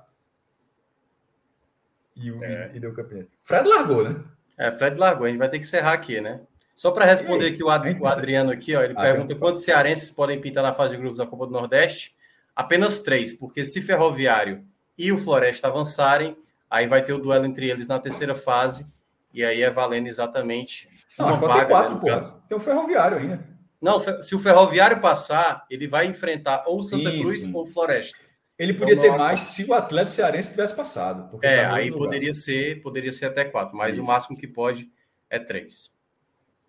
E, 2.15 2.31
o, 2.31 2.45
é. 2.45 2.71
e 2.73 2.79
deu 2.79 2.93
o 2.93 2.95
Campinense. 2.95 3.31
Fred 3.43 3.69
largou, 3.69 4.09
né? 4.09 4.23
É, 4.57 4.71
Fred 4.71 4.97
largou. 4.97 5.27
A 5.27 5.29
gente 5.29 5.41
vai 5.41 5.49
ter 5.49 5.59
que 5.59 5.65
encerrar 5.65 5.93
aqui, 5.93 6.21
né? 6.21 6.41
Só 6.77 6.93
para 6.93 7.05
responder 7.05 7.47
aqui 7.47 7.61
o, 7.65 7.69
Ad, 7.69 7.99
o 8.01 8.07
Adriano 8.07 8.53
aqui, 8.53 8.77
ó, 8.77 8.83
ele 8.85 8.95
ah, 8.97 9.03
pergunta 9.03 9.35
quantos 9.35 9.65
cearenses 9.65 10.09
podem 10.09 10.41
pintar 10.41 10.63
na 10.63 10.73
fase 10.73 10.95
de 10.95 11.01
grupos 11.01 11.19
da 11.19 11.27
Copa 11.27 11.45
do 11.45 11.53
Nordeste? 11.53 12.15
Apenas 12.55 13.01
três, 13.01 13.33
porque 13.33 13.65
se 13.65 13.83
Ferroviário 13.83 14.65
e 14.97 15.11
o 15.11 15.19
Floresta 15.19 15.67
avançarem, 15.67 16.37
aí 16.71 16.87
vai 16.87 17.05
ter 17.05 17.13
o 17.13 17.19
duelo 17.19 17.45
entre 17.45 17.69
eles 17.69 17.89
na 17.89 17.99
terceira 17.99 18.37
fase, 18.37 18.87
e 19.35 19.45
aí 19.45 19.63
é 19.63 19.71
valendo 19.71 20.07
exatamente 20.07 20.89
uma 21.25 21.33
Não, 21.33 21.41
vaga. 21.41 21.61
Tem 21.61 21.69
quatro, 21.69 21.95
né, 21.95 22.01
pô. 22.01 22.39
Tem 22.49 22.57
o 22.57 22.61
Ferroviário 22.61 23.19
ainda. 23.19 23.59
Não, 23.81 24.23
se 24.23 24.35
o 24.35 24.39
Ferroviário 24.39 25.01
passar, 25.01 25.65
ele 25.71 25.87
vai 25.87 26.07
enfrentar 26.07 26.65
ou 26.67 26.81
Santa 26.81 27.11
sim, 27.11 27.23
Cruz 27.23 27.43
sim. 27.43 27.55
ou 27.55 27.67
Floresta. 27.67 28.19
Ele 28.59 28.75
podia 28.75 28.95
então, 28.95 29.05
ter 29.05 29.17
mais 29.17 29.39
se 29.41 29.65
o 29.65 29.73
Atlético 29.73 30.11
Cearense 30.11 30.51
tivesse 30.51 30.75
passado. 30.75 31.39
É, 31.43 31.63
tá 31.63 31.75
aí 31.75 31.93
poderia 31.93 32.35
ser, 32.35 32.83
poderia 32.83 33.13
ser 33.13 33.27
até 33.27 33.45
quatro, 33.45 33.77
mas 33.77 33.95
isso. 33.95 34.05
o 34.05 34.07
máximo 34.07 34.37
que 34.37 34.49
pode 34.49 34.91
é 35.31 35.39
três. 35.39 35.97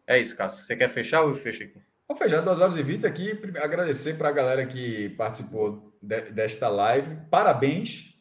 É 0.05 0.19
isso, 0.19 0.38
Cássio. 0.38 0.63
Você 0.63 0.76
quer 0.76 0.88
fechar 0.89 1.21
ou 1.21 1.30
eu 1.30 1.35
fecho 1.35 1.63
aqui? 1.63 1.81
Vamos 2.07 2.21
fechar 2.21 2.41
duas 2.41 2.59
horas 2.59 2.76
e 2.77 2.84
vinte 2.84 3.07
aqui. 3.07 3.39
Agradecer 3.59 4.17
para 4.17 4.30
a 4.30 4.31
galera 4.31 4.65
que 4.67 5.09
participou 5.09 5.91
de, 6.01 6.21
desta 6.31 6.67
live. 6.67 7.17
Parabéns 7.30 8.13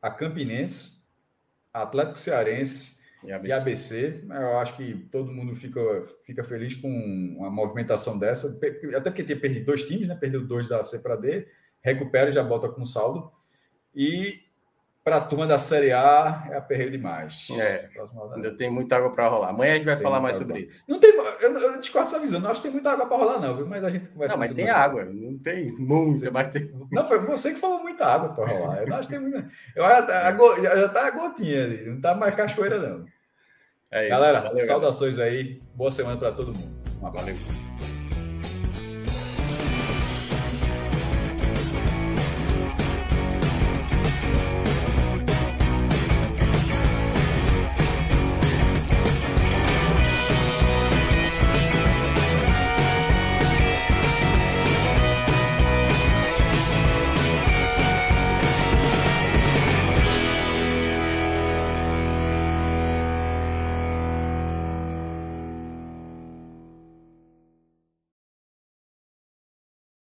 a 0.00 0.10
Campinense, 0.10 1.04
Atlético 1.72 2.18
Cearense 2.18 2.95
e 3.24 3.32
ABC. 3.32 3.48
e 3.48 3.52
ABC. 3.52 4.24
Eu 4.28 4.58
acho 4.58 4.76
que 4.76 4.94
todo 5.10 5.32
mundo 5.32 5.54
fica, 5.54 5.80
fica 6.22 6.44
feliz 6.44 6.74
com 6.74 6.88
uma 7.38 7.50
movimentação 7.50 8.18
dessa. 8.18 8.48
Até 8.94 9.10
porque 9.10 9.24
tem 9.24 9.38
perdido 9.38 9.66
dois 9.66 9.84
times, 9.84 10.08
né? 10.08 10.14
Perdeu 10.14 10.46
dois 10.46 10.68
da 10.68 10.82
C 10.82 10.98
para 10.98 11.16
D. 11.16 11.46
Recupera 11.82 12.30
e 12.30 12.32
já 12.32 12.42
bota 12.42 12.68
com 12.68 12.84
saldo. 12.84 13.30
E 13.94 14.40
para 15.06 15.18
a 15.18 15.20
turma 15.20 15.46
da 15.46 15.56
Série 15.56 15.92
A 15.92 16.48
é 16.50 16.56
aperreio 16.56 16.90
demais. 16.90 17.46
É, 17.50 17.88
ainda 18.34 18.56
tem 18.56 18.68
muita 18.68 18.96
água 18.96 19.12
para 19.12 19.28
rolar. 19.28 19.50
Amanhã 19.50 19.72
a 19.72 19.76
gente 19.76 19.84
vai 19.84 19.94
tem 19.94 20.02
falar 20.02 20.20
mais 20.20 20.36
sobre 20.36 20.62
isso. 20.62 20.82
Não 20.88 20.98
tem, 20.98 21.15
eu, 21.40 21.58
eu 21.58 21.80
discordo 21.80 22.10
dessa 22.10 22.20
visão. 22.20 22.40
Não 22.40 22.50
acho 22.50 22.60
que 22.60 22.68
tem 22.68 22.72
muita 22.72 22.92
água 22.92 23.06
para 23.06 23.16
rolar, 23.16 23.40
não, 23.40 23.56
viu? 23.56 23.66
Mas 23.66 23.84
a 23.84 23.90
gente 23.90 24.08
conversa 24.08 24.34
Não, 24.34 24.40
mas 24.40 24.52
tem 24.52 24.68
água, 24.70 25.04
não 25.04 25.38
tem 25.38 25.70
muita, 25.78 26.30
mas 26.30 26.48
tem. 26.48 26.70
Não, 26.90 27.06
foi 27.06 27.18
você 27.20 27.52
que 27.52 27.60
falou 27.60 27.82
muita 27.82 28.06
água 28.06 28.30
para 28.30 28.46
rolar. 28.46 28.82
Eu 28.82 28.94
acho 28.94 29.08
que 29.08 29.14
tem 29.14 29.22
muita. 29.22 29.48
Eu, 29.74 29.84
já, 29.84 30.06
já, 30.06 30.76
já 30.76 30.88
tá 30.88 31.06
a 31.06 31.10
gotinha 31.10 31.64
ali, 31.64 31.90
não 31.90 32.00
tá 32.00 32.14
mais 32.14 32.34
cachoeira, 32.34 32.78
não. 32.78 33.06
É 33.90 34.02
isso, 34.02 34.10
Galera, 34.10 34.40
valeu, 34.40 34.66
saudações 34.66 35.18
aí. 35.18 35.60
Boa 35.74 35.90
semana 35.90 36.16
para 36.16 36.32
todo 36.32 36.48
mundo. 36.48 36.76
Um 37.00 37.06
abraço. 37.06 37.26
Valeu. 37.26 37.65